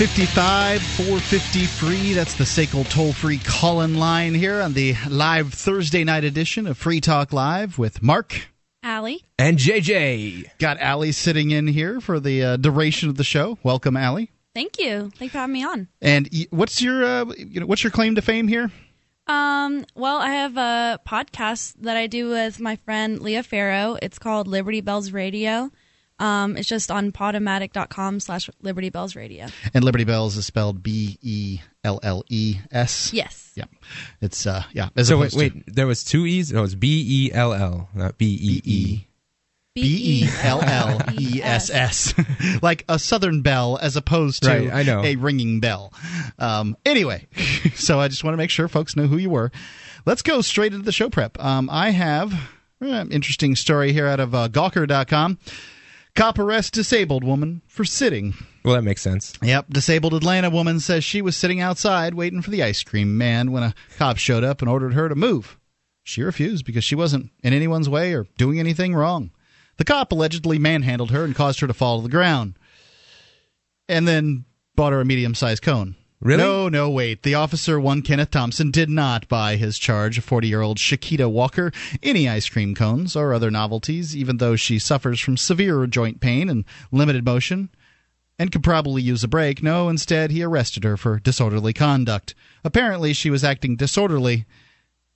55 0.00 0.80
450 0.80 1.66
free. 1.66 2.14
That's 2.14 2.32
the 2.32 2.44
SACL 2.44 2.88
toll 2.88 3.12
free 3.12 3.36
call 3.36 3.82
in 3.82 3.98
line 3.98 4.32
here 4.32 4.62
on 4.62 4.72
the 4.72 4.94
live 5.10 5.52
Thursday 5.52 6.04
night 6.04 6.24
edition 6.24 6.66
of 6.66 6.78
Free 6.78 7.02
Talk 7.02 7.34
Live 7.34 7.78
with 7.78 8.02
Mark. 8.02 8.48
Allie. 8.82 9.22
And 9.38 9.58
JJ. 9.58 10.56
Got 10.56 10.80
Allie 10.80 11.12
sitting 11.12 11.50
in 11.50 11.66
here 11.66 12.00
for 12.00 12.18
the 12.18 12.42
uh, 12.42 12.56
duration 12.56 13.10
of 13.10 13.18
the 13.18 13.24
show. 13.24 13.58
Welcome, 13.62 13.94
Allie. 13.94 14.30
Thank 14.54 14.78
you. 14.78 15.10
Thanks 15.16 15.32
for 15.32 15.38
having 15.40 15.52
me 15.52 15.64
on. 15.64 15.88
And 16.00 16.30
what's 16.48 16.80
your 16.80 17.04
uh, 17.04 17.24
you 17.36 17.60
know, 17.60 17.66
what's 17.66 17.84
your 17.84 17.90
claim 17.90 18.14
to 18.14 18.22
fame 18.22 18.48
here? 18.48 18.70
Um, 19.26 19.84
well, 19.94 20.16
I 20.16 20.30
have 20.30 20.56
a 20.56 20.98
podcast 21.06 21.74
that 21.80 21.98
I 21.98 22.06
do 22.06 22.30
with 22.30 22.58
my 22.58 22.76
friend 22.76 23.20
Leah 23.20 23.42
Farrow. 23.42 23.98
It's 24.00 24.18
called 24.18 24.48
Liberty 24.48 24.80
Bells 24.80 25.12
Radio. 25.12 25.70
Um, 26.20 26.56
it's 26.56 26.68
just 26.68 26.90
on 26.90 27.12
podomatic.com 27.12 28.20
slash 28.20 28.50
Liberty 28.60 28.90
Bells 28.90 29.16
Radio. 29.16 29.46
And 29.72 29.82
Liberty 29.82 30.04
Bells 30.04 30.36
is 30.36 30.46
spelled 30.46 30.82
B 30.82 31.18
E 31.22 31.60
L 31.82 31.98
L 32.02 32.24
E 32.28 32.58
S. 32.70 33.12
Yes. 33.12 33.52
Yeah. 33.54 33.64
It's, 34.20 34.46
uh, 34.46 34.62
yeah. 34.72 34.90
so 35.02 35.18
wait, 35.18 35.32
wait, 35.32 35.74
there 35.74 35.86
was 35.86 36.04
two 36.04 36.26
E's? 36.26 36.52
No, 36.52 36.62
it's 36.62 36.74
B 36.74 37.04
E 37.08 37.32
L 37.32 37.54
L, 37.54 37.88
not 37.94 38.18
B 38.18 38.38
E 38.40 38.60
E. 38.64 39.06
B 39.74 40.24
E 40.24 40.28
L 40.42 40.60
L 40.62 41.00
E 41.18 41.40
S 41.42 41.70
S, 41.70 42.12
like 42.62 42.84
a 42.88 42.98
southern 42.98 43.40
bell 43.42 43.78
as 43.80 43.96
opposed 43.96 44.42
to 44.42 44.50
right, 44.50 44.72
I 44.72 44.82
know. 44.82 45.02
a 45.02 45.14
ringing 45.16 45.60
bell. 45.60 45.92
Um, 46.38 46.76
anyway, 46.84 47.28
so 47.76 48.00
I 48.00 48.08
just 48.08 48.24
want 48.24 48.34
to 48.34 48.36
make 48.36 48.50
sure 48.50 48.68
folks 48.68 48.96
know 48.96 49.06
who 49.06 49.16
you 49.16 49.30
were. 49.30 49.52
Let's 50.04 50.22
go 50.22 50.40
straight 50.40 50.72
into 50.72 50.84
the 50.84 50.92
show 50.92 51.08
prep. 51.08 51.42
Um, 51.42 51.70
I 51.70 51.90
have 51.90 52.32
an 52.80 52.92
uh, 52.92 53.04
interesting 53.10 53.54
story 53.54 53.92
here 53.92 54.06
out 54.06 54.20
of 54.20 54.34
uh, 54.34 54.48
Gawker.com. 54.48 55.38
Cop 56.16 56.38
arrests 56.38 56.70
disabled 56.70 57.24
woman 57.24 57.62
for 57.66 57.84
sitting. 57.84 58.34
Well, 58.64 58.74
that 58.74 58.82
makes 58.82 59.02
sense. 59.02 59.32
Yep. 59.42 59.66
Disabled 59.70 60.14
Atlanta 60.14 60.50
woman 60.50 60.80
says 60.80 61.04
she 61.04 61.22
was 61.22 61.36
sitting 61.36 61.60
outside 61.60 62.14
waiting 62.14 62.42
for 62.42 62.50
the 62.50 62.62
ice 62.62 62.82
cream 62.82 63.16
man 63.16 63.52
when 63.52 63.62
a 63.62 63.74
cop 63.96 64.16
showed 64.18 64.44
up 64.44 64.60
and 64.60 64.68
ordered 64.68 64.94
her 64.94 65.08
to 65.08 65.14
move. 65.14 65.58
She 66.02 66.22
refused 66.22 66.64
because 66.64 66.84
she 66.84 66.94
wasn't 66.94 67.30
in 67.42 67.52
anyone's 67.52 67.88
way 67.88 68.14
or 68.14 68.26
doing 68.36 68.58
anything 68.58 68.94
wrong. 68.94 69.30
The 69.76 69.84
cop 69.84 70.12
allegedly 70.12 70.58
manhandled 70.58 71.10
her 71.10 71.24
and 71.24 71.34
caused 71.34 71.60
her 71.60 71.66
to 71.66 71.74
fall 71.74 71.98
to 71.98 72.02
the 72.02 72.10
ground. 72.10 72.58
And 73.88 74.06
then 74.06 74.44
bought 74.74 74.92
her 74.92 75.00
a 75.00 75.04
medium 75.04 75.34
sized 75.34 75.62
cone. 75.62 75.96
Really? 76.20 76.42
No, 76.42 76.68
no, 76.68 76.90
wait. 76.90 77.22
The 77.22 77.34
officer, 77.34 77.80
one 77.80 78.02
Kenneth 78.02 78.30
Thompson, 78.30 78.70
did 78.70 78.90
not 78.90 79.26
buy 79.26 79.56
his 79.56 79.78
charge, 79.78 80.18
a 80.18 80.22
40 80.22 80.48
year 80.48 80.60
old 80.60 80.76
Shakita 80.76 81.30
Walker, 81.30 81.72
any 82.02 82.28
ice 82.28 82.48
cream 82.48 82.74
cones 82.74 83.16
or 83.16 83.32
other 83.32 83.50
novelties, 83.50 84.14
even 84.14 84.36
though 84.36 84.54
she 84.54 84.78
suffers 84.78 85.18
from 85.18 85.38
severe 85.38 85.86
joint 85.86 86.20
pain 86.20 86.50
and 86.50 86.64
limited 86.92 87.24
motion 87.24 87.70
and 88.38 88.52
could 88.52 88.62
probably 88.62 89.02
use 89.02 89.22
a 89.24 89.28
break. 89.28 89.62
No, 89.62 89.88
instead, 89.88 90.30
he 90.30 90.42
arrested 90.42 90.84
her 90.84 90.96
for 90.96 91.18
disorderly 91.18 91.72
conduct. 91.72 92.34
Apparently, 92.64 93.12
she 93.12 93.30
was 93.30 93.44
acting 93.44 93.76
disorderly 93.76 94.46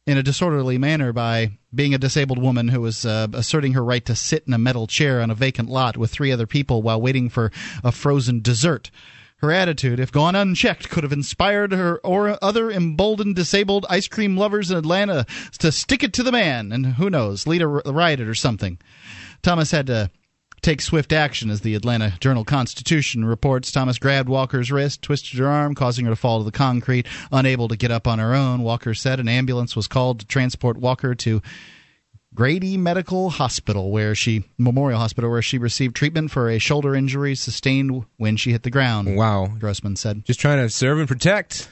in 0.06 0.18
a 0.18 0.22
disorderly 0.22 0.76
manner 0.76 1.12
by 1.12 1.52
being 1.74 1.94
a 1.94 1.98
disabled 1.98 2.38
woman 2.38 2.68
who 2.68 2.80
was 2.82 3.06
uh, 3.06 3.26
asserting 3.32 3.72
her 3.72 3.82
right 3.82 4.04
to 4.04 4.14
sit 4.14 4.44
in 4.46 4.52
a 4.52 4.58
metal 4.58 4.86
chair 4.86 5.22
on 5.22 5.30
a 5.30 5.34
vacant 5.34 5.70
lot 5.70 5.96
with 5.96 6.10
three 6.10 6.32
other 6.32 6.46
people 6.46 6.82
while 6.82 7.00
waiting 7.00 7.30
for 7.30 7.50
a 7.82 7.90
frozen 7.90 8.40
dessert. 8.40 8.90
Her 9.44 9.52
attitude, 9.52 10.00
if 10.00 10.10
gone 10.10 10.34
unchecked, 10.34 10.88
could 10.88 11.04
have 11.04 11.12
inspired 11.12 11.72
her 11.72 11.98
or 11.98 12.42
other 12.42 12.70
emboldened 12.70 13.36
disabled 13.36 13.84
ice 13.90 14.08
cream 14.08 14.38
lovers 14.38 14.70
in 14.70 14.78
Atlanta 14.78 15.26
to 15.58 15.70
stick 15.70 16.02
it 16.02 16.14
to 16.14 16.22
the 16.22 16.32
man 16.32 16.72
and 16.72 16.86
who 16.94 17.10
knows, 17.10 17.46
lead 17.46 17.60
a 17.60 17.66
riot 17.66 18.22
or 18.22 18.34
something. 18.34 18.78
Thomas 19.42 19.70
had 19.70 19.86
to 19.88 20.08
take 20.62 20.80
swift 20.80 21.12
action, 21.12 21.50
as 21.50 21.60
the 21.60 21.74
Atlanta 21.74 22.14
Journal 22.20 22.42
Constitution 22.42 23.26
reports. 23.26 23.70
Thomas 23.70 23.98
grabbed 23.98 24.30
Walker's 24.30 24.72
wrist, 24.72 25.02
twisted 25.02 25.38
her 25.38 25.46
arm, 25.46 25.74
causing 25.74 26.06
her 26.06 26.12
to 26.12 26.16
fall 26.16 26.38
to 26.38 26.44
the 26.46 26.50
concrete, 26.50 27.06
unable 27.30 27.68
to 27.68 27.76
get 27.76 27.90
up 27.90 28.06
on 28.06 28.18
her 28.18 28.34
own. 28.34 28.62
Walker 28.62 28.94
said 28.94 29.20
an 29.20 29.28
ambulance 29.28 29.76
was 29.76 29.86
called 29.86 30.20
to 30.20 30.26
transport 30.26 30.78
Walker 30.78 31.14
to 31.16 31.42
Grady 32.34 32.76
Medical 32.76 33.30
Hospital, 33.30 33.90
where 33.90 34.14
she 34.14 34.44
Memorial 34.58 34.98
Hospital, 34.98 35.30
where 35.30 35.42
she 35.42 35.58
received 35.58 35.94
treatment 35.94 36.30
for 36.30 36.50
a 36.50 36.58
shoulder 36.58 36.94
injury 36.94 37.34
sustained 37.34 38.04
when 38.16 38.36
she 38.36 38.50
hit 38.50 38.64
the 38.64 38.70
ground. 38.70 39.16
Wow, 39.16 39.46
Grossman 39.58 39.96
said. 39.96 40.24
Just 40.24 40.40
trying 40.40 40.58
to 40.58 40.68
serve 40.68 40.98
and 40.98 41.08
protect. 41.08 41.68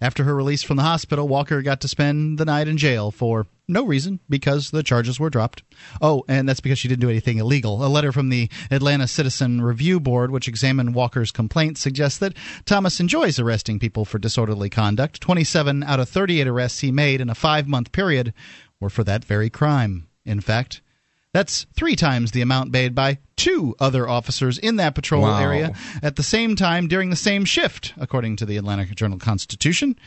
After 0.00 0.24
her 0.24 0.34
release 0.34 0.62
from 0.62 0.76
the 0.76 0.82
hospital, 0.82 1.26
Walker 1.26 1.62
got 1.62 1.80
to 1.80 1.88
spend 1.88 2.38
the 2.38 2.44
night 2.44 2.68
in 2.68 2.76
jail 2.76 3.10
for 3.10 3.46
no 3.66 3.84
reason 3.84 4.20
because 4.28 4.70
the 4.70 4.82
charges 4.82 5.18
were 5.18 5.30
dropped. 5.30 5.62
Oh, 6.02 6.22
and 6.28 6.48
that's 6.48 6.60
because 6.60 6.78
she 6.78 6.88
didn't 6.88 7.00
do 7.00 7.10
anything 7.10 7.38
illegal. 7.38 7.84
A 7.84 7.88
letter 7.88 8.12
from 8.12 8.28
the 8.28 8.50
Atlanta 8.70 9.06
Citizen 9.08 9.62
Review 9.62 9.98
Board, 9.98 10.30
which 10.30 10.48
examined 10.48 10.94
Walker's 10.94 11.32
complaint, 11.32 11.78
suggests 11.78 12.18
that 12.18 12.34
Thomas 12.66 13.00
enjoys 13.00 13.38
arresting 13.38 13.78
people 13.78 14.04
for 14.04 14.18
disorderly 14.18 14.68
conduct. 14.70 15.20
27 15.20 15.82
out 15.82 16.00
of 16.00 16.08
38 16.08 16.46
arrests 16.46 16.80
he 16.80 16.92
made 16.92 17.20
in 17.20 17.30
a 17.30 17.34
five 17.34 17.66
month 17.66 17.90
period 17.92 18.34
were 18.80 18.90
for 18.90 19.04
that 19.04 19.24
very 19.24 19.48
crime. 19.50 20.05
In 20.26 20.40
fact, 20.40 20.82
that's 21.32 21.66
three 21.74 21.96
times 21.96 22.32
the 22.32 22.40
amount 22.40 22.70
made 22.70 22.94
by 22.94 23.18
two 23.36 23.76
other 23.78 24.08
officers 24.08 24.58
in 24.58 24.76
that 24.76 24.94
patrol 24.94 25.22
wow. 25.22 25.38
area 25.38 25.74
at 26.02 26.16
the 26.16 26.22
same 26.22 26.56
time 26.56 26.88
during 26.88 27.10
the 27.10 27.16
same 27.16 27.44
shift, 27.44 27.92
according 27.98 28.36
to 28.36 28.46
the 28.46 28.56
Atlanta 28.56 28.86
Journal 28.86 29.18
Constitution. 29.18 29.98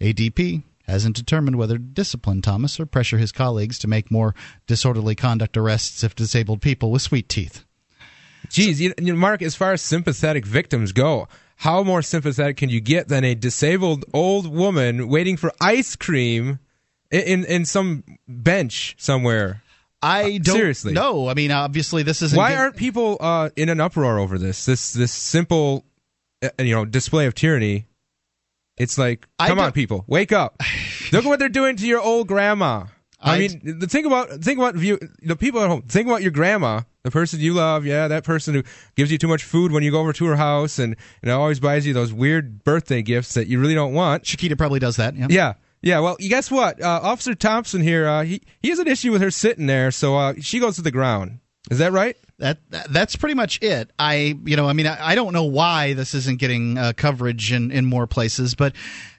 ADP 0.00 0.62
hasn't 0.86 1.16
determined 1.16 1.56
whether 1.56 1.78
to 1.78 1.82
discipline 1.82 2.42
Thomas 2.42 2.78
or 2.78 2.86
pressure 2.86 3.18
his 3.18 3.32
colleagues 3.32 3.78
to 3.78 3.88
make 3.88 4.10
more 4.10 4.34
disorderly 4.66 5.14
conduct 5.14 5.56
arrests 5.56 6.02
of 6.02 6.14
disabled 6.14 6.60
people 6.60 6.90
with 6.90 7.02
sweet 7.02 7.28
teeth. 7.28 7.64
Geez, 8.50 8.80
you 8.80 8.92
know, 9.00 9.14
Mark, 9.14 9.40
as 9.40 9.54
far 9.54 9.72
as 9.72 9.80
sympathetic 9.80 10.44
victims 10.44 10.92
go, 10.92 11.28
how 11.56 11.82
more 11.82 12.02
sympathetic 12.02 12.58
can 12.58 12.68
you 12.68 12.80
get 12.80 13.08
than 13.08 13.24
a 13.24 13.34
disabled 13.34 14.04
old 14.12 14.46
woman 14.46 15.08
waiting 15.08 15.36
for 15.36 15.52
ice 15.60 15.96
cream 15.96 16.58
in 17.10 17.44
in 17.44 17.64
some 17.64 18.04
bench 18.28 18.96
somewhere? 18.98 19.62
I 20.04 20.38
don't 20.38 20.56
seriously 20.56 20.92
know. 20.92 21.28
I 21.28 21.34
mean, 21.34 21.50
obviously, 21.50 22.02
this 22.02 22.20
isn't. 22.22 22.36
Why 22.36 22.56
aren't 22.56 22.76
people 22.76 23.16
uh, 23.20 23.50
in 23.56 23.68
an 23.68 23.80
uproar 23.80 24.18
over 24.18 24.38
this? 24.38 24.66
This 24.66 24.92
this 24.92 25.12
simple, 25.12 25.84
uh, 26.42 26.50
you 26.58 26.74
know, 26.74 26.84
display 26.84 27.26
of 27.26 27.34
tyranny. 27.34 27.86
It's 28.76 28.98
like, 28.98 29.26
come 29.38 29.58
on, 29.58 29.72
people, 29.72 30.04
wake 30.06 30.32
up! 30.32 30.60
Look 31.12 31.24
at 31.24 31.28
what 31.28 31.38
they're 31.38 31.48
doing 31.48 31.76
to 31.76 31.86
your 31.86 32.00
old 32.00 32.26
grandma. 32.26 32.86
I, 33.20 33.36
I 33.36 33.38
mean, 33.38 33.78
the 33.78 33.86
think 33.86 34.06
about 34.06 34.28
think 34.42 34.58
about 34.58 34.76
you, 34.76 34.98
the 35.22 35.36
people 35.36 35.62
at 35.62 35.70
home. 35.70 35.82
Think 35.82 36.06
about 36.06 36.20
your 36.20 36.32
grandma, 36.32 36.82
the 37.02 37.10
person 37.10 37.40
you 37.40 37.54
love. 37.54 37.86
Yeah, 37.86 38.08
that 38.08 38.24
person 38.24 38.52
who 38.52 38.62
gives 38.96 39.10
you 39.10 39.16
too 39.16 39.28
much 39.28 39.44
food 39.44 39.72
when 39.72 39.82
you 39.82 39.90
go 39.90 40.00
over 40.00 40.12
to 40.12 40.26
her 40.26 40.36
house, 40.36 40.78
and 40.78 40.96
and 41.22 41.30
always 41.30 41.60
buys 41.60 41.86
you 41.86 41.94
those 41.94 42.12
weird 42.12 42.62
birthday 42.64 43.00
gifts 43.00 43.32
that 43.34 43.46
you 43.46 43.58
really 43.58 43.74
don't 43.74 43.94
want. 43.94 44.24
Shakita 44.24 44.58
probably 44.58 44.80
does 44.80 44.96
that. 44.96 45.16
Yeah. 45.16 45.28
Yeah. 45.30 45.54
Yeah, 45.84 46.00
well, 46.00 46.16
guess 46.18 46.50
what? 46.50 46.80
Uh, 46.80 47.00
Officer 47.02 47.34
Thompson 47.34 47.82
here, 47.82 48.08
uh, 48.08 48.24
he 48.24 48.40
he 48.62 48.70
has 48.70 48.78
an 48.78 48.88
issue 48.88 49.12
with 49.12 49.20
her 49.20 49.30
sitting 49.30 49.66
there, 49.66 49.90
so 49.90 50.16
uh, 50.16 50.32
she 50.40 50.58
goes 50.58 50.76
to 50.76 50.82
the 50.82 50.90
ground. 50.90 51.40
Is 51.70 51.76
that 51.76 51.92
right? 51.92 52.16
That 52.38 52.58
that's 52.90 53.14
pretty 53.14 53.34
much 53.34 53.62
it. 53.62 53.90
I 53.98 54.36
you 54.44 54.56
know 54.56 54.68
I 54.68 54.72
mean 54.72 54.86
I, 54.86 55.10
I 55.10 55.14
don't 55.14 55.32
know 55.32 55.44
why 55.44 55.92
this 55.92 56.14
isn't 56.14 56.40
getting 56.40 56.76
uh, 56.76 56.92
coverage 56.96 57.52
in 57.52 57.70
in 57.70 57.84
more 57.84 58.06
places, 58.06 58.54
but 58.54 58.74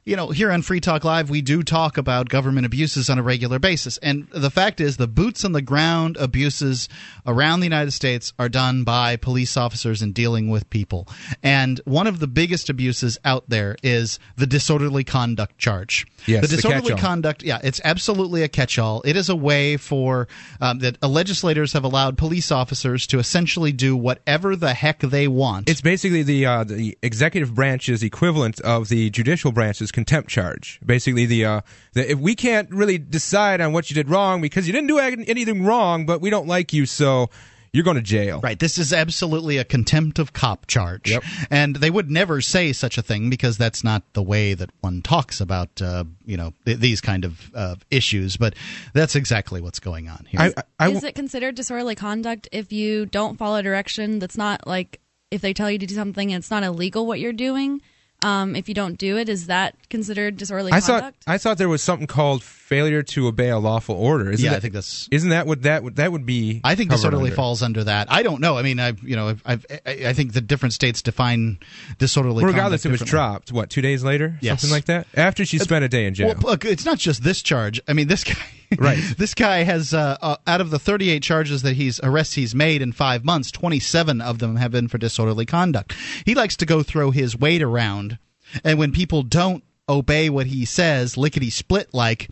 you 0.05 0.15
know, 0.15 0.29
here 0.29 0.51
on 0.51 0.61
Free 0.61 0.79
Talk 0.79 1.03
Live, 1.03 1.31
we 1.31 1.41
do 1.41 1.63
talk 1.63 1.97
about 1.97 2.29
government 2.29 2.67
abuses 2.67 3.09
on 3.09 3.17
a 3.17 3.23
regular 3.23 3.57
basis. 3.57 3.97
And 3.97 4.27
the 4.29 4.51
fact 4.51 4.79
is, 4.79 4.97
the 4.97 5.07
boots 5.07 5.43
on 5.43 5.51
the 5.51 5.63
ground 5.63 6.15
abuses 6.17 6.87
around 7.25 7.59
the 7.59 7.65
United 7.65 7.91
States 7.91 8.31
are 8.37 8.47
done 8.47 8.83
by 8.83 9.15
police 9.15 9.57
officers 9.57 10.03
in 10.03 10.11
dealing 10.13 10.49
with 10.49 10.69
people. 10.69 11.07
And 11.41 11.81
one 11.85 12.05
of 12.05 12.19
the 12.19 12.27
biggest 12.27 12.69
abuses 12.69 13.17
out 13.25 13.49
there 13.49 13.77
is 13.81 14.19
the 14.37 14.45
disorderly 14.45 15.03
conduct 15.03 15.57
charge. 15.57 16.05
Yes, 16.27 16.47
the 16.47 16.55
disorderly 16.55 16.93
the 16.93 17.01
conduct, 17.01 17.41
yeah, 17.41 17.59
it's 17.63 17.81
absolutely 17.83 18.43
a 18.43 18.47
catch 18.47 18.77
all. 18.77 19.01
It 19.05 19.15
is 19.15 19.29
a 19.29 19.35
way 19.35 19.75
for 19.75 20.27
um, 20.61 20.79
that 20.79 20.97
uh, 21.01 21.07
legislators 21.07 21.73
have 21.73 21.83
allowed 21.83 22.15
police 22.15 22.51
officers 22.51 23.04
to 23.07 23.19
essentially 23.19 23.71
do 23.71 23.95
whatever 23.95 24.55
the 24.55 24.73
heck 24.73 24.99
they 24.99 25.27
want. 25.27 25.69
It's 25.69 25.81
basically 25.81 26.23
the, 26.23 26.45
uh, 26.45 26.63
the 26.63 26.97
executive 27.01 27.53
branch's 27.53 28.03
equivalent 28.03 28.59
of 28.61 28.89
the 28.89 29.09
judicial 29.09 29.51
branch's 29.51 29.91
contempt 29.91 30.29
charge. 30.29 30.79
Basically, 30.85 31.25
the, 31.25 31.45
uh, 31.45 31.61
the 31.93 32.11
if 32.11 32.19
we 32.19 32.35
can't 32.35 32.69
really 32.71 32.97
decide 32.97 33.61
on 33.61 33.73
what 33.73 33.89
you 33.89 33.95
did 33.95 34.09
wrong 34.09 34.41
because 34.41 34.67
you 34.67 34.73
didn't 34.73 34.87
do 34.87 34.99
anything 34.99 35.65
wrong, 35.65 36.05
but 36.05 36.21
we 36.21 36.29
don't 36.29 36.47
like 36.47 36.73
you, 36.73 36.85
so 36.85 37.29
you're 37.75 37.83
going 37.83 37.97
to 37.97 38.01
jail. 38.01 38.39
Right. 38.39 38.57
This 38.57 38.77
is 38.77 38.93
absolutely 38.93 39.57
a 39.57 39.65
contempt 39.65 40.17
of 40.17 40.31
cop 40.31 40.65
charge. 40.65 41.11
Yep. 41.11 41.23
And 41.51 41.75
they 41.75 41.89
would 41.89 42.09
never 42.09 42.39
say 42.39 42.71
such 42.71 42.97
a 42.97 43.01
thing 43.01 43.29
because 43.29 43.57
that's 43.57 43.83
not 43.83 44.01
the 44.13 44.23
way 44.23 44.53
that 44.53 44.69
one 44.79 45.01
talks 45.01 45.41
about, 45.41 45.81
uh, 45.81 46.05
you 46.25 46.37
know, 46.37 46.53
th- 46.65 46.79
these 46.79 47.01
kind 47.01 47.25
of 47.25 47.51
uh, 47.53 47.75
issues. 47.91 48.37
But 48.37 48.55
that's 48.93 49.17
exactly 49.17 49.59
what's 49.59 49.79
going 49.81 50.07
on 50.07 50.25
here. 50.29 50.39
I, 50.39 50.53
I, 50.79 50.89
is 50.89 51.03
it 51.03 51.15
considered 51.15 51.55
disorderly 51.55 51.95
conduct 51.95 52.47
if 52.53 52.71
you 52.71 53.07
don't 53.07 53.37
follow 53.37 53.61
direction 53.61 54.19
that's 54.19 54.37
not 54.37 54.65
like 54.65 55.01
if 55.29 55.41
they 55.41 55.53
tell 55.53 55.69
you 55.69 55.77
to 55.77 55.85
do 55.85 55.95
something 55.95 56.31
and 56.31 56.39
it's 56.41 56.51
not 56.51 56.63
illegal 56.63 57.05
what 57.05 57.19
you're 57.19 57.33
doing? 57.33 57.81
Um, 58.23 58.55
if 58.55 58.69
you 58.69 58.73
don't 58.73 58.97
do 58.97 59.17
it, 59.17 59.27
is 59.27 59.47
that 59.47 59.75
considered 59.89 60.37
disorderly 60.37 60.71
I 60.71 60.79
conduct? 60.79 61.25
thought 61.25 61.33
I 61.33 61.37
thought 61.37 61.57
there 61.57 61.67
was 61.67 61.83
something 61.83 62.07
called 62.07 62.41
failure 62.65 63.03
to 63.03 63.27
obey 63.27 63.49
a 63.49 63.59
lawful 63.59 63.95
order. 63.95 64.31
Isn't 64.31 64.43
yeah, 64.43 64.51
that, 64.51 64.57
I 64.57 64.59
think 64.59 64.73
that's. 64.73 65.07
Isn't 65.11 65.29
that 65.29 65.45
what 65.45 65.61
that 65.63 65.83
would 65.83 65.97
that 65.97 66.11
would 66.11 66.25
be? 66.25 66.61
I 66.63 66.73
think 66.73 66.89
disorderly 66.89 67.25
under? 67.25 67.35
falls 67.35 67.61
under 67.61 67.83
that. 67.83 68.11
I 68.11 68.23
don't 68.23 68.41
know. 68.41 68.57
I 68.57 68.63
mean, 68.63 68.79
I 68.79 68.93
you 69.03 69.15
know, 69.15 69.35
I've, 69.45 69.65
I 69.69 69.79
I 69.85 70.13
think 70.13 70.33
the 70.33 70.41
different 70.41 70.73
states 70.73 71.03
define 71.03 71.59
disorderly. 71.99 72.43
Well, 72.43 72.51
regardless, 72.51 72.83
it 72.85 72.91
was 72.91 73.01
dropped. 73.01 73.51
What 73.51 73.69
two 73.69 73.81
days 73.81 74.03
later? 74.03 74.37
Yes. 74.41 74.61
something 74.61 74.73
like 74.73 74.85
that. 74.85 75.05
After 75.13 75.45
she 75.45 75.59
spent 75.59 75.85
a 75.85 75.89
day 75.89 76.07
in 76.07 76.15
jail. 76.15 76.29
Well, 76.29 76.51
look, 76.51 76.65
it's 76.65 76.85
not 76.85 76.97
just 76.97 77.23
this 77.23 77.43
charge. 77.43 77.79
I 77.87 77.93
mean, 77.93 78.07
this 78.07 78.23
guy, 78.23 78.33
Right. 78.79 78.97
this 79.15 79.35
guy 79.35 79.61
has 79.63 79.93
uh, 79.93 80.17
uh, 80.19 80.37
out 80.47 80.59
of 80.59 80.71
the 80.71 80.79
38 80.79 81.21
charges 81.21 81.61
that 81.61 81.75
he's 81.75 81.99
arrests 82.01 82.33
he's 82.33 82.55
made 82.55 82.81
in 82.81 82.91
five 82.93 83.23
months, 83.23 83.51
27 83.51 84.21
of 84.21 84.39
them 84.39 84.55
have 84.55 84.71
been 84.71 84.87
for 84.87 84.97
disorderly 84.97 85.45
conduct. 85.45 85.93
He 86.25 86.33
likes 86.33 86.55
to 86.57 86.65
go 86.65 86.81
throw 86.81 87.11
his 87.11 87.37
weight 87.37 87.61
around, 87.61 88.17
and 88.63 88.79
when 88.79 88.91
people 88.91 89.21
don't 89.21 89.63
obey 89.87 90.31
what 90.31 90.47
he 90.47 90.65
says, 90.65 91.15
lickety 91.15 91.51
split 91.51 91.93
like. 91.93 92.29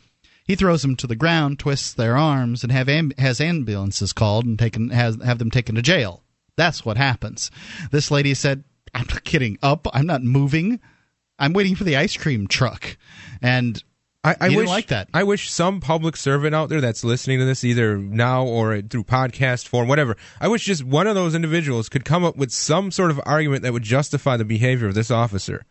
He 0.54 0.58
throws 0.58 0.84
them 0.84 0.96
to 0.98 1.08
the 1.08 1.16
ground, 1.16 1.58
twists 1.58 1.92
their 1.96 2.16
arms, 2.16 2.62
and 2.62 2.72
have 2.72 2.86
amb- 2.86 3.18
has 3.18 3.42
ambulances 3.42 4.14
called 4.14 4.46
and 4.46 4.60
taken 4.60 4.92
has 4.92 5.18
have 5.26 5.40
them 5.40 5.50
taken 5.50 5.74
to 5.74 5.82
jail. 5.82 6.22
That's 6.56 6.86
what 6.86 6.96
happens. 6.96 7.50
This 7.90 8.12
lady 8.12 8.36
said, 8.36 8.64
"I'm 8.94 9.08
not 9.10 9.24
getting 9.24 9.58
up. 9.64 9.88
I'm 9.96 10.06
not 10.06 10.22
moving. 10.22 10.80
I'm 11.40 11.54
waiting 11.54 11.74
for 11.74 11.86
the 11.86 11.98
ice 11.98 12.16
cream 12.16 12.46
truck." 12.46 12.98
And 13.42 13.84
I, 14.24 14.36
I 14.40 14.50
wish 14.50 14.68
like 14.68 14.88
that. 14.90 15.10
I 15.12 15.24
wish 15.24 15.50
some 15.50 15.82
public 15.82 16.16
servant 16.16 16.54
out 16.54 16.70
there 16.70 16.82
that's 16.82 17.04
listening 17.04 17.40
to 17.40 17.46
this, 17.46 17.64
either 17.64 17.98
now 17.98 18.46
or 18.46 18.80
through 18.80 19.06
podcast 19.06 19.68
form, 19.68 19.88
whatever. 19.88 20.18
I 20.40 20.50
wish 20.50 20.66
just 20.66 20.84
one 20.84 21.08
of 21.08 21.16
those 21.16 21.34
individuals 21.34 21.90
could 21.90 22.06
come 22.06 22.24
up 22.24 22.38
with 22.38 22.52
some 22.52 22.92
sort 22.92 23.10
of 23.10 23.20
argument 23.26 23.64
that 23.64 23.74
would 23.74 23.82
justify 23.82 24.38
the 24.38 24.46
behavior 24.46 24.88
of 24.88 24.94
this 24.94 25.10
officer. 25.10 25.66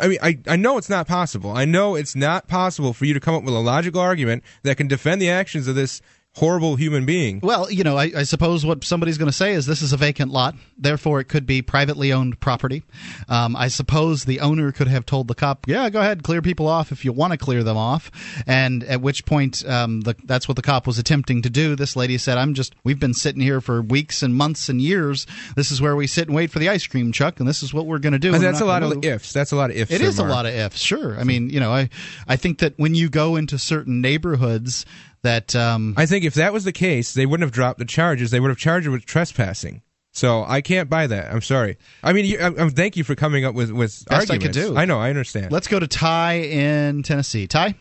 I 0.00 0.08
mean, 0.08 0.18
I, 0.22 0.38
I 0.46 0.56
know 0.56 0.78
it's 0.78 0.88
not 0.88 1.06
possible. 1.06 1.52
I 1.52 1.66
know 1.66 1.94
it's 1.94 2.16
not 2.16 2.48
possible 2.48 2.94
for 2.94 3.04
you 3.04 3.12
to 3.12 3.20
come 3.20 3.34
up 3.34 3.42
with 3.42 3.54
a 3.54 3.58
logical 3.58 4.00
argument 4.00 4.42
that 4.62 4.78
can 4.78 4.88
defend 4.88 5.20
the 5.20 5.28
actions 5.28 5.68
of 5.68 5.74
this 5.74 6.00
horrible 6.34 6.74
human 6.76 7.06
being. 7.06 7.40
Well, 7.42 7.70
you 7.70 7.84
know, 7.84 7.96
I, 7.96 8.10
I 8.16 8.22
suppose 8.24 8.66
what 8.66 8.82
somebody's 8.84 9.18
going 9.18 9.30
to 9.30 9.36
say 9.36 9.52
is 9.52 9.66
this 9.66 9.82
is 9.82 9.92
a 9.92 9.96
vacant 9.96 10.32
lot, 10.32 10.56
therefore 10.76 11.20
it 11.20 11.24
could 11.24 11.46
be 11.46 11.62
privately 11.62 12.12
owned 12.12 12.40
property. 12.40 12.82
Um, 13.28 13.54
I 13.54 13.68
suppose 13.68 14.24
the 14.24 14.40
owner 14.40 14.72
could 14.72 14.88
have 14.88 15.06
told 15.06 15.28
the 15.28 15.34
cop, 15.34 15.66
"Yeah, 15.66 15.88
go 15.90 16.00
ahead, 16.00 16.22
clear 16.22 16.42
people 16.42 16.66
off 16.66 16.90
if 16.92 17.04
you 17.04 17.12
want 17.12 17.32
to 17.32 17.36
clear 17.36 17.62
them 17.62 17.76
off," 17.76 18.10
and 18.46 18.82
at 18.84 19.00
which 19.00 19.24
point 19.26 19.64
um, 19.68 20.00
the, 20.02 20.16
that's 20.24 20.48
what 20.48 20.56
the 20.56 20.62
cop 20.62 20.86
was 20.86 20.98
attempting 20.98 21.42
to 21.42 21.50
do. 21.50 21.76
This 21.76 21.94
lady 21.94 22.18
said, 22.18 22.36
"I'm 22.36 22.54
just 22.54 22.74
we've 22.82 23.00
been 23.00 23.14
sitting 23.14 23.40
here 23.40 23.60
for 23.60 23.80
weeks 23.80 24.22
and 24.22 24.34
months 24.34 24.68
and 24.68 24.80
years. 24.82 25.26
This 25.54 25.70
is 25.70 25.80
where 25.80 25.94
we 25.94 26.06
sit 26.06 26.26
and 26.26 26.34
wait 26.34 26.50
for 26.50 26.58
the 26.58 26.68
ice 26.68 26.86
cream 26.86 27.12
truck, 27.12 27.38
and 27.38 27.48
this 27.48 27.62
is 27.62 27.72
what 27.72 27.86
we're 27.86 27.98
going 27.98 28.12
to 28.12 28.18
do." 28.18 28.32
That's 28.32 28.60
a 28.60 28.64
lot 28.64 28.80
gonna 28.80 28.96
of 28.96 29.04
move." 29.04 29.12
ifs. 29.12 29.32
That's 29.32 29.52
a 29.52 29.56
lot 29.56 29.70
of 29.70 29.76
ifs. 29.76 29.92
It 29.92 30.00
is 30.00 30.00
there, 30.00 30.08
is 30.08 30.18
a 30.18 30.24
lot 30.24 30.46
of 30.46 30.54
ifs, 30.54 30.80
sure. 30.80 31.16
I 31.18 31.22
mean, 31.24 31.48
you 31.48 31.60
know, 31.60 31.72
I 31.72 31.88
I 32.26 32.34
think 32.36 32.58
that 32.58 32.74
when 32.76 32.94
you 32.96 33.08
go 33.08 33.36
into 33.36 33.56
certain 33.56 34.00
neighborhoods 34.00 34.84
that 35.24 35.54
um, 35.56 35.94
I 35.96 36.06
think 36.06 36.24
if 36.24 36.34
that 36.34 36.52
was 36.52 36.64
the 36.64 36.72
case, 36.72 37.12
they 37.12 37.26
wouldn't 37.26 37.44
have 37.44 37.52
dropped 37.52 37.78
the 37.80 37.84
charges. 37.84 38.30
They 38.30 38.38
would 38.40 38.48
have 38.48 38.58
charged 38.58 38.86
her 38.86 38.92
with 38.92 39.04
trespassing. 39.04 39.82
So 40.12 40.44
I 40.46 40.60
can't 40.60 40.88
buy 40.88 41.08
that. 41.08 41.32
I'm 41.32 41.40
sorry. 41.40 41.76
I 42.04 42.12
mean, 42.12 42.24
you, 42.24 42.38
I, 42.38 42.66
I 42.66 42.68
thank 42.68 42.96
you 42.96 43.02
for 43.02 43.16
coming 43.16 43.44
up 43.44 43.54
with 43.56 43.72
with 43.72 44.04
Best 44.06 44.30
I 44.30 44.34
arguments. 44.34 44.56
could 44.56 44.68
do. 44.74 44.76
I 44.76 44.84
know. 44.84 45.00
I 45.00 45.10
understand. 45.10 45.50
let's 45.50 45.66
go 45.66 45.80
to 45.80 45.88
Ty 45.88 46.34
in 46.34 47.02
Tennessee. 47.02 47.48
Ty, 47.48 47.74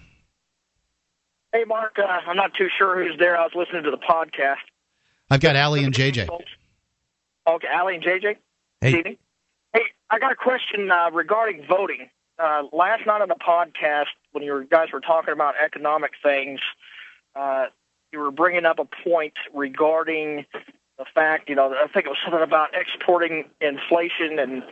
Hey, 1.54 1.66
Mark, 1.68 2.00
uh, 2.00 2.02
I'm 2.28 2.36
not 2.36 2.56
too 2.56 2.68
sure 2.80 3.04
who's 3.04 3.16
there. 3.20 3.38
I 3.38 3.44
was 3.44 3.52
listening 3.54 3.84
to 3.84 3.92
the 3.92 3.98
podcast. 3.98 4.56
I've 5.30 5.40
got 5.40 5.56
Allie 5.56 5.84
and 5.84 5.94
JJ. 5.94 6.28
Okay, 7.48 7.68
Allie 7.72 7.96
and 7.96 8.04
JJ. 8.04 8.38
Hey. 8.82 8.98
Evening. 8.98 9.18
Hey, 9.72 9.82
I 10.10 10.18
got 10.18 10.32
a 10.32 10.36
question 10.36 10.90
uh, 10.90 11.12
regarding 11.12 11.64
voting. 11.68 12.10
Uh, 12.40 12.64
last 12.72 13.06
night 13.06 13.22
on 13.22 13.28
the 13.30 13.36
podcast, 13.36 14.08
when 14.32 14.44
you 14.44 14.68
guys 14.72 14.88
were 14.92 15.00
talking 15.00 15.32
about 15.34 15.54
economic 15.64 16.14
things, 16.24 16.60
uh, 17.36 17.66
you 18.12 18.20
were 18.20 18.32
bringing 18.32 18.66
up 18.66 18.80
a 18.80 18.86
point 19.04 19.34
regarding 19.54 20.46
the 20.98 21.06
fact, 21.14 21.50
you 21.50 21.56
know, 21.56 21.74
I 21.74 21.88
think 21.88 22.06
it 22.06 22.10
was 22.10 22.18
something 22.24 22.42
about 22.42 22.70
exporting 22.76 23.46
inflation 23.60 24.40
and 24.40 24.64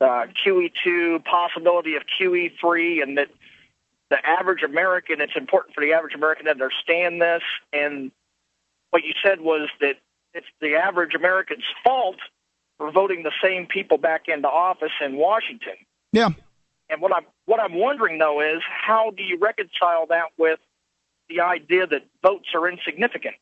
uh, 0.00 0.26
QE2, 0.44 1.24
possibility 1.24 1.96
of 1.96 2.02
QE3, 2.20 3.02
and 3.02 3.18
that 3.18 3.28
the 4.10 4.24
average 4.26 4.62
American, 4.62 5.20
it's 5.20 5.36
important 5.36 5.74
for 5.74 5.80
the 5.80 5.92
average 5.92 6.14
American 6.14 6.46
to 6.46 6.50
understand 6.50 7.20
this. 7.20 7.42
And 7.72 8.10
what 8.90 9.04
you 9.04 9.12
said 9.22 9.40
was 9.40 9.68
that 9.80 9.96
it's 10.34 10.46
the 10.60 10.74
average 10.74 11.14
American's 11.14 11.64
fault 11.84 12.16
for 12.78 12.90
voting 12.90 13.22
the 13.22 13.32
same 13.42 13.66
people 13.66 13.98
back 13.98 14.28
into 14.28 14.48
office 14.48 14.92
in 15.04 15.16
Washington. 15.16 15.74
Yeah. 16.12 16.30
And 16.90 17.02
what 17.02 17.14
I'm 17.14 17.24
what 17.44 17.60
I'm 17.60 17.74
wondering 17.74 18.18
though 18.18 18.40
is 18.40 18.62
how 18.66 19.10
do 19.10 19.22
you 19.22 19.36
reconcile 19.38 20.06
that 20.08 20.28
with 20.38 20.58
the 21.28 21.40
idea 21.40 21.86
that 21.86 22.02
votes 22.22 22.48
are 22.54 22.68
insignificant? 22.68 23.34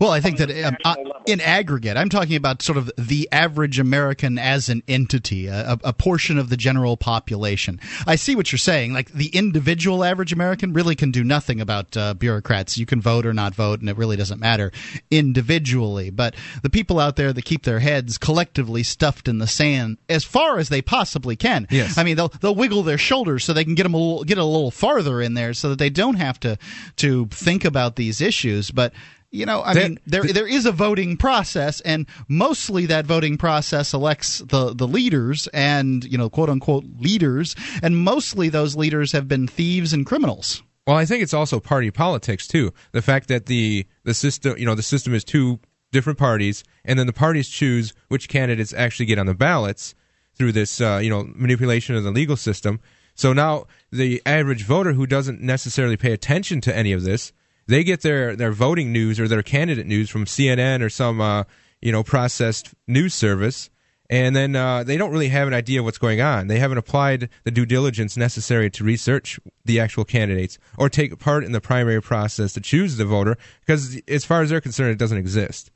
Well, 0.00 0.12
I 0.12 0.20
think 0.20 0.38
that 0.38 0.50
um, 0.64 0.78
uh, 0.82 0.96
in 1.26 1.42
aggregate, 1.42 1.98
I'm 1.98 2.08
talking 2.08 2.34
about 2.34 2.62
sort 2.62 2.78
of 2.78 2.90
the 2.96 3.28
average 3.30 3.78
American 3.78 4.38
as 4.38 4.70
an 4.70 4.82
entity, 4.88 5.46
a, 5.46 5.78
a 5.84 5.92
portion 5.92 6.38
of 6.38 6.48
the 6.48 6.56
general 6.56 6.96
population. 6.96 7.78
I 8.06 8.16
see 8.16 8.34
what 8.34 8.50
you're 8.50 8.58
saying. 8.58 8.94
Like 8.94 9.12
the 9.12 9.28
individual 9.28 10.02
average 10.02 10.32
American 10.32 10.72
really 10.72 10.96
can 10.96 11.10
do 11.10 11.22
nothing 11.22 11.60
about 11.60 11.94
uh, 11.98 12.14
bureaucrats. 12.14 12.78
You 12.78 12.86
can 12.86 13.02
vote 13.02 13.26
or 13.26 13.34
not 13.34 13.54
vote, 13.54 13.80
and 13.80 13.90
it 13.90 13.98
really 13.98 14.16
doesn't 14.16 14.40
matter 14.40 14.72
individually. 15.10 16.08
But 16.08 16.34
the 16.62 16.70
people 16.70 16.98
out 16.98 17.16
there 17.16 17.34
that 17.34 17.44
keep 17.44 17.64
their 17.64 17.80
heads 17.80 18.16
collectively 18.16 18.82
stuffed 18.82 19.28
in 19.28 19.36
the 19.36 19.46
sand 19.46 19.98
as 20.08 20.24
far 20.24 20.58
as 20.58 20.70
they 20.70 20.80
possibly 20.80 21.36
can. 21.36 21.66
Yes. 21.70 21.98
I 21.98 22.04
mean, 22.04 22.16
they'll 22.16 22.32
they'll 22.40 22.54
wiggle 22.54 22.84
their 22.84 22.96
shoulders 22.96 23.44
so 23.44 23.52
they 23.52 23.64
can 23.64 23.74
get 23.74 23.82
them 23.82 23.92
a 23.92 23.98
little, 23.98 24.24
get 24.24 24.38
a 24.38 24.44
little 24.44 24.70
farther 24.70 25.20
in 25.20 25.34
there, 25.34 25.52
so 25.52 25.68
that 25.68 25.78
they 25.78 25.90
don't 25.90 26.16
have 26.16 26.40
to 26.40 26.56
to 26.96 27.26
think 27.26 27.66
about 27.66 27.96
these 27.96 28.22
issues. 28.22 28.70
But 28.70 28.94
you 29.30 29.46
know, 29.46 29.62
I 29.62 29.74
That- 29.74 29.82
mean, 29.90 29.98
there 30.06 30.22
there 30.24 30.46
is 30.46 30.66
a 30.66 30.72
voting 30.72 31.16
process, 31.16 31.80
and 31.82 32.06
mostly 32.28 32.86
that 32.86 33.06
voting 33.06 33.36
process 33.36 33.92
elects 33.94 34.38
the 34.38 34.74
the 34.74 34.88
leaders 34.88 35.48
and 35.54 36.04
you 36.04 36.18
know, 36.18 36.28
quote 36.28 36.48
unquote 36.50 36.84
leaders, 36.98 37.54
and 37.82 37.96
mostly 37.96 38.48
those 38.48 38.76
leaders 38.76 39.12
have 39.12 39.28
been 39.28 39.46
thieves 39.46 39.92
and 39.92 40.04
criminals. 40.06 40.62
Well, 40.86 40.96
I 40.96 41.04
think 41.04 41.22
it's 41.22 41.34
also 41.34 41.60
party 41.60 41.90
politics 41.90 42.48
too. 42.48 42.72
The 42.92 43.02
fact 43.02 43.28
that 43.28 43.46
the 43.46 43.86
the 44.04 44.14
system, 44.14 44.56
you 44.58 44.66
know, 44.66 44.74
the 44.74 44.82
system 44.82 45.14
is 45.14 45.22
two 45.24 45.60
different 45.92 46.18
parties, 46.18 46.64
and 46.84 46.98
then 46.98 47.06
the 47.06 47.12
parties 47.12 47.48
choose 47.48 47.92
which 48.08 48.28
candidates 48.28 48.72
actually 48.72 49.06
get 49.06 49.18
on 49.18 49.26
the 49.26 49.34
ballots 49.34 49.94
through 50.36 50.52
this, 50.52 50.80
uh, 50.80 51.00
you 51.02 51.10
know, 51.10 51.28
manipulation 51.34 51.94
of 51.96 52.02
the 52.04 52.10
legal 52.10 52.36
system. 52.36 52.80
So 53.14 53.32
now 53.32 53.66
the 53.92 54.22
average 54.24 54.64
voter 54.64 54.92
who 54.94 55.06
doesn't 55.06 55.40
necessarily 55.42 55.96
pay 55.96 56.12
attention 56.12 56.60
to 56.62 56.74
any 56.74 56.92
of 56.92 57.02
this, 57.02 57.32
they 57.70 57.84
get 57.84 58.02
their 58.02 58.36
their 58.36 58.52
voting 58.52 58.92
news 58.92 59.18
or 59.18 59.28
their 59.28 59.42
candidate 59.42 59.86
news 59.86 60.10
from 60.10 60.24
CNN 60.24 60.82
or 60.82 60.90
some, 60.90 61.20
uh, 61.20 61.44
you 61.80 61.92
know, 61.92 62.02
processed 62.02 62.74
news 62.86 63.14
service. 63.14 63.70
And 64.10 64.34
then 64.34 64.56
uh, 64.56 64.82
they 64.82 64.96
don't 64.96 65.12
really 65.12 65.28
have 65.28 65.46
an 65.46 65.54
idea 65.54 65.78
of 65.78 65.84
what's 65.84 65.96
going 65.96 66.20
on. 66.20 66.48
They 66.48 66.58
haven't 66.58 66.78
applied 66.78 67.28
the 67.44 67.52
due 67.52 67.64
diligence 67.64 68.16
necessary 68.16 68.68
to 68.70 68.82
research 68.82 69.38
the 69.64 69.78
actual 69.78 70.04
candidates 70.04 70.58
or 70.76 70.88
take 70.88 71.16
part 71.20 71.44
in 71.44 71.52
the 71.52 71.60
primary 71.60 72.02
process 72.02 72.52
to 72.54 72.60
choose 72.60 72.96
the 72.96 73.04
voter 73.04 73.38
because, 73.60 74.00
as 74.08 74.24
far 74.24 74.42
as 74.42 74.50
they're 74.50 74.60
concerned, 74.60 74.90
it 74.90 74.98
doesn't 74.98 75.18
exist. 75.18 75.70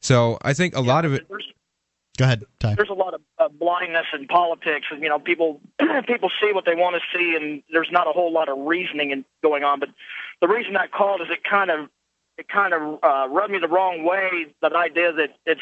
So 0.00 0.38
I 0.40 0.54
think 0.54 0.74
a 0.74 0.80
lot 0.80 1.04
of 1.04 1.12
it. 1.12 1.26
Go 2.16 2.24
ahead, 2.24 2.44
Ty. 2.60 2.74
there's 2.74 2.88
a 2.88 2.94
lot 2.94 3.14
of 3.14 3.20
uh, 3.38 3.48
blindness 3.48 4.06
in 4.14 4.26
politics, 4.26 4.86
and 4.90 5.02
you 5.02 5.08
know, 5.08 5.18
people 5.18 5.60
people 6.06 6.30
see 6.40 6.52
what 6.52 6.64
they 6.64 6.74
want 6.74 6.96
to 6.96 7.18
see, 7.18 7.36
and 7.36 7.62
there's 7.70 7.90
not 7.90 8.06
a 8.06 8.12
whole 8.12 8.32
lot 8.32 8.48
of 8.48 8.58
reasoning 8.58 9.10
in, 9.10 9.24
going 9.42 9.64
on. 9.64 9.80
But 9.80 9.90
the 10.40 10.48
reason 10.48 10.76
I 10.76 10.86
called 10.86 11.20
is 11.20 11.28
it 11.30 11.44
kind 11.44 11.70
of 11.70 11.88
it 12.38 12.48
kind 12.48 12.72
of 12.74 12.98
uh, 13.02 13.28
rubbed 13.28 13.52
me 13.52 13.58
the 13.58 13.68
wrong 13.68 14.04
way. 14.04 14.46
That 14.62 14.74
idea 14.74 15.12
that 15.12 15.36
it's 15.44 15.60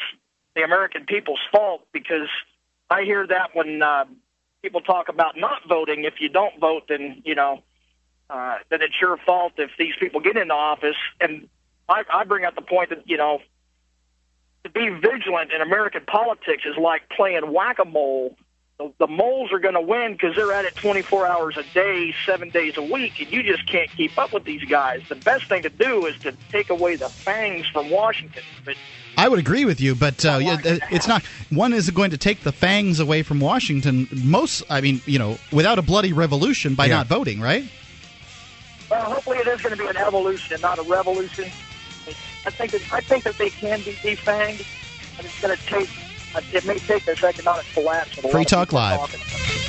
the 0.55 0.63
American 0.63 1.05
people's 1.05 1.41
fault 1.51 1.81
because 1.91 2.29
I 2.89 3.03
hear 3.03 3.27
that 3.27 3.53
when 3.53 3.81
uh, 3.81 4.05
people 4.61 4.81
talk 4.81 5.09
about 5.09 5.37
not 5.37 5.61
voting. 5.69 6.05
If 6.05 6.15
you 6.19 6.29
don't 6.29 6.59
vote, 6.59 6.83
then 6.89 7.21
you 7.25 7.35
know 7.35 7.61
uh, 8.29 8.57
that 8.69 8.81
it's 8.81 8.99
your 8.99 9.17
fault 9.17 9.53
if 9.57 9.71
these 9.77 9.93
people 9.99 10.21
get 10.21 10.37
into 10.37 10.53
office. 10.53 10.95
And 11.21 11.47
I, 11.87 12.03
I 12.11 12.23
bring 12.23 12.45
up 12.45 12.55
the 12.55 12.61
point 12.61 12.89
that 12.89 13.07
you 13.07 13.17
know 13.17 13.39
to 14.65 14.69
be 14.71 14.89
vigilant 14.89 15.51
in 15.51 15.61
American 15.61 16.01
politics 16.07 16.63
is 16.65 16.75
like 16.75 17.07
playing 17.09 17.53
whack 17.53 17.77
a 17.79 17.85
mole. 17.85 18.35
The, 18.79 18.91
the 18.97 19.07
moles 19.07 19.53
are 19.53 19.59
going 19.59 19.75
to 19.75 19.81
win 19.81 20.13
because 20.13 20.35
they're 20.35 20.51
at 20.51 20.65
it 20.65 20.75
24 20.75 21.27
hours 21.27 21.55
a 21.55 21.63
day, 21.75 22.13
seven 22.25 22.49
days 22.49 22.73
a 22.75 22.81
week, 22.81 23.13
and 23.19 23.31
you 23.31 23.43
just 23.43 23.69
can't 23.71 23.89
keep 23.95 24.17
up 24.17 24.33
with 24.33 24.43
these 24.43 24.63
guys. 24.65 25.01
The 25.07 25.15
best 25.15 25.47
thing 25.47 25.61
to 25.63 25.69
do 25.69 26.07
is 26.07 26.15
to 26.23 26.33
take 26.51 26.71
away 26.71 26.95
the 26.95 27.09
fangs 27.09 27.67
from 27.67 27.91
Washington. 27.91 28.41
But 28.65 28.75
I 29.17 29.29
would 29.29 29.37
agree 29.37 29.65
with 29.65 29.79
you, 29.79 29.93
but 29.93 30.25
uh, 30.25 30.39
yeah, 30.41 30.53
uh, 30.53 30.79
it's 30.91 31.07
not. 31.07 31.23
One 31.51 31.71
is 31.71 31.89
going 31.91 32.09
to 32.09 32.17
take 32.17 32.41
the 32.41 32.51
fangs 32.51 32.99
away 32.99 33.21
from 33.21 33.39
Washington. 33.39 34.09
Most, 34.11 34.63
I 34.67 34.81
mean, 34.81 34.99
you 35.05 35.19
know, 35.19 35.37
without 35.53 35.77
a 35.77 35.83
bloody 35.83 36.11
revolution 36.11 36.73
by 36.73 36.87
Yeah. 36.87 36.95
not 36.95 37.07
voting, 37.07 37.39
right? 37.39 37.63
well, 38.89 39.13
hopefully 39.13 39.37
it 39.37 39.47
is 39.47 39.61
going 39.61 39.77
to 39.77 39.81
be 39.81 39.87
an 39.87 39.97
evolution 39.97 40.53
and 40.53 40.61
not 40.63 40.79
a 40.79 40.83
revolution. 40.83 41.51
I 42.45 42.51
think 42.51 42.71
that 42.71 42.81
I 42.91 43.01
think 43.01 43.23
that 43.23 43.37
they 43.37 43.49
can 43.49 43.81
be 43.81 43.91
defanged, 44.03 44.65
but 45.17 45.25
it's 45.25 45.41
going 45.41 45.57
to 45.57 45.63
take. 45.65 45.89
It 46.53 46.65
may 46.65 46.77
take 46.79 47.05
this 47.05 47.23
economic 47.23 47.65
collapse. 47.73 48.11
Free 48.29 48.45
Talk 48.45 48.73
Live. 48.73 48.99
talking. 48.99 49.64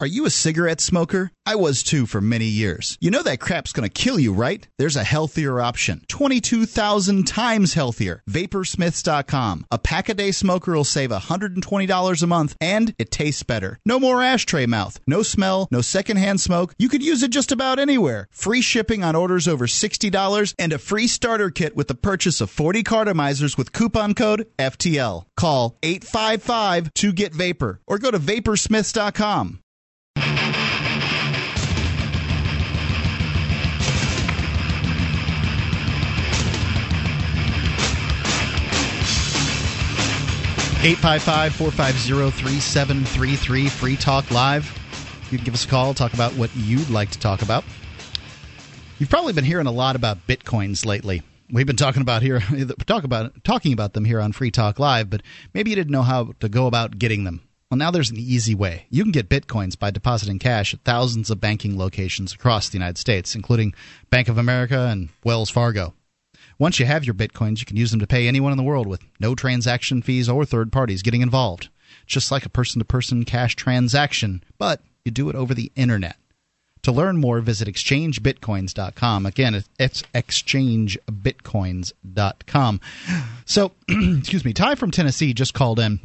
Are 0.00 0.06
you 0.06 0.26
a 0.26 0.30
cigarette 0.30 0.80
smoker? 0.80 1.32
I 1.44 1.56
was 1.56 1.82
too 1.82 2.06
for 2.06 2.20
many 2.20 2.44
years. 2.44 2.96
You 3.00 3.10
know 3.10 3.24
that 3.24 3.40
crap's 3.40 3.72
gonna 3.72 3.88
kill 3.88 4.16
you, 4.20 4.32
right? 4.32 4.64
There's 4.78 4.94
a 4.94 5.02
healthier 5.02 5.60
option. 5.60 6.04
22,000 6.06 7.26
times 7.26 7.74
healthier. 7.74 8.22
Vaporsmiths.com. 8.30 9.66
A 9.72 9.78
pack 9.78 10.08
a 10.08 10.14
day 10.14 10.30
smoker 10.30 10.72
will 10.76 10.84
save 10.84 11.10
$120 11.10 12.22
a 12.22 12.26
month 12.28 12.54
and 12.60 12.94
it 12.96 13.10
tastes 13.10 13.42
better. 13.42 13.80
No 13.84 13.98
more 13.98 14.22
ashtray 14.22 14.66
mouth. 14.66 15.00
No 15.08 15.24
smell. 15.24 15.66
No 15.72 15.80
secondhand 15.80 16.40
smoke. 16.40 16.76
You 16.78 16.88
could 16.88 17.02
use 17.02 17.24
it 17.24 17.32
just 17.32 17.50
about 17.50 17.80
anywhere. 17.80 18.28
Free 18.30 18.60
shipping 18.62 19.02
on 19.02 19.16
orders 19.16 19.48
over 19.48 19.66
$60 19.66 20.54
and 20.60 20.72
a 20.72 20.78
free 20.78 21.08
starter 21.08 21.50
kit 21.50 21.74
with 21.74 21.88
the 21.88 21.96
purchase 21.96 22.40
of 22.40 22.50
40 22.50 22.84
cartomizers 22.84 23.58
with 23.58 23.72
coupon 23.72 24.14
code 24.14 24.46
FTL. 24.60 25.24
Call 25.36 25.76
855 25.82 26.94
to 26.94 27.12
get 27.12 27.34
vapor 27.34 27.80
or 27.84 27.98
go 27.98 28.12
to 28.12 28.20
vaporsmiths.com. 28.20 29.58
Eight 40.80 40.96
five 40.98 41.22
five 41.24 41.52
four 41.56 41.72
five 41.72 41.98
zero 41.98 42.30
three 42.30 42.60
seven 42.60 43.04
three 43.04 43.34
three 43.34 43.68
free 43.68 43.96
talk 43.96 44.30
live. 44.30 44.72
You 45.28 45.36
can 45.36 45.44
give 45.44 45.54
us 45.54 45.64
a 45.64 45.68
call, 45.68 45.92
talk 45.92 46.14
about 46.14 46.34
what 46.34 46.54
you'd 46.54 46.88
like 46.88 47.10
to 47.10 47.18
talk 47.18 47.42
about. 47.42 47.64
You've 49.00 49.10
probably 49.10 49.32
been 49.32 49.44
hearing 49.44 49.66
a 49.66 49.72
lot 49.72 49.96
about 49.96 50.26
bitcoins 50.28 50.86
lately. 50.86 51.22
We've 51.50 51.66
been 51.66 51.74
talking 51.74 52.00
about 52.00 52.22
here 52.22 52.40
talk 52.86 53.02
about 53.02 53.42
talking 53.42 53.72
about 53.72 53.92
them 53.92 54.04
here 54.04 54.20
on 54.20 54.30
Free 54.30 54.52
Talk 54.52 54.78
Live, 54.78 55.10
but 55.10 55.22
maybe 55.52 55.70
you 55.70 55.76
didn't 55.76 55.90
know 55.90 56.02
how 56.02 56.32
to 56.38 56.48
go 56.48 56.68
about 56.68 56.96
getting 56.96 57.24
them. 57.24 57.42
Well, 57.70 57.78
now 57.78 57.90
there's 57.90 58.10
an 58.10 58.16
easy 58.16 58.54
way. 58.54 58.86
You 58.88 59.02
can 59.02 59.12
get 59.12 59.28
bitcoins 59.28 59.76
by 59.76 59.90
depositing 59.90 60.38
cash 60.38 60.72
at 60.72 60.84
thousands 60.84 61.28
of 61.28 61.40
banking 61.40 61.76
locations 61.76 62.32
across 62.32 62.68
the 62.68 62.78
United 62.78 62.98
States, 62.98 63.34
including 63.34 63.74
Bank 64.10 64.28
of 64.28 64.38
America 64.38 64.86
and 64.90 65.08
Wells 65.24 65.50
Fargo. 65.50 65.92
Once 66.58 66.80
you 66.80 66.86
have 66.86 67.04
your 67.04 67.14
bitcoins, 67.14 67.60
you 67.60 67.66
can 67.66 67.76
use 67.76 67.92
them 67.92 68.00
to 68.00 68.06
pay 68.06 68.26
anyone 68.26 68.50
in 68.50 68.58
the 68.58 68.64
world 68.64 68.86
with 68.86 69.02
no 69.20 69.34
transaction 69.34 70.00
fees 70.02 70.28
or 70.28 70.44
third 70.44 70.72
parties 70.72 71.02
getting 71.02 71.20
involved. 71.20 71.68
Just 72.06 72.32
like 72.32 72.44
a 72.44 72.50
person 72.50 72.80
to 72.80 72.84
person 72.84 73.24
cash 73.24 73.54
transaction, 73.54 74.42
but 74.58 74.82
you 75.04 75.12
do 75.12 75.30
it 75.30 75.36
over 75.36 75.54
the 75.54 75.70
internet. 75.76 76.16
To 76.82 76.92
learn 76.92 77.16
more, 77.18 77.40
visit 77.40 77.68
exchangebitcoins.com. 77.68 79.26
Again, 79.26 79.64
it's 79.78 80.02
exchangebitcoins.com. 80.14 82.80
So, 83.44 83.72
excuse 83.88 84.44
me, 84.44 84.52
Ty 84.52 84.74
from 84.74 84.90
Tennessee 84.90 85.32
just 85.34 85.54
called 85.54 85.78
in. 85.78 86.00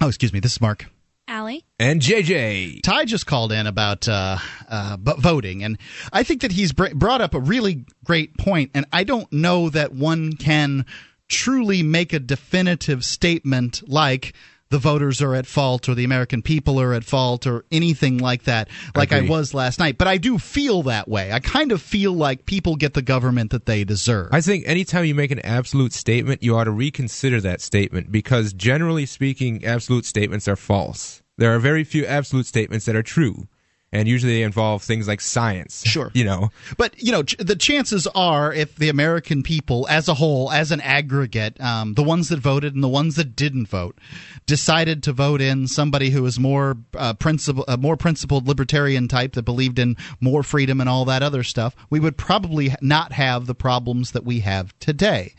Oh, 0.00 0.08
excuse 0.08 0.32
me, 0.32 0.40
this 0.40 0.52
is 0.52 0.60
Mark. 0.60 0.86
Allie. 1.28 1.64
And 1.78 2.00
JJ. 2.00 2.82
Ty 2.82 3.04
just 3.04 3.26
called 3.26 3.52
in 3.52 3.66
about 3.66 4.08
uh, 4.08 4.38
uh, 4.68 4.96
voting, 5.00 5.64
and 5.64 5.78
I 6.12 6.22
think 6.22 6.42
that 6.42 6.52
he's 6.52 6.72
br- 6.72 6.94
brought 6.94 7.20
up 7.20 7.34
a 7.34 7.40
really 7.40 7.84
great 8.04 8.36
point, 8.38 8.70
and 8.74 8.86
I 8.92 9.04
don't 9.04 9.30
know 9.32 9.68
that 9.70 9.92
one 9.92 10.34
can 10.34 10.86
truly 11.28 11.82
make 11.82 12.12
a 12.12 12.20
definitive 12.20 13.04
statement 13.04 13.82
like 13.88 14.34
the 14.70 14.78
voters 14.78 15.22
are 15.22 15.34
at 15.34 15.46
fault 15.46 15.88
or 15.88 15.94
the 15.94 16.04
American 16.04 16.42
people 16.42 16.80
are 16.80 16.92
at 16.92 17.04
fault 17.04 17.46
or 17.46 17.64
anything 17.70 18.18
like 18.18 18.44
that, 18.44 18.68
like 18.94 19.12
I, 19.12 19.18
I 19.18 19.20
was 19.22 19.54
last 19.54 19.78
night. 19.78 19.98
But 19.98 20.08
I 20.08 20.16
do 20.16 20.38
feel 20.38 20.82
that 20.84 21.08
way. 21.08 21.32
I 21.32 21.40
kind 21.40 21.72
of 21.72 21.80
feel 21.80 22.12
like 22.12 22.46
people 22.46 22.76
get 22.76 22.94
the 22.94 23.02
government 23.02 23.50
that 23.52 23.66
they 23.66 23.84
deserve. 23.84 24.28
I 24.32 24.40
think 24.40 24.64
anytime 24.66 25.04
you 25.04 25.14
make 25.14 25.30
an 25.30 25.40
absolute 25.40 25.92
statement, 25.92 26.42
you 26.42 26.56
ought 26.56 26.64
to 26.64 26.70
reconsider 26.70 27.40
that 27.42 27.60
statement 27.60 28.10
because 28.10 28.52
generally 28.52 29.06
speaking, 29.06 29.64
absolute 29.64 30.04
statements 30.04 30.48
are 30.48 30.56
false. 30.56 31.22
There 31.38 31.54
are 31.54 31.58
very 31.58 31.84
few 31.84 32.06
absolute 32.06 32.46
statements 32.46 32.86
that 32.86 32.96
are 32.96 33.02
true 33.02 33.46
and 33.92 34.08
usually 34.08 34.34
they 34.34 34.42
involve 34.42 34.82
things 34.82 35.06
like 35.06 35.20
science. 35.20 35.84
Sure, 35.86 36.10
you 36.12 36.24
know, 36.24 36.50
but 36.76 37.00
you 37.00 37.12
know 37.12 37.22
ch- 37.22 37.36
the 37.38 37.56
chances 37.56 38.06
are, 38.08 38.52
if 38.52 38.76
the 38.76 38.88
American 38.88 39.42
people 39.42 39.86
as 39.88 40.08
a 40.08 40.14
whole, 40.14 40.50
as 40.50 40.72
an 40.72 40.80
aggregate, 40.80 41.60
um, 41.60 41.94
the 41.94 42.02
ones 42.02 42.28
that 42.28 42.38
voted 42.38 42.74
and 42.74 42.82
the 42.82 42.88
ones 42.88 43.16
that 43.16 43.36
didn't 43.36 43.66
vote, 43.66 43.98
decided 44.46 45.02
to 45.04 45.12
vote 45.12 45.40
in 45.40 45.66
somebody 45.66 46.10
who 46.10 46.24
is 46.26 46.38
more 46.38 46.76
uh, 46.96 47.14
principle, 47.14 47.64
a 47.68 47.76
more 47.76 47.96
principled 47.96 48.48
libertarian 48.48 49.08
type 49.08 49.32
that 49.34 49.42
believed 49.42 49.78
in 49.78 49.96
more 50.20 50.42
freedom 50.42 50.80
and 50.80 50.88
all 50.88 51.04
that 51.04 51.22
other 51.22 51.42
stuff, 51.42 51.76
we 51.88 52.00
would 52.00 52.16
probably 52.16 52.74
not 52.80 53.12
have 53.12 53.46
the 53.46 53.54
problems 53.54 54.12
that 54.12 54.24
we 54.24 54.40
have 54.40 54.78
today, 54.78 55.34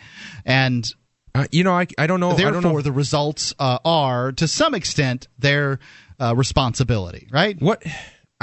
and. 0.45 0.93
Uh, 1.35 1.45
you 1.51 1.63
know, 1.63 1.73
I, 1.73 1.85
I 1.99 2.07
don't 2.07 2.19
know. 2.19 2.33
Therefore, 2.33 2.61
don't 2.61 2.73
know. 2.73 2.81
the 2.81 2.91
results 2.91 3.53
uh, 3.59 3.77
are, 3.85 4.31
to 4.31 4.47
some 4.47 4.73
extent, 4.73 5.27
their 5.37 5.77
uh, 6.19 6.33
responsibility, 6.35 7.27
right? 7.31 7.61
What 7.61 7.83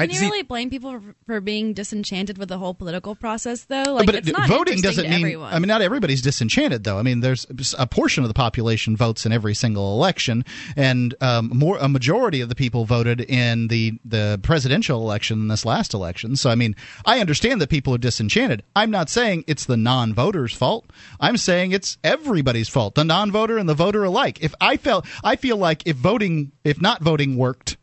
can 0.02 0.10
you 0.10 0.16
see, 0.16 0.26
really 0.26 0.42
blame 0.42 0.70
people 0.70 0.98
for, 0.98 1.14
for, 1.24 1.40
being 1.40 1.72
disenchanted 1.72 2.36
with 2.36 2.48
the 2.48 2.58
whole 2.58 2.74
political 2.74 3.14
process, 3.14 3.64
though? 3.64 3.94
Like, 3.94 4.06
but 4.06 4.16
it's 4.16 4.32
not 4.32 4.48
voting 4.48 4.80
doesn't 4.80 5.04
mean. 5.04 5.14
Everyone. 5.14 5.52
I 5.52 5.58
mean, 5.60 5.68
not 5.68 5.82
everybody's 5.82 6.20
disenchanted, 6.20 6.82
though. 6.82 6.98
I 6.98 7.02
mean, 7.02 7.20
there's 7.20 7.46
a 7.78 7.86
portion 7.86 8.24
of 8.24 8.28
the 8.28 8.34
population 8.34 8.96
votes 8.96 9.24
in 9.24 9.30
every 9.30 9.54
single 9.54 9.92
election, 9.92 10.44
and 10.76 11.14
um, 11.20 11.50
more 11.54 11.78
a 11.78 11.88
majority 11.88 12.40
of 12.40 12.48
the 12.48 12.56
people 12.56 12.84
voted 12.84 13.20
in 13.20 13.68
the 13.68 13.98
the 14.04 14.40
presidential 14.42 15.00
election 15.00 15.40
in 15.40 15.48
this 15.48 15.64
last 15.64 15.94
election. 15.94 16.34
So, 16.34 16.50
I 16.50 16.56
mean, 16.56 16.74
I 17.06 17.20
understand 17.20 17.60
that 17.60 17.70
people 17.70 17.94
are 17.94 17.98
disenchanted. 17.98 18.64
I'm 18.74 18.90
not 18.90 19.08
saying 19.08 19.44
it's 19.46 19.66
the 19.66 19.76
non-voters' 19.76 20.54
fault. 20.54 20.90
I'm 21.20 21.36
saying 21.36 21.70
it's 21.70 21.98
everybody's 22.02 22.68
fault, 22.68 22.96
the 22.96 23.04
non-voter 23.04 23.58
and 23.58 23.68
the 23.68 23.74
voter 23.74 24.02
alike. 24.02 24.42
If 24.42 24.56
I 24.60 24.76
felt, 24.76 25.06
I 25.22 25.36
feel 25.36 25.56
like 25.56 25.84
if 25.86 25.96
voting, 25.96 26.50
if 26.64 26.80
not 26.80 27.00
voting 27.00 27.36
worked 27.36 27.76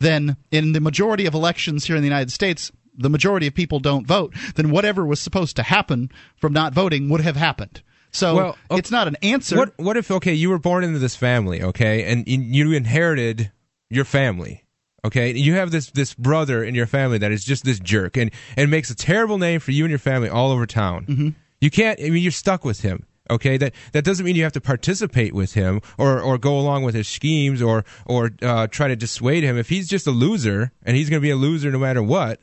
then 0.00 0.36
in 0.50 0.72
the 0.72 0.80
majority 0.80 1.26
of 1.26 1.34
elections 1.34 1.84
here 1.84 1.96
in 1.96 2.02
the 2.02 2.08
United 2.08 2.32
States, 2.32 2.70
the 2.96 3.10
majority 3.10 3.46
of 3.46 3.54
people 3.54 3.80
don't 3.80 4.06
vote, 4.06 4.34
then 4.54 4.70
whatever 4.70 5.04
was 5.04 5.20
supposed 5.20 5.56
to 5.56 5.62
happen 5.62 6.10
from 6.36 6.52
not 6.52 6.72
voting 6.72 7.08
would 7.08 7.20
have 7.20 7.36
happened. 7.36 7.82
So 8.12 8.36
well, 8.36 8.58
okay, 8.70 8.78
it's 8.78 8.92
not 8.92 9.08
an 9.08 9.16
answer. 9.22 9.56
What, 9.56 9.72
what 9.76 9.96
if, 9.96 10.10
okay, 10.10 10.34
you 10.34 10.48
were 10.48 10.58
born 10.58 10.84
into 10.84 11.00
this 11.00 11.16
family, 11.16 11.62
okay, 11.62 12.04
and 12.04 12.26
you 12.28 12.72
inherited 12.72 13.50
your 13.90 14.04
family. 14.04 14.64
Okay, 15.04 15.34
you 15.34 15.54
have 15.54 15.70
this 15.70 15.90
this 15.90 16.14
brother 16.14 16.64
in 16.64 16.74
your 16.74 16.86
family 16.86 17.18
that 17.18 17.30
is 17.30 17.44
just 17.44 17.64
this 17.64 17.78
jerk 17.78 18.16
and 18.16 18.30
and 18.56 18.70
makes 18.70 18.88
a 18.88 18.94
terrible 18.94 19.36
name 19.36 19.60
for 19.60 19.70
you 19.70 19.84
and 19.84 19.90
your 19.90 19.98
family 19.98 20.30
all 20.30 20.50
over 20.50 20.64
town. 20.64 21.04
Mm-hmm. 21.06 21.28
You 21.60 21.70
can't. 21.70 22.00
I 22.00 22.04
mean, 22.04 22.22
you're 22.22 22.32
stuck 22.32 22.64
with 22.64 22.80
him. 22.80 23.04
Okay, 23.30 23.56
that 23.56 23.74
that 23.92 24.04
doesn't 24.04 24.26
mean 24.26 24.36
you 24.36 24.42
have 24.42 24.52
to 24.52 24.60
participate 24.60 25.32
with 25.32 25.54
him 25.54 25.80
or 25.96 26.20
or 26.20 26.36
go 26.36 26.58
along 26.58 26.82
with 26.82 26.94
his 26.94 27.08
schemes 27.08 27.62
or 27.62 27.84
or 28.04 28.32
uh, 28.42 28.66
try 28.66 28.88
to 28.88 28.96
dissuade 28.96 29.44
him. 29.44 29.56
If 29.56 29.70
he's 29.70 29.88
just 29.88 30.06
a 30.06 30.10
loser 30.10 30.72
and 30.82 30.96
he's 30.96 31.08
going 31.08 31.20
to 31.20 31.24
be 31.24 31.30
a 31.30 31.36
loser 31.36 31.70
no 31.70 31.78
matter 31.78 32.02
what, 32.02 32.40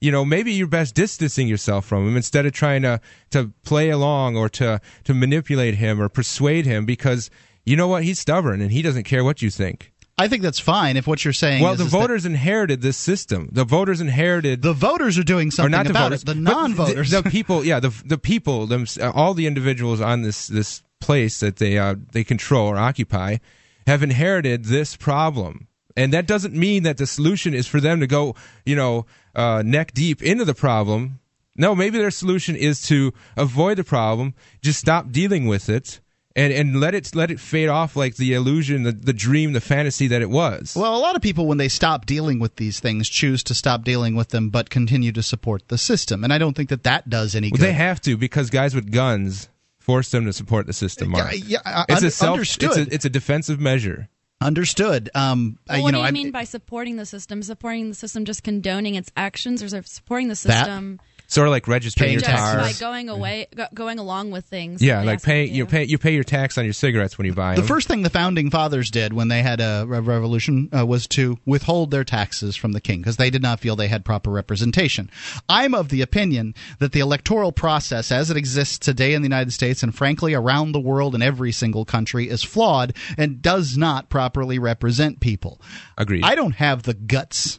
you 0.00 0.10
know, 0.10 0.24
maybe 0.24 0.52
you're 0.52 0.66
best 0.66 0.94
distancing 0.94 1.48
yourself 1.48 1.84
from 1.84 2.08
him 2.08 2.16
instead 2.16 2.46
of 2.46 2.52
trying 2.52 2.82
to 2.82 3.00
to 3.30 3.52
play 3.62 3.90
along 3.90 4.38
or 4.38 4.48
to 4.48 4.80
to 5.04 5.14
manipulate 5.14 5.74
him 5.74 6.00
or 6.00 6.08
persuade 6.08 6.64
him 6.64 6.86
because 6.86 7.28
you 7.66 7.76
know 7.76 7.88
what 7.88 8.02
he's 8.02 8.18
stubborn 8.18 8.62
and 8.62 8.72
he 8.72 8.80
doesn't 8.80 9.04
care 9.04 9.22
what 9.22 9.42
you 9.42 9.50
think. 9.50 9.91
I 10.18 10.28
think 10.28 10.42
that's 10.42 10.60
fine 10.60 10.96
if 10.96 11.06
what 11.06 11.24
you're 11.24 11.32
saying. 11.32 11.62
Well, 11.62 11.72
is, 11.72 11.78
the 11.78 11.84
is 11.86 11.90
voters 11.90 12.26
inherited 12.26 12.82
this 12.82 12.96
system. 12.96 13.48
The 13.52 13.64
voters 13.64 14.00
inherited. 14.00 14.62
The 14.62 14.74
voters 14.74 15.18
are 15.18 15.24
doing 15.24 15.50
something 15.50 15.70
not 15.70 15.84
the 15.84 15.90
about 15.90 16.10
voters, 16.10 16.22
it. 16.22 16.26
The 16.26 16.34
non-voters, 16.34 17.10
the, 17.10 17.22
the, 17.22 17.30
people, 17.30 17.64
yeah, 17.64 17.80
the 17.80 17.90
the 18.04 18.18
people, 18.18 18.66
them, 18.66 18.86
all 19.14 19.34
the 19.34 19.46
individuals 19.46 20.00
on 20.00 20.22
this 20.22 20.46
this 20.46 20.82
place 21.00 21.40
that 21.40 21.56
they 21.56 21.78
uh, 21.78 21.96
they 22.12 22.24
control 22.24 22.68
or 22.68 22.76
occupy, 22.76 23.38
have 23.86 24.02
inherited 24.02 24.66
this 24.66 24.96
problem. 24.96 25.68
And 25.96 26.12
that 26.12 26.26
doesn't 26.26 26.54
mean 26.54 26.84
that 26.84 26.96
the 26.96 27.06
solution 27.06 27.52
is 27.52 27.66
for 27.66 27.80
them 27.80 28.00
to 28.00 28.06
go, 28.06 28.34
you 28.64 28.76
know, 28.76 29.06
uh, 29.34 29.62
neck 29.64 29.92
deep 29.92 30.22
into 30.22 30.44
the 30.44 30.54
problem. 30.54 31.20
No, 31.54 31.74
maybe 31.74 31.98
their 31.98 32.10
solution 32.10 32.56
is 32.56 32.80
to 32.82 33.12
avoid 33.36 33.76
the 33.76 33.84
problem, 33.84 34.34
just 34.62 34.78
stop 34.78 35.10
dealing 35.10 35.46
with 35.46 35.68
it, 35.68 36.00
and 36.34 36.52
and 36.52 36.80
let 36.80 36.94
it 36.94 37.14
let 37.14 37.30
it 37.30 37.40
fade 37.40 37.68
off 37.68 37.96
like 37.96 38.16
the 38.16 38.34
illusion, 38.34 38.82
the, 38.82 38.92
the 38.92 39.12
dream, 39.12 39.52
the 39.52 39.60
fantasy 39.60 40.06
that 40.08 40.22
it 40.22 40.30
was. 40.30 40.74
Well, 40.76 40.96
a 40.96 40.98
lot 40.98 41.16
of 41.16 41.22
people 41.22 41.46
when 41.46 41.58
they 41.58 41.68
stop 41.68 42.06
dealing 42.06 42.38
with 42.38 42.56
these 42.56 42.80
things 42.80 43.08
choose 43.08 43.42
to 43.44 43.54
stop 43.54 43.84
dealing 43.84 44.14
with 44.14 44.28
them, 44.28 44.50
but 44.50 44.70
continue 44.70 45.12
to 45.12 45.22
support 45.22 45.68
the 45.68 45.78
system, 45.78 46.24
and 46.24 46.32
I 46.32 46.38
don't 46.38 46.54
think 46.54 46.68
that 46.70 46.84
that 46.84 47.08
does 47.08 47.34
any 47.34 47.50
well, 47.50 47.58
good. 47.58 47.66
They 47.66 47.72
have 47.72 48.00
to 48.02 48.16
because 48.16 48.50
guys 48.50 48.74
with 48.74 48.90
guns 48.90 49.48
force 49.78 50.10
them 50.10 50.24
to 50.26 50.32
support 50.32 50.66
the 50.66 50.72
system. 50.72 51.10
Mark. 51.10 51.32
Yeah, 51.32 51.58
yeah 51.64 51.84
it's 51.88 52.02
un- 52.02 52.06
a 52.06 52.10
self, 52.10 52.32
understood. 52.34 52.70
It's 52.70 52.90
a, 52.90 52.94
it's 52.94 53.04
a 53.04 53.10
defensive 53.10 53.60
measure. 53.60 54.08
Understood. 54.40 55.08
Um, 55.14 55.58
well, 55.68 55.78
uh, 55.78 55.82
what 55.82 55.90
know, 55.92 55.98
do 55.98 56.02
you 56.02 56.08
I, 56.08 56.10
mean 56.10 56.30
by 56.30 56.44
supporting 56.44 56.96
the 56.96 57.06
system? 57.06 57.42
Supporting 57.42 57.90
the 57.90 57.94
system 57.94 58.24
just 58.24 58.42
condoning 58.42 58.96
its 58.96 59.10
actions, 59.16 59.62
or 59.62 59.68
supporting 59.82 60.28
the 60.28 60.36
system? 60.36 60.96
That? 60.96 61.04
Sort 61.32 61.48
of 61.48 61.50
like 61.50 61.66
registering 61.66 62.12
your 62.12 62.20
just 62.20 62.30
cars. 62.30 62.78
by 62.78 62.78
going 62.78 63.08
away, 63.08 63.46
go, 63.56 63.66
going 63.72 63.98
along 63.98 64.32
with 64.32 64.44
things. 64.44 64.82
Yeah, 64.82 65.02
like 65.02 65.22
pay 65.22 65.46
you 65.46 65.64
pay 65.64 65.84
you 65.84 65.96
pay 65.96 66.12
your 66.12 66.24
tax 66.24 66.58
on 66.58 66.64
your 66.64 66.74
cigarettes 66.74 67.16
when 67.16 67.26
you 67.26 67.32
buy 67.32 67.54
the 67.54 67.62
them. 67.62 67.64
The 67.64 67.68
first 67.68 67.88
thing 67.88 68.02
the 68.02 68.10
founding 68.10 68.50
fathers 68.50 68.90
did 68.90 69.14
when 69.14 69.28
they 69.28 69.40
had 69.40 69.58
a 69.62 69.86
revolution 69.86 70.68
uh, 70.76 70.84
was 70.84 71.06
to 71.08 71.38
withhold 71.46 71.90
their 71.90 72.04
taxes 72.04 72.54
from 72.54 72.72
the 72.72 72.82
king 72.82 73.00
because 73.00 73.16
they 73.16 73.30
did 73.30 73.40
not 73.40 73.60
feel 73.60 73.76
they 73.76 73.88
had 73.88 74.04
proper 74.04 74.30
representation. 74.30 75.10
I'm 75.48 75.72
of 75.72 75.88
the 75.88 76.02
opinion 76.02 76.54
that 76.80 76.92
the 76.92 77.00
electoral 77.00 77.50
process 77.50 78.12
as 78.12 78.30
it 78.30 78.36
exists 78.36 78.78
today 78.78 79.14
in 79.14 79.22
the 79.22 79.26
United 79.26 79.52
States 79.52 79.82
and 79.82 79.94
frankly 79.94 80.34
around 80.34 80.72
the 80.72 80.80
world 80.80 81.14
in 81.14 81.22
every 81.22 81.52
single 81.52 81.86
country 81.86 82.28
is 82.28 82.42
flawed 82.42 82.94
and 83.16 83.40
does 83.40 83.74
not 83.74 84.10
properly 84.10 84.58
represent 84.58 85.18
people. 85.20 85.62
Agreed. 85.96 86.24
I 86.24 86.34
don't 86.34 86.56
have 86.56 86.82
the 86.82 86.92
guts 86.92 87.58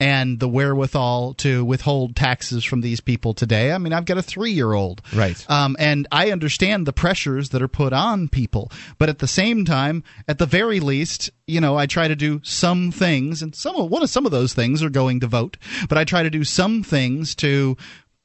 and 0.00 0.40
the 0.40 0.48
wherewithal 0.48 1.34
to 1.34 1.64
withhold 1.64 2.16
taxes 2.16 2.64
from 2.64 2.80
these 2.80 3.00
people 3.00 3.34
today. 3.34 3.70
I 3.70 3.78
mean, 3.78 3.92
I've 3.92 4.06
got 4.06 4.16
a 4.16 4.22
three 4.22 4.52
year 4.52 4.72
old. 4.72 5.02
Right. 5.14 5.48
Um, 5.48 5.76
and 5.78 6.08
I 6.10 6.32
understand 6.32 6.86
the 6.86 6.92
pressures 6.92 7.50
that 7.50 7.60
are 7.60 7.68
put 7.68 7.92
on 7.92 8.28
people. 8.28 8.72
But 8.98 9.10
at 9.10 9.18
the 9.18 9.28
same 9.28 9.66
time, 9.66 10.02
at 10.26 10.38
the 10.38 10.46
very 10.46 10.80
least, 10.80 11.30
you 11.46 11.60
know, 11.60 11.76
I 11.76 11.86
try 11.86 12.08
to 12.08 12.16
do 12.16 12.40
some 12.42 12.90
things, 12.90 13.42
and 13.42 13.54
some 13.54 13.76
of, 13.76 13.90
one 13.90 14.02
of 14.02 14.10
some 14.10 14.24
of 14.24 14.32
those 14.32 14.54
things 14.54 14.82
are 14.82 14.90
going 14.90 15.20
to 15.20 15.26
vote. 15.26 15.58
But 15.88 15.98
I 15.98 16.04
try 16.04 16.22
to 16.22 16.30
do 16.30 16.44
some 16.44 16.82
things 16.82 17.34
to 17.36 17.76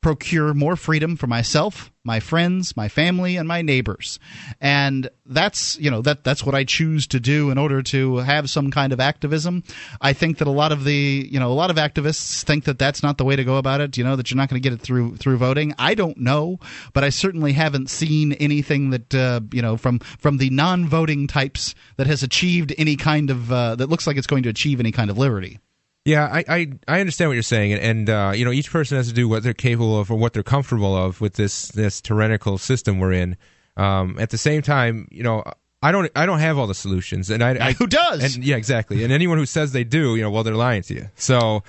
procure 0.05 0.53
more 0.53 0.75
freedom 0.75 1.15
for 1.15 1.25
myself, 1.25 1.91
my 2.03 2.19
friends, 2.19 2.77
my 2.77 2.87
family, 2.87 3.37
and 3.37 3.47
my 3.47 3.63
neighbors. 3.63 4.19
And 4.61 5.09
that's 5.25 5.79
you 5.79 5.89
know 5.89 6.03
that 6.03 6.23
that's 6.23 6.43
what 6.43 6.53
I 6.53 6.63
choose 6.63 7.07
to 7.07 7.19
do 7.19 7.49
in 7.49 7.57
order 7.57 7.81
to 7.81 8.17
have 8.17 8.47
some 8.47 8.69
kind 8.69 8.93
of 8.93 8.99
activism. 8.99 9.63
I 9.99 10.13
think 10.13 10.37
that 10.37 10.47
a 10.47 10.51
lot 10.51 10.71
of 10.71 10.83
the 10.83 11.27
you 11.31 11.39
know 11.39 11.51
a 11.51 11.57
lot 11.57 11.71
of 11.71 11.77
activists 11.77 12.43
think 12.43 12.65
that 12.65 12.77
that's 12.77 13.01
not 13.01 13.17
the 13.17 13.25
way 13.25 13.35
to 13.35 13.43
go 13.43 13.57
about 13.57 13.81
it. 13.81 13.97
You 13.97 14.03
know 14.03 14.15
that 14.15 14.29
you're 14.29 14.37
not 14.37 14.47
going 14.47 14.61
to 14.61 14.69
get 14.69 14.77
it 14.77 14.81
through 14.83 15.17
through 15.17 15.37
voting. 15.37 15.73
I 15.79 15.95
don't 15.95 16.19
know, 16.19 16.59
but 16.93 17.03
I 17.03 17.09
certainly 17.09 17.53
haven't 17.53 17.89
seen 17.89 18.33
anything 18.33 18.91
that 18.91 19.15
uh, 19.15 19.39
you 19.51 19.63
know 19.63 19.75
from 19.75 19.97
from 19.97 20.37
the 20.37 20.51
non-voting 20.51 21.25
types 21.25 21.73
that 21.97 22.05
has 22.05 22.21
achieved 22.21 22.75
any 22.77 22.95
kind 22.95 23.31
of 23.31 23.51
uh, 23.51 23.73
that 23.73 23.89
looks 23.89 24.05
like 24.05 24.17
it's 24.17 24.27
going 24.27 24.43
to 24.43 24.49
achieve 24.49 24.79
any 24.79 24.91
kind 24.91 25.09
of 25.09 25.17
liberty. 25.17 25.57
Yeah, 26.05 26.29
I, 26.31 26.45
I, 26.47 26.71
I 26.87 26.99
understand 26.99 27.29
what 27.29 27.33
you're 27.33 27.41
saying, 27.41 27.73
and, 27.73 27.81
and 27.81 28.09
uh, 28.09 28.31
you 28.35 28.45
know 28.45 28.51
each 28.51 28.71
person 28.71 28.95
has 28.97 29.07
to 29.07 29.13
do 29.13 29.27
what 29.27 29.41
they're 29.41 29.55
capable 29.55 29.99
of 29.99 30.11
or 30.11 30.15
what 30.15 30.33
they're 30.33 30.43
comfortable 30.43 30.95
of 30.95 31.19
with 31.19 31.33
this 31.33 31.69
this 31.69 31.99
tyrannical 31.99 32.59
system 32.59 32.99
we're 32.99 33.13
in. 33.13 33.37
Um, 33.75 34.17
at 34.19 34.29
the 34.29 34.37
same 34.37 34.61
time, 34.61 35.07
you 35.11 35.23
know, 35.23 35.43
I 35.81 35.91
don't 35.91 36.11
I 36.15 36.27
don't 36.27 36.39
have 36.39 36.59
all 36.59 36.67
the 36.67 36.75
solutions, 36.75 37.31
and 37.31 37.43
I, 37.43 37.69
I 37.69 37.71
who 37.73 37.87
does? 37.87 38.35
And 38.35 38.45
yeah, 38.45 38.55
exactly. 38.55 39.03
And 39.03 39.11
anyone 39.11 39.39
who 39.39 39.47
says 39.47 39.71
they 39.71 39.83
do, 39.83 40.15
you 40.15 40.21
know, 40.21 40.29
well, 40.29 40.43
they're 40.43 40.55
lying 40.55 40.83
to 40.83 40.93
you. 40.93 41.09
So. 41.15 41.63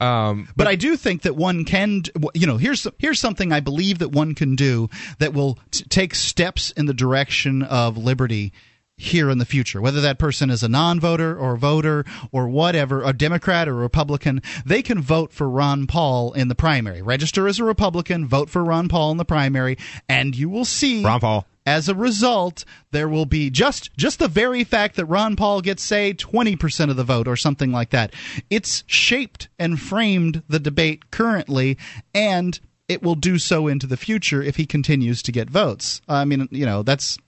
Um, 0.00 0.44
but, 0.44 0.56
but, 0.56 0.66
I 0.68 0.76
do 0.76 0.96
think 0.96 1.22
that 1.22 1.34
one 1.34 1.64
can, 1.64 2.04
you 2.32 2.46
know, 2.46 2.58
here's 2.58 2.86
here's 3.00 3.18
something 3.18 3.50
I 3.50 3.58
believe 3.58 3.98
that 3.98 4.10
one 4.10 4.36
can 4.36 4.54
do 4.54 4.88
that 5.18 5.34
will 5.34 5.58
t- 5.72 5.82
take 5.88 6.14
steps 6.14 6.70
in 6.70 6.86
the 6.86 6.94
direction 6.94 7.64
of 7.64 7.98
liberty 7.98 8.52
here 9.00 9.30
in 9.30 9.38
the 9.38 9.46
future, 9.46 9.80
whether 9.80 10.00
that 10.02 10.18
person 10.18 10.50
is 10.50 10.62
a 10.62 10.68
non 10.68 11.00
voter 11.00 11.36
or 11.36 11.56
voter 11.56 12.04
or 12.32 12.48
whatever, 12.48 13.02
a 13.02 13.12
Democrat 13.12 13.66
or 13.66 13.74
Republican, 13.74 14.42
they 14.64 14.82
can 14.82 15.00
vote 15.00 15.32
for 15.32 15.48
Ron 15.48 15.86
Paul 15.86 16.32
in 16.34 16.48
the 16.48 16.54
primary. 16.54 17.00
Register 17.00 17.48
as 17.48 17.58
a 17.58 17.64
Republican, 17.64 18.28
vote 18.28 18.50
for 18.50 18.62
Ron 18.62 18.88
Paul 18.88 19.10
in 19.12 19.16
the 19.16 19.24
primary, 19.24 19.78
and 20.08 20.36
you 20.36 20.48
will 20.48 20.66
see. 20.66 21.02
Ron 21.02 21.20
Paul. 21.20 21.46
As 21.66 21.88
a 21.88 21.94
result, 21.94 22.64
there 22.90 23.08
will 23.08 23.26
be 23.26 23.50
just 23.50 23.94
just 23.96 24.18
the 24.18 24.28
very 24.28 24.64
fact 24.64 24.96
that 24.96 25.04
Ron 25.04 25.36
Paul 25.36 25.60
gets 25.60 25.82
say 25.82 26.14
20% 26.14 26.90
of 26.90 26.96
the 26.96 27.04
vote 27.04 27.28
or 27.28 27.36
something 27.36 27.70
like 27.70 27.90
that. 27.90 28.14
It's 28.48 28.82
shaped 28.86 29.48
and 29.58 29.78
framed 29.78 30.42
the 30.48 30.58
debate 30.58 31.10
currently 31.10 31.76
and 32.14 32.58
it 32.88 33.02
will 33.02 33.14
do 33.14 33.38
so 33.38 33.68
into 33.68 33.86
the 33.86 33.96
future 33.96 34.42
if 34.42 34.56
he 34.56 34.66
continues 34.66 35.22
to 35.22 35.32
get 35.32 35.48
votes. 35.48 36.00
I 36.08 36.24
mean, 36.24 36.48
you 36.50 36.66
know, 36.66 36.82
that's 36.82 37.18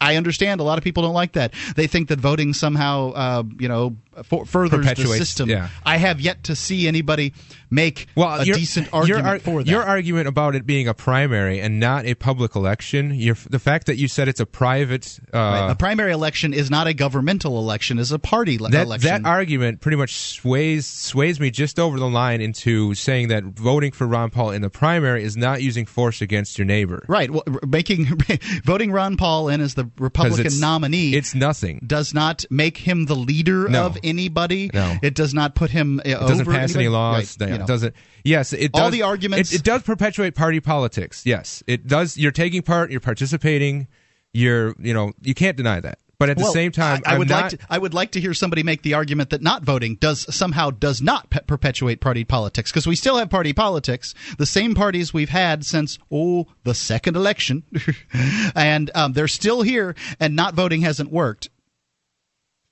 I 0.00 0.16
understand 0.16 0.60
a 0.60 0.64
lot 0.64 0.78
of 0.78 0.84
people 0.84 1.02
don't 1.02 1.14
like 1.14 1.32
that. 1.32 1.52
They 1.74 1.86
think 1.86 2.08
that 2.08 2.20
voting 2.20 2.52
somehow, 2.52 3.10
uh, 3.12 3.42
you 3.58 3.68
know, 3.68 3.96
for, 4.24 4.46
furthers 4.46 4.86
the 4.86 5.06
system. 5.06 5.48
Yeah. 5.48 5.68
I 5.84 5.96
have 5.96 6.20
yet 6.20 6.44
to 6.44 6.56
see 6.56 6.88
anybody 6.88 7.32
make 7.70 8.06
well, 8.14 8.40
a 8.40 8.44
decent 8.44 8.92
argument 8.92 9.26
ar- 9.26 9.38
for 9.38 9.62
that. 9.62 9.70
Your 9.70 9.82
argument 9.82 10.28
about 10.28 10.54
it 10.54 10.66
being 10.66 10.88
a 10.88 10.94
primary 10.94 11.60
and 11.60 11.80
not 11.80 12.06
a 12.06 12.14
public 12.14 12.54
election, 12.54 13.10
the 13.10 13.58
fact 13.58 13.86
that 13.86 13.96
you 13.96 14.08
said 14.08 14.28
it's 14.28 14.40
a 14.40 14.46
private. 14.46 15.18
Uh, 15.32 15.38
right. 15.38 15.70
A 15.70 15.74
primary 15.74 16.12
election 16.12 16.54
is 16.54 16.70
not 16.70 16.86
a 16.86 16.94
governmental 16.94 17.58
election; 17.58 17.98
is 17.98 18.12
a 18.12 18.18
party 18.18 18.58
le- 18.58 18.70
that, 18.70 18.86
election. 18.86 19.22
That 19.22 19.28
argument 19.28 19.80
pretty 19.80 19.96
much 19.96 20.14
sways 20.14 20.86
sways 20.86 21.40
me 21.40 21.50
just 21.50 21.78
over 21.78 21.98
the 21.98 22.08
line 22.08 22.40
into 22.40 22.94
saying 22.94 23.28
that 23.28 23.44
voting 23.44 23.92
for 23.92 24.06
Ron 24.06 24.30
Paul 24.30 24.50
in 24.50 24.62
the 24.62 24.70
primary 24.70 25.22
is 25.22 25.36
not 25.36 25.62
using 25.62 25.86
force 25.86 26.20
against 26.20 26.58
your 26.58 26.66
neighbor. 26.66 27.04
Right. 27.08 27.30
Well, 27.30 27.44
making 27.66 28.06
voting 28.64 28.92
Ron 28.92 29.16
Paul 29.16 29.48
in 29.48 29.60
as 29.60 29.74
the 29.74 29.90
Republican 29.98 30.46
it's, 30.46 30.60
nominee. 30.60 31.14
It's 31.14 31.34
nothing. 31.34 31.80
Does 31.86 32.14
not 32.14 32.44
make 32.50 32.76
him 32.78 33.06
the 33.06 33.16
leader 33.16 33.68
no. 33.68 33.86
of 33.86 33.98
anybody. 34.06 34.70
No. 34.72 34.96
It 35.02 35.14
does 35.14 35.34
not 35.34 35.54
put 35.54 35.70
him. 35.70 36.00
Uh, 36.00 36.08
it 36.08 36.14
doesn't 36.20 36.46
pass 36.46 36.74
anybody. 36.74 36.84
any 36.84 36.88
laws. 36.88 37.36
Right. 37.40 37.50
You 37.50 37.58
know. 37.58 37.64
It 37.64 37.66
doesn't. 37.66 37.94
Yes, 38.24 38.52
it 38.52 38.72
does. 38.72 38.82
All 38.82 38.90
the 38.90 39.02
arguments. 39.02 39.52
It, 39.52 39.60
it 39.60 39.64
does 39.64 39.82
perpetuate 39.82 40.34
party 40.34 40.60
politics. 40.60 41.24
Yes, 41.24 41.62
it 41.66 41.86
does. 41.86 42.16
You're 42.16 42.32
taking 42.32 42.62
part. 42.62 42.90
You're 42.90 43.00
participating. 43.00 43.88
You're. 44.32 44.74
You 44.78 44.94
know. 44.94 45.12
You 45.22 45.34
can't 45.34 45.56
deny 45.56 45.80
that. 45.80 45.98
But 46.18 46.30
at 46.30 46.38
well, 46.38 46.46
the 46.46 46.52
same 46.52 46.72
time, 46.72 47.02
I, 47.04 47.14
I 47.14 47.18
would 47.18 47.28
not, 47.28 47.52
like 47.52 47.60
to, 47.60 47.66
I 47.68 47.78
would 47.78 47.92
like 47.92 48.12
to 48.12 48.20
hear 48.20 48.32
somebody 48.32 48.62
make 48.62 48.82
the 48.82 48.94
argument 48.94 49.30
that 49.30 49.42
not 49.42 49.64
voting 49.64 49.96
does 49.96 50.34
somehow 50.34 50.70
does 50.70 51.02
not 51.02 51.28
pe- 51.28 51.42
perpetuate 51.46 52.00
party 52.00 52.24
politics 52.24 52.70
because 52.70 52.86
we 52.86 52.96
still 52.96 53.18
have 53.18 53.28
party 53.28 53.52
politics, 53.52 54.14
the 54.38 54.46
same 54.46 54.74
parties 54.74 55.12
we've 55.12 55.28
had 55.28 55.64
since 55.66 55.98
oh 56.10 56.46
the 56.64 56.74
second 56.74 57.16
election, 57.16 57.64
and 58.54 58.90
um, 58.94 59.12
they're 59.12 59.28
still 59.28 59.60
here, 59.60 59.94
and 60.18 60.34
not 60.34 60.54
voting 60.54 60.80
hasn't 60.80 61.12
worked. 61.12 61.50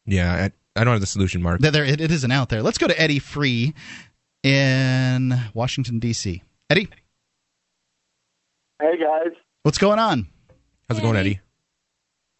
Yeah, 0.07 0.49
I, 0.76 0.80
I 0.80 0.84
don't 0.84 0.92
have 0.92 1.00
the 1.00 1.06
solution, 1.06 1.42
Mark. 1.42 1.60
There, 1.60 1.84
it, 1.84 2.00
it 2.00 2.10
isn't 2.10 2.30
out 2.30 2.48
there. 2.48 2.62
Let's 2.62 2.78
go 2.78 2.87
to 2.87 3.00
Eddie 3.00 3.18
Free 3.18 3.74
in 4.42 5.38
Washington 5.54 5.98
D.C. 5.98 6.42
Eddie, 6.70 6.88
hey 8.80 8.98
guys, 8.98 9.32
what's 9.62 9.78
going 9.78 9.98
on? 9.98 10.26
How's 10.88 10.98
it 10.98 11.02
going, 11.02 11.16
Eddie? 11.16 11.40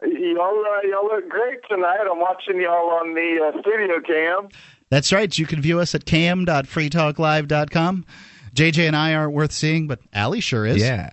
Y'all, 0.01 0.63
uh, 0.65 0.81
y'all 0.87 1.05
look 1.05 1.29
great 1.29 1.59
tonight. 1.69 1.99
I'm 2.09 2.19
watching 2.19 2.59
y'all 2.59 2.89
on 2.91 3.13
the 3.13 3.53
uh, 3.55 3.59
studio 3.61 3.99
cam. 4.01 4.49
That's 4.89 5.11
right. 5.13 5.35
You 5.37 5.45
can 5.45 5.61
view 5.61 5.79
us 5.79 5.95
at 5.95 6.05
cam.freetalklive.com. 6.05 8.05
JJ 8.53 8.87
and 8.87 8.95
I 8.95 9.13
aren't 9.13 9.33
worth 9.33 9.51
seeing, 9.51 9.87
but 9.87 9.99
Allie 10.13 10.39
sure 10.41 10.65
is. 10.65 10.81
Yeah. 10.81 11.11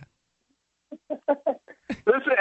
Listen, 2.07 2.33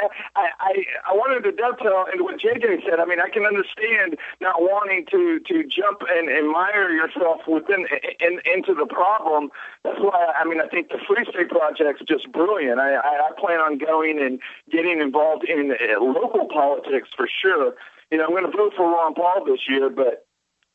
I, 0.41 0.49
I 0.59 0.73
I 1.11 1.13
wanted 1.13 1.43
to 1.45 1.51
dovetail 1.51 2.05
into 2.11 2.23
what 2.23 2.39
JJ 2.39 2.83
said. 2.89 2.99
I 2.99 3.05
mean, 3.05 3.21
I 3.21 3.29
can 3.29 3.45
understand 3.45 4.17
not 4.41 4.61
wanting 4.61 5.05
to 5.11 5.39
to 5.39 5.63
jump 5.63 6.01
and 6.09 6.29
admire 6.29 6.89
yourself 6.89 7.41
within 7.47 7.85
in, 8.19 8.41
into 8.49 8.73
the 8.73 8.85
problem. 8.85 9.51
That's 9.83 9.99
why 9.99 10.33
I 10.33 10.45
mean 10.45 10.59
I 10.61 10.67
think 10.67 10.89
the 10.89 10.99
Free 11.07 11.25
State 11.29 11.49
Project's 11.49 12.01
just 12.07 12.31
brilliant. 12.31 12.79
I, 12.79 12.97
I, 12.97 13.29
plan 13.37 13.59
on 13.59 13.77
going 13.77 14.21
and 14.21 14.39
getting 14.69 15.01
involved 15.01 15.45
in 15.45 15.71
uh, 15.71 16.03
local 16.03 16.47
politics 16.47 17.09
for 17.15 17.27
sure. 17.27 17.73
You 18.11 18.17
know, 18.17 18.25
I'm 18.25 18.31
going 18.31 18.45
to 18.45 18.55
vote 18.55 18.73
for 18.75 18.85
Ron 18.91 19.15
Paul 19.15 19.45
this 19.45 19.61
year, 19.69 19.89
but 19.89 20.27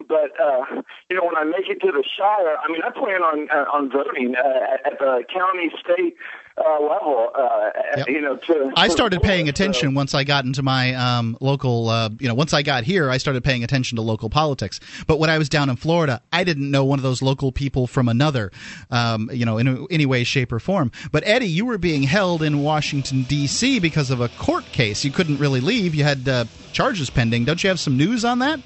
but 0.08 0.32
uh, 0.40 0.82
you 1.08 1.16
know, 1.16 1.24
when 1.24 1.36
I 1.36 1.44
make 1.44 1.68
it 1.68 1.80
to 1.80 1.92
the 1.92 2.04
Shire, 2.04 2.56
I 2.56 2.70
mean, 2.70 2.82
I 2.82 2.90
plan 2.90 3.22
on 3.22 3.48
uh, 3.50 3.66
on 3.72 3.90
voting 3.90 4.34
uh, 4.36 4.76
at 4.84 4.98
the 4.98 5.24
county, 5.32 5.70
state 5.78 6.14
uh, 6.58 6.80
level. 6.80 7.30
Uh, 7.34 7.70
yep. 7.98 8.08
You 8.08 8.20
know, 8.20 8.36
to, 8.36 8.72
I 8.76 8.88
started 8.88 9.22
paying 9.22 9.48
attention 9.48 9.90
so. 9.90 9.94
once 9.94 10.14
I 10.14 10.24
got 10.24 10.44
into 10.44 10.62
my 10.62 10.94
um, 10.94 11.36
local. 11.40 11.88
Uh, 11.88 12.10
you 12.18 12.28
know, 12.28 12.34
once 12.34 12.52
I 12.52 12.62
got 12.62 12.84
here, 12.84 13.10
I 13.10 13.18
started 13.18 13.44
paying 13.44 13.62
attention 13.62 13.96
to 13.96 14.02
local 14.02 14.30
politics. 14.30 14.80
But 15.06 15.18
when 15.18 15.28
I 15.30 15.38
was 15.38 15.48
down 15.48 15.68
in 15.68 15.76
Florida, 15.76 16.22
I 16.32 16.44
didn't 16.44 16.70
know 16.70 16.84
one 16.84 16.98
of 16.98 17.02
those 17.02 17.22
local 17.22 17.52
people 17.52 17.86
from 17.86 18.08
another. 18.08 18.52
Um, 18.90 19.30
you 19.32 19.44
know, 19.44 19.58
in 19.58 19.86
any 19.90 20.06
way, 20.06 20.24
shape, 20.24 20.52
or 20.52 20.60
form. 20.60 20.92
But 21.12 21.24
Eddie, 21.26 21.48
you 21.48 21.66
were 21.66 21.78
being 21.78 22.02
held 22.02 22.42
in 22.42 22.62
Washington 22.62 23.22
D.C. 23.24 23.78
because 23.80 24.10
of 24.10 24.20
a 24.20 24.28
court 24.28 24.64
case. 24.72 25.04
You 25.04 25.10
couldn't 25.10 25.38
really 25.38 25.60
leave. 25.60 25.94
You 25.94 26.04
had 26.04 26.28
uh, 26.28 26.44
charges 26.72 27.10
pending. 27.10 27.44
Don't 27.44 27.62
you 27.62 27.68
have 27.68 27.80
some 27.80 27.96
news 27.96 28.24
on 28.24 28.38
that? 28.40 28.60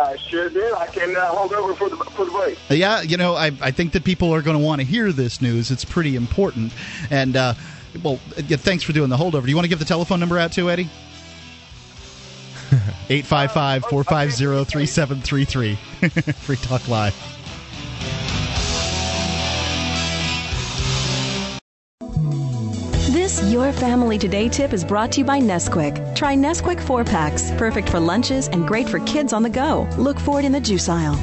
I 0.00 0.16
sure 0.16 0.48
did. 0.48 0.72
I 0.72 0.86
can 0.86 1.16
uh, 1.16 1.26
hold 1.26 1.52
over 1.52 1.74
for 1.74 1.88
the 1.88 1.96
for 1.96 2.24
the 2.24 2.30
break. 2.30 2.58
Yeah, 2.68 3.02
you 3.02 3.16
know, 3.16 3.34
I 3.34 3.52
I 3.60 3.70
think 3.70 3.92
that 3.92 4.04
people 4.04 4.34
are 4.34 4.42
going 4.42 4.58
to 4.58 4.64
want 4.64 4.80
to 4.80 4.86
hear 4.86 5.12
this 5.12 5.40
news. 5.40 5.70
It's 5.70 5.84
pretty 5.84 6.16
important. 6.16 6.72
And 7.10 7.36
uh, 7.36 7.54
well, 8.02 8.16
thanks 8.16 8.82
for 8.84 8.92
doing 8.92 9.10
the 9.10 9.16
holdover. 9.16 9.42
Do 9.42 9.50
you 9.50 9.56
want 9.56 9.64
to 9.64 9.68
give 9.70 9.78
the 9.78 9.84
telephone 9.84 10.20
number 10.20 10.38
out 10.38 10.52
too, 10.52 10.70
Eddie? 10.70 10.88
855 13.10 13.84
450 13.86 14.64
3733. 14.64 15.74
Free 16.34 16.56
Talk 16.56 16.86
Live. 16.88 17.39
Your 23.44 23.72
Family 23.72 24.18
Today 24.18 24.50
tip 24.50 24.74
is 24.74 24.84
brought 24.84 25.12
to 25.12 25.20
you 25.20 25.24
by 25.24 25.40
Nesquik. 25.40 26.14
Try 26.14 26.36
Nesquik 26.36 26.78
4 26.78 27.04
packs, 27.04 27.50
perfect 27.52 27.88
for 27.88 27.98
lunches 27.98 28.48
and 28.48 28.68
great 28.68 28.86
for 28.86 29.00
kids 29.00 29.32
on 29.32 29.42
the 29.42 29.48
go. 29.48 29.88
Look 29.96 30.20
for 30.20 30.38
it 30.38 30.44
in 30.44 30.52
the 30.52 30.60
juice 30.60 30.90
aisle. 30.90 31.16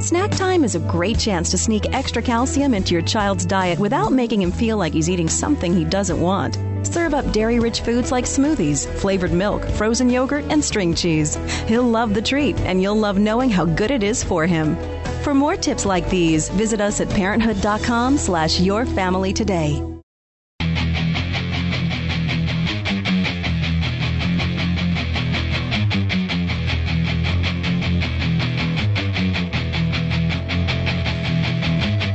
Snack 0.00 0.30
time 0.30 0.62
is 0.62 0.76
a 0.76 0.80
great 0.80 1.18
chance 1.18 1.50
to 1.50 1.58
sneak 1.58 1.92
extra 1.92 2.22
calcium 2.22 2.74
into 2.74 2.92
your 2.92 3.02
child's 3.02 3.44
diet 3.44 3.80
without 3.80 4.12
making 4.12 4.40
him 4.40 4.52
feel 4.52 4.76
like 4.76 4.92
he's 4.92 5.10
eating 5.10 5.28
something 5.28 5.74
he 5.74 5.84
doesn't 5.84 6.20
want. 6.20 6.58
Serve 6.86 7.12
up 7.12 7.32
dairy 7.32 7.58
rich 7.58 7.80
foods 7.80 8.12
like 8.12 8.24
smoothies, 8.24 8.86
flavored 9.00 9.32
milk, 9.32 9.64
frozen 9.70 10.08
yogurt, 10.08 10.44
and 10.50 10.64
string 10.64 10.94
cheese. 10.94 11.34
He'll 11.66 11.82
love 11.82 12.14
the 12.14 12.22
treat, 12.22 12.58
and 12.60 12.82
you'll 12.82 12.96
love 12.96 13.18
knowing 13.18 13.50
how 13.50 13.64
good 13.64 13.90
it 13.90 14.04
is 14.04 14.22
for 14.22 14.46
him. 14.46 14.76
For 15.22 15.34
more 15.34 15.56
tips 15.56 15.84
like 15.84 16.08
these, 16.08 16.50
visit 16.50 16.80
us 16.80 17.00
at 17.00 17.10
parenthood.com 17.10 18.16
slash 18.16 18.60
your 18.60 18.86
family 18.86 19.32
today. 19.32 19.93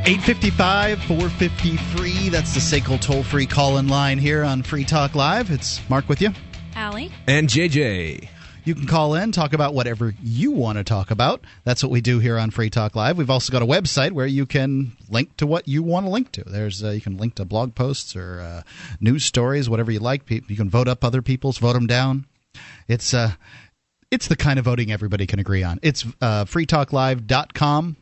855 0.09 1.03
453. 1.03 2.29
That's 2.29 2.55
the 2.55 2.59
SACL 2.59 2.99
toll 2.99 3.21
free 3.21 3.45
call 3.45 3.77
in 3.77 3.87
line 3.87 4.17
here 4.17 4.43
on 4.43 4.63
Free 4.63 4.83
Talk 4.83 5.13
Live. 5.13 5.51
It's 5.51 5.87
Mark 5.87 6.09
with 6.09 6.19
you. 6.19 6.31
Allie. 6.73 7.11
And 7.27 7.47
JJ. 7.47 8.27
You 8.65 8.73
can 8.73 8.87
call 8.87 9.13
in, 9.13 9.31
talk 9.31 9.53
about 9.53 9.75
whatever 9.75 10.15
you 10.23 10.49
want 10.49 10.79
to 10.79 10.83
talk 10.83 11.11
about. 11.11 11.45
That's 11.63 11.83
what 11.83 11.91
we 11.91 12.01
do 12.01 12.17
here 12.17 12.39
on 12.39 12.49
Free 12.49 12.71
Talk 12.71 12.95
Live. 12.95 13.19
We've 13.19 13.29
also 13.29 13.51
got 13.51 13.61
a 13.61 13.67
website 13.67 14.13
where 14.13 14.25
you 14.25 14.47
can 14.47 14.93
link 15.11 15.37
to 15.37 15.45
what 15.45 15.67
you 15.67 15.83
want 15.83 16.07
to 16.07 16.09
link 16.09 16.31
to. 16.31 16.43
There's 16.43 16.83
uh, 16.83 16.89
you 16.89 17.01
can 17.01 17.17
link 17.17 17.35
to 17.35 17.45
blog 17.45 17.75
posts 17.75 18.15
or 18.15 18.41
uh, 18.41 18.63
news 18.99 19.25
stories, 19.25 19.69
whatever 19.69 19.91
you 19.91 19.99
like. 19.99 20.27
You 20.27 20.41
can 20.41 20.71
vote 20.71 20.87
up 20.87 21.03
other 21.03 21.21
people's, 21.21 21.59
vote 21.59 21.73
them 21.73 21.85
down. 21.85 22.25
It's 22.87 23.13
uh, 23.13 23.33
it's 24.09 24.27
the 24.27 24.35
kind 24.35 24.57
of 24.57 24.65
voting 24.65 24.91
everybody 24.91 25.27
can 25.27 25.37
agree 25.37 25.61
on. 25.61 25.77
It's 25.83 26.03
uh, 26.19 26.45
freetalklive.com 26.45 27.95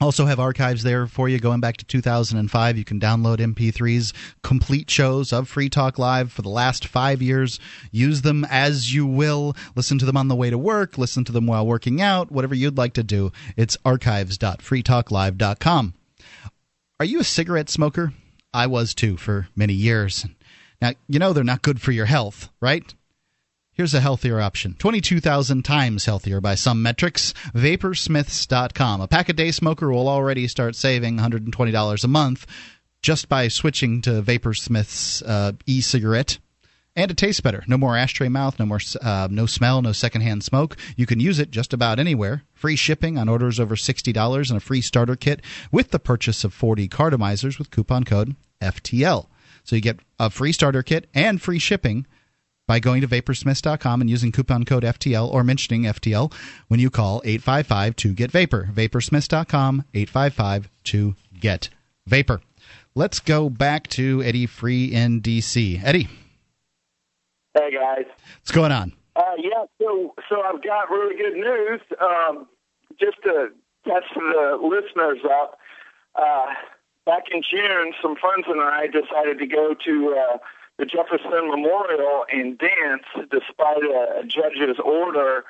also 0.00 0.26
have 0.26 0.38
archives 0.38 0.82
there 0.82 1.06
for 1.06 1.28
you 1.28 1.38
going 1.38 1.60
back 1.60 1.76
to 1.78 1.84
2005. 1.84 2.78
You 2.78 2.84
can 2.84 3.00
download 3.00 3.38
MP3s, 3.38 4.12
complete 4.42 4.90
shows 4.90 5.32
of 5.32 5.48
Free 5.48 5.68
Talk 5.68 5.98
Live 5.98 6.32
for 6.32 6.42
the 6.42 6.48
last 6.48 6.86
five 6.86 7.20
years. 7.20 7.58
Use 7.90 8.22
them 8.22 8.46
as 8.48 8.94
you 8.94 9.06
will. 9.06 9.56
Listen 9.74 9.98
to 9.98 10.06
them 10.06 10.16
on 10.16 10.28
the 10.28 10.36
way 10.36 10.50
to 10.50 10.58
work. 10.58 10.98
Listen 10.98 11.24
to 11.24 11.32
them 11.32 11.46
while 11.46 11.66
working 11.66 12.00
out. 12.00 12.30
Whatever 12.30 12.54
you'd 12.54 12.78
like 12.78 12.92
to 12.94 13.02
do. 13.02 13.32
It's 13.56 13.76
archives.freetalklive.com. 13.84 15.94
Are 17.00 17.06
you 17.06 17.20
a 17.20 17.24
cigarette 17.24 17.70
smoker? 17.70 18.12
I 18.52 18.66
was 18.66 18.94
too 18.94 19.16
for 19.16 19.48
many 19.54 19.74
years. 19.74 20.26
Now, 20.80 20.92
you 21.08 21.18
know 21.18 21.32
they're 21.32 21.44
not 21.44 21.62
good 21.62 21.80
for 21.80 21.92
your 21.92 22.06
health, 22.06 22.48
right? 22.60 22.94
Here's 23.78 23.94
a 23.94 24.00
healthier 24.00 24.40
option 24.40 24.74
22,000 24.74 25.64
times 25.64 26.04
healthier 26.04 26.40
by 26.40 26.56
some 26.56 26.82
metrics. 26.82 27.32
Vaporsmiths.com. 27.54 29.00
A 29.00 29.06
pack 29.06 29.28
a 29.28 29.32
day 29.32 29.52
smoker 29.52 29.88
will 29.92 30.08
already 30.08 30.48
start 30.48 30.74
saving 30.74 31.16
$120 31.18 32.04
a 32.04 32.08
month 32.08 32.44
just 33.02 33.28
by 33.28 33.46
switching 33.46 34.02
to 34.02 34.20
Vaporsmith's 34.20 35.22
uh, 35.22 35.52
e 35.64 35.80
cigarette. 35.80 36.38
And 36.96 37.12
it 37.12 37.16
tastes 37.16 37.40
better. 37.40 37.62
No 37.68 37.78
more 37.78 37.96
ashtray 37.96 38.28
mouth, 38.28 38.58
no 38.58 38.66
more 38.66 38.80
uh, 39.00 39.28
no 39.30 39.46
smell, 39.46 39.80
no 39.80 39.92
secondhand 39.92 40.42
smoke. 40.42 40.76
You 40.96 41.06
can 41.06 41.20
use 41.20 41.38
it 41.38 41.52
just 41.52 41.72
about 41.72 42.00
anywhere. 42.00 42.42
Free 42.54 42.74
shipping 42.74 43.16
on 43.16 43.28
orders 43.28 43.60
over 43.60 43.76
$60 43.76 44.48
and 44.48 44.56
a 44.56 44.60
free 44.60 44.80
starter 44.80 45.14
kit 45.14 45.40
with 45.70 45.92
the 45.92 46.00
purchase 46.00 46.42
of 46.42 46.52
40 46.52 46.88
cartomizers 46.88 47.60
with 47.60 47.70
coupon 47.70 48.02
code 48.02 48.34
FTL. 48.60 49.28
So 49.62 49.76
you 49.76 49.82
get 49.82 50.00
a 50.18 50.30
free 50.30 50.50
starter 50.50 50.82
kit 50.82 51.08
and 51.14 51.40
free 51.40 51.60
shipping 51.60 52.08
by 52.68 52.78
going 52.78 53.00
to 53.00 53.08
vaporsmiths.com 53.08 54.00
and 54.00 54.08
using 54.08 54.30
coupon 54.30 54.64
code 54.64 54.84
FTL 54.84 55.32
or 55.32 55.42
mentioning 55.42 55.82
FTL 55.82 56.32
when 56.68 56.78
you 56.78 56.90
call 56.90 57.20
855 57.24 57.96
to 57.96 58.12
get 58.12 58.30
vapor. 58.30 58.68
Vaporsmiths.com 58.72 59.84
855 59.92 60.68
to 60.84 61.16
get 61.40 61.70
vapor. 62.06 62.40
Let's 62.94 63.18
go 63.18 63.48
back 63.50 63.88
to 63.88 64.22
Eddie 64.22 64.46
Free 64.46 64.84
in 64.84 65.20
DC. 65.20 65.82
Eddie. 65.82 66.08
Hey 67.54 67.72
guys. 67.72 68.04
What's 68.40 68.52
going 68.52 68.70
on? 68.70 68.92
Uh, 69.16 69.22
yeah, 69.38 69.64
so 69.80 70.14
so 70.28 70.42
I've 70.42 70.62
got 70.62 70.90
really 70.90 71.16
good 71.16 71.34
news. 71.34 71.80
Um, 72.00 72.46
just 73.00 73.16
to 73.24 73.48
catch 73.84 74.04
the 74.14 74.58
listeners 74.62 75.18
up, 75.24 75.58
uh, 76.14 76.46
back 77.06 77.24
in 77.32 77.42
June, 77.42 77.94
some 78.02 78.16
friends 78.16 78.44
and 78.48 78.60
I 78.60 78.86
decided 78.86 79.38
to 79.38 79.46
go 79.46 79.74
to 79.74 80.16
uh, 80.16 80.38
the 80.78 80.86
Jefferson 80.86 81.50
Memorial 81.50 82.24
and 82.32 82.56
dance, 82.56 83.02
despite 83.30 83.82
a, 83.82 84.22
judge's 84.26 84.78
order 84.82 85.44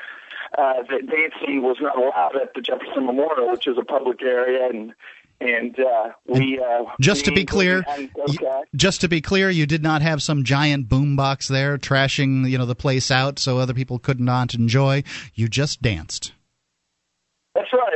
uh, 0.57 0.83
that 0.91 1.07
dancing 1.07 1.63
was 1.63 1.77
not 1.81 1.97
allowed 1.99 2.37
at 2.37 2.55
the 2.55 2.63
Jefferson 2.63 3.05
Memorial, 3.07 3.51
which 3.51 3.67
is 3.67 3.77
a 3.79 3.85
public 3.85 4.23
area, 4.23 4.69
and 4.69 4.95
and 5.41 5.79
uh, 5.79 6.11
we 6.27 6.59
uh, 6.59 6.85
just 7.01 7.27
we 7.27 7.31
to 7.31 7.33
be 7.33 7.45
clear, 7.45 7.85
okay. 7.89 8.63
just 8.75 9.03
to 9.03 9.09
be 9.09 9.21
clear, 9.21 9.51
you 9.51 9.67
did 9.67 9.83
not 9.83 10.03
have 10.03 10.23
some 10.23 10.43
giant 10.43 10.89
boombox 10.89 11.49
there 11.49 11.79
trashing 11.79 12.49
you 12.49 12.59
know 12.59 12.67
the 12.67 12.75
place 12.75 13.11
out 13.11 13.39
so 13.39 13.59
other 13.59 13.75
people 13.75 13.99
could 13.99 14.21
not 14.21 14.55
enjoy. 14.55 15.05
You 15.35 15.49
just 15.49 15.83
danced. 15.83 16.33
That's 17.55 17.73
right. 17.73 17.88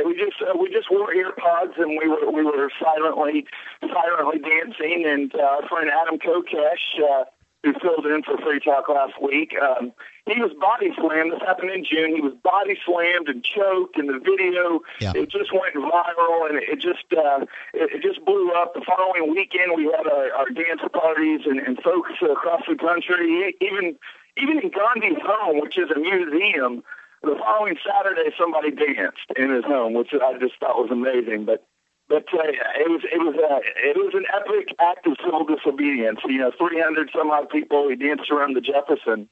Just 0.83 0.91
wore 0.91 1.13
earpods 1.13 1.77
and 1.77 1.97
we 1.97 2.07
were 2.07 2.29
we 2.31 2.43
were 2.43 2.69
silently 2.81 3.45
silently 3.81 4.39
dancing. 4.39 5.05
And 5.07 5.33
uh, 5.35 5.43
our 5.43 5.67
friend 5.67 5.89
Adam 5.89 6.19
Kokesh, 6.19 6.99
uh, 6.99 7.23
who 7.63 7.73
filled 7.79 8.05
in 8.05 8.23
for 8.23 8.37
Free 8.37 8.59
Talk 8.59 8.89
last 8.89 9.21
week, 9.21 9.53
um, 9.61 9.93
he 10.25 10.41
was 10.41 10.51
body 10.59 10.91
slammed. 10.97 11.31
This 11.31 11.39
happened 11.39 11.71
in 11.71 11.85
June. 11.85 12.15
He 12.15 12.21
was 12.21 12.33
body 12.43 12.77
slammed 12.85 13.29
and 13.29 13.43
choked, 13.43 13.97
and 13.97 14.09
the 14.09 14.19
video 14.19 14.81
yeah. 14.99 15.13
it 15.15 15.29
just 15.29 15.53
went 15.53 15.75
viral, 15.75 16.49
and 16.49 16.59
it 16.59 16.79
just 16.79 17.05
uh, 17.15 17.45
it, 17.73 17.93
it 17.93 18.01
just 18.01 18.25
blew 18.25 18.51
up. 18.51 18.73
The 18.73 18.81
following 18.81 19.31
weekend, 19.31 19.71
we 19.75 19.85
had 19.85 20.07
our, 20.07 20.33
our 20.33 20.49
dance 20.49 20.81
parties 20.91 21.41
and, 21.45 21.59
and 21.59 21.79
folks 21.79 22.11
across 22.21 22.63
the 22.67 22.75
country, 22.75 23.55
even 23.61 23.95
even 24.35 24.59
in 24.59 24.69
Gandhi's 24.69 25.21
home, 25.23 25.61
which 25.61 25.77
is 25.77 25.89
a 25.91 25.99
museum 25.99 26.83
the 27.23 27.35
following 27.39 27.75
Saturday, 27.79 28.35
somebody 28.37 28.71
danced 28.71 29.31
in 29.35 29.49
his 29.49 29.63
home, 29.63 29.93
which 29.93 30.11
I 30.13 30.37
just 30.39 30.59
thought 30.59 30.75
was 30.75 30.91
amazing. 30.91 31.45
But 31.45 31.65
but 32.09 32.27
uh, 32.35 32.43
it 32.43 32.91
was 32.91 33.01
it 33.07 33.19
was 33.23 33.35
a 33.39 33.63
it 33.79 33.95
was 33.95 34.13
an 34.13 34.27
epic 34.35 34.75
act 34.79 35.07
of 35.07 35.15
civil 35.23 35.45
disobedience. 35.47 36.19
You 36.27 36.39
know, 36.39 36.51
300 36.57 37.09
some 37.15 37.31
odd 37.31 37.49
people. 37.49 37.87
We 37.87 37.95
danced 37.95 38.29
around 38.29 38.55
the 38.55 38.61
Jefferson. 38.61 39.29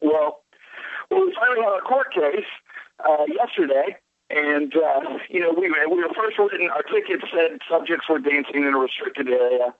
Well, 0.00 0.42
well, 1.10 1.26
we 1.26 1.34
finally 1.34 1.62
had 1.66 1.78
a 1.78 1.82
court 1.82 2.14
case 2.14 2.46
uh, 3.02 3.26
yesterday, 3.26 3.98
and 4.30 4.72
uh, 4.76 5.18
you 5.28 5.40
know 5.40 5.50
we 5.50 5.66
we 5.66 5.98
were 5.98 6.14
first 6.14 6.38
written. 6.38 6.70
Our 6.70 6.86
ticket 6.86 7.26
said 7.34 7.58
subjects 7.68 8.08
were 8.08 8.22
dancing 8.22 8.62
in 8.62 8.74
a 8.74 8.78
restricted 8.78 9.28
area. 9.28 9.74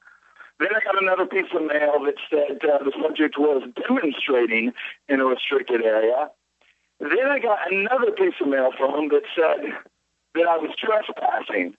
Then 0.59 0.69
I 0.75 0.83
got 0.85 1.01
another 1.01 1.27
piece 1.27 1.51
of 1.55 1.63
mail 1.63 2.03
that 2.05 2.19
said 2.29 2.59
uh, 2.67 2.83
the 2.83 2.93
subject 3.01 3.39
was 3.39 3.63
demonstrating 3.87 4.73
in 5.09 5.21
a 5.21 5.25
restricted 5.25 5.83
area. 5.83 6.31
Then 7.03 7.27
I 7.27 7.41
got 7.41 7.73
another 7.73 8.13
piece 8.13 8.35
of 8.41 8.47
mail 8.47 8.71
from 8.79 8.95
him 8.95 9.09
that 9.09 9.23
said 9.35 9.73
that 10.35 10.47
I 10.47 10.57
was 10.57 10.71
trespassing. 10.79 11.75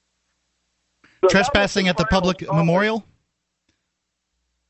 So 1.21 1.29
trespassing 1.29 1.87
at 1.87 1.95
the 1.95 2.05
public 2.05 2.41
memorial? 2.41 3.05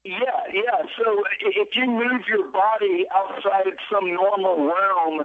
Yeah, 0.03 0.19
yeah. 0.53 0.83
So 0.95 1.23
if 1.39 1.75
you 1.75 1.87
move 1.87 2.27
your 2.27 2.51
body 2.51 3.07
outside 3.11 3.73
some 3.91 4.13
normal 4.13 4.65
realm 4.67 5.23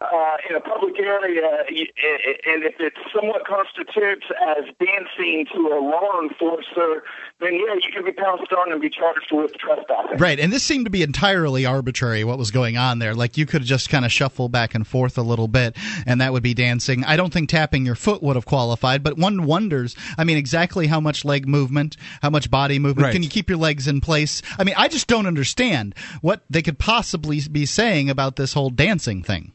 uh, 0.00 0.36
in 0.48 0.54
a 0.54 0.60
public 0.60 0.98
area, 1.00 1.64
and 1.68 2.62
if 2.62 2.74
it 2.78 2.92
somewhat 3.12 3.44
constitutes 3.44 4.26
as 4.46 4.64
dancing 4.78 5.46
to 5.52 5.60
a 5.68 5.80
law 5.82 6.20
enforcer, 6.22 7.02
then 7.40 7.54
yeah, 7.54 7.74
you 7.74 7.90
can 7.92 8.04
be 8.04 8.12
pounced 8.12 8.52
on 8.52 8.70
and 8.70 8.80
be 8.80 8.88
charged 8.90 9.32
with 9.32 9.52
trespassing. 9.58 10.18
Right, 10.18 10.38
and 10.38 10.52
this 10.52 10.62
seemed 10.62 10.84
to 10.86 10.90
be 10.90 11.02
entirely 11.02 11.66
arbitrary 11.66 12.22
what 12.22 12.38
was 12.38 12.52
going 12.52 12.76
on 12.76 13.00
there. 13.00 13.14
Like 13.14 13.36
you 13.36 13.44
could 13.44 13.62
just 13.62 13.90
kind 13.90 14.04
of 14.04 14.12
shuffle 14.12 14.48
back 14.48 14.74
and 14.74 14.86
forth 14.86 15.18
a 15.18 15.22
little 15.22 15.48
bit, 15.48 15.76
and 16.06 16.20
that 16.20 16.32
would 16.32 16.44
be 16.44 16.54
dancing. 16.54 17.02
I 17.04 17.16
don't 17.16 17.32
think 17.32 17.48
tapping 17.48 17.84
your 17.84 17.96
foot 17.96 18.22
would 18.22 18.36
have 18.36 18.46
qualified, 18.46 19.02
but 19.02 19.18
one 19.18 19.44
wonders. 19.44 19.96
I 20.16 20.22
mean, 20.22 20.36
exactly 20.36 20.86
how 20.86 21.00
much 21.00 21.24
leg 21.24 21.48
movement, 21.48 21.96
how 22.22 22.30
much 22.30 22.50
body 22.50 22.78
movement 22.78 23.06
Right. 23.06 23.12
can 23.12 23.22
you 23.24 23.28
keep 23.28 23.48
your 23.48 23.58
legs 23.58 23.88
in 23.88 24.00
place? 24.00 24.42
I 24.58 24.64
mean, 24.64 24.74
I 24.76 24.86
just 24.88 25.08
don't 25.08 25.26
understand 25.26 25.94
what 26.20 26.42
they 26.48 26.62
could 26.62 26.78
possibly 26.78 27.40
be 27.50 27.66
saying 27.66 28.10
about 28.10 28.36
this 28.36 28.52
whole 28.52 28.70
dancing 28.70 29.22
thing. 29.22 29.52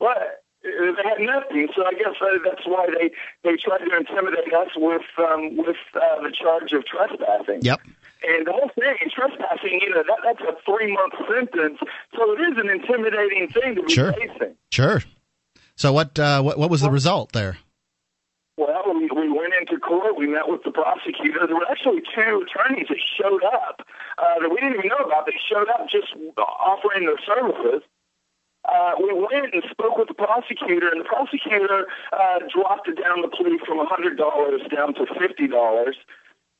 Well, 0.00 0.14
they 0.62 1.02
had 1.04 1.20
nothing, 1.20 1.68
so 1.74 1.84
I 1.86 1.92
guess 1.92 2.14
that's 2.44 2.66
why 2.66 2.86
they 2.86 3.10
they 3.44 3.56
tried 3.56 3.78
to 3.78 3.96
intimidate 3.96 4.52
us 4.52 4.68
with 4.76 5.02
um, 5.18 5.56
with 5.56 5.76
uh, 5.94 6.22
the 6.22 6.32
charge 6.32 6.72
of 6.72 6.84
trespassing. 6.84 7.62
Yep. 7.62 7.80
And 8.26 8.46
the 8.46 8.52
whole 8.52 8.70
thing, 8.74 8.96
trespassing, 9.14 9.80
you 9.80 9.90
know, 9.90 10.02
that, 10.02 10.18
that's 10.24 10.40
a 10.40 10.56
three 10.64 10.92
month 10.92 11.14
sentence, 11.30 11.78
so 12.14 12.32
it 12.32 12.40
is 12.40 12.58
an 12.58 12.68
intimidating 12.68 13.48
thing 13.48 13.76
to 13.76 13.82
be 13.84 13.92
Sure. 13.92 14.12
facing. 14.12 14.54
Sure. 14.72 15.02
So 15.76 15.92
what? 15.92 16.18
Uh, 16.18 16.42
what, 16.42 16.58
what 16.58 16.70
was 16.70 16.80
the 16.80 16.90
result 16.90 17.32
there? 17.32 17.58
Well, 18.56 18.92
we, 18.92 19.08
we 19.14 19.30
went 19.30 19.54
into 19.54 19.78
court. 19.78 20.18
We 20.18 20.26
met 20.26 20.48
with 20.48 20.64
the 20.64 20.72
prosecutor. 20.72 21.46
There 21.46 21.54
were 21.54 21.70
actually 21.70 22.02
two 22.12 22.42
attorneys 22.44 22.88
that 22.88 22.98
showed 23.16 23.44
up 23.44 23.86
uh, 24.18 24.40
that 24.42 24.50
we 24.50 24.56
didn't 24.56 24.78
even 24.78 24.88
know 24.88 25.04
about. 25.06 25.26
They 25.26 25.38
showed 25.48 25.68
up 25.68 25.86
just 25.88 26.08
offering 26.36 27.06
their 27.06 27.20
services. 27.24 27.82
Uh, 28.68 28.92
we 29.00 29.12
went 29.12 29.54
and 29.54 29.62
spoke 29.70 29.96
with 29.96 30.08
the 30.08 30.14
prosecutor, 30.14 30.88
and 30.88 31.00
the 31.00 31.08
prosecutor 31.08 31.86
uh, 32.12 32.38
dropped 32.52 32.86
down 33.00 33.22
the 33.22 33.28
plea 33.28 33.58
from 33.66 33.78
$100 33.78 34.16
down 34.70 34.94
to 34.94 35.04
$50. 35.04 35.92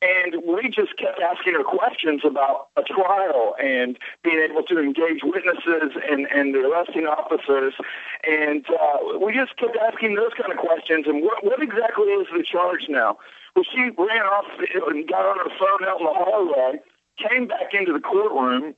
And 0.00 0.42
we 0.46 0.68
just 0.68 0.96
kept 0.96 1.18
asking 1.20 1.54
her 1.54 1.64
questions 1.64 2.22
about 2.24 2.68
a 2.76 2.82
trial 2.82 3.56
and 3.60 3.98
being 4.22 4.38
able 4.38 4.62
to 4.62 4.78
engage 4.78 5.22
witnesses 5.24 5.98
and, 6.08 6.26
and 6.30 6.54
the 6.54 6.60
arresting 6.60 7.06
officers. 7.06 7.74
And 8.22 8.64
uh, 8.70 9.18
we 9.18 9.34
just 9.34 9.56
kept 9.56 9.76
asking 9.76 10.14
those 10.14 10.30
kind 10.40 10.52
of 10.52 10.58
questions. 10.58 11.06
And 11.08 11.22
what, 11.22 11.44
what 11.44 11.60
exactly 11.60 12.06
is 12.14 12.28
the 12.32 12.44
charge 12.44 12.86
now? 12.88 13.18
Well, 13.56 13.64
she 13.74 13.90
ran 13.98 14.22
off 14.22 14.46
and 14.86 15.08
got 15.08 15.26
on 15.26 15.38
her 15.38 15.56
phone 15.58 15.88
out 15.88 15.98
in 15.98 16.06
the 16.06 16.14
hallway, 16.14 16.78
came 17.18 17.48
back 17.48 17.74
into 17.74 17.92
the 17.92 18.00
courtroom. 18.00 18.76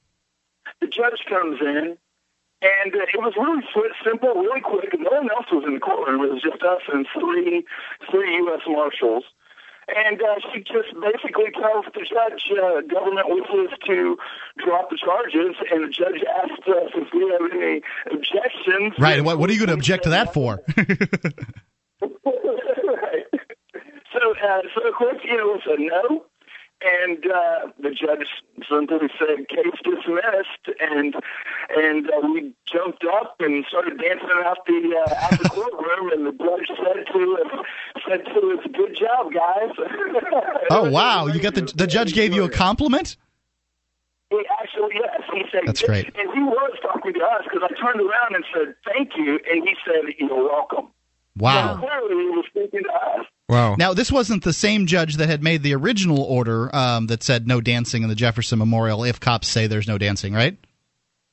The 0.80 0.86
judge 0.86 1.26
comes 1.28 1.60
in, 1.60 1.98
And 2.62 2.94
uh, 2.94 3.06
it 3.12 3.20
was 3.20 3.34
really 3.40 3.62
simple, 4.04 4.34
really 4.34 4.60
quick. 4.60 4.94
No 4.98 5.10
one 5.10 5.30
else 5.30 5.46
was 5.50 5.64
in 5.66 5.74
the 5.74 5.80
courtroom. 5.80 6.22
It 6.22 6.30
was 6.32 6.42
just 6.42 6.62
us 6.62 6.82
and 6.92 7.06
three 7.18 7.64
three 8.10 8.36
U.S. 8.36 8.60
marshals. 8.68 9.24
And 9.88 10.22
uh, 10.22 10.36
she 10.52 10.60
just 10.60 10.94
basically 11.00 11.50
tells 11.50 11.86
the 11.86 12.06
judge, 12.06 12.52
uh, 12.52 12.80
government 12.82 13.28
wishes 13.28 13.70
to 13.86 14.16
drop 14.58 14.90
the 14.90 14.96
charges, 14.96 15.56
and 15.72 15.84
the 15.84 15.88
judge 15.88 16.22
asked 16.42 16.68
us 16.68 16.92
if 16.94 17.08
we 17.12 17.28
have 17.32 17.50
any 17.50 17.82
objections. 18.12 18.92
Right. 18.98 19.24
What, 19.24 19.38
what 19.38 19.50
are 19.50 19.52
you 19.52 19.58
going 19.58 19.68
to 19.68 19.74
object 19.74 20.04
to 20.04 20.10
that 20.10 20.32
for? 20.32 20.60
right. 20.76 20.86
So, 24.12 24.34
uh, 24.36 24.62
so 24.74 24.88
of 24.88 24.94
course, 24.94 25.18
you 25.24 25.36
know, 25.36 25.54
it's 25.54 25.66
a 25.66 25.76
no. 25.80 26.26
And 26.82 27.26
uh, 27.26 27.68
the 27.78 27.90
judge 27.90 28.26
simply 28.68 29.08
said, 29.18 29.48
"Case 29.48 29.80
dismissed," 29.84 30.80
and 30.80 31.14
and 31.76 32.10
uh, 32.10 32.20
we 32.32 32.54
jumped 32.64 33.04
up 33.04 33.36
and 33.40 33.66
started 33.68 33.98
dancing 33.98 34.28
out 34.44 34.64
the 34.66 35.04
uh, 35.06 35.14
out 35.14 35.42
the 35.42 35.48
courtroom. 35.50 36.10
And 36.12 36.26
the 36.26 36.32
judge 36.32 36.68
said 36.78 37.06
to 37.12 37.38
us, 37.44 37.66
"said 38.08 38.24
to 38.24 38.58
us, 38.58 38.66
good 38.72 38.96
job, 38.96 39.32
guys." 39.32 39.72
oh 40.70 40.90
wow! 40.90 41.26
You 41.26 41.38
got 41.40 41.54
the 41.54 41.70
the 41.74 41.86
judge 41.86 42.14
gave 42.14 42.32
you 42.32 42.44
a 42.44 42.48
compliment. 42.48 43.16
He 44.30 44.40
actually, 44.62 44.94
yes. 44.94 45.22
He 45.32 45.42
said, 45.50 45.62
That's 45.66 45.82
great. 45.82 46.06
And 46.16 46.32
he 46.32 46.40
was 46.40 46.78
talking 46.82 47.12
to 47.14 47.20
us 47.20 47.42
because 47.44 47.68
I 47.68 47.74
turned 47.80 48.00
around 48.00 48.36
and 48.36 48.44
said, 48.54 48.74
thank 48.86 49.16
you. 49.16 49.40
And 49.50 49.66
he 49.66 49.74
said, 49.84 50.14
you're 50.18 50.44
welcome. 50.44 50.88
Wow. 51.36 51.74
So 51.74 51.80
clearly, 51.80 52.24
he 52.24 52.30
was 52.30 52.44
speaking 52.48 52.82
to 52.84 52.92
us. 52.92 53.26
Wow. 53.50 53.74
Now, 53.74 53.92
this 53.94 54.12
wasn't 54.12 54.44
the 54.44 54.52
same 54.52 54.86
judge 54.86 55.16
that 55.16 55.28
had 55.28 55.42
made 55.42 55.64
the 55.64 55.74
original 55.74 56.22
order 56.22 56.74
um, 56.74 57.08
that 57.08 57.24
said 57.24 57.48
no 57.48 57.60
dancing 57.60 58.04
in 58.04 58.08
the 58.08 58.14
Jefferson 58.14 58.60
Memorial 58.60 59.02
if 59.02 59.18
cops 59.18 59.48
say 59.48 59.66
there's 59.66 59.88
no 59.88 59.98
dancing, 59.98 60.32
right? 60.32 60.56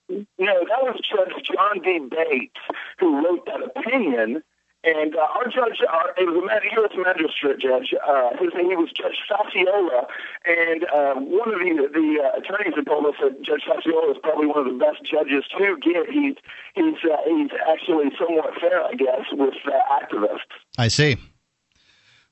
No, 0.10 0.17
that 0.39 0.82
was 0.82 0.99
Judge 1.08 1.45
John 1.45 1.80
D. 1.84 1.99
Bates 2.10 2.56
who 2.99 3.23
wrote 3.23 3.45
that 3.45 3.62
opinion. 3.75 4.41
And 4.84 5.15
uh, 5.15 5.27
our 5.36 5.45
judge, 5.45 5.77
our, 5.88 6.10
it 6.17 6.25
was 6.25 6.49
a 6.49 6.82
U.S. 6.82 6.91
magistrate 6.95 7.60
judge. 7.60 7.93
Uh, 7.93 8.30
his 8.39 8.53
name 8.56 8.80
was 8.80 8.89
Judge 8.93 9.17
Facciola, 9.30 10.08
and 10.45 10.86
uh, 10.86 11.15
one 11.15 11.53
of 11.53 11.60
the 11.60 11.89
the 11.91 12.23
uh, 12.23 12.38
attorneys 12.39 12.73
had 12.75 12.86
told 12.86 13.06
us 13.06 13.15
that 13.21 13.41
Judge 13.41 13.63
Facciola 13.67 14.12
is 14.12 14.17
probably 14.23 14.47
one 14.47 14.65
of 14.65 14.71
the 14.71 14.80
best 14.80 15.03
judges 15.03 15.43
to 15.58 15.77
get. 15.82 16.10
He's 16.10 16.36
he's 16.73 17.03
uh, 17.03 17.17
he's 17.25 17.51
actually 17.67 18.12
somewhat 18.17 18.53
fair, 18.62 18.82
I 18.86 18.93
guess, 18.93 19.25
with 19.34 19.56
uh, 19.65 19.99
activists. 19.99 20.56
I 20.77 20.88
see. 20.88 21.17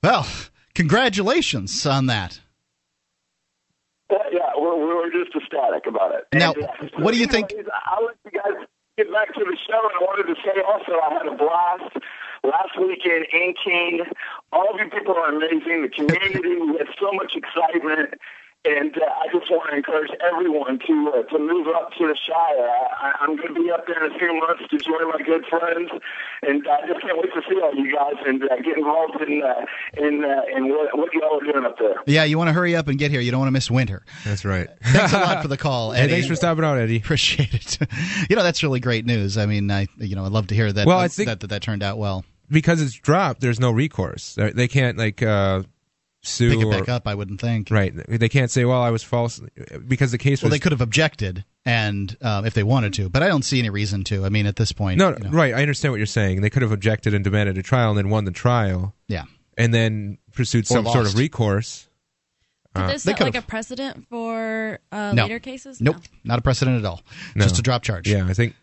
Well, 0.06 0.28
congratulations 0.76 1.84
on 1.88 2.06
that. 2.06 2.40
Uh, 4.08 4.18
yeah, 4.32 4.52
we're, 4.56 4.78
we're 4.78 5.10
just 5.10 5.36
ecstatic 5.36 5.88
about 5.88 6.14
it. 6.14 6.26
Now, 6.32 6.54
and, 6.54 6.64
uh, 6.64 7.00
what 7.00 7.16
do 7.16 7.20
you 7.20 7.26
think? 7.26 7.52
I'll 7.88 8.06
let 8.06 8.16
you 8.24 8.30
guys 8.30 8.68
get 9.00 9.12
back 9.12 9.34
to 9.34 9.40
the 9.40 9.58
show, 9.66 9.82
and 9.82 9.98
I 10.00 10.04
wanted 10.04 10.28
to 10.30 10.36
say 10.46 10.62
also 10.62 11.02
I 11.02 11.12
had 11.12 11.26
a 11.26 11.36
blast 11.36 11.98
last 12.44 12.80
weekend 12.80 13.26
in 13.34 13.56
Keene. 13.66 14.02
All 14.54 14.72
of 14.72 14.80
you 14.80 14.92
people 14.92 15.16
are 15.16 15.30
amazing. 15.30 15.82
The 15.82 15.90
community, 15.90 16.56
we 16.62 16.78
had 16.78 16.88
so 17.02 17.12
much 17.14 17.36
excitement. 17.36 18.14
And 18.66 18.98
uh, 18.98 19.06
I 19.06 19.28
just 19.32 19.50
want 19.52 19.70
to 19.70 19.78
encourage 19.78 20.10
everyone 20.22 20.80
to 20.88 21.12
uh, 21.14 21.24
to 21.32 21.40
move 21.40 21.68
up 21.68 21.92
to 22.00 22.08
the 22.08 22.16
Shire. 22.16 22.68
I, 23.00 23.14
I'm 23.22 23.36
going 23.36 23.54
to 23.54 23.64
be 23.64 23.70
up 23.72 23.86
there 23.86 24.04
in 24.06 24.12
a 24.12 24.18
few 24.18 24.34
months 24.40 24.64
to 24.72 24.78
join 24.80 25.08
my 25.10 25.20
good 25.26 25.46
friends, 25.46 25.90
and 26.42 26.68
I 26.68 26.88
just 26.88 27.02
can't 27.02 27.18
wait 27.18 27.32
to 27.34 27.42
see 27.50 27.60
all 27.62 27.76
you 27.76 27.94
guys 27.94 28.16
and 28.26 28.44
uh, 28.44 28.56
get 28.58 28.78
involved 28.78 29.22
in 29.22 29.44
uh, 29.44 29.66
in 29.98 30.24
uh, 30.26 30.42
in 30.58 30.70
what, 30.70 30.98
what 30.98 31.14
y'all 31.14 31.40
are 31.40 31.52
doing 31.52 31.66
up 31.66 31.78
there. 31.78 31.96
Yeah, 32.08 32.24
you 32.24 32.38
want 32.38 32.48
to 32.48 32.54
hurry 32.54 32.76
up 32.76 32.88
and 32.88 32.98
get 32.98 33.12
here. 33.12 33.22
You 33.22 33.32
don't 33.32 33.40
want 33.42 33.50
to 33.50 33.54
miss 33.54 33.70
winter. 33.70 34.04
That's 34.24 34.44
right. 34.46 34.68
Thanks 34.82 35.14
a 35.14 35.20
lot 35.20 35.42
for 35.42 35.48
the 35.48 35.58
call, 35.58 35.92
Hey, 35.92 36.02
Eddie. 36.02 36.14
thanks 36.14 36.28
for 36.28 36.36
stopping 36.36 36.64
out, 36.66 36.78
Eddie. 36.78 36.98
Appreciate 36.98 37.54
it. 37.54 37.78
you 38.30 38.36
know, 38.36 38.44
that's 38.44 38.64
really 38.64 38.80
great 38.80 39.06
news. 39.06 39.38
I 39.38 39.46
mean, 39.46 39.70
I 39.70 39.88
you 39.98 40.16
know, 40.16 40.26
I'd 40.26 40.32
love 40.32 40.48
to 40.48 40.56
hear 40.56 40.72
that. 40.72 40.88
Well, 40.88 40.98
I 41.00 41.08
think- 41.08 41.28
that, 41.28 41.40
that 41.42 41.48
that 41.48 41.62
turned 41.62 41.84
out 41.84 41.98
well. 41.98 42.26
Because 42.50 42.80
it's 42.80 42.94
dropped, 42.94 43.42
there's 43.42 43.60
no 43.60 43.72
recourse. 43.72 44.36
They 44.36 44.52
they 44.52 44.68
can't 44.68 44.98
like 45.00 45.24
uh, 45.24 45.64
sue 46.26 46.52
Pick 46.52 46.60
it 46.62 46.66
or 46.66 46.72
back 46.72 46.90
up. 46.90 47.08
I 47.08 47.16
wouldn't 47.16 47.40
think. 47.42 47.70
right. 47.72 47.94
They 48.08 48.30
can't 48.30 48.50
say, 48.52 48.66
"Well, 48.66 48.82
I 48.82 48.90
was 48.90 49.04
false," 49.04 49.42
because 49.88 50.12
the 50.12 50.18
case 50.18 50.42
Well, 50.42 50.50
was 50.50 50.56
they 50.58 50.62
could 50.62 50.72
have 50.72 50.82
objected, 50.82 51.46
and 51.66 52.16
um, 52.22 52.46
if 52.46 52.54
they 52.54 52.64
wanted 52.64 52.94
to, 52.96 53.10
but 53.10 53.24
I 53.24 53.28
don't 53.28 53.44
see 53.44 53.60
any 53.60 53.70
reason 53.70 54.04
to. 54.06 54.26
I 54.26 54.30
mean, 54.30 54.46
at 54.46 54.56
this 54.56 54.72
point, 54.72 54.98
No, 55.00 55.10
you 55.10 55.20
know, 55.24 55.30
right. 55.30 55.54
I 55.54 55.62
understand 55.62 55.92
what 55.92 55.98
you're 55.98 56.06
saying. 56.06 56.42
They 56.42 56.50
could 56.50 56.62
have 56.62 56.72
objected 56.72 57.14
and 57.14 57.24
demanded 57.24 57.58
a 57.58 57.64
trial 57.64 57.90
and 57.92 57.98
then 57.98 58.10
won 58.10 58.26
the 58.26 58.32
trial 58.32 58.94
Yeah, 59.08 59.24
and 59.58 59.74
then 59.74 60.18
pursued 60.34 60.66
Or 60.66 60.68
some 60.68 60.86
sort 60.86 61.06
of 61.06 61.16
recourse. 61.18 61.88
Did 62.76 62.82
Uh, 62.84 62.88
this 62.92 63.04
they 63.04 63.14
set 63.14 63.22
like 63.22 63.36
a 63.36 63.42
precedent 63.42 64.06
for 64.10 64.80
uh, 64.92 65.14
No. 65.14 65.24
later 65.24 65.40
cases? 65.40 65.80
nope, 65.80 65.96
No. 65.96 66.02
not 66.34 66.40
a 66.40 66.42
precedent 66.42 66.78
at 66.80 66.86
all. 66.86 67.02
No. 67.34 67.46
Just 67.46 67.58
a 67.58 67.62
drop 67.62 67.84
charge. 67.84 68.06
Yeah, 68.10 68.26
I 68.28 68.34
think 68.34 68.54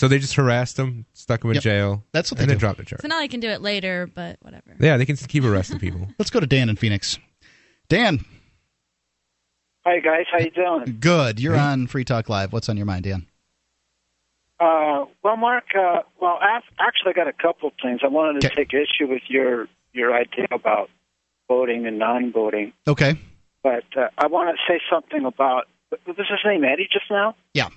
so. 0.00 0.08
They 0.08 0.18
just 0.18 0.34
harassed 0.34 0.78
him, 0.78 1.06
stuck 1.12 1.44
him 1.44 1.50
in 1.50 1.54
Yep. 1.56 1.62
jail. 1.62 2.04
That's 2.12 2.30
what 2.30 2.38
they 2.38 2.44
and 2.44 2.50
they 2.50 2.54
then 2.54 2.58
do. 2.58 2.60
dropped 2.60 2.78
the 2.78 2.84
charge. 2.84 3.02
So 3.02 3.08
now 3.08 3.18
they 3.20 3.28
can 3.28 3.40
do 3.40 3.48
it 3.48 3.60
later, 3.60 4.08
but 4.14 4.36
whatever. 4.40 4.74
Yeah, 4.80 4.96
they 4.96 5.04
can 5.06 5.16
keep 5.16 5.44
arresting 5.44 5.78
people. 5.78 6.08
Let's 6.18 6.30
go 6.30 6.40
to 6.40 6.46
Dan 6.46 6.68
in 6.68 6.76
Phoenix. 6.76 7.18
Dan, 7.88 8.24
Hi 9.86 9.98
guys, 10.00 10.26
how 10.30 10.38
you 10.38 10.50
doing? 10.50 10.98
good. 11.00 11.40
You're 11.40 11.56
on 11.56 11.86
Free 11.86 12.04
Talk 12.04 12.28
Live. 12.28 12.52
What's 12.52 12.68
on 12.68 12.76
your 12.76 12.86
mind, 12.86 13.04
Dan? 13.04 13.26
Uh, 14.60 15.06
well, 15.24 15.36
Mark, 15.38 15.64
uh, 15.74 16.00
well, 16.20 16.38
I've 16.40 16.62
actually 16.78 17.14
got 17.14 17.26
a 17.28 17.32
couple 17.32 17.68
of 17.68 17.74
things. 17.82 18.00
I 18.04 18.08
wanted 18.08 18.42
to 18.42 18.48
Okay. 18.48 18.56
take 18.64 18.74
issue 18.74 19.06
with 19.08 19.22
your 19.28 19.68
your 19.92 20.14
idea 20.14 20.46
about 20.52 20.88
voting 21.48 21.84
and 21.86 21.98
non-voting, 21.98 22.72
Okay. 22.86 23.14
but 23.64 23.82
uh, 23.96 24.08
I 24.18 24.26
want 24.28 24.54
to 24.56 24.72
say 24.72 24.80
something 24.88 25.24
about 25.24 25.66
what 25.88 26.00
was 26.06 26.16
his 26.18 26.38
name 26.44 26.62
Eddie 26.62 26.88
just 26.92 27.10
now? 27.10 27.34
Yeah, 27.54 27.70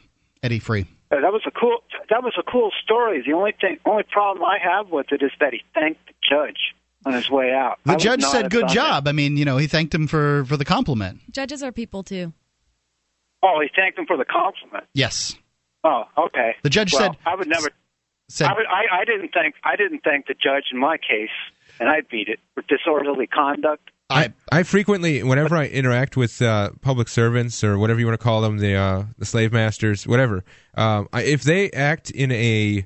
Eddie 0.43 0.59
Free. 0.59 0.85
Uh, 1.13 1.21
that 1.21 1.31
was 1.31 1.41
a 1.45 1.51
cool. 1.51 1.79
That 2.09 2.23
was 2.23 2.33
a 2.39 2.43
cool 2.51 2.71
story. 2.83 3.21
The 3.25 3.33
only 3.33 3.51
thing, 3.59 3.77
only 3.85 4.03
problem 4.03 4.43
I 4.43 4.57
have 4.63 4.89
with 4.89 5.11
it 5.11 5.21
is 5.21 5.31
that 5.39 5.53
he 5.53 5.61
thanked 5.73 6.07
the 6.07 6.13
judge 6.27 6.73
on 7.05 7.13
his 7.13 7.29
way 7.29 7.51
out. 7.51 7.77
The 7.85 7.91
would 7.93 7.99
judge 7.99 8.23
said, 8.23 8.49
"Good 8.49 8.61
done 8.61 8.69
job." 8.69 9.07
I 9.07 9.11
mean, 9.11 9.37
you 9.37 9.45
know, 9.45 9.57
he 9.57 9.67
thanked 9.67 9.93
him 9.93 10.07
for 10.07 10.43
for 10.45 10.57
the 10.57 10.65
compliment. 10.65 11.19
Judges 11.31 11.61
are 11.61 11.71
people 11.71 12.01
too. 12.01 12.33
Oh, 13.43 13.59
he 13.61 13.69
thanked 13.75 13.99
him 13.99 14.05
for 14.05 14.17
the 14.17 14.25
compliment. 14.25 14.85
Yes, 14.93 15.35
Oh, 15.83 16.03
okay. 16.17 16.55
the 16.63 16.69
judge 16.69 16.93
well, 16.93 17.01
said 17.01 17.17
I 17.25 17.35
would 17.35 17.47
never. 17.47 17.69
said 18.29 18.47
I, 18.47 18.53
would, 18.53 18.65
I, 18.65 19.01
I 19.01 19.05
didn't 19.05 19.31
thank. 19.33 19.55
I 19.63 19.75
didn't 19.75 19.99
thank 20.03 20.27
the 20.27 20.33
judge 20.33 20.65
in 20.71 20.79
my 20.79 20.97
case, 20.97 21.35
and 21.79 21.89
I 21.89 22.01
beat 22.09 22.29
it 22.29 22.39
for 22.55 22.63
disorderly 22.63 23.27
conduct. 23.27 23.89
I 24.09 24.33
I 24.51 24.63
frequently, 24.63 25.23
whenever 25.23 25.55
I 25.55 25.65
interact 25.67 26.17
with 26.17 26.41
uh, 26.41 26.71
public 26.81 27.07
servants 27.07 27.63
or 27.63 27.77
whatever 27.77 27.99
you 27.99 28.05
want 28.05 28.19
to 28.19 28.23
call 28.23 28.41
them, 28.41 28.57
the 28.57 28.75
uh, 28.75 29.03
the 29.17 29.25
slave 29.25 29.51
masters, 29.51 30.05
whatever, 30.05 30.43
um, 30.75 31.07
I, 31.13 31.23
if 31.23 31.43
they 31.43 31.71
act 31.71 32.11
in 32.11 32.31
a 32.31 32.85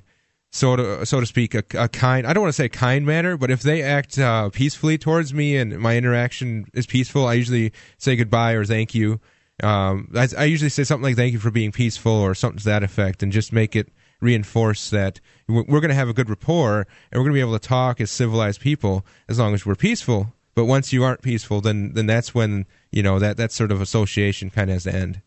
so 0.50 0.76
to 0.76 1.06
so 1.06 1.20
to 1.20 1.26
speak, 1.26 1.54
a, 1.54 1.64
a 1.74 1.88
kind 1.88 2.26
I 2.26 2.32
don't 2.32 2.42
want 2.42 2.54
to 2.54 2.62
say 2.62 2.68
kind 2.68 3.04
manner, 3.04 3.36
but 3.36 3.50
if 3.50 3.62
they 3.62 3.82
act 3.82 4.18
uh, 4.18 4.48
peacefully 4.50 4.96
towards 4.96 5.34
me 5.34 5.56
and 5.56 5.78
my 5.78 5.96
interaction 5.96 6.66
is 6.72 6.86
peaceful, 6.86 7.26
I 7.26 7.34
usually 7.34 7.72
say 7.98 8.16
goodbye 8.16 8.52
or 8.52 8.64
thank 8.64 8.94
you. 8.94 9.20
Um, 9.62 10.10
I, 10.14 10.28
I 10.38 10.44
usually 10.44 10.70
say 10.70 10.84
something 10.84 11.04
like 11.04 11.16
"thank 11.16 11.32
you 11.32 11.40
for 11.40 11.50
being 11.50 11.72
peaceful" 11.72 12.12
or 12.12 12.34
something 12.34 12.58
to 12.60 12.64
that 12.66 12.82
effect, 12.82 13.22
and 13.22 13.32
just 13.32 13.52
make 13.52 13.74
it 13.76 13.88
reinforce 14.20 14.90
that 14.90 15.20
we're 15.46 15.62
going 15.64 15.88
to 15.88 15.94
have 15.94 16.08
a 16.08 16.12
good 16.12 16.28
rapport 16.28 16.86
and 17.10 17.18
we're 17.18 17.24
going 17.24 17.32
to 17.32 17.34
be 17.34 17.40
able 17.40 17.58
to 17.58 17.68
talk 17.68 18.00
as 18.00 18.10
civilized 18.10 18.60
people 18.60 19.06
as 19.28 19.38
long 19.38 19.54
as 19.54 19.64
we're 19.64 19.76
peaceful. 19.76 20.34
But 20.58 20.64
once 20.64 20.92
you 20.92 21.04
aren't 21.04 21.22
peaceful, 21.22 21.60
then 21.60 21.92
then 21.92 22.06
that's 22.06 22.34
when 22.34 22.66
you 22.90 23.00
know 23.00 23.20
that 23.20 23.36
that 23.36 23.52
sort 23.52 23.70
of 23.70 23.80
association 23.80 24.50
kind 24.50 24.70
of 24.70 24.74
has 24.74 24.82
to 24.82 24.92
end. 24.92 25.22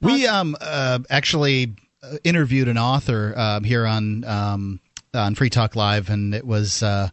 We 0.00 0.26
um 0.26 0.56
uh, 0.58 1.00
actually 1.10 1.76
uh, 2.02 2.16
interviewed 2.24 2.66
an 2.66 2.78
author 2.78 3.34
um, 3.36 3.64
here 3.64 3.84
on 3.84 4.24
um, 4.24 4.80
on 5.12 5.34
Free 5.34 5.50
Talk 5.50 5.76
Live, 5.76 6.08
and 6.08 6.34
it 6.34 6.46
was 6.46 6.82
uh, 6.82 7.10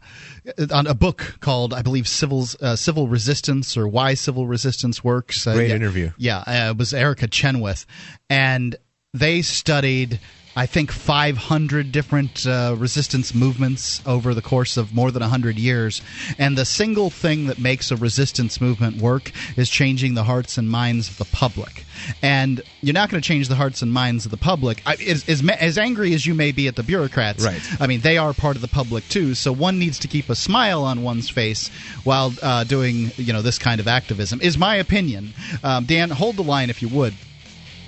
on 0.70 0.86
a 0.86 0.94
book 0.94 1.36
called, 1.40 1.74
I 1.74 1.82
believe, 1.82 2.08
Civil 2.08 2.46
uh, 2.62 2.76
Civil 2.76 3.08
Resistance 3.08 3.76
or 3.76 3.86
Why 3.86 4.14
Civil 4.14 4.46
Resistance 4.46 5.04
Works. 5.04 5.46
Uh, 5.46 5.52
Great 5.52 5.68
yeah, 5.68 5.74
interview. 5.74 6.12
Yeah, 6.16 6.38
uh, 6.38 6.70
it 6.70 6.78
was 6.78 6.94
Erica 6.94 7.28
Chenoweth, 7.28 7.84
and 8.30 8.74
they 9.12 9.42
studied. 9.42 10.18
I 10.56 10.66
think 10.66 10.92
500 10.92 11.90
different 11.92 12.46
uh, 12.46 12.76
resistance 12.78 13.34
movements 13.34 14.00
over 14.06 14.34
the 14.34 14.42
course 14.42 14.76
of 14.76 14.94
more 14.94 15.10
than 15.10 15.20
100 15.20 15.58
years. 15.58 16.00
And 16.38 16.56
the 16.56 16.64
single 16.64 17.10
thing 17.10 17.46
that 17.46 17.58
makes 17.58 17.90
a 17.90 17.96
resistance 17.96 18.60
movement 18.60 19.00
work 19.00 19.32
is 19.56 19.68
changing 19.68 20.14
the 20.14 20.24
hearts 20.24 20.56
and 20.58 20.70
minds 20.70 21.08
of 21.08 21.18
the 21.18 21.24
public. 21.24 21.84
And 22.22 22.62
you're 22.80 22.94
not 22.94 23.10
going 23.10 23.20
to 23.20 23.26
change 23.26 23.48
the 23.48 23.54
hearts 23.54 23.82
and 23.82 23.92
minds 23.92 24.24
of 24.24 24.30
the 24.30 24.36
public. 24.36 24.82
I, 24.86 24.94
as, 24.94 25.28
as, 25.28 25.48
as 25.48 25.78
angry 25.78 26.14
as 26.14 26.26
you 26.26 26.34
may 26.34 26.52
be 26.52 26.68
at 26.68 26.76
the 26.76 26.82
bureaucrats, 26.82 27.44
Right. 27.44 27.60
I 27.80 27.86
mean, 27.86 28.00
they 28.00 28.18
are 28.18 28.32
part 28.32 28.56
of 28.56 28.62
the 28.62 28.68
public 28.68 29.08
too. 29.08 29.34
So 29.34 29.52
one 29.52 29.78
needs 29.78 29.98
to 30.00 30.08
keep 30.08 30.28
a 30.28 30.34
smile 30.34 30.84
on 30.84 31.02
one's 31.02 31.28
face 31.28 31.68
while 32.04 32.32
uh, 32.42 32.64
doing, 32.64 33.10
you 33.16 33.32
know, 33.32 33.42
this 33.42 33.58
kind 33.58 33.80
of 33.80 33.88
activism. 33.88 34.40
Is 34.40 34.56
my 34.56 34.76
opinion. 34.76 35.34
Um, 35.62 35.84
Dan, 35.84 36.10
hold 36.10 36.36
the 36.36 36.42
line 36.42 36.70
if 36.70 36.82
you 36.82 36.88
would, 36.88 37.14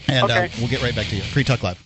and 0.08 0.30
uh, 0.30 0.48
we'll 0.58 0.68
get 0.68 0.82
right 0.82 0.94
back 0.94 1.06
to 1.06 1.16
you. 1.16 1.22
Free 1.22 1.44
Talk 1.44 1.62
Live. 1.62 1.85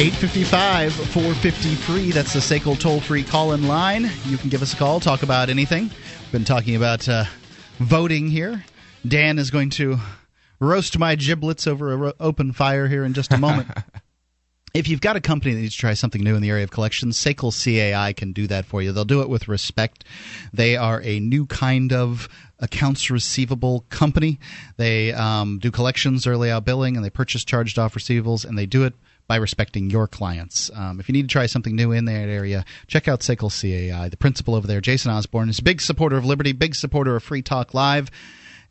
Eight 0.00 0.14
fifty-five, 0.14 0.94
four 0.94 1.34
fifty-three. 1.34 2.10
That's 2.12 2.32
the 2.32 2.38
SACL 2.38 2.80
toll-free 2.80 3.24
call-in 3.24 3.68
line. 3.68 4.10
You 4.24 4.38
can 4.38 4.48
give 4.48 4.62
us 4.62 4.72
a 4.72 4.76
call, 4.76 4.98
talk 4.98 5.22
about 5.22 5.50
anything. 5.50 5.90
We've 5.90 6.32
been 6.32 6.46
talking 6.46 6.74
about 6.74 7.06
uh, 7.06 7.26
voting 7.80 8.28
here. 8.28 8.64
Dan 9.06 9.38
is 9.38 9.50
going 9.50 9.68
to 9.70 9.98
roast 10.58 10.98
my 10.98 11.16
giblets 11.16 11.66
over 11.66 11.92
an 11.92 12.00
ro- 12.00 12.12
open 12.18 12.54
fire 12.54 12.88
here 12.88 13.04
in 13.04 13.12
just 13.12 13.30
a 13.30 13.36
moment. 13.36 13.68
if 14.74 14.88
you've 14.88 15.02
got 15.02 15.16
a 15.16 15.20
company 15.20 15.52
that 15.52 15.60
needs 15.60 15.74
to 15.74 15.80
try 15.80 15.92
something 15.92 16.24
new 16.24 16.34
in 16.34 16.40
the 16.40 16.48
area 16.48 16.64
of 16.64 16.70
collections, 16.70 17.18
SACL 17.18 17.52
CAI 17.52 18.14
can 18.14 18.32
do 18.32 18.46
that 18.46 18.64
for 18.64 18.80
you. 18.80 18.92
They'll 18.92 19.04
do 19.04 19.20
it 19.20 19.28
with 19.28 19.48
respect. 19.48 20.04
They 20.50 20.78
are 20.78 21.02
a 21.02 21.20
new 21.20 21.44
kind 21.44 21.92
of 21.92 22.26
accounts 22.58 23.10
receivable 23.10 23.84
company. 23.90 24.40
They 24.78 25.12
um, 25.12 25.58
do 25.58 25.70
collections, 25.70 26.26
early 26.26 26.50
out 26.50 26.64
billing, 26.64 26.96
and 26.96 27.04
they 27.04 27.10
purchase 27.10 27.44
charged 27.44 27.78
off 27.78 27.92
receivables, 27.92 28.46
and 28.46 28.56
they 28.56 28.64
do 28.64 28.84
it 28.84 28.94
by 29.30 29.36
respecting 29.36 29.88
your 29.90 30.08
clients. 30.08 30.72
Um, 30.74 30.98
if 30.98 31.08
you 31.08 31.12
need 31.12 31.28
to 31.28 31.32
try 31.32 31.46
something 31.46 31.76
new 31.76 31.92
in 31.92 32.04
that 32.06 32.28
area, 32.28 32.64
check 32.88 33.06
out 33.06 33.20
SACL 33.20 33.48
CAI. 33.48 34.08
The 34.08 34.16
principal 34.16 34.56
over 34.56 34.66
there, 34.66 34.80
Jason 34.80 35.12
Osborne, 35.12 35.48
is 35.48 35.60
a 35.60 35.62
big 35.62 35.80
supporter 35.80 36.16
of 36.16 36.24
Liberty, 36.24 36.50
big 36.50 36.74
supporter 36.74 37.14
of 37.14 37.22
Free 37.22 37.40
Talk 37.40 37.72
Live. 37.72 38.10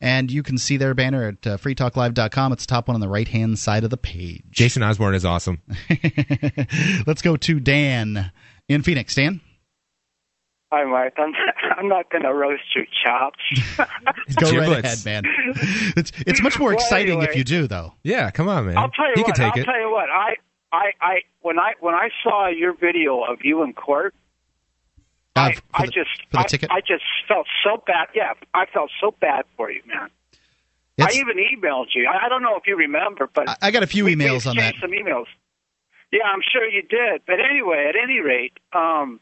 And 0.02 0.30
you 0.30 0.44
can 0.44 0.58
see 0.58 0.76
their 0.76 0.94
banner 0.94 1.30
at 1.30 1.48
uh, 1.48 1.56
freetalklive.com. 1.56 2.52
It's 2.52 2.66
the 2.66 2.70
top 2.72 2.90
one 2.90 2.96
on 2.96 3.00
the 3.00 3.08
right 3.08 3.30
hand 3.30 3.58
side 3.58 3.86
of 3.86 3.90
the 3.90 3.96
page. 3.96 4.44
Jason 4.52 4.84
Osborne 4.84 5.16
is 5.16 5.24
awesome. 5.24 5.62
Let's 7.08 7.22
go 7.22 7.38
to 7.38 7.60
Dan 7.62 8.30
in 8.68 8.84
Phoenix. 8.84 9.16
Dan? 9.16 9.40
Hi, 10.74 10.84
Mark. 10.84 11.14
I'm, 11.18 11.32
I'm 11.78 11.88
not 11.88 12.12
going 12.12 12.24
to 12.24 12.34
roast 12.34 12.62
your 12.76 12.86
chops. 13.04 13.40
Go 14.36 14.52
right 14.52 14.82
Giblets. 14.82 15.06
ahead, 15.06 15.24
man. 15.24 15.24
It's 15.98 16.12
it's 16.28 16.44
much 16.44 16.60
more 16.60 16.70
Well, 16.70 16.78
exciting 16.78 17.22
if 17.24 17.36
you 17.36 17.44
do, 17.44 17.66
though. 17.66 17.94
Yeah, 18.04 18.30
come 18.30 18.48
on, 18.48 18.68
man. 18.68 18.78
I'll 18.78 18.92
tell 18.92 19.08
you 19.08 19.14
he 19.16 19.22
what. 19.24 19.34
can 19.34 19.46
take 19.46 19.54
I'll 19.56 19.62
it. 19.62 19.66
tell 19.66 19.80
you 19.80 19.90
what. 19.92 20.10
I, 20.12 20.36
I, 20.72 20.92
I, 21.02 21.16
when 21.42 21.58
I 21.60 21.74
when 21.80 21.96
I 21.96 22.10
saw 22.24 22.48
your 22.48 22.74
video 22.74 23.24
of 23.24 23.40
you 23.44 23.64
in 23.64 23.74
court, 23.74 24.14
Uh, 25.36 25.40
I, 25.40 25.56
I 25.74 25.86
the- 25.86 25.92
just 25.92 26.10
I? 26.34 26.46
I 26.70 26.82
just 26.82 27.04
felt 27.28 27.48
so 27.64 27.82
bad. 27.86 28.08
Yeah, 28.14 28.34
I 28.54 28.66
felt 28.68 28.92
so 29.02 29.12
bad 29.20 29.46
for 29.58 29.72
you, 29.72 29.82
man. 29.88 30.10
It's- 30.98 31.16
I 31.16 31.20
even 31.20 31.38
emailed 31.38 31.88
you. 31.96 32.08
I, 32.08 32.26
I 32.26 32.30
don't 32.30 32.44
know 32.44 32.56
if 32.58 32.68
you 32.68 32.76
remember, 32.76 33.28
but 33.34 33.50
I- 33.50 33.56
I 33.64 33.72
got 33.72 33.84
a 33.84 33.88
few 33.88 34.06
we- 34.06 34.16
emails 34.16 34.46
we 34.46 34.50
on 34.52 34.56
that. 34.58 34.76
Some 34.82 34.92
emails. 34.92 35.26
Yeah, 36.12 36.24
I'm 36.26 36.42
sure 36.52 36.68
you 36.68 36.82
did. 36.82 37.22
But 37.26 37.40
anyway, 37.40 37.86
at 37.90 37.96
any 37.96 38.20
rate, 38.20 38.54
um, 38.74 39.20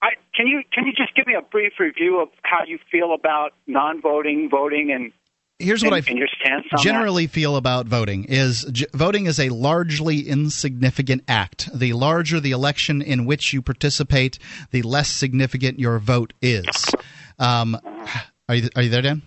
I 0.00 0.10
can 0.34 0.46
you 0.46 0.62
can 0.72 0.86
you 0.86 0.92
just 0.92 1.14
give 1.14 1.26
me 1.26 1.34
a 1.34 1.42
brief 1.42 1.72
review 1.80 2.20
of 2.20 2.28
how 2.42 2.64
you 2.66 2.78
feel 2.90 3.12
about 3.12 3.52
non-voting, 3.66 4.48
voting, 4.50 4.92
and 4.92 5.12
Here's 5.58 5.82
what 5.82 5.92
and, 5.92 6.06
I 6.06 6.08
and 6.08 6.18
your 6.18 6.28
stance 6.40 6.66
on 6.72 6.82
generally 6.82 7.26
feel 7.26 7.56
about 7.56 7.86
voting 7.86 8.24
is 8.24 8.64
j- 8.70 8.86
voting 8.92 9.26
is 9.26 9.40
a 9.40 9.48
largely 9.48 10.20
insignificant 10.20 11.24
act. 11.26 11.68
The 11.76 11.94
larger 11.94 12.38
the 12.38 12.52
election 12.52 13.02
in 13.02 13.24
which 13.24 13.52
you 13.52 13.60
participate, 13.60 14.38
the 14.70 14.82
less 14.82 15.08
significant 15.08 15.80
your 15.80 15.98
vote 15.98 16.32
is. 16.40 16.66
Um, 17.40 17.76
are 18.48 18.54
you 18.54 18.68
are 18.76 18.82
you 18.82 18.88
there, 18.88 19.02
Dan? 19.02 19.22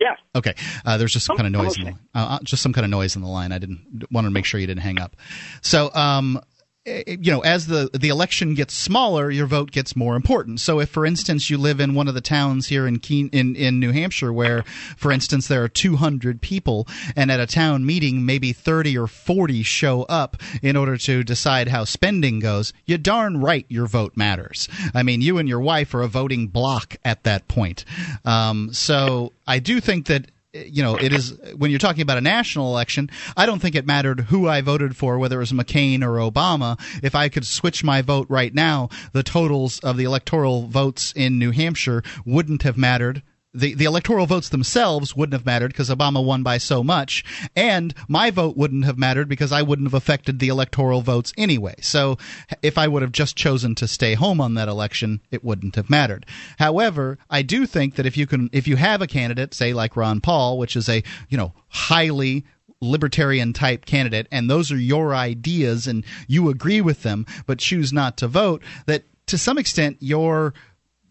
Yeah. 0.00 0.14
Okay. 0.34 0.54
Uh, 0.84 0.96
there's 0.96 1.12
just 1.12 1.26
some 1.26 1.36
kind 1.36 1.46
of 1.46 1.52
noise. 1.52 1.76
In 1.76 1.84
the, 1.84 1.90
uh, 1.90 1.94
uh, 2.14 2.38
just 2.42 2.62
some 2.62 2.72
kind 2.72 2.84
of 2.84 2.90
noise 2.90 3.16
in 3.16 3.22
the 3.22 3.28
line. 3.28 3.52
I 3.52 3.58
didn't 3.58 4.04
wanted 4.10 4.28
to 4.28 4.32
make 4.32 4.44
sure 4.44 4.60
you 4.60 4.66
didn't 4.66 4.82
hang 4.82 5.00
up. 5.00 5.16
So, 5.60 5.92
um, 5.94 6.40
you 6.84 7.30
know, 7.30 7.40
as 7.40 7.68
the 7.68 7.90
the 7.92 8.08
election 8.08 8.54
gets 8.54 8.74
smaller, 8.74 9.30
your 9.30 9.46
vote 9.46 9.70
gets 9.70 9.94
more 9.94 10.16
important. 10.16 10.58
So, 10.58 10.80
if, 10.80 10.88
for 10.88 11.06
instance, 11.06 11.48
you 11.48 11.56
live 11.56 11.78
in 11.78 11.94
one 11.94 12.08
of 12.08 12.14
the 12.14 12.20
towns 12.20 12.66
here 12.66 12.88
in 12.88 12.98
Keene, 12.98 13.28
in 13.32 13.54
in 13.54 13.78
New 13.78 13.92
Hampshire, 13.92 14.32
where, 14.32 14.64
for 14.96 15.12
instance, 15.12 15.46
there 15.46 15.62
are 15.62 15.68
200 15.68 16.40
people, 16.40 16.88
and 17.14 17.30
at 17.30 17.38
a 17.38 17.46
town 17.46 17.86
meeting, 17.86 18.26
maybe 18.26 18.52
30 18.52 18.98
or 18.98 19.06
40 19.06 19.62
show 19.62 20.02
up 20.04 20.36
in 20.60 20.76
order 20.76 20.96
to 20.96 21.22
decide 21.22 21.68
how 21.68 21.84
spending 21.84 22.40
goes, 22.40 22.72
you 22.84 22.98
darn 22.98 23.40
right 23.40 23.64
your 23.68 23.86
vote 23.86 24.16
matters. 24.16 24.68
I 24.92 25.04
mean, 25.04 25.20
you 25.20 25.38
and 25.38 25.48
your 25.48 25.60
wife 25.60 25.94
are 25.94 26.02
a 26.02 26.08
voting 26.08 26.48
block 26.48 26.96
at 27.04 27.22
that 27.22 27.46
point. 27.46 27.84
Um, 28.24 28.72
so, 28.72 29.32
I 29.46 29.60
do 29.60 29.80
think 29.80 30.06
that 30.06 30.26
you 30.52 30.82
know, 30.82 30.96
it 30.96 31.12
is 31.12 31.38
when 31.56 31.70
you're 31.70 31.78
talking 31.78 32.02
about 32.02 32.18
a 32.18 32.22
national 32.22 32.68
election. 32.68 33.10
I 33.36 33.46
don't 33.46 33.60
think 33.60 33.74
it 33.74 33.86
mattered 33.86 34.20
who 34.20 34.48
I 34.48 34.60
voted 34.60 34.96
for, 34.96 35.18
whether 35.18 35.36
it 35.36 35.40
was 35.40 35.52
McCain 35.52 36.02
or 36.02 36.30
Obama. 36.30 36.78
If 37.02 37.14
I 37.14 37.28
could 37.28 37.46
switch 37.46 37.82
my 37.82 38.02
vote 38.02 38.26
right 38.28 38.52
now, 38.52 38.90
the 39.12 39.22
totals 39.22 39.78
of 39.80 39.96
the 39.96 40.04
electoral 40.04 40.66
votes 40.66 41.12
in 41.16 41.38
New 41.38 41.52
Hampshire 41.52 42.02
wouldn't 42.26 42.62
have 42.62 42.76
mattered. 42.76 43.22
The, 43.54 43.74
the 43.74 43.84
electoral 43.84 44.26
votes 44.26 44.48
themselves 44.48 45.14
wouldn't 45.14 45.34
have 45.34 45.44
mattered 45.44 45.68
because 45.68 45.90
Obama 45.90 46.24
won 46.24 46.42
by 46.42 46.56
so 46.56 46.82
much, 46.82 47.22
and 47.54 47.94
my 48.08 48.30
vote 48.30 48.56
wouldn't 48.56 48.86
have 48.86 48.96
mattered 48.96 49.28
because 49.28 49.52
I 49.52 49.60
wouldn't 49.60 49.86
have 49.86 49.94
affected 49.94 50.38
the 50.38 50.48
electoral 50.48 51.02
votes 51.02 51.34
anyway. 51.36 51.74
So, 51.82 52.16
if 52.62 52.78
I 52.78 52.88
would 52.88 53.02
have 53.02 53.12
just 53.12 53.36
chosen 53.36 53.74
to 53.74 53.86
stay 53.86 54.14
home 54.14 54.40
on 54.40 54.54
that 54.54 54.68
election, 54.68 55.20
it 55.30 55.44
wouldn't 55.44 55.76
have 55.76 55.90
mattered. 55.90 56.24
However, 56.58 57.18
I 57.28 57.42
do 57.42 57.66
think 57.66 57.96
that 57.96 58.06
if 58.06 58.16
you 58.16 58.26
can, 58.26 58.48
if 58.52 58.66
you 58.66 58.76
have 58.76 59.02
a 59.02 59.06
candidate, 59.06 59.52
say 59.52 59.74
like 59.74 59.96
Ron 59.96 60.22
Paul, 60.22 60.56
which 60.56 60.74
is 60.74 60.88
a 60.88 61.02
you 61.28 61.36
know 61.36 61.52
highly 61.68 62.46
libertarian 62.80 63.52
type 63.52 63.84
candidate, 63.84 64.28
and 64.32 64.50
those 64.50 64.72
are 64.72 64.78
your 64.78 65.14
ideas, 65.14 65.86
and 65.86 66.04
you 66.26 66.48
agree 66.48 66.80
with 66.80 67.02
them, 67.02 67.26
but 67.46 67.58
choose 67.58 67.92
not 67.92 68.16
to 68.16 68.28
vote, 68.28 68.62
that 68.86 69.04
to 69.26 69.38
some 69.38 69.58
extent 69.58 69.96
you're 70.00 70.52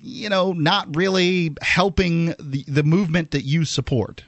you 0.01 0.29
know 0.29 0.53
not 0.53 0.95
really 0.95 1.55
helping 1.61 2.27
the 2.39 2.63
the 2.67 2.83
movement 2.83 3.31
that 3.31 3.43
you 3.43 3.65
support 3.65 4.23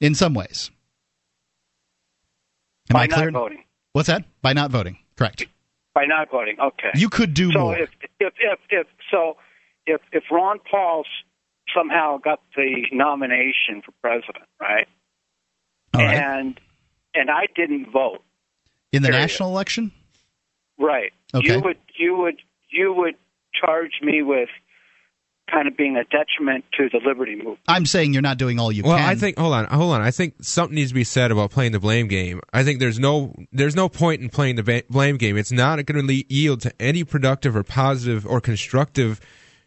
in 0.00 0.14
some 0.14 0.34
ways. 0.34 0.70
Am 2.90 2.94
by 2.94 3.02
I 3.02 3.06
clear? 3.08 3.30
not 3.30 3.40
voting. 3.40 3.64
What's 3.92 4.08
that? 4.08 4.24
By 4.42 4.52
not 4.52 4.70
voting. 4.70 4.98
Correct. 5.16 5.46
By 5.94 6.04
not 6.04 6.30
voting. 6.30 6.56
Okay. 6.60 6.90
You 6.94 7.08
could 7.08 7.34
do 7.34 7.50
so 7.52 7.58
more. 7.58 7.78
if 7.78 7.90
if 8.20 8.32
if 8.38 8.58
if 8.70 8.86
so 9.10 9.36
if 9.86 10.00
if 10.12 10.24
Ron 10.30 10.58
Paul 10.70 11.04
somehow 11.74 12.18
got 12.18 12.40
the 12.54 12.86
nomination 12.92 13.82
for 13.84 13.92
president, 14.02 14.44
right. 14.60 14.86
And 15.94 16.60
and 17.14 17.30
I 17.30 17.46
didn't 17.54 17.90
vote, 17.90 18.22
In 18.92 19.02
the 19.02 19.08
period. 19.08 19.22
national 19.22 19.48
election? 19.50 19.92
right? 20.78 21.12
Okay. 21.32 21.54
You 21.54 21.60
would 21.62 21.78
you 21.98 22.16
would 22.18 22.36
you 22.68 22.92
would 22.92 23.14
charge 23.58 23.92
me 24.02 24.20
with 24.22 24.50
kind 25.50 25.68
of 25.68 25.76
being 25.76 25.96
a 25.96 26.04
detriment 26.04 26.64
to 26.76 26.88
the 26.90 26.98
liberty 27.06 27.36
movement. 27.36 27.58
I'm 27.68 27.86
saying 27.86 28.12
you're 28.12 28.22
not 28.22 28.38
doing 28.38 28.58
all 28.58 28.72
you 28.72 28.82
Well, 28.82 28.96
can. 28.96 29.08
I 29.08 29.14
think 29.14 29.38
hold 29.38 29.54
on, 29.54 29.66
hold 29.66 29.94
on. 29.94 30.02
I 30.02 30.10
think 30.10 30.34
something 30.42 30.74
needs 30.74 30.90
to 30.90 30.94
be 30.94 31.04
said 31.04 31.30
about 31.30 31.50
playing 31.50 31.72
the 31.72 31.80
blame 31.80 32.08
game. 32.08 32.40
I 32.52 32.64
think 32.64 32.80
there's 32.80 32.98
no 32.98 33.34
there's 33.52 33.76
no 33.76 33.88
point 33.88 34.22
in 34.22 34.28
playing 34.28 34.56
the 34.56 34.62
ba- 34.62 34.82
blame 34.90 35.16
game. 35.16 35.36
It's 35.36 35.52
not 35.52 35.84
going 35.86 36.06
to 36.06 36.24
yield 36.34 36.60
to 36.62 36.72
any 36.80 37.04
productive 37.04 37.54
or 37.56 37.62
positive 37.62 38.26
or 38.26 38.40
constructive 38.40 39.20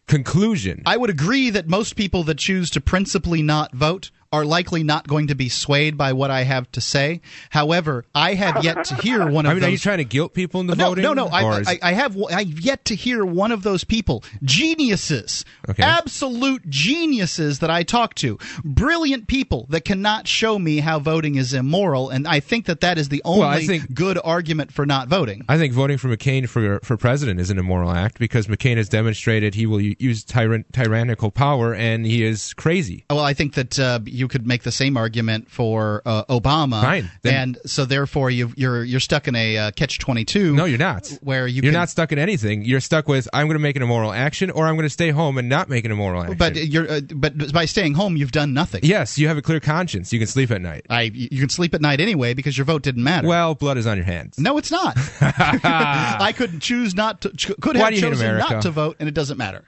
conclusion. 0.07 0.81
I 0.85 0.97
would 0.97 1.09
agree 1.09 1.49
that 1.51 1.67
most 1.67 1.95
people 1.95 2.23
that 2.23 2.37
choose 2.37 2.69
to 2.71 2.81
principally 2.81 3.41
not 3.41 3.73
vote 3.73 4.11
are 4.31 4.45
likely 4.45 4.83
not 4.83 5.07
going 5.07 5.27
to 5.27 5.35
be 5.35 5.49
swayed 5.49 5.97
by 5.97 6.13
what 6.13 6.29
I 6.29 6.43
have 6.43 6.71
to 6.73 6.81
say. 6.81 7.21
However, 7.49 8.05
I 8.13 8.35
have 8.35 8.63
yet 8.63 8.83
to 8.85 8.95
hear 8.95 9.27
one 9.27 9.45
of 9.47 9.51
I 9.51 9.53
mean, 9.55 9.61
those. 9.61 9.67
are 9.69 9.71
you 9.71 9.77
trying 9.79 9.97
to 9.97 10.03
guilt 10.05 10.35
people 10.35 10.61
into 10.61 10.75
no, 10.75 10.89
voting? 10.89 11.03
no, 11.03 11.13
no. 11.13 11.27
I, 11.27 11.59
is- 11.59 11.67
I, 11.67 11.79
I 11.81 11.91
have. 11.93 12.15
I've 12.31 12.59
yet 12.59 12.85
to 12.85 12.95
hear 12.95 13.25
one 13.25 13.51
of 13.51 13.63
those 13.63 13.83
people, 13.83 14.23
geniuses, 14.43 15.45
Okay. 15.67 15.81
absolute 15.83 16.69
geniuses 16.69 17.59
that 17.59 17.69
I 17.71 17.83
talk 17.83 18.13
to, 18.15 18.37
brilliant 18.63 19.27
people 19.27 19.65
that 19.69 19.83
cannot 19.85 20.27
show 20.27 20.59
me 20.59 20.77
how 20.79 20.99
voting 20.99 21.35
is 21.35 21.53
immoral, 21.53 22.09
and 22.09 22.27
I 22.27 22.39
think 22.39 22.65
that 22.65 22.81
that 22.81 22.97
is 22.97 23.09
the 23.09 23.21
only 23.25 23.39
Well, 23.41 23.59
think- 23.59 23.93
good 23.93 24.19
argument 24.23 24.71
for 24.71 24.85
not 24.85 25.07
voting. 25.07 25.43
I 25.49 25.57
think 25.57 25.73
voting 25.73 25.97
for 25.97 26.07
McCain 26.15 26.47
for 26.47 26.79
for 26.83 26.97
president 26.97 27.39
is 27.39 27.49
an 27.49 27.57
immoral 27.57 27.91
act 27.91 28.19
because 28.19 28.45
McCain 28.47 28.77
has 28.77 28.89
demonstrated 28.89 29.55
he 29.55 29.65
will 29.65 29.81
use 29.81 30.23
tyran- 30.23 30.65
tyrannical 30.71 31.31
power 31.31 31.73
and 31.73 32.05
he 32.05 32.23
is 32.23 32.53
crazy. 32.53 33.05
Well, 33.09 33.19
I 33.19 33.33
think 33.33 33.55
that 33.55 33.79
uh, 33.79 33.99
you 34.19 34.27
could 34.27 34.45
make 34.45 34.63
the 34.63 34.71
same 34.71 34.97
argument 34.97 35.49
for 35.49 36.01
uh, 36.05 36.25
Obama. 36.25 36.81
Fine. 36.81 37.11
Then- 37.21 37.33
and 37.33 37.57
so 37.65 37.85
therefore 37.85 38.29
you 38.29 38.51
you're 38.57 38.83
you're 38.83 38.99
stuck 38.99 39.27
in 39.27 39.35
a 39.35 39.57
uh, 39.57 39.71
catch 39.71 39.97
twenty 39.99 40.25
two. 40.25 40.53
No, 40.55 40.65
you're 40.65 40.77
not. 40.77 41.07
Where 41.21 41.47
you 41.47 41.61
You're 41.61 41.71
can- 41.71 41.79
not 41.79 41.89
stuck 41.89 42.11
in 42.11 42.19
anything. 42.19 42.63
You're 42.65 42.79
stuck 42.81 43.07
with 43.07 43.27
I'm 43.33 43.47
going 43.47 43.55
to 43.55 43.59
make 43.59 43.75
an 43.75 43.81
immoral 43.81 44.11
action, 44.11 44.51
or 44.51 44.67
I'm 44.67 44.75
going 44.75 44.85
to 44.85 44.89
stay 44.89 45.11
home 45.11 45.37
and 45.37 45.47
not 45.47 45.69
make 45.69 45.85
an 45.85 45.91
immoral 45.91 46.21
action. 46.21 46.37
But 46.37 46.55
you're 46.55 46.91
uh, 46.91 47.01
but 47.15 47.53
by 47.53 47.65
staying 47.65 47.93
home, 47.93 48.17
you've 48.17 48.31
done 48.31 48.53
nothing. 48.53 48.81
yes, 48.83 49.17
you 49.17 49.27
have 49.27 49.37
a 49.37 49.41
clear 49.41 49.59
conscience. 49.59 50.11
You 50.11 50.19
can 50.19 50.27
sleep 50.27 50.51
at 50.51 50.61
night. 50.61 50.85
I 50.89 51.03
you 51.03 51.39
can 51.39 51.49
sleep 51.49 51.73
at 51.73 51.81
night 51.81 52.01
anyway 52.01 52.33
because 52.33 52.57
your 52.57 52.65
vote 52.65 52.81
didn't 52.83 53.03
matter. 53.03 53.27
Well, 53.27 53.55
blood 53.55 53.77
is 53.77 53.87
on 53.87 53.97
your 53.97 54.05
hands. 54.05 54.37
no, 54.37 54.57
it's 54.57 54.71
not. 54.71 54.97
I 55.21 56.33
could 56.35 56.61
choose 56.61 56.95
not 56.95 57.21
to. 57.21 57.29
Could 57.61 57.77
Why 57.77 57.83
have 57.83 57.89
do 57.89 57.95
you 57.95 58.01
hate 58.01 58.09
chosen 58.09 58.37
not 58.37 58.61
to 58.63 58.71
vote, 58.71 58.97
and 58.99 59.07
it 59.07 59.15
doesn't 59.15 59.37
matter. 59.37 59.63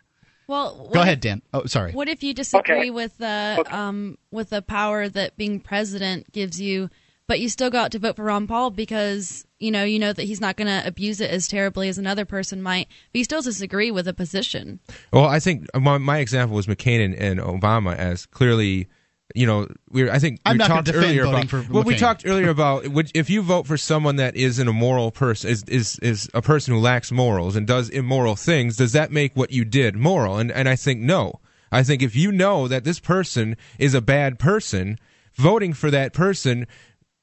Well, 0.51 0.89
Go 0.93 0.99
if- 0.99 1.03
ahead, 1.05 1.19
Dan. 1.21 1.41
Oh, 1.53 1.65
sorry. 1.65 1.93
What 1.93 2.09
if 2.09 2.23
you 2.23 2.33
disagree 2.33 2.77
Okay. 2.79 2.89
with 2.91 3.17
the 3.17 3.63
um 3.69 4.17
with 4.31 4.49
the 4.49 4.61
power 4.61 5.07
that 5.07 5.37
being 5.37 5.59
president 5.61 6.31
gives 6.33 6.59
you, 6.59 6.89
but 7.27 7.39
you 7.39 7.47
still 7.47 7.69
go 7.69 7.79
out 7.79 7.91
to 7.93 7.99
vote 7.99 8.17
for 8.17 8.25
Ron 8.25 8.47
Paul 8.47 8.69
because 8.69 9.45
you 9.59 9.71
know 9.71 9.83
you 9.85 9.97
know 9.97 10.11
that 10.11 10.23
he's 10.23 10.41
not 10.41 10.57
going 10.57 10.67
to 10.67 10.85
abuse 10.85 11.21
it 11.21 11.31
as 11.31 11.47
terribly 11.47 11.87
as 11.87 11.97
another 11.97 12.25
person 12.25 12.61
might, 12.61 12.87
but 13.13 13.19
you 13.19 13.23
still 13.23 13.41
disagree 13.41 13.91
with 13.91 14.07
a 14.09 14.13
position. 14.13 14.79
Well, 15.13 15.25
I 15.25 15.39
think 15.39 15.67
my, 15.73 15.97
my 15.97 16.17
example 16.17 16.55
was 16.57 16.67
McCain 16.67 17.03
and, 17.05 17.15
and 17.15 17.39
Obama 17.39 17.95
as 17.95 18.25
clearly, 18.25 18.89
you 19.35 19.45
know, 19.45 19.67
we 19.89 20.09
I 20.09 20.19
think 20.19 20.39
I'm 20.45 20.53
we 20.53 20.57
not 20.59 20.67
talked 20.67 20.93
earlier 20.93 21.23
about. 21.25 21.47
for 21.49 21.65
well, 21.69 21.83
we 21.83 21.95
talked 21.95 22.23
earlier 22.25 22.49
about 22.49 22.87
would- 22.87 23.11
if 23.15 23.29
you 23.29 23.41
vote 23.41 23.67
for 23.67 23.77
someone 23.77 24.15
that 24.17 24.35
is 24.35 24.59
an 24.59 24.67
immoral 24.67 25.11
person, 25.11 25.49
is 25.49 25.63
is 25.63 25.99
is 25.99 26.29
a 26.33 26.41
person 26.41 26.73
who 26.73 26.79
lacks 26.79 27.11
morals 27.11 27.55
and 27.55 27.65
does 27.67 27.89
immoral 27.89 28.35
things, 28.35 28.77
does 28.77 28.93
that 28.93 29.11
make 29.11 29.35
what 29.35 29.51
you 29.51 29.65
did 29.65 29.95
moral? 29.95 30.37
And 30.37 30.51
and 30.51 30.67
I 30.69 30.75
think 30.75 30.99
no. 31.01 31.39
I 31.71 31.83
think 31.83 32.01
if 32.01 32.15
you 32.15 32.31
know 32.31 32.67
that 32.67 32.83
this 32.83 32.99
person 32.99 33.55
is 33.79 33.93
a 33.93 34.01
bad 34.01 34.39
person, 34.39 34.99
voting 35.35 35.73
for 35.73 35.89
that 35.91 36.13
person 36.13 36.67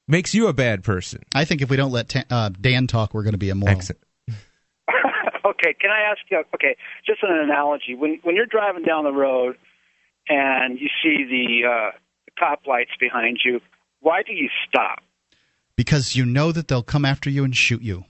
makes 0.07 0.35
you 0.35 0.47
a 0.49 0.53
bad 0.55 0.83
person. 0.83 1.23
I 1.35 1.45
think 1.45 1.61
if 1.61 1.69
we 1.69 1.77
don't 1.77 1.93
let 1.93 2.09
Ta- 2.09 2.25
uh, 2.31 2.49
Dan 2.49 2.87
talk, 2.87 3.13
we're 3.13 3.25
going 3.25 3.33
to 3.33 3.39
be 3.39 3.51
immoral. 3.51 3.77
Excellent. 3.77 4.01
okay, 5.45 5.75
can 5.79 5.91
I 5.91 6.11
ask 6.11 6.21
you? 6.31 6.43
Okay, 6.55 6.77
just 7.07 7.23
an 7.23 7.37
analogy. 7.37 7.95
When 7.95 8.19
when 8.23 8.35
you're 8.37 8.47
driving 8.47 8.85
down 8.85 9.05
the 9.05 9.13
road 9.13 9.57
and 10.29 10.79
you 10.79 10.89
see 11.03 11.25
the, 11.25 11.69
uh, 11.69 11.99
the 12.27 12.33
cop 12.39 12.67
lights 12.67 12.93
behind 13.01 13.41
you, 13.45 13.61
why 14.01 14.23
do 14.23 14.33
you 14.33 14.49
stop? 14.69 15.03
Because 15.77 16.17
you 16.17 16.25
know 16.25 16.53
that 16.53 16.69
they'll 16.69 16.83
come 16.83 17.05
after 17.05 17.31
you 17.31 17.45
and 17.45 17.57
shoot 17.57 17.83
you. 17.83 18.05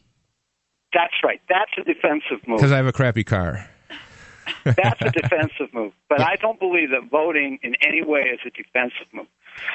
That's 0.94 1.14
right. 1.22 1.40
That's 1.48 1.70
a 1.76 1.82
defensive 1.82 2.46
move. 2.46 2.58
Because 2.58 2.72
I 2.72 2.76
have 2.76 2.86
a 2.86 2.92
crappy 2.92 3.24
car. 3.24 3.68
That's 4.64 5.00
a 5.02 5.10
defensive 5.10 5.72
move. 5.72 5.92
But 6.08 6.20
I 6.20 6.36
don't 6.36 6.58
believe 6.58 6.90
that 6.90 7.10
voting 7.10 7.58
in 7.62 7.74
any 7.86 8.02
way 8.02 8.20
is 8.20 8.40
a 8.46 8.50
defensive 8.50 9.06
move. 9.12 9.26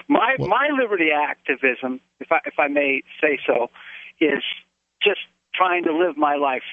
My 0.08 0.36
my 0.40 0.70
liberty 0.76 1.10
activism, 1.12 2.00
if 2.20 2.32
I 2.32 2.40
if 2.46 2.56
I 2.58 2.68
may 2.68 3.04
say 3.22 3.38
so, 3.46 3.70
is 4.20 4.44
just 5.04 5.20
trying 5.54 5.84
to 5.84 5.96
live 5.96 6.18
my 6.18 6.36
life 6.36 6.64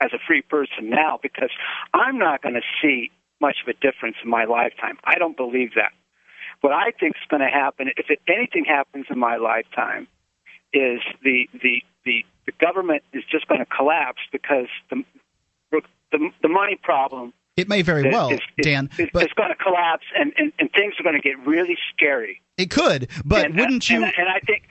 as 0.00 0.12
a 0.12 0.18
free 0.26 0.42
person 0.42 0.90
now 0.90 1.18
because 1.22 1.50
I'm 1.94 2.18
not 2.18 2.42
going 2.42 2.54
to 2.54 2.62
see 2.82 3.10
much 3.42 3.56
of 3.62 3.68
a 3.68 3.74
difference 3.74 4.16
in 4.24 4.30
my 4.30 4.44
lifetime. 4.44 4.96
I 5.04 5.16
don't 5.18 5.36
believe 5.36 5.72
that. 5.74 5.92
What 6.62 6.72
I 6.72 6.92
think 6.98 7.16
is 7.16 7.28
going 7.28 7.42
to 7.42 7.52
happen, 7.52 7.90
if 7.96 8.06
it, 8.08 8.20
anything 8.26 8.64
happens 8.64 9.06
in 9.10 9.18
my 9.18 9.36
lifetime, 9.36 10.06
is 10.72 11.00
the 11.22 11.48
the 11.52 11.82
the, 12.06 12.24
the 12.46 12.52
government 12.58 13.02
is 13.12 13.24
just 13.30 13.46
going 13.48 13.60
to 13.60 13.66
collapse 13.66 14.22
because 14.32 14.68
the 14.90 15.04
the, 16.12 16.30
the 16.42 16.48
money 16.48 16.78
problem 16.82 17.32
It 17.56 17.68
may 17.68 17.82
very 17.82 18.10
well, 18.10 18.30
is, 18.30 18.40
is, 18.58 18.64
Dan, 18.64 18.90
is, 18.98 19.08
but 19.12 19.24
is 19.24 19.32
going 19.32 19.48
to 19.48 19.56
collapse 19.56 20.04
and, 20.18 20.32
and, 20.36 20.52
and 20.58 20.70
things 20.72 20.94
are 21.00 21.02
going 21.02 21.20
to 21.20 21.22
get 21.22 21.38
really 21.46 21.76
scary. 21.92 22.40
it 22.56 22.70
could. 22.70 23.08
But 23.24 23.46
and, 23.46 23.58
wouldn't 23.58 23.88
you? 23.90 24.04
And, 24.04 24.12
and 24.16 24.28
I 24.28 24.40
think, 24.40 24.68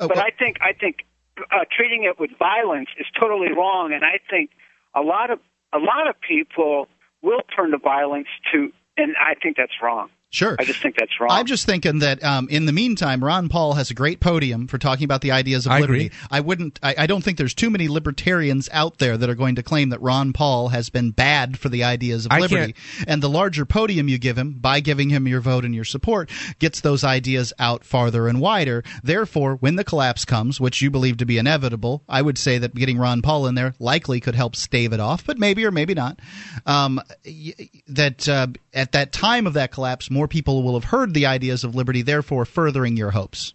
uh, 0.00 0.08
but 0.08 0.16
well, 0.16 0.24
I 0.24 0.30
think 0.30 0.56
I 0.60 0.72
think 0.72 1.04
uh, 1.52 1.64
treating 1.70 2.04
it 2.04 2.18
with 2.18 2.30
violence 2.38 2.88
is 2.98 3.06
totally 3.18 3.52
wrong, 3.52 3.92
and 3.92 4.04
I 4.04 4.18
think 4.30 4.50
a 4.94 5.02
lot 5.02 5.30
of 5.30 5.38
a 5.72 5.78
lot 5.78 6.08
of 6.08 6.14
people 6.20 6.88
will 7.24 7.40
turn 7.56 7.70
to 7.72 7.78
violence 7.78 8.28
to, 8.52 8.72
and 8.96 9.16
I 9.18 9.34
think 9.34 9.56
that's 9.56 9.72
wrong. 9.82 10.10
Sure. 10.34 10.56
I 10.58 10.64
just 10.64 10.82
think 10.82 10.96
that's 10.96 11.20
wrong. 11.20 11.30
I'm 11.30 11.46
just 11.46 11.64
thinking 11.64 12.00
that 12.00 12.24
um, 12.24 12.48
in 12.48 12.66
the 12.66 12.72
meantime, 12.72 13.22
Ron 13.22 13.48
Paul 13.48 13.74
has 13.74 13.92
a 13.92 13.94
great 13.94 14.18
podium 14.18 14.66
for 14.66 14.78
talking 14.78 15.04
about 15.04 15.20
the 15.20 15.30
ideas 15.30 15.64
of 15.64 15.70
I 15.70 15.78
liberty. 15.78 16.06
agree. 16.06 16.18
I 16.28 16.40
wouldn't. 16.40 16.80
I, 16.82 16.94
I 16.98 17.06
don't 17.06 17.22
think 17.22 17.38
there's 17.38 17.54
too 17.54 17.70
many 17.70 17.86
libertarians 17.86 18.68
out 18.72 18.98
there 18.98 19.16
that 19.16 19.30
are 19.30 19.36
going 19.36 19.54
to 19.54 19.62
claim 19.62 19.90
that 19.90 20.02
Ron 20.02 20.32
Paul 20.32 20.70
has 20.70 20.90
been 20.90 21.12
bad 21.12 21.56
for 21.56 21.68
the 21.68 21.84
ideas 21.84 22.26
of 22.26 22.32
I 22.32 22.40
liberty. 22.40 22.74
And 23.06 23.22
the 23.22 23.28
larger 23.28 23.64
podium 23.64 24.08
you 24.08 24.18
give 24.18 24.36
him 24.36 24.54
by 24.54 24.80
giving 24.80 25.08
him 25.08 25.28
your 25.28 25.40
vote 25.40 25.64
and 25.64 25.72
your 25.72 25.84
support 25.84 26.30
gets 26.58 26.80
those 26.80 27.04
ideas 27.04 27.52
out 27.60 27.84
farther 27.84 28.26
and 28.26 28.40
wider. 28.40 28.82
Therefore, 29.04 29.54
when 29.54 29.76
the 29.76 29.84
collapse 29.84 30.24
comes, 30.24 30.60
which 30.60 30.82
you 30.82 30.90
believe 30.90 31.18
to 31.18 31.26
be 31.26 31.38
inevitable, 31.38 32.02
I 32.08 32.22
would 32.22 32.38
say 32.38 32.58
that 32.58 32.74
getting 32.74 32.98
Ron 32.98 33.22
Paul 33.22 33.46
in 33.46 33.54
there 33.54 33.74
likely 33.78 34.18
could 34.18 34.34
help 34.34 34.56
stave 34.56 34.92
it 34.92 34.98
off, 34.98 35.24
but 35.24 35.38
maybe 35.38 35.64
or 35.64 35.70
maybe 35.70 35.94
not. 35.94 36.18
Um, 36.66 37.00
y- 37.24 37.54
that 37.86 38.28
uh, 38.28 38.48
at 38.74 38.92
that 38.92 39.12
time 39.12 39.46
of 39.46 39.52
that 39.54 39.70
collapse, 39.72 40.10
more 40.10 40.28
people 40.28 40.62
will 40.62 40.74
have 40.74 40.84
heard 40.84 41.14
the 41.14 41.26
ideas 41.26 41.64
of 41.64 41.74
liberty, 41.74 42.02
therefore 42.02 42.44
furthering 42.44 42.96
your 42.96 43.12
hopes. 43.12 43.54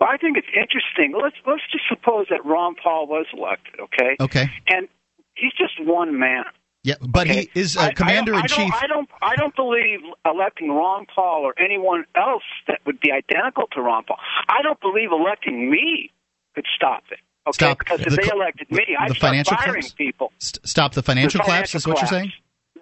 well, 0.00 0.10
I 0.12 0.16
think 0.16 0.36
it's 0.36 0.46
interesting. 0.48 1.18
Let's 1.20 1.36
let's 1.46 1.62
just 1.72 1.84
suppose 1.88 2.26
that 2.30 2.44
Ron 2.44 2.74
Paul 2.82 3.06
was 3.06 3.26
elected, 3.32 3.80
okay? 3.80 4.16
Okay. 4.20 4.50
And 4.68 4.88
he's 5.34 5.52
just 5.52 5.74
one 5.80 6.18
man. 6.18 6.44
Yeah, 6.82 6.96
but 7.00 7.26
Okay. 7.26 7.48
he 7.54 7.60
is 7.60 7.78
uh, 7.78 7.90
commander 7.96 8.34
I, 8.34 8.40
in 8.40 8.46
chief. 8.46 8.74
I 8.74 8.86
don't. 8.86 9.08
I 9.22 9.36
don't 9.36 9.56
believe 9.56 10.00
electing 10.26 10.68
Ron 10.70 11.06
Paul 11.06 11.42
or 11.44 11.54
anyone 11.58 12.04
else 12.14 12.42
that 12.68 12.80
would 12.84 13.00
be 13.00 13.10
identical 13.10 13.64
to 13.72 13.80
Ron 13.80 14.04
Paul. 14.04 14.18
I 14.48 14.60
don't 14.62 14.78
believe 14.80 15.08
electing 15.10 15.70
me 15.70 16.10
could 16.54 16.66
stop 16.76 17.04
it. 17.10 17.20
Okay, 17.46 17.52
Stop 17.56 17.78
because 17.78 18.00
if 18.00 18.08
the 18.10 18.16
they 18.16 18.28
elected 18.30 18.70
me, 18.70 18.84
the 18.86 18.96
I'd 18.98 19.08
start 19.16 19.18
financial 19.18 19.56
firing 19.56 19.72
collapse? 19.80 19.92
people. 19.94 20.32
St- 20.38 20.66
stop 20.68 20.92
the 20.94 21.02
financial 21.02 21.38
The 21.38 21.44
collapse. 21.44 21.74
Is 21.74 21.86
what 21.86 21.98
you're 22.00 22.06
saying? 22.08 22.32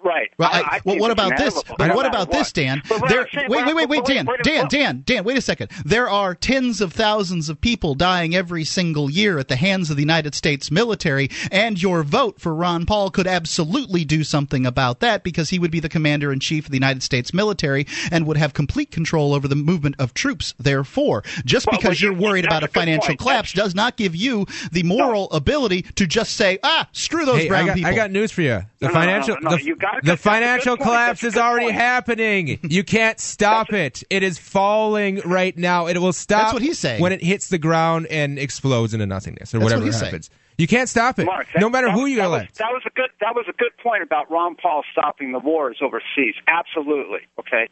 Collapse. 0.03 0.13
Right. 0.15 0.29
Well, 0.37 0.49
I- 0.51 0.59
I, 0.61 0.75
I 0.75 0.81
well, 0.85 0.97
what 0.99 1.11
about 1.11 1.37
this? 1.37 1.53
But 1.63 1.79
what 1.79 1.87
matter 2.03 2.07
about 2.09 2.31
this. 2.31 2.51
Dan? 2.51 2.81
There, 3.09 3.27
saying- 3.33 3.47
wait, 3.49 3.65
wait, 3.65 3.75
wait, 3.75 3.89
wait, 3.89 4.05
Dan, 4.05 4.27
Dan, 4.43 4.67
Dan, 4.67 5.03
Dan. 5.05 5.23
Wait 5.23 5.37
a 5.37 5.41
second. 5.41 5.71
There 5.85 6.09
are 6.09 6.35
tens 6.35 6.81
of 6.81 6.93
thousands 6.93 7.49
of 7.49 7.59
people 7.61 7.95
dying 7.95 8.35
every 8.35 8.63
single 8.63 9.09
year 9.09 9.39
at 9.39 9.47
the 9.47 9.55
hands 9.55 9.89
of 9.89 9.95
the 9.95 10.01
United 10.01 10.35
States 10.35 10.69
military, 10.71 11.29
and 11.51 11.81
your 11.81 12.03
vote 12.03 12.39
for 12.39 12.53
Ron 12.53 12.85
Paul 12.85 13.09
could 13.09 13.27
absolutely 13.27 14.05
do 14.05 14.23
something 14.23 14.65
about 14.65 14.99
that 14.99 15.23
because 15.23 15.49
he 15.49 15.59
would 15.59 15.71
be 15.71 15.79
the 15.79 15.89
commander 15.89 16.31
in 16.31 16.39
chief 16.39 16.65
of 16.65 16.71
the 16.71 16.77
United 16.77 17.03
States 17.03 17.33
military 17.33 17.85
and 18.11 18.25
would 18.27 18.37
have 18.37 18.53
complete 18.53 18.91
control 18.91 19.33
over 19.33 19.47
the 19.47 19.55
movement 19.55 19.95
of 19.99 20.13
troops. 20.13 20.53
Therefore, 20.59 21.23
just 21.45 21.65
Well, 21.67 21.77
because 21.79 22.01
well, 22.01 22.11
you're 22.11 22.19
worried 22.19 22.45
about 22.45 22.63
a 22.63 22.65
a 22.65 22.69
financial 22.69 23.07
point. 23.09 23.19
collapse 23.19 23.53
does 23.53 23.75
not 23.75 23.97
give 23.97 24.15
you 24.15 24.45
the 24.71 24.83
moral 24.83 25.29
ability 25.31 25.83
to 25.95 26.07
just 26.07 26.35
say, 26.35 26.57
"Ah, 26.63 26.87
screw 26.91 27.25
those 27.25 27.41
Hey, 27.43 27.47
brown 27.47 27.63
I 27.63 27.67
got, 27.67 27.75
people." 27.75 27.91
I 27.91 27.95
got 27.95 28.11
news 28.11 28.31
for 28.31 28.41
you. 28.41 28.63
The 28.79 28.87
No, 28.87 28.87
no, 28.87 28.93
no, 28.93 28.99
financial, 28.99 29.35
no, 29.41 29.49
no, 29.51 29.57
the, 29.57 29.63
you 29.63 29.75
gotta- 29.75 29.92
the 30.01 30.07
that's 30.07 30.07
a 30.07 30.11
good 30.11 30.19
financial 30.19 30.77
collapse 30.77 31.23
is 31.23 31.37
already 31.37 31.67
point. 31.67 31.75
happening. 31.75 32.59
You 32.63 32.83
can't 32.97 33.19
stop 33.19 33.73
it. 33.73 34.03
It 34.09 34.23
is 34.23 34.37
falling 34.37 35.21
right 35.25 35.57
now. 35.57 35.87
It 35.87 35.97
will 35.97 36.13
stop. 36.13 36.43
That's 36.43 36.53
what 36.53 36.61
he's 36.61 36.79
saying. 36.79 37.01
when 37.01 37.11
it 37.11 37.21
hits 37.23 37.49
the 37.49 37.57
ground 37.57 38.07
and 38.07 38.37
explodes 38.39 38.93
into 38.93 39.05
nothingness 39.05 39.53
or 39.53 39.59
That's 39.59 39.63
what 39.63 39.71
whatever 39.71 39.85
he's 39.85 39.95
saying. 39.99 40.05
happens. 40.11 40.29
You 40.57 40.67
can't 40.67 40.87
stop 40.87 41.17
it. 41.17 41.25
Mark, 41.25 41.47
that- 41.53 41.59
no 41.61 41.69
matter 41.69 41.87
that 41.87 41.93
who 41.93 42.05
you 42.05 42.17
that 42.17 42.29
was- 42.29 42.41
elect. 42.41 42.57
that 42.59 42.71
was 42.71 42.83
a 42.85 42.89
good. 42.91 43.09
That 43.21 43.33
was 43.35 43.45
a 43.49 43.53
good 43.53 43.71
point 43.81 44.03
about 44.03 44.29
Ron 44.29 44.55
Paul 44.55 44.83
stopping 44.91 45.31
the 45.31 45.39
wars 45.39 45.77
overseas. 45.81 46.35
Absolutely. 46.47 47.21
Okay. 47.39 47.67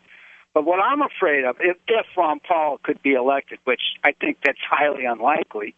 But 0.54 0.66
what 0.66 0.80
I'm 0.80 1.02
afraid 1.02 1.46
of, 1.46 1.56
if, 1.62 1.78
if 1.88 2.06
Ron 2.18 2.40
Paul 2.46 2.80
could 2.84 3.02
be 3.02 3.14
elected, 3.14 3.60
which 3.64 3.80
I 4.04 4.12
think 4.20 4.38
that's 4.44 4.58
highly 4.70 5.06
unlikely, 5.06 5.76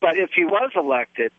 but 0.00 0.16
if 0.16 0.30
he 0.34 0.44
was 0.44 0.70
elected, 0.76 1.32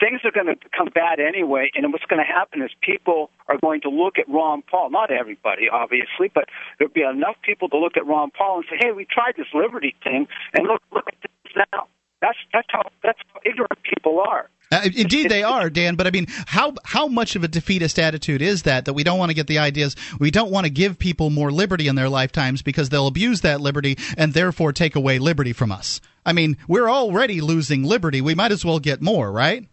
things 0.00 0.20
are 0.24 0.30
going 0.30 0.46
to 0.46 0.56
become 0.56 0.88
bad 0.94 1.20
anyway. 1.20 1.70
And 1.74 1.92
what's 1.92 2.04
going 2.04 2.20
to 2.24 2.30
happen 2.30 2.62
is 2.62 2.70
people 2.80 3.30
are 3.48 3.58
going 3.58 3.80
to 3.82 3.90
look 3.90 4.18
at 4.18 4.28
Ron 4.28 4.62
Paul. 4.62 4.90
Not 4.90 5.10
everybody, 5.10 5.68
obviously, 5.72 6.30
but 6.34 6.44
there'll 6.78 6.92
be 6.92 7.02
enough 7.02 7.36
people 7.42 7.68
to 7.70 7.78
look 7.78 7.96
at 7.96 8.06
Ron 8.06 8.30
Paul 8.30 8.58
and 8.58 8.66
say, 8.70 8.76
"Hey, 8.78 8.92
we 8.92 9.04
tried 9.04 9.34
this 9.36 9.48
liberty 9.54 9.94
thing, 10.02 10.26
and 10.54 10.66
look, 10.66 10.82
look 10.92 11.08
at 11.08 11.16
this 11.22 11.64
now." 11.72 11.88
That's 12.20 12.38
that's 12.52 12.68
how 12.70 12.82
that's 13.02 13.18
how 13.32 13.40
ignorant 13.44 13.78
people 13.82 14.20
are. 14.20 14.50
Uh, 14.72 14.80
indeed, 14.96 15.30
they 15.30 15.44
are, 15.44 15.70
Dan. 15.70 15.94
But 15.94 16.06
I 16.06 16.10
mean, 16.10 16.26
how 16.46 16.74
how 16.84 17.06
much 17.06 17.36
of 17.36 17.44
a 17.44 17.48
defeatist 17.48 17.98
attitude 17.98 18.42
is 18.42 18.62
that? 18.64 18.84
That 18.86 18.94
we 18.94 19.04
don't 19.04 19.18
want 19.18 19.30
to 19.30 19.34
get 19.34 19.46
the 19.46 19.58
ideas, 19.58 19.94
we 20.18 20.30
don't 20.30 20.50
want 20.50 20.64
to 20.64 20.70
give 20.70 20.98
people 20.98 21.30
more 21.30 21.52
liberty 21.52 21.86
in 21.86 21.94
their 21.94 22.08
lifetimes 22.08 22.62
because 22.62 22.88
they'll 22.88 23.06
abuse 23.06 23.42
that 23.42 23.60
liberty 23.60 23.96
and 24.16 24.32
therefore 24.32 24.72
take 24.72 24.96
away 24.96 25.18
liberty 25.18 25.52
from 25.52 25.70
us. 25.70 26.00
I 26.24 26.32
mean, 26.32 26.56
we're 26.66 26.90
already 26.90 27.40
losing 27.40 27.84
liberty. 27.84 28.20
We 28.20 28.34
might 28.34 28.50
as 28.50 28.64
well 28.64 28.80
get 28.80 29.00
more, 29.00 29.30
right? 29.30 29.68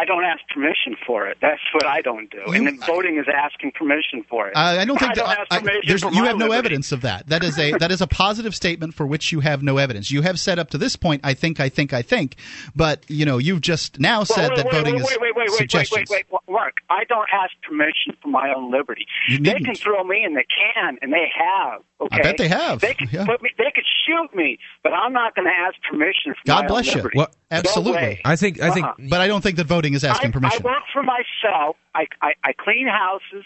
I 0.00 0.04
don't 0.04 0.24
ask 0.24 0.40
permission 0.54 0.96
for 1.06 1.26
it. 1.26 1.38
That's 1.40 1.60
what 1.72 1.84
I 1.86 2.00
don't 2.02 2.30
do. 2.30 2.42
and 2.52 2.66
then 2.66 2.78
voting 2.86 3.18
is 3.18 3.26
asking 3.32 3.72
permission 3.72 4.22
for 4.28 4.46
it. 4.48 4.56
Uh, 4.56 4.60
I 4.80 4.84
don't 4.84 4.98
think 4.98 5.10
I 5.12 5.14
don't 5.14 5.28
ask 5.28 5.46
I- 5.50 5.58
permission 5.58 5.82
there's, 5.88 6.02
for 6.02 6.12
you 6.12 6.20
my 6.22 6.28
have 6.28 6.36
no 6.38 6.44
liberty. 6.46 6.58
evidence 6.58 6.92
of 6.92 7.00
that. 7.02 7.26
That 7.28 7.42
is 7.42 7.58
a 7.58 7.72
that 7.78 7.90
is 7.90 8.00
a 8.00 8.06
positive 8.06 8.54
statement 8.54 8.94
for 8.94 9.06
which 9.06 9.32
you 9.32 9.40
have 9.40 9.62
no 9.62 9.78
evidence. 9.78 10.10
You 10.10 10.22
have 10.22 10.38
said 10.38 10.58
up 10.58 10.70
to 10.70 10.78
this 10.78 10.94
point, 10.96 11.22
I 11.24 11.34
think, 11.34 11.58
I 11.60 11.68
think, 11.68 11.92
I 11.92 12.02
think, 12.02 12.36
but 12.76 13.04
you 13.08 13.24
know, 13.24 13.38
you've 13.38 13.60
just 13.60 13.98
now 13.98 14.18
Well, 14.18 14.24
said 14.26 14.48
wait, 14.50 14.56
that 14.58 14.64
wait, 14.66 14.72
voting 14.74 14.94
wait, 14.94 15.02
is. 15.02 15.08
wait, 15.08 15.18
wait, 15.20 15.36
wait, 15.36 15.48
wait, 15.50 15.72
wait, 15.74 15.90
wait, 15.92 16.10
wait, 16.10 16.26
wait, 16.32 16.40
Mark. 16.48 16.74
I 16.90 17.04
don't 17.04 17.28
ask 17.32 17.52
permission 17.68 18.14
for 18.22 18.28
my 18.28 18.52
own 18.54 18.70
liberty. 18.70 19.06
You 19.28 19.38
they 19.38 19.54
can 19.60 19.74
throw 19.74 20.04
me 20.04 20.22
in 20.24 20.34
the 20.34 20.44
can, 20.44 20.98
and 21.02 21.12
they 21.12 21.26
have. 21.36 21.82
Okay, 22.00 22.18
I 22.20 22.22
bet 22.22 22.36
they 22.38 22.48
have. 22.48 22.80
They 22.80 22.94
could 22.94 23.12
Yeah. 23.12 23.24
put 23.26 23.42
me. 23.42 23.50
They 23.58 23.72
could 23.74 23.84
shoot 24.06 24.32
me, 24.34 24.58
but 24.84 24.92
I'm 24.92 25.12
not 25.12 25.34
going 25.34 25.46
to 25.48 25.52
ask 25.52 25.74
permission 25.90 26.34
for 26.34 26.40
God 26.46 26.62
my 26.62 26.68
bless 26.68 26.86
own 26.88 26.92
you. 26.92 26.96
liberty. 26.98 27.18
Well, 27.18 27.30
Absolutely. 27.50 27.92
way. 27.92 28.20
I 28.24 28.36
think 28.36 28.60
I 28.60 28.70
think 28.70 28.86
Uh-uh. 28.86 28.94
But 29.08 29.20
I 29.20 29.26
don't 29.26 29.40
think 29.42 29.56
that 29.56 29.66
voting 29.66 29.87
is 29.94 30.04
asking 30.04 30.30
I, 30.30 30.32
permission. 30.32 30.62
I 30.62 30.64
work 30.64 30.82
for 30.92 31.02
myself. 31.02 31.76
I, 31.94 32.06
I 32.22 32.34
I 32.44 32.52
clean 32.52 32.86
houses, 32.86 33.44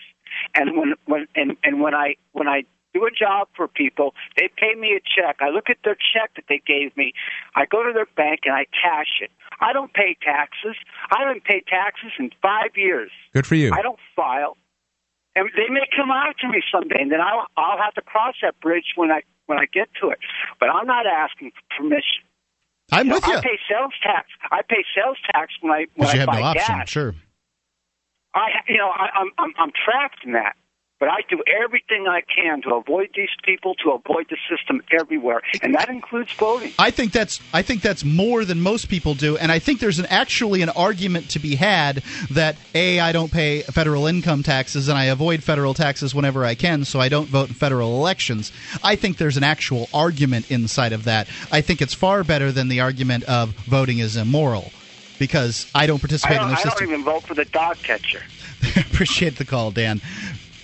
and 0.55 0.77
when 0.77 0.95
when 1.07 1.27
and 1.35 1.57
and 1.65 1.81
when 1.81 1.95
I 1.95 2.17
when 2.33 2.49
I 2.49 2.65
do 2.95 3.07
a 3.07 3.11
job 3.11 3.49
for 3.57 3.69
people, 3.69 4.15
they 4.37 4.51
pay 4.57 4.75
me 4.79 4.95
a 4.95 5.01
check. 5.01 5.37
I 5.41 5.49
look 5.49 5.71
at 5.71 5.79
their 5.85 5.95
check 5.97 6.35
that 6.37 6.45
they 6.49 6.61
gave 6.67 6.97
me. 6.97 7.13
I 7.55 7.65
go 7.67 7.83
to 7.83 7.93
their 7.93 8.09
bank 8.17 8.41
and 8.45 8.55
I 8.55 8.67
cash 8.67 9.21
it. 9.21 9.31
I 9.61 9.73
don't 9.73 9.93
pay 9.95 10.17
taxes. 10.23 10.77
I 11.11 11.25
haven't 11.25 11.45
paid 11.45 11.67
taxes 11.67 12.13
in 12.19 12.31
five 12.43 12.77
years. 12.77 13.11
good 13.33 13.47
for 13.47 13.55
you. 13.55 13.73
I 13.73 13.83
don't 13.83 13.99
file. 14.15 14.57
And 15.35 15.49
they 15.57 15.73
may 15.73 15.89
come 15.97 16.11
after 16.11 16.49
me 16.49 16.63
someday, 16.71 17.01
and 17.01 17.11
then 17.11 17.21
I'll 17.21 17.47
I'll 17.57 17.79
have 17.79 17.95
to 17.95 18.03
cross 18.03 18.35
that 18.43 18.61
bridge 18.61 18.93
when 18.97 19.11
I 19.11 19.23
when 19.47 19.59
I 19.59 19.65
get 19.73 19.89
to 20.03 20.11
it. 20.11 20.19
But 20.61 20.69
I'm 20.69 20.87
not 20.87 21.07
asking 21.07 21.53
for 21.53 21.83
permission. 21.83 22.25
I'm 22.93 23.09
with 23.09 23.27
you. 23.27 23.35
I 23.35 23.41
pay 23.41 23.59
sales 23.69 23.93
tax. 24.03 24.29
I 24.51 24.61
pay 24.69 24.85
sales 24.95 25.17
tax 25.33 25.53
when 25.61 25.73
I 25.73 25.87
when 25.97 26.09
you 26.09 26.15
I 26.15 26.17
have 26.19 26.27
buy 26.27 26.41
no 26.41 26.47
option. 26.47 26.77
gas. 26.79 26.89
Sure. 26.89 27.15
I, 28.35 28.49
you 28.69 28.79
know, 28.79 28.89
I, 28.89 29.09
I'm, 29.15 29.31
I'm, 29.39 29.53
I'm 29.59 29.73
trapped 29.85 30.25
in 30.25 30.33
that. 30.33 30.57
But 31.03 31.11
I 31.11 31.23
do 31.29 31.43
everything 31.65 32.07
I 32.07 32.21
can 32.21 32.63
to 32.63 32.77
avoid 32.77 33.11
these 33.17 33.29
people, 33.43 33.75
to 33.83 33.91
avoid 33.91 34.29
the 34.31 34.37
system 34.49 34.81
everywhere, 34.97 35.43
and 35.61 35.75
that 35.75 35.89
includes 35.89 36.33
voting. 36.39 36.73
I 36.79 36.93
think 36.93 37.11
that's 37.11 37.41
I 37.53 37.63
think 37.63 37.83
that's 37.83 38.05
more 38.05 38.45
than 38.45 38.61
most 38.61 38.89
people 38.89 39.15
do, 39.15 39.37
and 39.37 39.51
I 39.51 39.59
think 39.59 39.81
there's 39.81 39.99
an 39.99 40.07
actually 40.07 40.63
an 40.63 40.69
argument 40.69 41.31
to 41.31 41.41
be 41.41 41.57
had 41.57 42.05
that 42.31 42.55
a 42.73 43.01
I 43.01 43.11
don't 43.11 43.33
pay 43.33 43.63
federal 43.63 44.07
income 44.07 44.45
taxes 44.45 44.87
and 44.87 44.97
I 44.97 45.07
avoid 45.07 45.43
federal 45.43 45.75
taxes 45.75 46.15
whenever 46.15 46.45
I 46.45 46.55
can, 46.55 46.85
so 46.85 47.01
I 47.01 47.09
don't 47.09 47.29
vote 47.29 47.49
in 47.49 47.55
federal 47.57 47.99
elections. 47.99 48.53
I 48.85 48.95
think 48.95 49.17
there's 49.17 49.37
an 49.37 49.43
actual 49.43 49.89
argument 49.93 50.53
inside 50.53 50.93
of 50.93 51.03
that. 51.03 51.27
I 51.51 51.63
think 51.63 51.83
it's 51.83 51.95
far 51.95 52.23
better 52.23 52.53
than 52.53 52.69
the 52.69 52.79
argument 52.79 53.25
of 53.25 53.49
voting 53.67 53.99
is 53.99 54.17
immoral 54.17 54.71
because 55.19 55.69
I 55.75 55.89
don't 55.89 55.99
I 55.99 56.01
participate 56.01 56.37
don't, 56.37 56.45
in 56.45 56.51
the 56.51 56.57
system. 56.59 56.71
I 56.71 56.79
don't 56.79 56.89
even 56.91 57.05
vote 57.05 57.23
for 57.25 57.35
the 57.35 57.45
dog 57.47 57.79
catcher. 57.79 58.23
Appreciate 58.77 59.37
the 59.39 59.45
call, 59.45 59.73
Dan. 59.73 60.01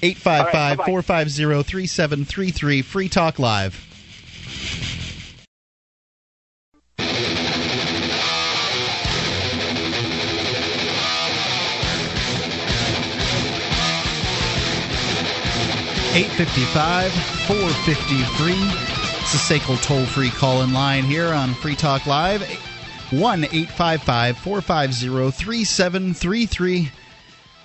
855 0.03 0.77
450 0.77 1.63
3733. 1.63 2.83
Free 2.83 3.09
Talk 3.09 3.39
Live. 3.39 3.85
Eight 16.15 16.27
fifty-five, 16.33 17.13
four 17.47 17.69
fifty-three. 17.85 18.55
It's 19.21 19.35
a 19.35 19.59
SACL 19.59 19.81
toll 19.83 20.05
free 20.07 20.31
call 20.31 20.63
in 20.63 20.73
line 20.73 21.05
here 21.05 21.29
on 21.29 21.55
Free 21.55 21.77
Talk 21.77 22.07
Live 22.07 22.43
1 23.11 23.45
855 23.45 24.37
450 24.39 25.31
3733. 25.31 26.91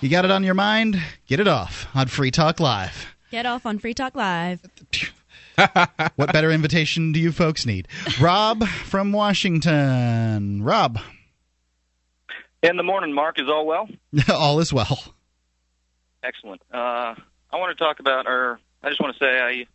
You 0.04 0.10
got 0.10 0.26
it 0.26 0.30
on 0.30 0.44
your 0.44 0.52
mind? 0.52 1.02
Get 1.26 1.40
it 1.40 1.48
off 1.48 1.86
on 1.94 2.08
Free 2.08 2.30
Talk 2.30 2.60
Live. 2.60 3.06
Get 3.30 3.46
off 3.46 3.64
on 3.64 3.78
Free 3.78 3.94
Talk 3.94 4.14
Live. 4.14 4.60
What 6.16 6.30
better 6.30 6.50
invitation 6.50 7.12
do 7.12 7.18
you 7.20 7.32
folks 7.32 7.64
need? 7.64 7.88
Rob 8.20 8.66
from 8.66 9.12
Washington. 9.12 10.62
Rob, 10.62 10.98
In 12.62 12.76
the 12.76 12.82
morning, 12.82 13.14
Mark, 13.14 13.40
is 13.40 13.48
all 13.48 13.64
well? 13.64 13.88
all 14.28 14.60
is 14.60 14.74
well. 14.74 15.02
Excellent. 16.22 16.60
Uh, 16.70 17.14
I 17.50 17.56
want 17.56 17.74
to 17.74 17.82
talk 17.82 17.98
about, 17.98 18.26
or 18.26 18.60
I 18.82 18.90
just 18.90 19.00
want 19.00 19.16
to 19.16 19.18
say 19.18 19.40
I 19.40 19.66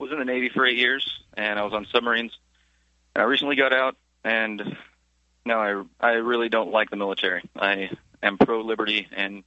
was 0.00 0.10
in 0.10 0.18
the 0.18 0.24
Navy 0.24 0.48
for 0.48 0.66
eight 0.66 0.78
years, 0.78 1.08
and 1.36 1.56
I 1.56 1.62
was 1.62 1.72
on 1.72 1.86
submarines. 1.92 2.36
I 3.14 3.22
recently 3.22 3.54
got 3.54 3.72
out, 3.72 3.96
and 4.24 4.76
now 5.46 5.60
I, 5.60 5.84
I 6.00 6.12
really 6.14 6.48
don't 6.48 6.72
like 6.72 6.90
the 6.90 6.96
military. 6.96 7.48
I 7.54 7.90
am 8.24 8.38
pro-liberty 8.38 9.06
and 9.14 9.44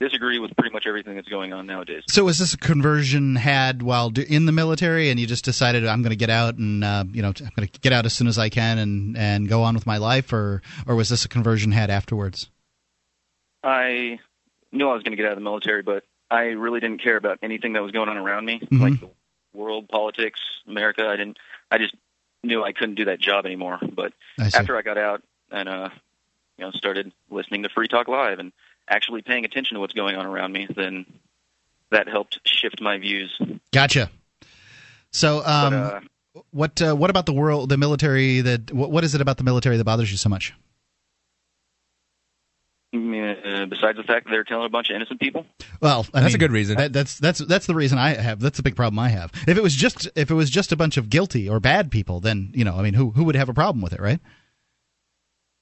disagree 0.00 0.38
with 0.38 0.56
pretty 0.56 0.72
much 0.72 0.84
everything 0.86 1.14
that's 1.16 1.28
going 1.28 1.52
on 1.52 1.66
nowadays. 1.66 2.02
So, 2.08 2.24
was 2.24 2.38
this 2.38 2.54
a 2.54 2.58
conversion 2.58 3.36
had 3.36 3.82
while 3.82 4.10
in 4.18 4.46
the 4.46 4.52
military, 4.52 5.10
and 5.10 5.20
you 5.20 5.26
just 5.26 5.44
decided 5.44 5.86
I'm 5.86 6.02
going 6.02 6.10
to 6.10 6.16
get 6.16 6.30
out 6.30 6.56
and 6.56 6.82
uh, 6.82 7.04
you 7.12 7.22
know 7.22 7.28
I'm 7.28 7.50
going 7.56 7.68
to 7.68 7.80
get 7.80 7.92
out 7.92 8.06
as 8.06 8.12
soon 8.14 8.26
as 8.26 8.38
I 8.38 8.48
can 8.48 8.78
and 8.78 9.16
and 9.16 9.48
go 9.48 9.62
on 9.62 9.74
with 9.74 9.86
my 9.86 9.98
life, 9.98 10.32
or 10.32 10.62
or 10.86 10.96
was 10.96 11.08
this 11.08 11.24
a 11.24 11.28
conversion 11.28 11.72
had 11.72 11.90
afterwards? 11.90 12.48
I 13.62 14.18
knew 14.72 14.88
I 14.88 14.94
was 14.94 15.02
going 15.02 15.12
to 15.12 15.16
get 15.16 15.26
out 15.26 15.32
of 15.32 15.38
the 15.38 15.44
military, 15.44 15.82
but 15.82 16.04
I 16.30 16.44
really 16.50 16.80
didn't 16.80 17.02
care 17.02 17.16
about 17.16 17.38
anything 17.42 17.74
that 17.74 17.82
was 17.82 17.92
going 17.92 18.08
on 18.08 18.16
around 18.16 18.44
me, 18.46 18.60
Mhm. 18.60 18.80
like 18.80 19.00
the 19.00 19.10
world, 19.52 19.88
politics, 19.88 20.40
America. 20.66 21.06
I 21.06 21.16
didn't. 21.16 21.38
I 21.70 21.78
just 21.78 21.94
knew 22.42 22.62
I 22.64 22.72
couldn't 22.72 22.94
do 22.94 23.04
that 23.06 23.20
job 23.20 23.44
anymore. 23.46 23.78
But 23.82 24.12
I 24.38 24.46
after 24.54 24.76
I 24.76 24.82
got 24.82 24.96
out 24.96 25.22
and 25.50 25.68
uh, 25.68 25.90
you 26.56 26.64
know 26.64 26.70
started 26.70 27.12
listening 27.30 27.64
to 27.64 27.68
Free 27.68 27.88
Talk 27.88 28.08
Live 28.08 28.38
and 28.38 28.52
actually 28.90 29.22
paying 29.22 29.44
attention 29.44 29.76
to 29.76 29.80
what's 29.80 29.94
going 29.94 30.16
on 30.16 30.26
around 30.26 30.52
me, 30.52 30.68
then 30.74 31.06
that 31.90 32.08
helped 32.08 32.40
shift 32.44 32.80
my 32.80 32.98
views. 32.98 33.40
Gotcha. 33.72 34.10
So, 35.12 35.44
um, 35.44 35.72
but, 35.72 35.72
uh, 35.72 36.00
what 36.50 36.82
uh, 36.82 36.94
what 36.94 37.10
about 37.10 37.26
the 37.26 37.32
world, 37.32 37.68
the 37.68 37.78
military? 37.78 38.40
That 38.40 38.72
what, 38.72 38.90
what 38.90 39.04
is 39.04 39.14
it 39.14 39.20
about 39.20 39.38
the 39.38 39.44
military 39.44 39.76
that 39.76 39.84
bothers 39.84 40.10
you 40.10 40.16
so 40.16 40.28
much? 40.28 40.52
uh, 43.44 43.66
besides 43.66 43.96
the 43.96 44.04
fact 44.04 44.26
that 44.26 44.30
they're 44.30 44.44
killing 44.44 44.66
a 44.66 44.68
bunch 44.68 44.90
of 44.90 44.96
innocent 44.96 45.20
people, 45.20 45.46
Well, 45.80 46.06
I 46.12 46.22
That's 46.22 46.34
a 46.34 46.38
good 46.38 46.52
reason. 46.52 46.76
That, 46.76 46.92
that's 46.92 47.18
that's 47.18 47.38
that's 47.40 47.66
the 47.66 47.74
reason 47.74 47.98
I 47.98 48.14
have. 48.14 48.40
That's 48.40 48.56
the 48.56 48.62
big 48.62 48.76
problem 48.76 48.98
I 48.98 49.08
have. 49.08 49.32
If 49.46 49.56
it 49.56 49.62
was 49.62 49.74
just 49.74 50.08
if 50.16 50.30
it 50.30 50.34
was 50.34 50.50
just 50.50 50.72
a 50.72 50.76
bunch 50.76 50.96
of 50.96 51.08
guilty 51.08 51.48
or 51.48 51.60
bad 51.60 51.90
people, 51.90 52.20
then 52.20 52.52
you 52.54 52.64
know, 52.64 52.76
I 52.76 52.82
mean, 52.82 52.94
who 52.94 53.10
who 53.10 53.24
would 53.24 53.36
have 53.36 53.48
a 53.48 53.54
problem 53.54 53.82
with 53.82 53.92
it, 53.92 54.00
right? 54.00 54.20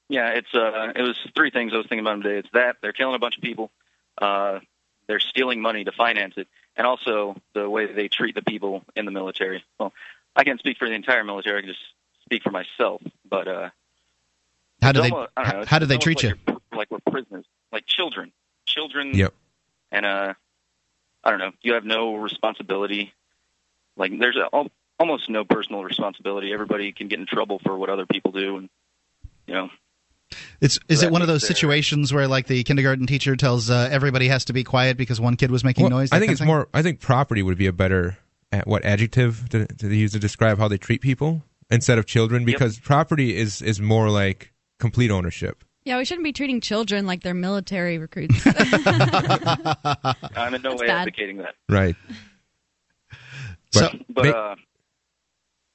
Yeah, 0.08 0.28
it's 0.30 0.54
uh, 0.54 0.92
it 0.96 1.02
was 1.02 1.18
three 1.34 1.50
things 1.50 1.72
I 1.74 1.76
was 1.76 1.86
thinking 1.86 2.00
about 2.06 2.22
today. 2.22 2.38
It's 2.38 2.48
that 2.54 2.76
they're 2.80 2.92
killing 2.92 3.14
a 3.14 3.18
bunch 3.18 3.36
of 3.36 3.42
people, 3.42 3.70
uh, 4.16 4.60
they're 5.06 5.20
stealing 5.20 5.60
money 5.60 5.84
to 5.84 5.92
finance 5.92 6.34
it, 6.36 6.48
and 6.76 6.86
also 6.86 7.36
the 7.54 7.68
way 7.68 7.92
they 7.92 8.08
treat 8.08 8.34
the 8.34 8.42
people 8.42 8.84
in 8.96 9.04
the 9.04 9.10
military. 9.10 9.62
Well, 9.78 9.92
I 10.34 10.44
can't 10.44 10.58
speak 10.58 10.78
for 10.78 10.88
the 10.88 10.94
entire 10.94 11.24
military. 11.24 11.58
I 11.58 11.60
can 11.60 11.70
just 11.70 11.82
speak 12.24 12.42
for 12.42 12.50
myself. 12.50 13.02
But 13.28 13.48
uh, 13.48 13.70
How 14.80 14.92
do 14.92 15.02
they 15.02 15.10
almost- 15.10 15.30
know, 15.36 15.44
how, 15.44 15.64
how 15.66 15.78
do 15.78 15.86
they 15.86 15.98
treat 15.98 16.22
like 16.22 16.36
you? 16.48 16.60
Like 16.72 16.90
we're 16.90 17.00
prisoners, 17.10 17.44
like 17.72 17.84
children, 17.86 18.32
children. 18.64 19.14
Yep. 19.14 19.34
And 19.90 20.06
uh, 20.06 20.34
I 21.24 21.30
don't 21.30 21.38
know. 21.40 21.52
You 21.62 21.74
have 21.74 21.84
no 21.84 22.14
responsibility. 22.16 23.12
Like 23.96 24.18
there's 24.18 24.36
a, 24.36 24.48
al- 24.54 24.70
almost 24.98 25.28
no 25.28 25.44
personal 25.44 25.84
responsibility. 25.84 26.52
Everybody 26.52 26.92
can 26.92 27.08
get 27.08 27.18
in 27.18 27.26
trouble 27.26 27.58
for 27.58 27.76
what 27.76 27.90
other 27.90 28.06
people 28.06 28.32
do, 28.32 28.56
and 28.56 28.70
you 29.46 29.52
know. 29.54 29.68
It's 30.60 30.78
is 30.88 31.02
it 31.02 31.10
one 31.10 31.22
of 31.22 31.28
those 31.28 31.42
they're- 31.42 31.48
situations 31.54 32.12
where 32.12 32.28
like 32.28 32.46
the 32.46 32.62
kindergarten 32.64 33.06
teacher 33.06 33.36
tells 33.36 33.70
uh, 33.70 33.88
everybody 33.90 34.28
has 34.28 34.44
to 34.46 34.52
be 34.52 34.64
quiet 34.64 34.96
because 34.96 35.20
one 35.20 35.36
kid 35.36 35.50
was 35.50 35.64
making 35.64 35.84
Well, 35.84 35.90
noise? 35.98 36.10
I 36.12 36.18
think 36.18 36.32
it's 36.32 36.40
more. 36.40 36.68
I 36.74 36.82
think 36.82 37.00
property 37.00 37.42
would 37.42 37.58
be 37.58 37.66
a 37.66 37.72
better 37.72 38.18
what 38.64 38.84
adjective 38.84 39.48
to, 39.50 39.66
to 39.66 39.94
use 39.94 40.12
to 40.12 40.18
describe 40.18 40.58
how 40.58 40.68
they 40.68 40.78
treat 40.78 41.00
people 41.02 41.42
instead 41.70 41.98
of 41.98 42.06
children 42.06 42.44
because 42.44 42.78
property 42.78 43.36
is 43.36 43.62
is 43.62 43.80
more 43.80 44.10
like 44.10 44.52
complete 44.78 45.10
ownership. 45.10 45.64
Yeah, 45.84 45.96
we 45.96 46.04
shouldn't 46.04 46.24
be 46.24 46.32
treating 46.32 46.60
children 46.60 47.06
like 47.06 47.22
they're 47.22 47.32
military 47.32 47.96
recruits. 47.96 48.42
I'm 48.56 50.54
in 50.54 50.62
no 50.62 50.70
That's 50.70 50.80
way 50.82 50.86
bad. 50.88 50.98
advocating 50.98 51.38
that. 51.38 51.54
Right. 51.68 51.96
So- 53.72 53.90
But 54.08 54.24
ma- 54.26 54.30
uh, 54.30 54.54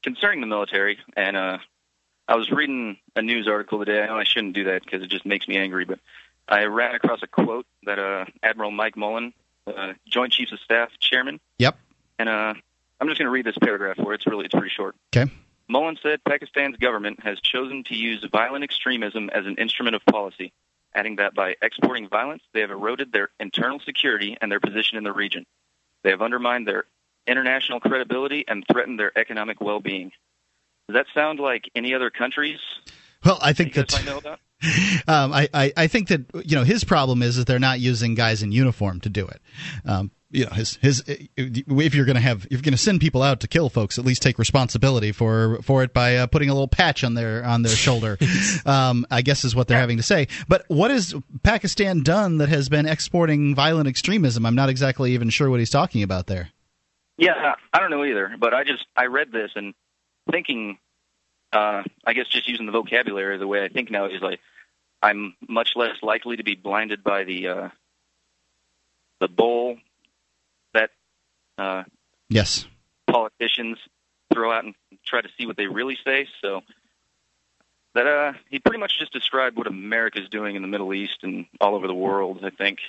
concerning 0.03 0.41
the 0.41 0.47
military, 0.47 0.97
and 1.15 1.37
uh, 1.37 1.57
I 2.27 2.35
was 2.35 2.49
reading 2.51 2.97
a 3.15 3.21
news 3.21 3.47
article 3.47 3.79
today. 3.79 4.01
I 4.01 4.07
know 4.07 4.17
I 4.17 4.23
shouldn't 4.23 4.53
do 4.53 4.65
that 4.65 4.83
because 4.83 5.03
it 5.03 5.09
just 5.09 5.25
makes 5.25 5.47
me 5.47 5.57
angry, 5.57 5.85
but 5.85 5.99
I 6.47 6.65
ran 6.65 6.95
across 6.95 7.21
a 7.21 7.27
quote 7.27 7.65
that 7.85 7.99
uh, 7.99 8.25
Admiral 8.41 8.71
Mike 8.71 8.95
Mullen, 8.95 9.33
uh, 9.67 9.93
Joint 10.07 10.31
Chiefs 10.31 10.51
of 10.51 10.59
Staff 10.59 10.91
Chairman, 10.99 11.39
Yep. 11.57 11.77
and 12.19 12.29
uh, 12.29 12.53
I'm 12.99 13.07
just 13.07 13.19
going 13.19 13.27
to 13.27 13.31
read 13.31 13.45
this 13.45 13.57
paragraph 13.57 13.97
where 13.97 14.13
it's 14.13 14.25
really 14.25 14.45
it's 14.45 14.53
pretty 14.53 14.69
short. 14.69 14.95
Okay. 15.15 15.31
Mullen 15.67 15.97
said 16.01 16.23
Pakistan's 16.23 16.77
government 16.77 17.21
has 17.23 17.39
chosen 17.41 17.83
to 17.85 17.95
use 17.95 18.25
violent 18.31 18.63
extremism 18.63 19.29
as 19.29 19.45
an 19.45 19.55
instrument 19.55 19.95
of 19.95 20.05
policy, 20.05 20.53
adding 20.93 21.17
that 21.17 21.33
by 21.33 21.55
exporting 21.61 22.07
violence, 22.07 22.43
they 22.53 22.61
have 22.61 22.71
eroded 22.71 23.11
their 23.11 23.29
internal 23.39 23.79
security 23.79 24.37
and 24.41 24.51
their 24.51 24.59
position 24.59 24.97
in 24.97 25.03
the 25.03 25.13
region. 25.13 25.45
They 26.03 26.11
have 26.11 26.21
undermined 26.21 26.67
their 26.67 26.85
international 27.27 27.79
credibility 27.79 28.45
and 28.47 28.65
threatened 28.69 28.99
their 28.99 29.17
economic 29.17 29.61
well-being. 29.61 30.11
Does 30.93 31.05
that 31.05 31.19
sound 31.19 31.39
like 31.39 31.63
any 31.75 31.93
other 31.95 32.11
countries 32.11 32.59
Well, 33.25 33.39
I 33.41 33.53
think 33.53 33.73
that 33.73 33.91
you 33.91 33.97
that 33.97 34.05
guys 34.05 34.05
might 34.05 34.11
know 34.11 34.17
about? 34.19 34.39
um, 35.07 35.33
I, 35.33 35.49
I 35.53 35.73
I 35.75 35.87
think 35.87 36.09
that 36.09 36.21
you 36.45 36.55
know 36.55 36.63
his 36.63 36.83
problem 36.83 37.23
is 37.23 37.35
that 37.37 37.47
they're 37.47 37.59
not 37.59 37.79
using 37.79 38.15
guys 38.15 38.43
in 38.43 38.51
uniform 38.51 39.01
to 39.01 39.09
do 39.09 39.27
it. 39.27 39.41
Um, 39.85 40.11
you 40.29 40.45
know 40.45 40.51
his 40.51 40.75
his 40.81 41.03
if 41.07 41.95
you're 41.95 42.05
going 42.05 42.15
to 42.15 42.21
have 42.21 42.45
if 42.45 42.51
you're 42.51 42.61
going 42.61 42.73
to 42.73 42.77
send 42.77 43.01
people 43.01 43.21
out 43.21 43.39
to 43.41 43.47
kill 43.47 43.69
folks 43.69 43.99
at 43.99 44.05
least 44.05 44.21
take 44.21 44.39
responsibility 44.39 45.11
for 45.11 45.61
for 45.61 45.83
it 45.83 45.93
by 45.93 46.17
uh, 46.17 46.27
putting 46.27 46.49
a 46.49 46.53
little 46.53 46.67
patch 46.67 47.03
on 47.03 47.13
their 47.13 47.45
on 47.45 47.61
their 47.61 47.75
shoulder 47.75 48.17
um, 48.65 49.05
i 49.11 49.21
guess 49.21 49.43
is 49.43 49.55
what 49.55 49.67
they're 49.67 49.77
having 49.77 49.97
to 49.97 50.03
say 50.03 50.27
but 50.47 50.65
what 50.69 50.89
has 50.89 51.13
pakistan 51.43 52.01
done 52.01 52.39
that 52.39 52.49
has 52.49 52.67
been 52.67 52.87
exporting 52.87 53.53
violent 53.53 53.87
extremism 53.87 54.43
i'm 54.43 54.55
not 54.55 54.69
exactly 54.69 55.11
even 55.11 55.29
sure 55.29 55.51
what 55.51 55.59
he's 55.59 55.69
talking 55.69 56.01
about 56.01 56.25
there 56.25 56.49
yeah 57.17 57.53
i 57.71 57.79
don't 57.79 57.91
know 57.91 58.03
either 58.03 58.35
but 58.39 58.55
i 58.55 58.63
just 58.63 58.85
i 58.97 59.05
read 59.05 59.31
this 59.31 59.51
and 59.55 59.75
thinking 60.31 60.79
uh, 61.53 61.83
i 62.05 62.13
guess 62.13 62.27
just 62.27 62.47
using 62.47 62.65
the 62.65 62.71
vocabulary 62.71 63.37
the 63.37 63.47
way 63.47 63.63
i 63.63 63.69
think 63.69 63.89
now 63.89 64.05
is 64.05 64.21
like 64.21 64.39
i'm 65.01 65.35
much 65.47 65.71
less 65.75 65.95
likely 66.01 66.35
to 66.35 66.43
be 66.43 66.55
blinded 66.55 67.03
by 67.03 67.23
the 67.23 67.47
uh, 67.47 67.69
the 69.19 69.27
bull 69.27 69.77
uh, 71.57 71.83
yes 72.29 72.65
politicians 73.07 73.77
throw 74.33 74.51
out 74.51 74.65
and 74.65 74.73
try 75.05 75.21
to 75.21 75.29
see 75.37 75.45
what 75.45 75.57
they 75.57 75.67
really 75.67 75.97
say. 76.03 76.27
So 76.41 76.61
that 77.93 78.07
uh, 78.07 78.33
he 78.49 78.59
pretty 78.59 78.79
much 78.79 78.97
just 78.97 79.13
described 79.13 79.57
what 79.57 79.67
America's 79.67 80.29
doing 80.29 80.55
in 80.55 80.61
the 80.61 80.67
Middle 80.67 80.93
East 80.93 81.19
and 81.21 81.45
all 81.61 81.75
over 81.75 81.87
the 81.87 81.93
world. 81.93 82.43
I 82.43 82.49
think. 82.49 82.79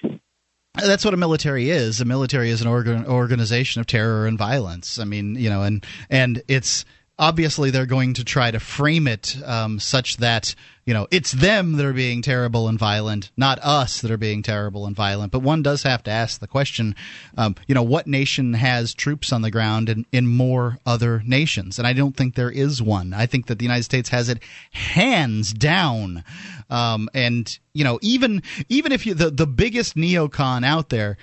That's 0.75 1.05
what 1.05 1.15
a 1.15 1.19
military 1.19 1.71
is. 1.71 2.01
A 2.01 2.05
military 2.05 2.51
is 2.51 2.61
an 2.61 2.67
organ- 2.67 3.07
organization 3.07 3.81
of 3.81 3.87
terror 3.87 4.27
and 4.27 4.37
violence. 4.37 4.99
I 4.99 5.05
mean, 5.05 5.37
you 5.37 5.49
know, 5.51 5.63
and 5.63 5.85
and 6.11 6.43
it's 6.49 6.85
obviously 7.19 7.71
they're 7.71 7.87
going 7.87 8.15
to 8.15 8.25
try 8.25 8.51
to 8.51 8.59
frame 8.59 9.07
it 9.07 9.37
um, 9.45 9.79
such 9.79 10.17
that 10.19 10.55
you 10.85 10.93
know 10.93 11.07
it's 11.11 11.33
them 11.33 11.73
that 11.73 11.87
are 11.87 11.93
being 11.93 12.23
terrible 12.23 12.69
and 12.69 12.79
violent, 12.79 13.31
not 13.37 13.59
us 13.63 14.01
that 14.01 14.11
are 14.11 14.19
being 14.19 14.43
terrible 14.43 14.87
and 14.87 14.95
violent. 14.95 15.33
But 15.33 15.43
one 15.43 15.63
does 15.63 15.83
have 15.85 16.03
to 16.05 16.11
ask 16.11 16.41
the 16.41 16.47
question, 16.47 16.95
um, 17.37 17.55
you 17.67 17.75
know, 17.75 17.83
what 17.83 18.07
nation 18.07 18.55
has 18.55 18.95
troops 18.95 19.33
on 19.33 19.43
the 19.43 19.51
ground 19.51 19.89
in, 19.89 20.07
in 20.13 20.27
more 20.27 20.79
other 20.85 21.23
nations? 21.25 21.79
And 21.79 21.87
I 21.87 21.93
don't 21.93 22.17
think 22.17 22.35
there 22.35 22.51
is 22.51 22.83
one. 22.83 23.15
I 23.15 23.27
think 23.27 23.47
that 23.47 23.59
the 23.59 23.65
United 23.65 23.85
States 23.85 24.11
has 24.11 24.29
it 24.29 24.43
hands 24.73 25.53
down. 25.53 26.25
Um, 26.69 27.09
and 27.15 27.59
you 27.73 27.85
know, 27.85 27.99
even 28.03 28.43
even 28.69 28.93
if 28.93 29.07
you 29.07 29.15
the 29.15 29.31
the 29.31 29.47
biggest 29.47 29.97
neocon 29.97 30.65
out 30.65 30.89
there 30.91 31.17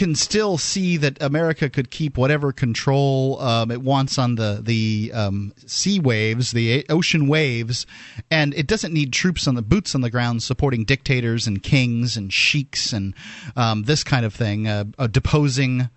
can 0.00 0.14
still 0.14 0.56
see 0.56 0.96
that 0.96 1.22
America 1.22 1.68
could 1.68 1.90
keep 1.90 2.16
whatever 2.16 2.52
control 2.52 3.38
um, 3.38 3.70
it 3.70 3.82
wants 3.82 4.16
on 4.16 4.36
the 4.36 4.58
the 4.62 5.12
um, 5.12 5.52
sea 5.66 6.00
waves, 6.00 6.52
the 6.52 6.86
ocean 6.88 7.28
waves, 7.28 7.84
and 8.30 8.54
it 8.54 8.66
doesn't 8.66 8.94
need 8.94 9.12
troops 9.12 9.46
on 9.46 9.56
the 9.56 9.60
boots 9.62 9.94
on 9.94 10.00
the 10.00 10.08
ground 10.08 10.42
supporting 10.42 10.84
dictators 10.84 11.46
and 11.46 11.62
kings 11.62 12.16
and 12.16 12.32
sheiks 12.32 12.94
and 12.94 13.12
um, 13.56 13.82
this 13.82 14.02
kind 14.02 14.24
of 14.24 14.32
thing, 14.32 14.66
uh, 14.66 14.84
uh, 14.98 15.06
deposing 15.06 15.90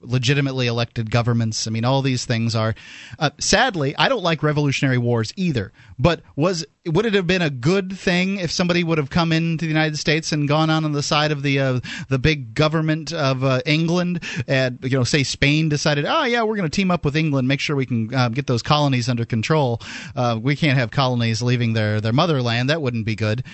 legitimately 0.00 0.66
elected 0.66 1.10
governments. 1.10 1.66
I 1.66 1.70
mean, 1.70 1.84
all 1.84 2.02
these 2.02 2.24
things 2.24 2.54
are. 2.54 2.74
Uh, 3.18 3.30
sadly, 3.38 3.94
I 3.96 4.08
don't 4.08 4.22
like 4.22 4.42
revolutionary 4.42 4.98
wars 4.98 5.32
either. 5.36 5.72
But 5.98 6.22
was 6.36 6.64
would 6.86 7.04
it 7.04 7.14
have 7.14 7.26
been 7.26 7.42
a 7.42 7.50
good 7.50 7.96
thing 7.96 8.38
if 8.38 8.50
somebody 8.50 8.82
would 8.82 8.98
have 8.98 9.10
come 9.10 9.32
into 9.32 9.66
the 9.66 9.70
United 9.70 9.98
States 9.98 10.32
and 10.32 10.48
gone 10.48 10.70
on 10.70 10.84
on 10.84 10.92
the 10.92 11.02
side 11.02 11.30
of 11.30 11.42
the 11.42 11.60
uh, 11.60 11.80
the 12.08 12.18
big 12.18 12.54
government 12.54 13.12
of 13.12 13.44
uh, 13.44 13.60
England 13.66 14.24
and 14.48 14.78
you 14.82 14.96
know 14.96 15.04
say 15.04 15.22
Spain 15.22 15.68
decided, 15.68 16.06
oh 16.06 16.24
yeah, 16.24 16.42
we're 16.42 16.56
going 16.56 16.70
to 16.70 16.74
team 16.74 16.90
up 16.90 17.04
with 17.04 17.16
England, 17.16 17.48
make 17.48 17.60
sure 17.60 17.76
we 17.76 17.86
can 17.86 18.12
uh, 18.14 18.28
get 18.30 18.46
those 18.46 18.62
colonies 18.62 19.08
under 19.08 19.24
control. 19.24 19.80
Uh, 20.16 20.38
we 20.40 20.56
can't 20.56 20.78
have 20.78 20.90
colonies 20.90 21.42
leaving 21.42 21.74
their 21.74 22.00
their 22.00 22.12
motherland. 22.12 22.70
That 22.70 22.82
wouldn't 22.82 23.06
be 23.06 23.16
good. 23.16 23.44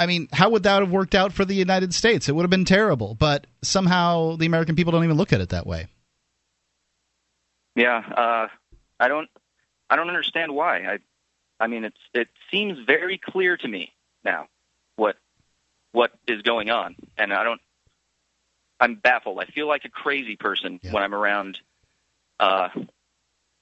I 0.00 0.06
mean, 0.06 0.26
how 0.32 0.50
would 0.50 0.64
that 0.64 0.80
have 0.80 0.90
worked 0.90 1.14
out 1.14 1.32
for 1.32 1.44
the 1.44 1.54
United 1.54 1.94
States? 1.94 2.28
It 2.28 2.34
would 2.34 2.42
have 2.42 2.50
been 2.50 2.64
terrible, 2.64 3.14
but 3.14 3.46
somehow 3.62 4.34
the 4.34 4.46
American 4.46 4.74
people 4.74 4.90
don't 4.90 5.04
even 5.04 5.16
look 5.16 5.32
at 5.32 5.40
it 5.40 5.50
that 5.50 5.64
way. 5.64 5.86
Yeah, 7.74 7.98
uh, 7.98 8.48
I 9.00 9.08
don't, 9.08 9.28
I 9.88 9.96
don't 9.96 10.08
understand 10.08 10.54
why. 10.54 10.78
I, 10.78 10.98
I 11.58 11.66
mean, 11.66 11.84
it's 11.84 11.96
it 12.14 12.28
seems 12.50 12.78
very 12.86 13.18
clear 13.18 13.56
to 13.56 13.68
me 13.68 13.92
now 14.24 14.48
what 14.96 15.16
what 15.92 16.12
is 16.26 16.42
going 16.42 16.70
on, 16.70 16.96
and 17.16 17.32
I 17.32 17.44
don't. 17.44 17.60
I'm 18.80 18.96
baffled. 18.96 19.38
I 19.38 19.44
feel 19.44 19.68
like 19.68 19.84
a 19.84 19.88
crazy 19.88 20.34
person 20.34 20.80
yeah. 20.82 20.92
when 20.92 21.04
I'm 21.04 21.14
around, 21.14 21.56
uh, 22.40 22.68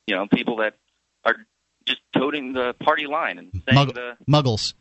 you 0.06 0.14
know, 0.16 0.26
people 0.26 0.56
that 0.56 0.76
are 1.26 1.36
just 1.84 2.00
toting 2.16 2.54
the 2.54 2.74
party 2.82 3.06
line 3.06 3.38
and 3.38 3.50
saying 3.52 3.74
Mugg- 3.74 3.94
the 3.94 4.16
muggles. 4.26 4.72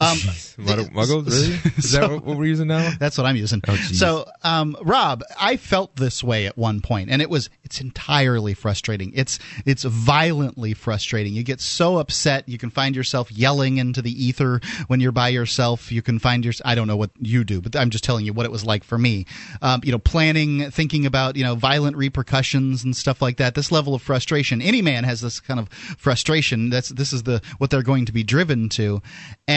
Um, 0.00 0.18
Muggles, 0.18 1.26
really? 1.26 1.72
Is 1.78 1.92
so, 1.92 2.00
that 2.00 2.24
what 2.24 2.36
we're 2.36 2.44
using 2.46 2.68
now? 2.68 2.92
That's 2.98 3.16
what 3.16 3.26
I'm 3.26 3.36
using. 3.36 3.62
Oh, 3.66 3.76
so, 3.76 4.26
um, 4.42 4.76
Rob, 4.82 5.22
I 5.40 5.56
felt 5.56 5.96
this 5.96 6.22
way 6.22 6.46
at 6.46 6.58
one 6.58 6.80
point, 6.80 7.10
and 7.10 7.22
it 7.22 7.30
was 7.30 7.48
it's 7.64 7.80
entirely 7.80 8.54
frustrating. 8.54 9.12
It's 9.14 9.38
it's 9.64 9.84
violently 9.84 10.74
frustrating. 10.74 11.34
You 11.34 11.42
get 11.42 11.60
so 11.60 11.98
upset, 11.98 12.48
you 12.48 12.58
can 12.58 12.70
find 12.70 12.94
yourself 12.94 13.32
yelling 13.32 13.78
into 13.78 14.02
the 14.02 14.10
ether 14.10 14.60
when 14.86 15.00
you're 15.00 15.12
by 15.12 15.28
yourself. 15.28 15.90
You 15.90 16.02
can 16.02 16.18
find 16.18 16.44
your 16.44 16.54
I 16.64 16.74
don't 16.74 16.86
know 16.86 16.96
what 16.96 17.10
you 17.18 17.44
do, 17.44 17.60
but 17.60 17.74
I'm 17.74 17.90
just 17.90 18.04
telling 18.04 18.26
you 18.26 18.32
what 18.32 18.46
it 18.46 18.52
was 18.52 18.64
like 18.64 18.84
for 18.84 18.98
me. 18.98 19.26
Um, 19.62 19.80
you 19.82 19.92
know, 19.92 19.98
planning, 19.98 20.70
thinking 20.70 21.06
about 21.06 21.36
you 21.36 21.44
know 21.44 21.54
violent 21.54 21.96
repercussions 21.96 22.84
and 22.84 22.94
stuff 22.94 23.22
like 23.22 23.38
that. 23.38 23.54
This 23.54 23.72
level 23.72 23.94
of 23.94 24.02
frustration, 24.02 24.60
any 24.60 24.82
man 24.82 25.04
has 25.04 25.20
this 25.22 25.40
kind 25.40 25.58
of 25.58 25.68
frustration. 25.70 26.70
That's 26.70 26.90
this 26.90 27.12
is 27.12 27.22
the 27.22 27.40
what 27.58 27.70
they're 27.70 27.82
going 27.82 28.04
to 28.06 28.12
be 28.12 28.22
driven 28.22 28.68
to, 28.70 29.02
and 29.48 29.55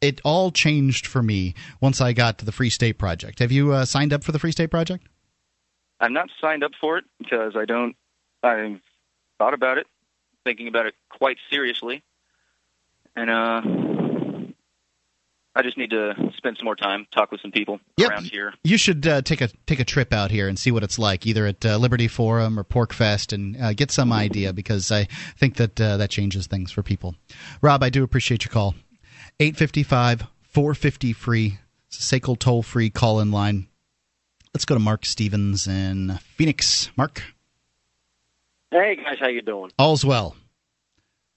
it 0.00 0.20
all 0.24 0.50
changed 0.50 1.06
for 1.06 1.22
me 1.22 1.54
once 1.80 2.00
I 2.00 2.12
got 2.12 2.38
to 2.38 2.44
the 2.44 2.52
Free 2.52 2.70
State 2.70 2.98
Project. 2.98 3.38
Have 3.38 3.52
you 3.52 3.72
uh, 3.72 3.84
signed 3.84 4.12
up 4.12 4.24
for 4.24 4.32
the 4.32 4.38
Free 4.38 4.52
State 4.52 4.70
Project? 4.70 5.06
I'm 6.00 6.12
not 6.12 6.28
signed 6.40 6.64
up 6.64 6.72
for 6.80 6.98
it 6.98 7.04
because 7.18 7.54
I 7.56 7.64
don't. 7.64 7.94
I've 8.42 8.80
thought 9.38 9.54
about 9.54 9.78
it, 9.78 9.86
thinking 10.44 10.66
about 10.66 10.86
it 10.86 10.94
quite 11.08 11.36
seriously, 11.48 12.02
and 13.14 13.30
uh, 13.30 13.62
I 15.54 15.62
just 15.62 15.76
need 15.76 15.90
to 15.90 16.14
spend 16.36 16.56
some 16.56 16.64
more 16.64 16.76
time, 16.76 17.06
talk 17.12 17.30
with 17.30 17.42
some 17.42 17.52
people 17.52 17.78
yep. 17.98 18.10
around 18.10 18.24
here. 18.24 18.54
You 18.64 18.78
should 18.78 19.06
uh, 19.06 19.20
take 19.20 19.42
a 19.42 19.48
take 19.66 19.80
a 19.80 19.84
trip 19.84 20.12
out 20.12 20.30
here 20.30 20.48
and 20.48 20.58
see 20.58 20.70
what 20.70 20.82
it's 20.82 20.98
like, 20.98 21.26
either 21.26 21.46
at 21.46 21.64
uh, 21.64 21.76
Liberty 21.76 22.08
Forum 22.08 22.58
or 22.58 22.64
PorcFest, 22.64 23.34
and 23.34 23.56
uh, 23.60 23.74
get 23.74 23.90
some 23.90 24.12
idea 24.12 24.54
because 24.54 24.90
I 24.90 25.04
think 25.36 25.56
that 25.56 25.78
uh, 25.78 25.98
that 25.98 26.08
changes 26.08 26.46
things 26.46 26.72
for 26.72 26.82
people. 26.82 27.14
Rob, 27.60 27.82
I 27.82 27.90
do 27.90 28.02
appreciate 28.02 28.44
your 28.44 28.52
call. 28.52 28.74
855 29.40 30.26
450 30.40 31.12
free. 31.12 31.58
It's 31.88 32.12
a 32.12 32.20
SACL 32.20 32.38
toll 32.38 32.62
free 32.62 32.88
call 32.88 33.20
in 33.20 33.30
line. 33.30 33.68
Let's 34.54 34.64
go 34.64 34.74
to 34.74 34.80
Marc 34.80 35.04
Stevens 35.04 35.66
in 35.66 36.18
Phoenix. 36.36 36.90
Mark. 36.96 37.22
Hey 38.70 38.96
guys, 38.96 39.18
how 39.20 39.28
you 39.28 39.42
doing? 39.42 39.70
All's 39.78 40.02
well. 40.02 40.34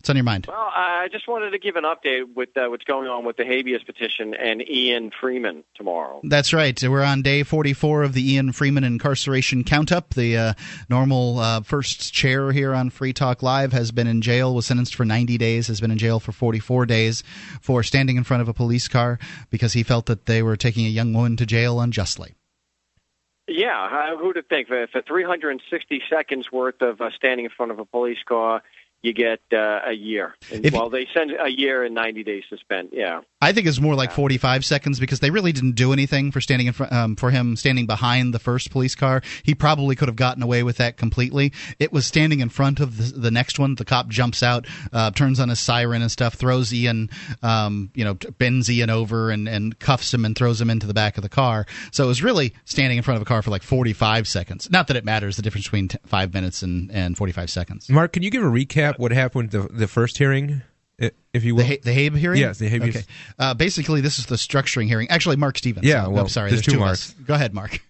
What's 0.05 0.11
on 0.11 0.17
your 0.17 0.23
mind? 0.23 0.45
Well, 0.47 0.55
I 0.71 1.07
just 1.11 1.27
wanted 1.27 1.49
to 1.49 1.57
give 1.57 1.77
an 1.77 1.83
update 1.83 2.35
with 2.35 2.55
uh, 2.55 2.67
what's 2.67 2.83
going 2.83 3.07
on 3.07 3.25
with 3.25 3.37
the 3.37 3.43
habeas 3.43 3.81
petition 3.81 4.35
and 4.35 4.61
Ian 4.69 5.09
Freeman 5.09 5.63
tomorrow. 5.73 6.21
That's 6.23 6.53
right. 6.53 6.79
We're 6.79 7.01
on 7.01 7.23
day 7.23 7.41
44 7.41 8.03
of 8.03 8.13
the 8.13 8.33
Ian 8.33 8.51
Freeman 8.51 8.83
incarceration 8.83 9.63
count 9.63 9.91
up. 9.91 10.13
The 10.13 10.37
uh, 10.37 10.53
normal 10.89 11.39
uh, 11.39 11.61
first 11.61 12.13
chair 12.13 12.51
here 12.51 12.75
on 12.75 12.91
Free 12.91 13.13
Talk 13.13 13.41
Live 13.41 13.73
has 13.73 13.91
been 13.91 14.05
in 14.05 14.21
jail, 14.21 14.53
was 14.53 14.67
sentenced 14.67 14.93
for 14.93 15.05
90 15.05 15.39
days, 15.39 15.65
has 15.69 15.81
been 15.81 15.89
in 15.89 15.97
jail 15.97 16.19
for 16.19 16.31
44 16.31 16.85
days 16.85 17.23
for 17.59 17.81
standing 17.81 18.15
in 18.15 18.23
front 18.23 18.41
of 18.41 18.47
a 18.47 18.53
police 18.53 18.87
car 18.87 19.17
because 19.49 19.73
he 19.73 19.81
felt 19.81 20.05
that 20.05 20.27
they 20.27 20.43
were 20.43 20.55
taking 20.55 20.85
a 20.85 20.89
young 20.89 21.13
woman 21.13 21.35
to 21.37 21.47
jail 21.47 21.79
unjustly. 21.79 22.35
Yeah, 23.47 24.15
who'd 24.17 24.35
have 24.35 24.47
think 24.47 24.67
for, 24.67 24.85
for 24.85 25.01
360 25.01 26.03
seconds 26.07 26.51
worth 26.51 26.81
of 26.81 27.01
uh, 27.01 27.09
standing 27.15 27.45
in 27.45 27.51
front 27.51 27.71
of 27.71 27.79
a 27.79 27.85
police 27.85 28.21
car, 28.23 28.61
you 29.01 29.13
get 29.13 29.39
uh, 29.53 29.81
a 29.85 29.93
year. 29.93 30.35
And, 30.51 30.71
well, 30.71 30.89
they 30.89 31.07
send 31.13 31.31
a 31.31 31.49
year 31.49 31.83
and 31.83 31.93
90 31.93 32.23
days 32.23 32.43
to 32.49 32.57
spend. 32.57 32.89
Yeah. 32.91 33.21
I 33.41 33.51
think 33.51 33.67
it's 33.67 33.79
more 33.79 33.93
like 33.93 34.11
45 34.11 34.65
seconds 34.65 34.99
because 34.99 35.19
they 35.19 35.29
really 35.29 35.51
didn't 35.51 35.73
do 35.73 35.93
anything 35.93 36.31
for 36.31 36.41
standing 36.41 36.67
in 36.67 36.73
front, 36.73 36.91
um, 36.91 37.15
for 37.15 37.29
him 37.29 37.55
standing 37.55 37.85
behind 37.85 38.33
the 38.33 38.39
first 38.39 38.71
police 38.71 38.95
car. 38.95 39.21
He 39.43 39.53
probably 39.53 39.95
could 39.95 40.07
have 40.07 40.15
gotten 40.15 40.41
away 40.41 40.63
with 40.63 40.77
that 40.77 40.97
completely. 40.97 41.53
It 41.77 41.93
was 41.93 42.07
standing 42.07 42.39
in 42.39 42.49
front 42.49 42.79
of 42.79 42.97
the, 42.97 43.19
the 43.19 43.31
next 43.31 43.59
one. 43.59 43.75
The 43.75 43.85
cop 43.85 44.07
jumps 44.07 44.41
out, 44.41 44.65
uh, 44.91 45.11
turns 45.11 45.39
on 45.39 45.49
his 45.49 45.59
siren 45.59 46.01
and 46.01 46.09
stuff, 46.09 46.33
throws 46.33 46.73
Ian, 46.73 47.11
um, 47.43 47.91
you 47.93 48.03
know, 48.03 48.15
bends 48.15 48.69
Ian 48.71 48.89
over 48.89 49.29
and, 49.29 49.47
and 49.47 49.77
cuffs 49.77 50.13
him 50.13 50.25
and 50.25 50.35
throws 50.35 50.59
him 50.59 50.71
into 50.71 50.87
the 50.87 50.93
back 50.95 51.17
of 51.17 51.21
the 51.21 51.29
car. 51.29 51.67
So 51.91 52.03
it 52.05 52.07
was 52.07 52.23
really 52.23 52.55
standing 52.65 52.97
in 52.97 53.03
front 53.03 53.17
of 53.17 53.21
a 53.21 53.25
car 53.25 53.43
for 53.43 53.51
like 53.51 53.61
45 53.61 54.27
seconds. 54.27 54.71
Not 54.71 54.87
that 54.87 54.97
it 54.97 55.05
matters 55.05 55.35
the 55.35 55.43
difference 55.43 55.67
between 55.67 55.89
t- 55.89 55.97
five 56.07 56.33
minutes 56.33 56.63
and, 56.63 56.89
and 56.91 57.15
45 57.15 57.51
seconds. 57.51 57.89
Mark, 57.89 58.13
can 58.13 58.23
you 58.23 58.31
give 58.31 58.41
a 58.41 58.47
recap 58.47 58.94
what 58.97 59.11
happened 59.11 59.51
the, 59.51 59.61
the 59.61 59.87
first 59.87 60.17
hearing? 60.17 60.61
if 61.33 61.43
you 61.43 61.55
will. 61.55 61.65
The, 61.65 61.77
the 61.83 61.93
Habe 61.93 62.15
hearing? 62.15 62.39
Yes, 62.39 62.57
the 62.57 62.69
Habe. 62.69 62.89
Okay. 62.89 63.03
Uh, 63.37 63.53
basically, 63.53 64.01
this 64.01 64.19
is 64.19 64.27
the 64.27 64.35
structuring 64.35 64.87
hearing. 64.87 65.09
Actually, 65.09 65.35
Marc 65.35 65.57
Stevens. 65.57 65.85
Yeah, 65.85 66.07
well, 66.07 66.23
I'm 66.23 66.29
sorry. 66.29 66.49
There's, 66.49 66.65
there's 66.65 66.73
two 66.73 66.79
Marks. 66.79 67.11
Go 67.25 67.33
ahead, 67.33 67.53
Mark. 67.53 67.81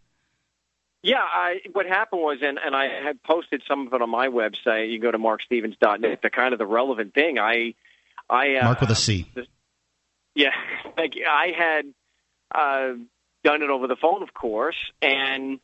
Yeah, 1.04 1.22
I, 1.22 1.60
what 1.74 1.86
happened 1.86 2.22
was, 2.22 2.40
and, 2.42 2.58
and 2.58 2.76
I 2.76 2.88
had 2.88 3.22
posted 3.22 3.62
some 3.68 3.86
of 3.86 3.94
it 3.94 4.02
on 4.02 4.10
my 4.10 4.28
website. 4.28 4.92
You 4.92 5.00
go 5.00 5.12
to 5.12 5.20
marcstevens.net. 5.20 6.24
The 6.24 6.30
kind 6.32 6.54
of 6.54 6.58
the 6.58 6.66
relevant 6.66 7.14
thing. 7.14 7.38
I, 7.38 7.76
I 8.28 8.56
uh, 8.56 8.64
Mark 8.64 8.82
with 8.82 8.90
a 8.90 8.96
C. 8.96 9.30
The, 9.36 9.46
yeah, 10.34 10.50
thank 10.96 11.16
you. 11.16 11.28
I 11.30 11.54
had 11.56 11.86
uh, 12.54 12.94
done 13.44 13.62
it 13.62 13.70
over 13.70 13.86
the 13.86 13.96
phone, 13.96 14.24
of 14.24 14.34
course, 14.34 14.78
and 15.02 15.60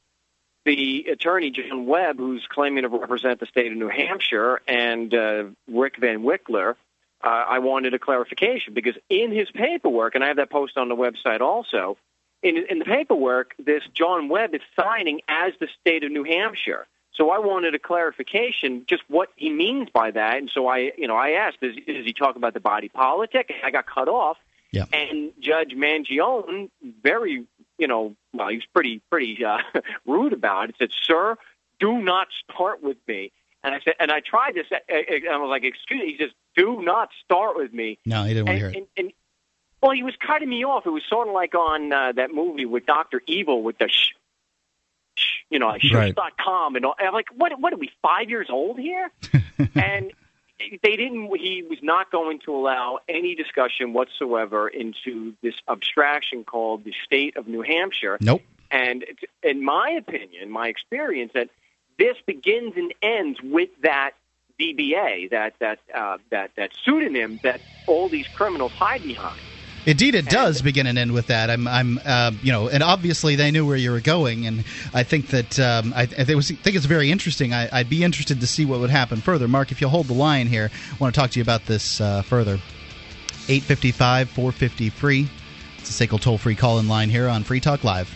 the 0.65 1.07
attorney 1.11 1.49
John 1.51 1.85
Webb, 1.85 2.17
who's 2.17 2.45
claiming 2.47 2.83
to 2.83 2.89
represent 2.89 3.39
the 3.39 3.45
state 3.45 3.71
of 3.71 3.77
New 3.77 3.89
Hampshire, 3.89 4.61
and 4.67 5.13
uh, 5.13 5.43
Rick 5.67 5.97
Van 5.97 6.19
Wickler, 6.19 6.75
uh, 7.23 7.27
I 7.27 7.59
wanted 7.59 7.93
a 7.93 7.99
clarification 7.99 8.73
because 8.73 8.95
in 9.09 9.31
his 9.31 9.49
paperwork, 9.51 10.15
and 10.15 10.23
I 10.23 10.27
have 10.27 10.37
that 10.37 10.49
post 10.49 10.77
on 10.77 10.89
the 10.89 10.95
website 10.95 11.41
also. 11.41 11.97
In, 12.43 12.57
in 12.69 12.79
the 12.79 12.85
paperwork, 12.85 13.53
this 13.63 13.83
John 13.93 14.27
Webb 14.27 14.55
is 14.55 14.61
signing 14.75 15.21
as 15.27 15.53
the 15.59 15.67
state 15.79 16.03
of 16.03 16.11
New 16.11 16.23
Hampshire. 16.23 16.87
So 17.13 17.29
I 17.29 17.37
wanted 17.37 17.75
a 17.75 17.79
clarification, 17.79 18.83
just 18.87 19.03
what 19.07 19.29
he 19.35 19.51
means 19.51 19.89
by 19.93 20.09
that. 20.09 20.37
And 20.37 20.49
so 20.51 20.67
I, 20.67 20.91
you 20.97 21.07
know, 21.07 21.15
I 21.15 21.31
asked, 21.31 21.57
is, 21.61 21.75
is 21.85 22.05
he 22.05 22.13
talking 22.13 22.37
about 22.37 22.55
the 22.55 22.59
body 22.59 22.89
politic? 22.89 23.53
I 23.63 23.69
got 23.69 23.85
cut 23.85 24.07
off. 24.07 24.37
Yeah. 24.71 24.85
And 24.93 25.33
Judge 25.39 25.73
Mangione, 25.75 26.71
very, 27.03 27.45
you 27.81 27.87
know, 27.87 28.15
well, 28.31 28.49
he 28.49 28.57
was 28.57 28.65
pretty, 28.73 29.01
pretty 29.09 29.43
uh, 29.43 29.57
rude 30.05 30.33
about 30.33 30.69
it. 30.69 30.75
He 30.77 30.85
said, 30.85 30.91
"Sir, 31.03 31.35
do 31.79 31.97
not 31.99 32.27
start 32.43 32.83
with 32.83 32.97
me." 33.07 33.31
And 33.63 33.73
I 33.75 33.79
said, 33.83 33.95
and 33.99 34.11
I 34.11 34.19
tried 34.19 34.51
to 34.53 34.63
say, 34.69 34.77
and 34.87 35.27
I 35.27 35.37
was 35.37 35.49
like, 35.49 35.63
"Excuse 35.63 36.01
me." 36.01 36.11
He 36.11 36.17
says, 36.17 36.31
"Do 36.55 36.83
not 36.83 37.09
start 37.25 37.57
with 37.57 37.73
me." 37.73 37.97
No, 38.05 38.23
he 38.23 38.35
didn't 38.35 38.47
want 38.47 38.59
to 38.59 38.59
hear 38.59 38.69
it. 38.69 38.77
And, 38.77 38.87
and, 38.97 39.13
well, 39.81 39.91
he 39.93 40.03
was 40.03 40.13
cutting 40.15 40.47
me 40.47 40.63
off. 40.63 40.85
It 40.85 40.91
was 40.91 41.01
sort 41.09 41.27
of 41.27 41.33
like 41.33 41.55
on 41.55 41.91
uh, 41.91 42.11
that 42.11 42.31
movie 42.31 42.65
with 42.65 42.85
Doctor 42.85 43.19
Evil 43.25 43.63
with 43.63 43.79
the 43.79 43.87
sh, 43.87 44.13
sh 45.15 45.25
you 45.49 45.57
know, 45.57 45.69
like 45.69 45.81
Right. 45.91 46.15
com 46.39 46.75
and 46.75 46.85
all. 46.85 46.93
And 46.99 47.07
I'm 47.07 47.13
like, 47.15 47.29
what? 47.35 47.59
What 47.59 47.73
are 47.73 47.77
we 47.77 47.89
five 48.03 48.29
years 48.29 48.47
old 48.51 48.77
here? 48.77 49.09
and 49.75 50.11
they 50.83 50.95
didn't. 50.95 51.35
He 51.37 51.63
was 51.63 51.79
not 51.81 52.11
going 52.11 52.39
to 52.45 52.55
allow 52.55 52.99
any 53.07 53.35
discussion 53.35 53.93
whatsoever 53.93 54.67
into 54.67 55.35
this 55.41 55.55
abstraction 55.69 56.43
called 56.43 56.83
the 56.83 56.93
state 57.05 57.37
of 57.37 57.47
New 57.47 57.61
Hampshire. 57.61 58.17
Nope. 58.21 58.41
And 58.69 59.03
it's- 59.03 59.29
in 59.43 59.63
my 59.63 59.91
opinion, 59.91 60.49
my 60.49 60.67
experience, 60.67 61.31
that 61.33 61.49
this 61.97 62.17
begins 62.25 62.73
and 62.77 62.93
ends 63.01 63.41
with 63.41 63.69
that 63.81 64.11
DBA, 64.59 65.29
that 65.31 65.55
that 65.59 65.79
uh, 65.93 66.17
that 66.29 66.51
that 66.55 66.71
pseudonym 66.83 67.39
that 67.43 67.61
all 67.87 68.09
these 68.09 68.27
criminals 68.27 68.71
hide 68.77 69.03
behind. 69.03 69.41
Indeed, 69.85 70.13
it 70.13 70.29
does 70.29 70.61
begin 70.61 70.85
and 70.85 70.97
end 70.97 71.11
with 71.11 71.27
that. 71.27 71.49
I'm, 71.49 71.67
I'm, 71.67 71.99
uh, 72.05 72.31
you 72.43 72.51
know, 72.51 72.69
and 72.69 72.83
obviously 72.83 73.35
they 73.35 73.49
knew 73.49 73.65
where 73.65 73.77
you 73.77 73.91
were 73.91 73.99
going, 73.99 74.45
and 74.45 74.63
I 74.93 75.01
think 75.01 75.27
that 75.27 75.59
um, 75.59 75.91
I, 75.95 76.03
I 76.03 76.05
think, 76.05 76.29
it 76.29 76.35
was, 76.35 76.51
think 76.51 76.75
it's 76.75 76.85
very 76.85 77.09
interesting. 77.09 77.51
I, 77.51 77.67
I'd 77.71 77.89
be 77.89 78.03
interested 78.03 78.41
to 78.41 78.47
see 78.47 78.63
what 78.63 78.79
would 78.79 78.91
happen 78.91 79.21
further. 79.21 79.47
Mark, 79.47 79.71
if 79.71 79.81
you'll 79.81 79.89
hold 79.89 80.07
the 80.07 80.13
line 80.13 80.45
here, 80.45 80.69
I 80.91 80.95
want 80.97 81.15
to 81.15 81.19
talk 81.19 81.31
to 81.31 81.39
you 81.39 81.43
about 81.43 81.65
this 81.65 81.99
uh, 81.99 82.21
further. 82.21 82.59
Eight 83.47 83.63
fifty 83.63 83.91
five, 83.91 84.29
four 84.29 84.51
fifty 84.51 84.91
free. 84.91 85.27
It's 85.79 85.99
a 85.99 86.07
SACL 86.07 86.21
toll 86.21 86.37
free 86.37 86.55
call 86.55 86.77
in 86.77 86.87
line 86.87 87.09
here 87.09 87.27
on 87.27 87.43
Free 87.43 87.59
Talk 87.59 87.83
Live. 87.83 88.15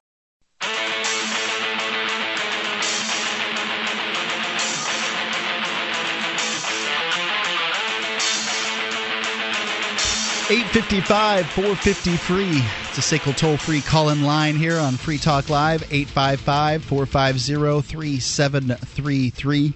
slash 10.51 10.59
LC9. 10.59 10.59
Eight 10.59 10.67
fifty 10.67 11.01
five, 11.01 11.49
four 11.49 11.75
fifty 11.75 12.15
free. 12.17 12.61
It's 12.89 12.97
a 12.97 13.01
SACL 13.01 13.35
toll 13.35 13.57
free 13.57 13.81
call 13.81 14.09
in 14.09 14.23
line 14.23 14.55
here 14.55 14.77
on 14.77 14.97
Free 14.97 15.17
Talk 15.17 15.49
Live. 15.49 15.83
855 15.91 16.83
450 16.83 17.81
3733. 17.81 19.73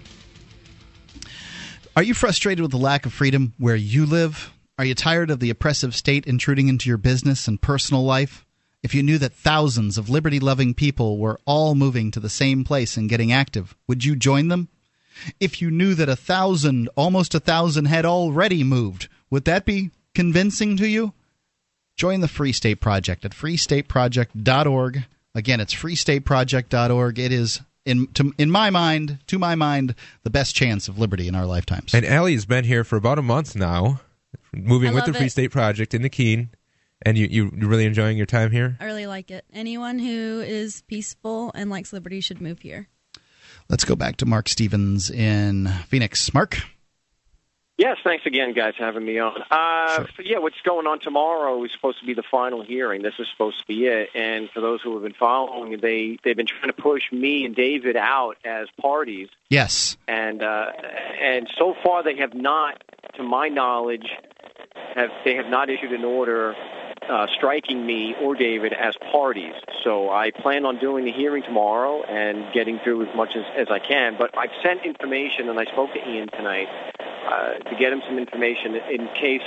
Are 1.97 2.03
you 2.03 2.13
frustrated 2.13 2.61
with 2.61 2.71
the 2.71 2.77
lack 2.77 3.05
of 3.05 3.13
freedom 3.13 3.53
where 3.57 3.75
you 3.75 4.05
live? 4.05 4.51
Are 4.77 4.83
you 4.83 4.93
tired 4.95 5.31
of 5.31 5.39
the 5.39 5.49
oppressive 5.49 5.95
state 5.95 6.25
intruding 6.25 6.67
into 6.67 6.89
your 6.89 6.97
business 6.97 7.47
and 7.47 7.61
personal 7.61 8.03
life? 8.03 8.45
If 8.83 8.93
you 8.93 9.01
knew 9.01 9.17
that 9.19 9.33
thousands 9.33 9.97
of 9.97 10.09
liberty 10.09 10.39
loving 10.39 10.73
people 10.73 11.17
were 11.17 11.39
all 11.45 11.73
moving 11.73 12.11
to 12.11 12.19
the 12.19 12.29
same 12.29 12.65
place 12.65 12.97
and 12.97 13.09
getting 13.09 13.31
active, 13.31 13.73
would 13.87 14.03
you 14.03 14.17
join 14.17 14.49
them? 14.49 14.67
If 15.39 15.61
you 15.61 15.71
knew 15.71 15.95
that 15.95 16.09
a 16.09 16.17
thousand, 16.17 16.89
almost 16.97 17.33
a 17.33 17.39
thousand, 17.39 17.85
had 17.85 18.05
already 18.05 18.65
moved, 18.65 19.07
would 19.29 19.45
that 19.45 19.63
be 19.63 19.91
convincing 20.15 20.77
to 20.77 20.87
you? 20.87 21.13
Join 21.95 22.21
the 22.21 22.27
Free 22.27 22.51
State 22.51 22.81
Project 22.81 23.23
at 23.23 23.31
freestateproject.org. 23.31 25.05
Again, 25.33 25.59
it's 25.59 25.73
freestateproject.org. 25.73 27.19
It 27.19 27.31
is 27.31 27.61
in 27.85 28.07
to, 28.13 28.33
in 28.37 28.49
my 28.49 28.69
mind, 28.69 29.19
to 29.27 29.39
my 29.39 29.55
mind, 29.55 29.95
the 30.23 30.29
best 30.29 30.55
chance 30.55 30.87
of 30.87 30.97
liberty 30.97 31.27
in 31.27 31.35
our 31.35 31.45
lifetimes. 31.45 31.93
And 31.93 32.05
Ellie's 32.05 32.45
been 32.45 32.65
here 32.65 32.83
for 32.83 32.95
about 32.95 33.19
a 33.19 33.21
month 33.21 33.55
now, 33.55 34.01
moving 34.53 34.93
with 34.93 35.05
the 35.05 35.11
love 35.11 35.17
Free 35.17 35.27
it. 35.27 35.31
State 35.31 35.51
Project 35.51 35.93
in 35.93 36.01
the 36.01 36.09
Keene. 36.09 36.49
And 37.01 37.17
you, 37.17 37.27
you 37.29 37.51
you 37.55 37.67
really 37.67 37.85
enjoying 37.85 38.17
your 38.17 38.25
time 38.25 38.51
here? 38.51 38.77
I 38.79 38.85
really 38.85 39.05
like 39.05 39.29
it. 39.29 39.45
Anyone 39.53 39.99
who 39.99 40.41
is 40.41 40.81
peaceful 40.87 41.51
and 41.53 41.69
likes 41.69 41.93
liberty 41.93 42.21
should 42.21 42.41
move 42.41 42.59
here. 42.59 42.87
Let's 43.69 43.85
go 43.85 43.95
back 43.95 44.17
to 44.17 44.25
Marc 44.25 44.47
Stevens 44.47 45.11
in 45.11 45.67
Phoenix. 45.87 46.33
Mark? 46.33 46.59
Yes, 47.77 47.97
thanks 48.05 48.25
again, 48.25 48.53
guys, 48.53 48.75
for 48.77 48.85
having 48.85 49.05
me 49.05 49.19
on. 49.19 49.35
Uh, 49.51 50.05
so 50.15 50.23
yeah, 50.23 50.37
what's 50.37 50.59
going 50.63 50.87
on 50.87 50.99
tomorrow 51.01 51.61
is 51.65 51.71
supposed 51.73 51.99
to 51.99 52.05
be 52.05 52.13
the 52.13 52.23
final 52.23 52.63
hearing. 52.63 53.01
This 53.01 53.15
is 53.19 53.27
supposed 53.29 53.59
to 53.59 53.67
be 53.67 53.85
it. 53.87 54.09
And 54.15 54.49
for 54.51 54.61
those 54.61 54.81
who 54.81 54.93
have 54.93 55.03
been 55.03 55.13
following, 55.13 55.77
they 55.81 56.17
they've 56.23 56.37
been 56.37 56.45
trying 56.47 56.71
to 56.71 56.81
push 56.81 57.03
me 57.11 57.43
and 57.43 57.53
David 57.53 57.97
out 57.97 58.37
as 58.45 58.67
parties, 58.79 59.27
Yes. 59.49 59.97
and 60.07 60.41
uh, 60.41 60.67
and 61.21 61.49
so 61.57 61.75
far 61.83 62.01
they 62.01 62.15
have 62.17 62.33
not, 62.33 62.81
to 63.15 63.23
my 63.23 63.49
knowledge, 63.49 64.07
have 64.95 65.09
they 65.25 65.35
have 65.35 65.47
not 65.47 65.69
issued 65.69 65.91
an 65.91 66.05
order 66.05 66.55
uh, 67.09 67.27
striking 67.35 67.85
me 67.85 68.15
or 68.21 68.35
David 68.35 68.73
as 68.73 68.95
parties. 69.11 69.53
So 69.83 70.09
I 70.09 70.31
plan 70.31 70.65
on 70.65 70.79
doing 70.79 71.05
the 71.05 71.11
hearing 71.11 71.43
tomorrow 71.43 72.03
and 72.03 72.51
getting 72.53 72.79
through 72.79 73.07
as 73.07 73.15
much 73.15 73.35
as, 73.35 73.45
as 73.55 73.67
I 73.69 73.79
can. 73.79 74.15
But 74.17 74.35
I've 74.37 74.51
sent 74.63 74.85
information, 74.85 75.49
and 75.49 75.59
I 75.59 75.65
spoke 75.65 75.93
to 75.93 76.09
Ian 76.09 76.29
tonight 76.29 76.67
uh, 77.27 77.53
to 77.69 77.75
get 77.77 77.91
him 77.93 78.01
some 78.07 78.17
information 78.17 78.75
in 78.75 79.07
case 79.15 79.41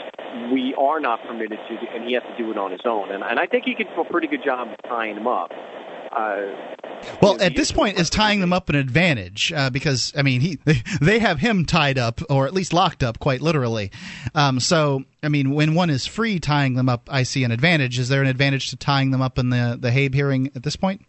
we 0.52 0.74
are 0.74 1.00
not 1.00 1.22
permitted 1.26 1.58
to, 1.68 1.74
and 1.94 2.04
he 2.04 2.12
has 2.14 2.22
to 2.24 2.36
do 2.36 2.50
it 2.50 2.58
on 2.58 2.70
his 2.70 2.82
own. 2.84 3.10
And, 3.10 3.22
and 3.22 3.38
I 3.38 3.46
think 3.46 3.64
he 3.64 3.74
could 3.74 3.88
do 3.94 4.00
a 4.00 4.04
pretty 4.04 4.26
good 4.26 4.44
job 4.44 4.68
of 4.68 4.76
tying 4.88 5.14
them 5.14 5.26
up. 5.26 5.52
Uh, 6.18 6.74
Well, 7.22 7.40
at 7.40 7.54
this 7.54 7.70
point, 7.70 7.98
is 7.98 8.10
tying 8.10 8.40
them 8.40 8.52
up 8.52 8.68
an 8.68 8.74
advantage 8.74 9.52
uh, 9.52 9.70
because 9.70 10.12
I 10.16 10.22
mean, 10.22 10.40
he 10.40 10.58
they 11.00 11.18
have 11.20 11.38
him 11.38 11.64
tied 11.64 11.98
up 11.98 12.20
or 12.28 12.46
at 12.46 12.52
least 12.52 12.72
locked 12.72 13.02
up, 13.02 13.18
quite 13.18 13.40
literally. 13.40 13.90
Um, 14.34 14.58
so, 14.60 15.04
I 15.22 15.28
mean, 15.28 15.52
when 15.52 15.74
one 15.74 15.90
is 15.90 16.06
free 16.06 16.40
tying 16.40 16.74
them 16.74 16.88
up, 16.88 17.08
I 17.10 17.22
see 17.22 17.44
an 17.44 17.52
advantage. 17.52 17.98
Is 17.98 18.08
there 18.08 18.20
an 18.20 18.28
advantage 18.28 18.70
to 18.70 18.76
tying 18.76 19.10
them 19.12 19.22
up 19.22 19.38
in 19.38 19.50
the 19.50 19.78
the 19.80 19.92
Habe 19.92 20.14
hearing 20.14 20.50
at 20.56 20.62
this 20.64 20.76
point? 20.76 21.02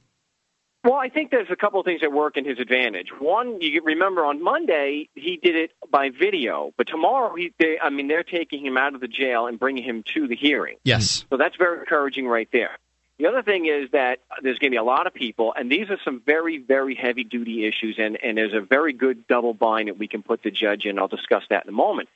Well, 0.85 0.93
I 0.93 1.09
think 1.09 1.29
there's 1.29 1.49
a 1.51 1.57
couple 1.57 1.79
of 1.81 1.85
things 1.85 1.99
that 2.01 2.13
work 2.13 2.37
in 2.37 2.45
his 2.45 2.57
advantage. 2.57 3.07
One, 3.19 3.59
you 3.59 3.81
remember 3.83 4.23
on 4.23 4.41
Monday 4.41 5.09
he 5.13 5.37
did 5.43 5.55
it 5.57 5.71
by 5.91 6.09
video, 6.09 6.71
but 6.77 6.87
tomorrow 6.87 7.35
he, 7.35 7.51
they, 7.59 7.77
I 7.81 7.89
mean, 7.89 8.07
they're 8.07 8.23
taking 8.23 8.65
him 8.65 8.77
out 8.77 8.95
of 8.95 9.01
the 9.01 9.07
jail 9.09 9.47
and 9.47 9.59
bringing 9.59 9.83
him 9.83 10.03
to 10.13 10.27
the 10.27 10.37
hearing. 10.37 10.77
Yes. 10.85 11.25
So 11.29 11.35
that's 11.35 11.57
very 11.57 11.79
encouraging 11.79 12.27
right 12.27 12.47
there. 12.53 12.77
The 13.19 13.27
other 13.27 13.43
thing 13.43 13.65
is 13.65 13.91
that 13.91 14.19
there's 14.41 14.57
going 14.59 14.71
to 14.71 14.75
be 14.75 14.77
a 14.77 14.83
lot 14.83 15.05
of 15.05 15.13
people, 15.13 15.53
and 15.53 15.69
these 15.69 15.89
are 15.89 15.99
some 16.05 16.21
very, 16.25 16.57
very 16.57 16.95
heavy 16.95 17.25
duty 17.25 17.65
issues, 17.67 17.97
and, 17.99 18.17
and 18.23 18.37
there's 18.37 18.53
a 18.53 18.61
very 18.61 18.93
good 18.93 19.27
double 19.27 19.53
bind 19.53 19.89
that 19.89 19.99
we 19.99 20.07
can 20.07 20.23
put 20.23 20.41
the 20.41 20.51
judge 20.51 20.85
in. 20.85 20.97
I'll 20.97 21.09
discuss 21.09 21.43
that 21.49 21.65
in 21.65 21.69
a 21.69 21.73
moment. 21.73 22.07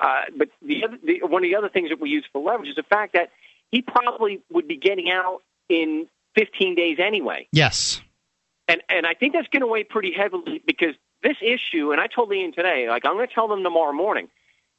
Uh, 0.00 0.22
but 0.36 0.50
the, 0.60 0.84
other, 0.84 0.98
the 1.02 1.20
one 1.22 1.42
of 1.42 1.50
the 1.50 1.56
other 1.56 1.70
things 1.70 1.88
that 1.88 1.98
we 1.98 2.10
use 2.10 2.26
for 2.30 2.42
leverage 2.42 2.68
is 2.68 2.76
the 2.76 2.82
fact 2.82 3.14
that 3.14 3.30
he 3.70 3.80
probably 3.80 4.40
would 4.50 4.68
be 4.68 4.76
getting 4.76 5.10
out 5.10 5.40
in 5.70 6.06
15 6.36 6.74
days 6.74 6.98
anyway. 6.98 7.48
Yes. 7.52 8.02
And 8.68 8.82
and 8.88 9.06
I 9.06 9.14
think 9.14 9.32
that's 9.32 9.48
going 9.48 9.62
to 9.62 9.66
weigh 9.66 9.84
pretty 9.84 10.12
heavily 10.12 10.62
because 10.64 10.94
this 11.22 11.36
issue, 11.40 11.92
and 11.92 12.00
I 12.00 12.06
told 12.06 12.32
Ian 12.32 12.52
today, 12.52 12.88
like 12.88 13.04
I'm 13.04 13.14
going 13.14 13.26
to 13.26 13.34
tell 13.34 13.48
them 13.48 13.62
tomorrow 13.62 13.92
morning, 13.92 14.28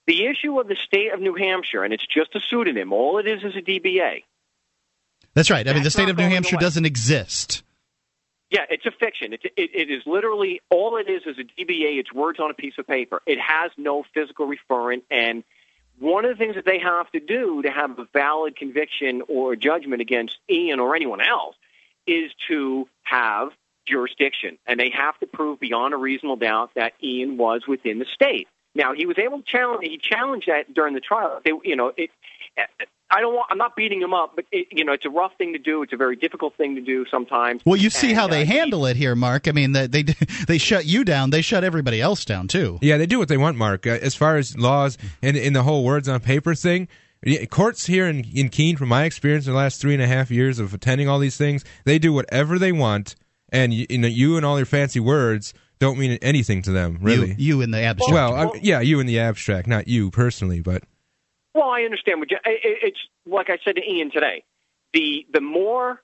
the 0.07 0.27
issue 0.27 0.59
of 0.59 0.67
the 0.67 0.75
state 0.75 1.13
of 1.13 1.19
New 1.19 1.35
Hampshire, 1.35 1.83
and 1.83 1.93
it's 1.93 2.05
just 2.05 2.35
a 2.35 2.39
pseudonym. 2.39 2.93
All 2.93 3.17
it 3.17 3.27
is 3.27 3.43
is 3.43 3.55
a 3.55 3.61
DBA. 3.61 4.23
That's 5.33 5.49
right. 5.49 5.67
I 5.67 5.73
mean, 5.73 5.83
the 5.83 5.91
state 5.91 6.09
of 6.09 6.17
New 6.17 6.27
Hampshire 6.27 6.55
away. 6.55 6.61
doesn't 6.61 6.85
exist. 6.85 7.63
Yeah, 8.49 8.65
it's 8.69 8.85
a 8.85 8.91
fiction. 8.91 9.31
It, 9.31 9.41
it, 9.55 9.69
it 9.73 9.89
is 9.89 10.03
literally 10.05 10.61
all 10.69 10.97
it 10.97 11.09
is 11.09 11.23
is 11.25 11.37
a 11.39 11.43
DBA. 11.43 11.99
It's 11.99 12.11
words 12.11 12.39
on 12.39 12.51
a 12.51 12.53
piece 12.53 12.73
of 12.77 12.85
paper. 12.85 13.21
It 13.25 13.39
has 13.39 13.71
no 13.77 14.03
physical 14.13 14.51
referent, 14.51 15.03
and 15.09 15.43
one 15.99 16.25
of 16.25 16.31
the 16.31 16.43
things 16.43 16.55
that 16.55 16.65
they 16.65 16.79
have 16.79 17.09
to 17.11 17.19
do 17.19 17.61
to 17.61 17.71
have 17.71 17.97
a 17.97 18.07
valid 18.11 18.57
conviction 18.57 19.21
or 19.29 19.55
judgment 19.55 20.01
against 20.01 20.37
Ian 20.49 20.79
or 20.79 20.95
anyone 20.95 21.21
else 21.21 21.55
is 22.05 22.31
to 22.49 22.89
have 23.03 23.51
jurisdiction, 23.85 24.57
and 24.67 24.79
they 24.79 24.89
have 24.89 25.17
to 25.19 25.27
prove 25.27 25.59
beyond 25.59 25.93
a 25.93 25.97
reasonable 25.97 26.35
doubt 26.35 26.71
that 26.75 26.93
Ian 27.01 27.37
was 27.37 27.67
within 27.67 27.99
the 27.99 28.05
state. 28.05 28.47
Now 28.75 28.93
he 28.93 29.05
was 29.05 29.17
able 29.17 29.39
to 29.39 29.45
challenge. 29.45 29.83
He 29.83 29.97
challenged 29.97 30.47
that 30.47 30.73
during 30.73 30.93
the 30.93 30.99
trial. 30.99 31.39
They, 31.43 31.51
you 31.63 31.75
know, 31.75 31.93
it, 31.95 32.09
I 33.11 33.19
don't 33.21 33.33
want. 33.35 33.47
I'm 33.51 33.57
not 33.57 33.75
beating 33.75 34.01
him 34.01 34.13
up, 34.13 34.31
but 34.35 34.45
it, 34.51 34.67
you 34.71 34.85
know, 34.85 34.93
it's 34.93 35.05
a 35.05 35.09
rough 35.09 35.33
thing 35.37 35.53
to 35.53 35.59
do. 35.59 35.83
It's 35.83 35.93
a 35.93 35.97
very 35.97 36.15
difficult 36.15 36.55
thing 36.55 36.75
to 36.75 36.81
do 36.81 37.05
sometimes. 37.11 37.61
Well, 37.65 37.75
you 37.75 37.89
see 37.89 38.09
And, 38.09 38.17
how 38.17 38.27
they 38.27 38.43
uh, 38.43 38.45
handle 38.45 38.85
it 38.85 38.95
here, 38.95 39.15
Mark. 39.15 39.47
I 39.47 39.51
mean, 39.51 39.73
they, 39.73 39.87
they 39.87 40.03
they 40.47 40.57
shut 40.57 40.85
you 40.85 41.03
down. 41.03 41.29
They 41.29 41.41
shut 41.41 41.63
everybody 41.63 42.01
else 42.01 42.25
down 42.25 42.47
too. 42.47 42.79
Yeah, 42.81 42.97
they 42.97 43.05
do 43.05 43.19
what 43.19 43.27
they 43.27 43.37
want, 43.37 43.57
Mark. 43.57 43.85
Uh, 43.85 43.91
as 44.01 44.15
far 44.15 44.37
as 44.37 44.57
laws 44.57 44.97
and 45.21 45.35
in 45.35 45.53
the 45.53 45.63
whole 45.63 45.83
words 45.83 46.07
on 46.07 46.21
paper 46.21 46.55
thing, 46.55 46.87
courts 47.49 47.85
here 47.85 48.07
in, 48.07 48.25
in 48.33 48.49
Keene, 48.49 48.77
from 48.77 48.89
my 48.89 49.03
experience 49.03 49.45
in 49.45 49.53
the 49.53 49.57
last 49.57 49.81
three 49.81 49.93
and 49.93 50.01
a 50.01 50.07
half 50.07 50.31
years 50.31 50.59
of 50.59 50.73
attending 50.73 51.07
all 51.07 51.19
these 51.19 51.37
things, 51.37 51.63
they 51.85 51.99
do 51.99 52.13
whatever 52.13 52.57
they 52.57 52.71
want, 52.71 53.15
and 53.49 53.73
you, 53.73 53.85
you 53.89 53.97
know, 53.97 54.07
you 54.07 54.37
and 54.37 54.45
all 54.45 54.57
your 54.57 54.65
fancy 54.65 54.99
words 54.99 55.53
don't 55.79 55.97
mean 55.97 56.17
anything 56.21 56.61
to 56.63 56.71
them, 56.71 56.99
really. 57.01 57.29
You, 57.29 57.35
you 57.57 57.61
in 57.61 57.71
the 57.71 57.81
abstract. 57.81 58.13
well, 58.13 58.35
I, 58.35 58.59
yeah, 58.61 58.81
you 58.81 58.99
in 58.99 59.07
the 59.07 59.19
abstract, 59.19 59.67
not 59.67 59.87
you 59.87 60.11
personally, 60.11 60.61
but 60.61 60.83
Well, 61.53 61.69
I 61.69 61.83
understand. 61.83 62.19
What 62.19 62.31
you, 62.31 62.37
it, 62.45 62.59
it- 62.63 62.79
it's 62.83 62.99
like 63.25 63.49
I 63.49 63.57
said 63.63 63.75
to 63.75 63.83
Ian 63.83 64.11
today. 64.11 64.43
The 64.93 65.25
the 65.31 65.41
more 65.41 66.01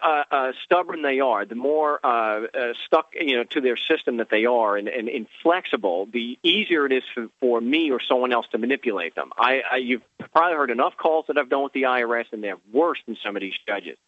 uh, 0.00 0.22
uh, 0.30 0.52
stubborn 0.64 1.02
they 1.02 1.20
are, 1.20 1.44
the 1.44 1.54
more 1.56 1.98
uh, 2.04 2.46
uh, 2.46 2.72
stuck 2.86 3.12
you 3.20 3.36
know 3.36 3.44
to 3.44 3.60
their 3.60 3.76
system 3.76 4.16
that 4.18 4.30
they 4.30 4.44
are, 4.46 4.76
and, 4.76 4.88
and 4.88 5.08
inflexible, 5.08 6.06
the 6.12 6.38
easier 6.42 6.86
it 6.86 6.92
is 6.92 7.02
for, 7.14 7.28
for 7.40 7.60
me 7.60 7.90
or 7.90 8.00
someone 8.00 8.32
else 8.32 8.46
to 8.52 8.58
manipulate 8.58 9.14
them. 9.14 9.30
I, 9.36 9.62
I 9.72 9.76
you've 9.78 10.02
probably 10.32 10.56
heard 10.56 10.70
enough 10.70 10.96
calls 10.96 11.26
that 11.28 11.36
I've 11.38 11.48
done 11.48 11.64
with 11.64 11.72
the 11.72 11.82
IRS, 11.82 12.26
and 12.32 12.42
they're 12.42 12.58
worse 12.72 12.98
than 13.06 13.16
some 13.24 13.36
of 13.36 13.40
these 13.42 13.54
judges. 13.66 13.98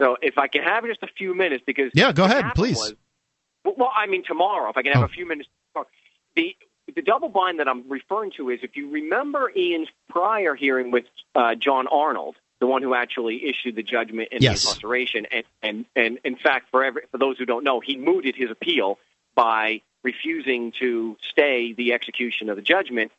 So 0.00 0.16
if 0.22 0.38
I 0.38 0.46
can 0.48 0.62
have 0.62 0.84
just 0.86 1.02
a 1.02 1.08
few 1.08 1.34
minutes, 1.34 1.64
because 1.66 1.90
Yeah, 1.94 2.12
go 2.12 2.24
ahead, 2.24 2.46
please. 2.54 2.76
was- 2.76 2.94
well, 3.64 3.90
I 3.94 4.06
mean 4.06 4.22
tomorrow. 4.24 4.70
If 4.70 4.76
I 4.76 4.82
can 4.82 4.92
have 4.92 5.02
Oh. 5.02 5.06
a 5.06 5.08
few 5.08 5.26
minutes. 5.26 5.48
The 6.36 6.54
the 6.94 7.02
double 7.02 7.28
bind 7.28 7.58
that 7.60 7.68
I'm 7.68 7.88
referring 7.88 8.30
to 8.32 8.50
is 8.50 8.60
if 8.62 8.76
you 8.76 8.90
remember 8.90 9.50
Ian's 9.56 9.88
prior 10.08 10.54
hearing 10.54 10.90
with 10.90 11.04
uh, 11.34 11.54
John 11.54 11.86
Arnold, 11.88 12.36
the 12.60 12.66
one 12.66 12.82
who 12.82 12.94
actually 12.94 13.44
issued 13.48 13.74
the 13.76 13.82
judgment 13.82 14.28
in 14.32 14.40
Yes. 14.42 14.62
the 14.64 14.70
incarceration, 14.70 15.26
and, 15.32 15.44
and 15.62 15.84
and 15.96 16.18
in 16.24 16.36
fact, 16.36 16.68
for 16.70 16.84
every, 16.84 17.02
for 17.10 17.18
those 17.18 17.36
who 17.38 17.44
don't 17.44 17.64
know, 17.64 17.80
he 17.80 17.96
mooted 17.96 18.34
his 18.36 18.50
appeal 18.50 18.98
by 19.34 19.82
refusing 20.04 20.72
to 20.80 21.16
stay 21.20 21.72
the 21.72 21.92
execution 21.92 22.48
of 22.48 22.56
the 22.56 22.62
judgment 22.62 23.10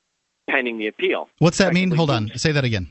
pending 0.49 0.77
the 0.77 0.87
appeal. 0.87 1.29
What's 1.39 1.57
that 1.57 1.73
mean? 1.73 1.91
Hold 1.91 2.09
on. 2.09 2.31
Say 2.35 2.53
that 2.53 2.63
again. 2.63 2.89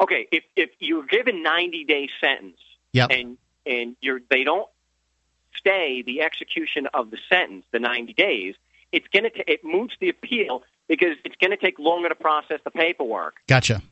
Okay, 0.00 0.26
if 0.32 0.44
if 0.56 0.70
you're 0.80 1.04
given 1.06 1.42
90 1.42 1.84
day 1.84 2.08
sentence 2.20 2.58
Yep. 2.92 3.10
and 3.12 3.38
and 3.66 3.96
you're 4.00 4.20
they 4.28 4.42
don't 4.44 4.68
stay 5.56 6.02
the 6.02 6.22
execution 6.22 6.86
of 6.92 7.10
the 7.10 7.18
sentence, 7.28 7.64
the 7.70 7.78
90 7.78 8.12
days, 8.14 8.54
it's 8.92 9.06
going 9.12 9.24
to 9.24 9.30
it 9.50 9.60
moots 9.64 9.94
the 10.00 10.08
appeal 10.08 10.62
because 10.88 11.16
it's 11.24 11.36
going 11.36 11.50
to 11.52 11.56
take 11.56 11.78
longer 11.78 12.08
to 12.08 12.14
process 12.14 12.60
the 12.64 12.70
paperwork. 12.70 13.36
Gotcha. 13.48 13.82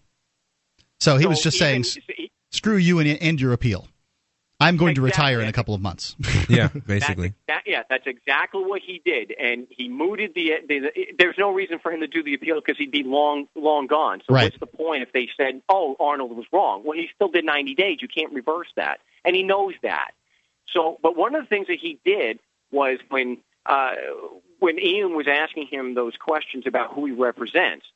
So 1.00 1.16
he 1.16 1.22
So 1.24 1.28
was 1.28 1.42
just 1.42 1.58
saying, 1.58 1.84
even- 1.84 2.24
s- 2.24 2.28
screw 2.50 2.76
you 2.76 2.98
and, 2.98 3.08
end 3.20 3.40
your 3.40 3.52
appeal. 3.52 3.86
I'm 4.60 4.76
going 4.76 4.96
to 4.96 5.02
retire 5.02 5.40
in 5.40 5.46
a 5.46 5.52
couple 5.52 5.72
of 5.72 5.80
months. 5.80 6.16
yeah, 6.48 6.66
basically. 6.84 7.32
That, 7.46 7.62
yeah, 7.64 7.84
that's 7.88 8.08
exactly 8.08 8.64
what 8.64 8.82
he 8.84 9.00
did, 9.04 9.32
and 9.38 9.68
he 9.70 9.88
mooted 9.88 10.32
the, 10.34 10.54
the, 10.68 10.80
the. 10.80 10.90
There's 11.16 11.36
no 11.38 11.52
reason 11.54 11.78
for 11.78 11.92
him 11.92 12.00
to 12.00 12.08
do 12.08 12.24
the 12.24 12.34
appeal 12.34 12.56
because 12.56 12.76
he'd 12.76 12.90
be 12.90 13.04
long, 13.04 13.46
long 13.54 13.86
gone. 13.86 14.20
So 14.26 14.34
Right. 14.34 14.46
what's 14.46 14.58
the 14.58 14.66
point 14.66 15.04
if 15.04 15.12
they 15.12 15.28
said, 15.36 15.62
"Oh, 15.68 15.94
Arnold 16.00 16.36
was 16.36 16.44
wrong"? 16.52 16.82
Well, 16.84 16.98
he 16.98 17.08
still 17.14 17.28
did 17.28 17.44
90 17.44 17.76
days. 17.76 17.98
You 18.02 18.08
can't 18.08 18.32
reverse 18.32 18.66
that, 18.74 18.98
and 19.24 19.36
he 19.36 19.44
knows 19.44 19.74
that. 19.84 20.10
So, 20.74 20.98
but 21.04 21.16
one 21.16 21.36
of 21.36 21.44
the 21.44 21.48
things 21.48 21.68
that 21.68 21.78
he 21.80 22.00
did 22.04 22.40
was 22.72 22.98
when 23.10 23.38
uh, 23.64 23.92
when 24.58 24.78
Ian 24.78 25.14
was 25.14 25.26
asking 25.28 25.66
him 25.68 25.94
those 25.94 26.16
questions 26.16 26.66
about 26.66 26.92
who 26.92 27.06
he 27.06 27.12
represents, 27.12 27.86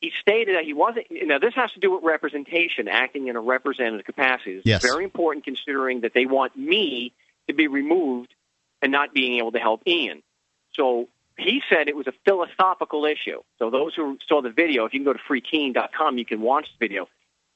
he 0.00 0.12
stated 0.20 0.56
that 0.56 0.64
he 0.64 0.72
wasn't. 0.72 1.06
Now, 1.10 1.38
this 1.38 1.54
has 1.54 1.72
to 1.72 1.80
do 1.80 1.90
with 1.92 2.02
representation, 2.02 2.88
acting 2.88 3.28
in 3.28 3.36
a 3.36 3.40
representative 3.40 4.06
capacity. 4.06 4.56
It's 4.56 4.66
Yes. 4.66 4.82
very 4.82 5.04
important 5.04 5.44
considering 5.44 6.00
that 6.00 6.14
they 6.14 6.26
want 6.26 6.56
me 6.56 7.12
to 7.48 7.54
be 7.54 7.68
removed 7.68 8.34
and 8.80 8.90
not 8.92 9.12
being 9.12 9.38
able 9.38 9.52
to 9.52 9.58
help 9.58 9.82
Ian. 9.86 10.22
So 10.72 11.08
he 11.36 11.62
said 11.68 11.88
it 11.88 11.96
was 11.96 12.06
a 12.06 12.12
philosophical 12.24 13.04
issue. 13.04 13.42
So 13.58 13.70
those 13.70 13.94
who 13.94 14.18
saw 14.26 14.40
the 14.40 14.50
video, 14.50 14.84
if 14.86 14.94
you 14.94 15.00
can 15.00 15.04
go 15.04 15.12
to 15.12 15.18
freekeene.com, 15.18 16.16
you 16.18 16.24
can 16.24 16.40
watch 16.40 16.68
the 16.78 16.86
video. 16.86 17.08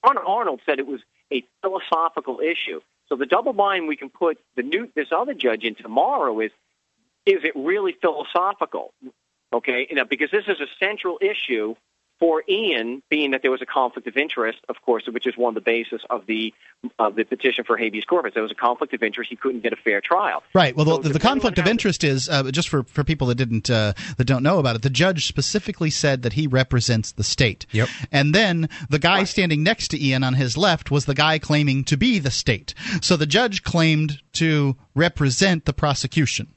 Ron 0.05 0.19
Arnold 0.19 0.61
said 0.67 0.79
it 0.79 0.87
was 0.87 1.01
a 1.33 1.45
philosophical 1.62 2.41
issue. 2.41 2.81
So 3.09 3.17
the 3.17 3.27
double 3.27 3.53
bind 3.53 3.89
we 3.89 3.97
can 3.97 4.11
put 4.11 4.39
the 4.57 4.62
new 4.62 4.89
this 4.95 5.09
other 5.12 5.35
judge 5.35 5.65
in 5.65 5.75
tomorrow 5.75 6.39
is 6.41 6.51
is 7.27 7.45
it 7.45 7.53
really 7.55 7.97
philosophical? 8.01 8.93
Okay, 9.53 9.87
you 9.89 9.97
know, 9.97 10.05
because 10.05 10.31
this 10.31 10.45
is 10.49 10.61
a 10.61 10.66
central 10.79 11.18
issue 11.20 11.75
for 12.20 12.45
Ian, 12.49 13.03
being 13.11 13.33
that 13.33 13.43
there 13.43 13.51
was 13.51 13.61
a 13.61 13.66
conflict 13.66 14.07
of 14.07 14.16
interest, 14.16 14.59
of 14.68 14.81
course, 14.83 15.05
which 15.11 15.27
is 15.27 15.37
one 15.37 15.51
of 15.51 15.55
the 15.55 15.61
basis 15.61 16.01
of 16.11 16.27
the 16.27 16.55
of 16.99 17.16
the 17.16 17.25
petition 17.25 17.64
for 17.64 17.77
habeas 17.77 18.05
corpus. 18.05 18.35
There 18.35 18.43
was 18.43 18.53
a 18.53 18.57
conflict 18.57 18.95
of 18.95 19.03
interest; 19.03 19.31
he 19.31 19.37
couldn't 19.37 19.62
get 19.62 19.72
a 19.72 19.77
fair 19.77 20.01
trial. 20.01 20.43
Right. 20.55 20.77
Well, 20.77 20.87
So 20.87 20.99
the, 20.99 21.09
the 21.11 21.18
conflict 21.18 21.59
of 21.59 21.66
interest 21.66 22.05
is 22.05 22.29
uh, 22.29 22.51
just 22.51 22.68
for, 22.68 22.85
for 22.85 23.05
people 23.05 23.27
that 23.29 23.35
didn't 23.35 23.68
uh, 23.68 23.95
that 24.16 24.25
don't 24.25 24.43
know 24.43 24.59
about 24.59 24.77
it. 24.77 24.83
The 24.83 24.91
judge 24.91 25.27
specifically 25.27 25.91
said 25.91 26.22
that 26.22 26.35
he 26.35 26.47
represents 26.47 27.12
the 27.12 27.25
state. 27.25 27.66
Yep. 27.72 27.89
And 28.12 28.35
then 28.35 28.68
the 28.89 28.99
guy 28.99 29.25
standing 29.25 29.62
next 29.62 29.89
to 29.89 30.03
Ian 30.03 30.22
on 30.25 30.35
his 30.35 30.57
left 30.57 30.91
was 30.91 31.07
the 31.07 31.14
guy 31.14 31.39
claiming 31.39 31.85
to 31.85 31.97
be 31.97 32.18
the 32.18 32.31
state. 32.31 32.75
So 33.03 33.16
the 33.16 33.27
judge 33.27 33.62
claimed 33.64 34.20
to 34.35 34.77
represent 34.95 35.64
the 35.64 35.72
prosecution. 35.72 36.55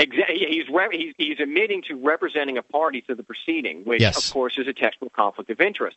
Exactly. 0.00 0.46
He's, 0.48 0.68
re- 0.68 0.88
he's 0.96 1.14
he's 1.18 1.40
admitting 1.40 1.82
to 1.88 1.94
representing 1.94 2.58
a 2.58 2.62
party 2.62 3.00
to 3.02 3.14
the 3.14 3.22
proceeding, 3.22 3.84
which 3.84 4.00
Yes. 4.00 4.16
of 4.28 4.32
course 4.32 4.58
is 4.58 4.66
a 4.68 4.72
textbook 4.72 5.12
conflict 5.12 5.50
of 5.50 5.60
interest. 5.60 5.96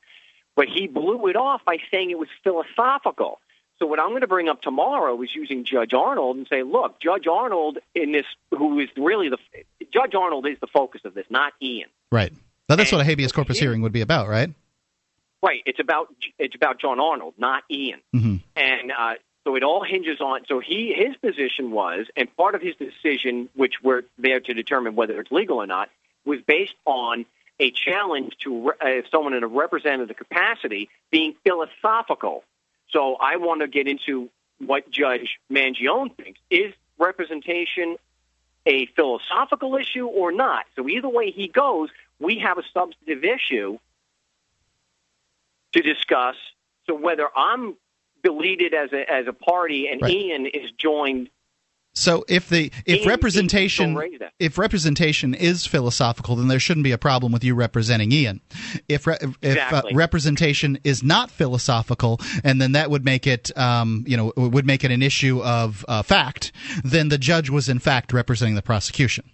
But 0.55 0.67
he 0.67 0.87
blew 0.87 1.27
it 1.27 1.35
off 1.35 1.61
by 1.65 1.77
saying 1.89 2.11
it 2.11 2.19
was 2.19 2.27
philosophical. 2.43 3.39
So 3.79 3.87
what 3.87 3.99
I'm 3.99 4.09
going 4.09 4.21
to 4.21 4.27
bring 4.27 4.49
up 4.49 4.61
tomorrow 4.61 5.19
is 5.23 5.29
using 5.33 5.65
Judge 5.65 5.93
Arnold 5.93 6.37
and 6.37 6.47
say, 6.47 6.61
look, 6.63 6.99
Judge 7.01 7.25
Arnold 7.27 7.79
in 7.95 8.11
this, 8.11 8.25
who 8.51 8.79
is 8.79 8.87
really 8.95 9.29
the 9.29 9.37
Judge 9.91 10.13
Arnold 10.15 10.45
is 10.47 10.57
the 10.61 10.67
focus 10.67 11.01
of 11.05 11.13
this, 11.15 11.25
not 11.29 11.53
Ian. 11.61 11.89
Right. 12.11 12.31
Now 12.69 12.75
that's 12.75 12.91
And 12.91 12.99
what 12.99 13.01
a 13.05 13.09
habeas 13.09 13.31
corpus 13.31 13.57
hearing 13.59 13.81
would 13.81 13.91
be 13.91 14.01
about, 14.01 14.29
right? 14.29 14.49
Right. 15.41 15.61
It's 15.65 15.79
about 15.79 16.07
it's 16.39 16.55
about 16.55 16.79
John 16.79 16.99
Arnold, 16.99 17.33
not 17.37 17.63
Ian. 17.69 17.99
hmm 18.13 18.35
and 18.55 18.91
uh, 18.97 19.13
so 19.43 19.55
it 19.55 19.63
all 19.63 19.83
hinges 19.83 20.21
on. 20.21 20.45
So 20.47 20.59
he 20.59 20.93
his 20.93 21.15
position 21.17 21.71
was, 21.71 22.07
and 22.15 22.33
part 22.35 22.55
of 22.55 22.61
his 22.61 22.75
decision, 22.75 23.49
which 23.55 23.75
we're 23.83 24.03
there 24.17 24.39
to 24.39 24.53
determine 24.53 24.95
whether 24.95 25.19
it's 25.19 25.31
legal 25.31 25.57
or 25.57 25.67
not, 25.67 25.89
was 26.25 26.39
based 26.41 26.75
on 26.85 27.25
a 27.59 27.71
challenge 27.71 28.35
to 28.43 28.73
uh, 28.81 29.01
someone 29.11 29.33
in 29.33 29.43
a 29.43 29.47
representative 29.47 30.15
capacity 30.17 30.89
being 31.11 31.35
philosophical. 31.43 32.43
So 32.89 33.15
I 33.15 33.37
want 33.37 33.61
to 33.61 33.67
get 33.67 33.87
into 33.87 34.29
what 34.59 34.89
Judge 34.89 35.39
Mangione 35.51 36.15
thinks 36.15 36.39
is 36.49 36.73
representation 36.97 37.97
a 38.65 38.85
philosophical 38.87 39.75
issue 39.75 40.07
or 40.07 40.31
not. 40.31 40.65
So 40.75 40.87
either 40.87 41.09
way 41.09 41.31
he 41.31 41.47
goes, 41.47 41.89
we 42.19 42.39
have 42.39 42.57
a 42.57 42.63
substantive 42.73 43.23
issue 43.23 43.77
to 45.73 45.81
discuss. 45.81 46.35
So 46.87 46.95
whether 46.95 47.27
I'm 47.35 47.75
deleted 48.23 48.73
as 48.73 48.91
a 48.93 49.09
as 49.11 49.27
a 49.27 49.33
party 49.33 49.87
and 49.87 50.01
Right. 50.01 50.13
Ian 50.13 50.45
is 50.47 50.71
joined, 50.77 51.29
So 51.93 52.25
if 52.27 52.49
the 52.49 52.71
if 52.85 52.99
Ian- 53.01 53.07
representation 53.09 53.85
Ian 53.89 53.93
will 53.93 54.01
raise 54.01 54.19
that. 54.19 54.33
if 54.39 54.57
representation 54.57 55.33
is 55.35 55.65
philosophical, 55.67 56.35
then 56.35 56.47
there 56.47 56.59
shouldn't 56.59 56.83
be 56.83 56.91
a 56.91 56.97
problem 56.97 57.31
with 57.31 57.43
you 57.43 57.53
representing 57.53 58.11
Ian. 58.11 58.41
If 58.89 59.05
re- 59.05 59.17
if 59.41 59.57
uh, 59.73 59.83
representation 59.93 60.79
is 60.83 61.03
not 61.03 61.29
philosophical, 61.29 62.19
and 62.43 62.59
then 62.61 62.71
that 62.71 62.89
would 62.89 63.05
make 63.05 63.27
it 63.27 63.55
um, 63.57 64.03
you 64.07 64.17
know 64.17 64.33
would 64.37 64.65
make 64.65 64.83
it 64.83 64.91
an 64.91 65.03
issue 65.03 65.41
of 65.43 65.85
uh, 65.87 66.01
fact, 66.01 66.51
then 66.83 67.09
the 67.09 67.17
judge 67.19 67.49
was 67.49 67.69
in 67.69 67.79
fact 67.79 68.11
representing 68.13 68.55
the 68.55 68.61
prosecution. 68.63 69.29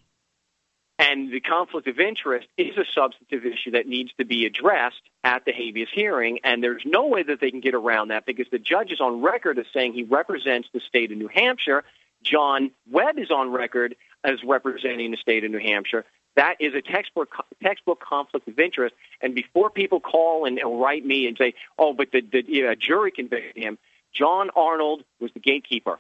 and 0.98 1.32
the 1.32 1.40
conflict 1.40 1.88
of 1.88 1.98
interest 2.00 2.48
is 2.58 2.76
a 2.78 2.84
substantive 2.94 3.46
issue 3.46 3.72
that 3.72 3.88
needs 3.88 4.12
to 4.18 4.26
be 4.26 4.46
addressed 4.46 5.02
at 5.24 5.46
the 5.46 5.52
habeas 5.52 5.90
hearing. 5.94 6.40
And 6.44 6.64
there's 6.64 6.84
no 6.86 7.08
way 7.08 7.24
that 7.24 7.40
they 7.40 7.52
can 7.52 7.60
get 7.60 7.74
around 7.74 8.10
that 8.10 8.26
because 8.26 8.48
the 8.52 8.60
judge 8.60 8.92
is 8.92 9.02
on 9.02 9.22
record 9.22 9.60
as 9.60 9.66
saying 9.74 9.94
he 9.94 10.04
represents 10.04 10.70
the 10.74 10.80
state 10.80 11.12
of 11.12 11.18
New 11.18 11.28
Hampshire. 11.28 11.84
John 12.24 12.72
Webb 12.90 13.18
is 13.18 13.32
on 13.32 13.52
record 13.52 13.96
as 14.24 14.44
representing 14.44 15.12
the 15.12 15.18
state 15.18 15.44
of 15.44 15.52
New 15.52 15.60
Hampshire. 15.60 16.06
That 16.36 16.56
is 16.60 16.74
a 16.74 16.82
textbook 16.82 17.34
textbook 17.62 18.00
conflict 18.02 18.48
of 18.48 18.60
interest. 18.60 18.96
And 19.22 19.36
before 19.36 19.70
people 19.70 20.00
call 20.00 20.46
and, 20.46 20.58
and 20.58 20.80
write 20.80 21.06
me 21.06 21.28
and 21.28 21.38
say, 21.38 21.54
"Oh, 21.78 21.94
but 21.94 22.12
the, 22.12 22.22
the 22.22 22.44
you 22.48 22.64
know, 22.64 22.76
jury 22.76 23.12
convicted 23.12 23.62
him," 23.62 23.78
John 24.14 24.50
Arnold 24.56 25.04
was 25.20 25.32
the 25.34 25.40
gatekeeper. 25.40 26.00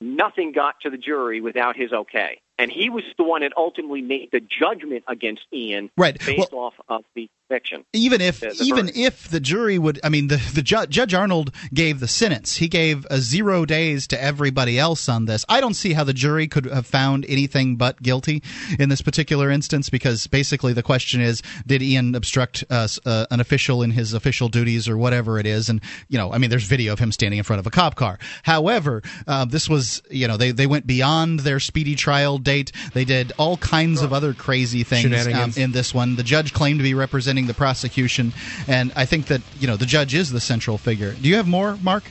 Nothing 0.00 0.52
got 0.52 0.80
to 0.82 0.90
the 0.90 0.98
jury 0.98 1.40
without 1.40 1.74
his 1.76 1.92
okay. 1.92 2.40
and 2.58 2.70
he 2.70 2.90
was 2.90 3.02
the 3.16 3.24
one 3.24 3.40
that 3.40 3.52
ultimately 3.56 4.02
made 4.02 4.28
the 4.30 4.40
judgment 4.40 5.04
against 5.08 5.42
Ian, 5.52 5.90
right. 5.96 6.18
based 6.24 6.52
well, 6.52 6.64
off 6.64 6.74
of 6.88 7.04
the 7.14 7.30
fiction. 7.48 7.84
Even 7.92 8.20
if 8.20 8.40
the, 8.40 8.48
the 8.48 8.64
even 8.64 8.86
verdict. 8.86 8.98
if 8.98 9.28
the 9.28 9.40
jury 9.40 9.78
would, 9.78 10.00
I 10.02 10.08
mean, 10.08 10.28
the 10.28 10.36
the 10.54 10.62
ju- 10.62 10.86
Judge 10.86 11.14
Arnold 11.14 11.52
gave 11.72 12.00
the 12.00 12.08
sentence. 12.08 12.56
He 12.56 12.68
gave 12.68 13.06
a 13.10 13.18
zero 13.18 13.64
days 13.64 14.06
to 14.08 14.22
everybody 14.22 14.78
else 14.78 15.08
on 15.08 15.26
this. 15.26 15.44
I 15.48 15.60
don't 15.60 15.74
see 15.74 15.92
how 15.92 16.04
the 16.04 16.12
jury 16.12 16.48
could 16.48 16.66
have 16.66 16.86
found 16.86 17.24
anything 17.28 17.76
but 17.76 18.02
guilty 18.02 18.42
in 18.78 18.88
this 18.88 19.02
particular 19.02 19.50
instance 19.50 19.90
because 19.90 20.26
basically 20.26 20.72
the 20.72 20.82
question 20.82 21.20
is, 21.20 21.42
did 21.66 21.82
Ian 21.82 22.14
obstruct 22.14 22.64
uh, 22.70 22.88
uh, 23.04 23.26
an 23.30 23.40
official 23.40 23.82
in 23.82 23.90
his 23.90 24.12
official 24.12 24.48
duties 24.48 24.88
or 24.88 24.96
whatever 24.96 25.38
it 25.38 25.46
is? 25.46 25.68
And 25.68 25.80
you 26.08 26.18
know, 26.18 26.32
I 26.32 26.38
mean, 26.38 26.50
there's 26.50 26.64
video 26.64 26.92
of 26.92 26.98
him 26.98 27.12
standing 27.12 27.38
in 27.38 27.44
front 27.44 27.60
of 27.60 27.66
a 27.66 27.70
cop 27.70 27.94
car. 27.94 28.18
However, 28.42 29.02
uh, 29.26 29.44
this 29.44 29.68
was, 29.68 30.02
you 30.10 30.28
know, 30.28 30.36
they 30.36 30.50
they 30.50 30.66
went 30.66 30.86
beyond 30.86 31.40
their 31.40 31.60
speedy 31.60 31.94
trial 31.94 32.38
date. 32.38 32.72
They 32.92 33.04
did 33.04 33.32
all 33.38 33.56
kinds 33.56 34.02
of 34.02 34.12
other 34.12 34.34
crazy 34.34 34.82
things 34.82 35.26
um, 35.26 35.52
in 35.56 35.72
this 35.72 35.94
one. 35.94 36.16
The 36.16 36.22
judge 36.22 36.52
claimed 36.52 36.78
to 36.78 36.82
be 36.82 36.94
representing 36.94 37.35
the 37.44 37.52
prosecution, 37.52 38.32
and 38.66 38.90
I 38.96 39.04
think 39.04 39.26
that 39.26 39.42
you 39.60 39.66
know 39.66 39.76
the 39.76 39.84
judge 39.84 40.14
is 40.14 40.30
the 40.30 40.40
central 40.40 40.78
figure. 40.78 41.12
Do 41.12 41.28
you 41.28 41.36
have 41.36 41.46
more, 41.46 41.76
Mark? 41.82 42.04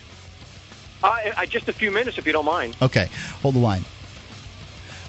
Uh, 1.03 1.17
I, 1.37 1.45
just 1.47 1.67
a 1.67 1.73
few 1.73 1.89
minutes, 1.89 2.19
if 2.19 2.27
you 2.27 2.33
don't 2.33 2.45
mind. 2.45 2.77
Okay, 2.81 3.09
hold 3.41 3.55
the 3.55 3.59
line. 3.59 3.83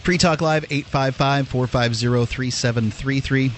Free 0.03 0.19
Talk 0.19 0.41
Live 0.41 0.64
855 0.71 1.49
450 1.49 2.27
3733. 2.27 3.49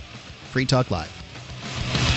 Free 0.51 0.67
Talk 0.67 0.91
Live. 0.91 2.08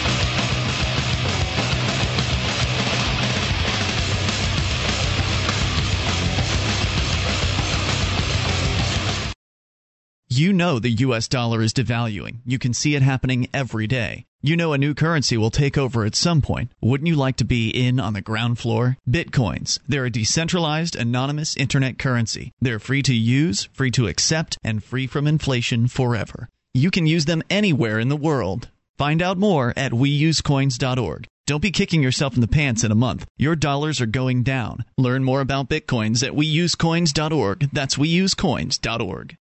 You 10.34 10.54
know 10.54 10.80
the 10.80 11.02
US 11.08 11.28
dollar 11.28 11.62
is 11.62 11.74
devaluing. 11.74 12.38
You 12.46 12.58
can 12.58 12.74
see 12.74 12.96
it 12.96 13.02
happening 13.02 13.50
every 13.54 13.86
day. 13.86 14.24
You 14.42 14.56
know 14.56 14.72
a 14.72 14.78
new 14.78 14.94
currency 14.94 15.36
will 15.36 15.52
take 15.52 15.78
over 15.78 16.06
at 16.06 16.16
some 16.16 16.42
point. 16.42 16.72
Wouldn't 16.80 17.10
you 17.10 17.18
like 17.18 17.36
to 17.38 17.44
be 17.44 17.68
in 17.68 18.00
on 18.00 18.14
the 18.14 18.22
ground 18.22 18.58
floor? 18.58 18.96
Bitcoins. 19.06 19.80
They're 19.90 20.06
a 20.06 20.10
decentralized, 20.10 20.96
anonymous 20.96 21.58
internet 21.58 22.00
currency. 22.00 22.54
They're 22.62 22.80
free 22.80 23.02
to 23.02 23.14
use, 23.14 23.68
free 23.74 23.92
to 23.92 24.08
accept, 24.08 24.58
and 24.64 24.82
free 24.82 25.06
from 25.06 25.28
inflation 25.28 25.90
forever. 25.90 26.48
You 26.74 26.92
can 26.92 27.06
use 27.06 27.26
them 27.26 27.44
anywhere 27.50 28.00
in 28.00 28.08
the 28.08 28.16
world. 28.16 28.70
Find 28.98 29.22
out 29.22 29.38
more 29.38 29.74
at 29.76 29.92
weusecoins.org. 29.92 31.28
Don't 31.46 31.62
be 31.62 31.72
kicking 31.72 32.02
yourself 32.02 32.36
in 32.36 32.42
the 32.42 32.48
pants 32.48 32.86
in 32.86 32.92
a 32.94 32.96
month. 32.96 33.26
Your 33.38 33.58
dollars 33.58 34.00
are 34.00 34.06
going 34.06 34.44
down. 34.44 34.86
Learn 34.98 35.26
more 35.26 35.42
about 35.42 35.68
Bitcoins 35.68 36.26
at 36.26 36.32
weusecoins.org. 36.32 37.70
That's 37.74 37.98
weusecoins.org. 37.98 39.36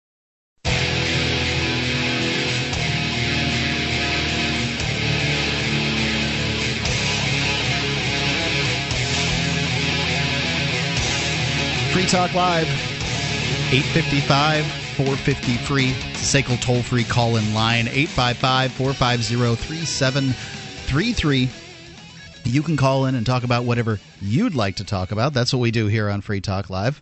Free 11.98 12.06
Talk 12.06 12.32
Live 12.36 12.68
855 13.74 14.64
450 14.68 15.58
free. 15.58 15.94
SACL 16.14 16.62
toll 16.62 16.84
free 16.84 17.04
call 17.04 17.38
in 17.38 17.56
line 17.56 17.88
855 17.88 18.72
450 18.74 19.56
3733. 19.56 21.50
You 22.44 22.62
can 22.62 22.78
call 22.78 23.08
in 23.08 23.16
and 23.16 23.26
talk 23.26 23.44
about 23.44 23.64
whatever 23.64 24.00
you'd 24.22 24.54
like 24.54 24.76
to 24.76 24.84
talk 24.84 25.12
about. 25.12 25.34
That's 25.34 25.52
what 25.52 25.60
we 25.60 25.72
do 25.72 25.88
here 25.88 26.08
on 26.08 26.22
Free 26.22 26.40
Talk 26.40 26.70
Live. 26.70 27.02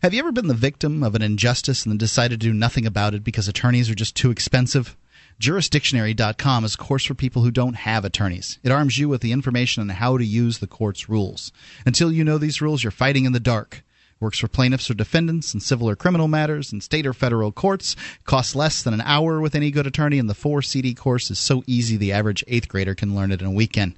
Have 0.00 0.14
you 0.14 0.20
ever 0.20 0.32
been 0.32 0.46
the 0.46 0.54
victim 0.54 1.02
of 1.02 1.14
an 1.14 1.20
injustice 1.20 1.84
and 1.84 1.92
then 1.92 1.98
decided 1.98 2.40
to 2.40 2.46
do 2.46 2.54
nothing 2.54 2.86
about 2.86 3.12
it 3.12 3.22
because 3.22 3.46
attorneys 3.46 3.90
are 3.90 3.94
just 3.94 4.16
too 4.16 4.30
expensive? 4.30 4.96
Jurisdictionary.com 5.38 6.64
is 6.64 6.76
a 6.76 6.78
course 6.78 7.04
for 7.04 7.12
people 7.12 7.42
who 7.42 7.50
don't 7.50 7.76
have 7.76 8.06
attorneys. 8.06 8.58
It 8.62 8.72
arms 8.72 8.96
you 8.96 9.06
with 9.10 9.20
the 9.20 9.32
information 9.32 9.82
on 9.82 9.90
how 9.90 10.16
to 10.16 10.24
use 10.24 10.60
the 10.60 10.66
court's 10.66 11.10
rules. 11.10 11.52
Until 11.84 12.10
you 12.10 12.24
know 12.24 12.38
these 12.38 12.62
rules, 12.62 12.82
you're 12.82 12.90
fighting 12.90 13.26
in 13.26 13.32
the 13.32 13.38
dark. 13.38 13.82
Works 14.20 14.38
for 14.38 14.48
plaintiffs 14.48 14.90
or 14.90 14.94
defendants 14.94 15.54
in 15.54 15.60
civil 15.60 15.88
or 15.88 15.96
criminal 15.96 16.28
matters 16.28 16.72
in 16.72 16.82
state 16.82 17.06
or 17.06 17.14
federal 17.14 17.52
courts. 17.52 17.96
Costs 18.24 18.54
less 18.54 18.82
than 18.82 18.92
an 18.92 19.00
hour 19.00 19.40
with 19.40 19.54
any 19.54 19.70
good 19.70 19.86
attorney, 19.86 20.18
and 20.18 20.28
the 20.28 20.34
four 20.34 20.60
CD 20.60 20.94
course 20.94 21.30
is 21.30 21.38
so 21.38 21.64
easy 21.66 21.96
the 21.96 22.12
average 22.12 22.44
eighth 22.46 22.68
grader 22.68 22.94
can 22.94 23.14
learn 23.14 23.32
it 23.32 23.40
in 23.40 23.46
a 23.46 23.50
weekend. 23.50 23.94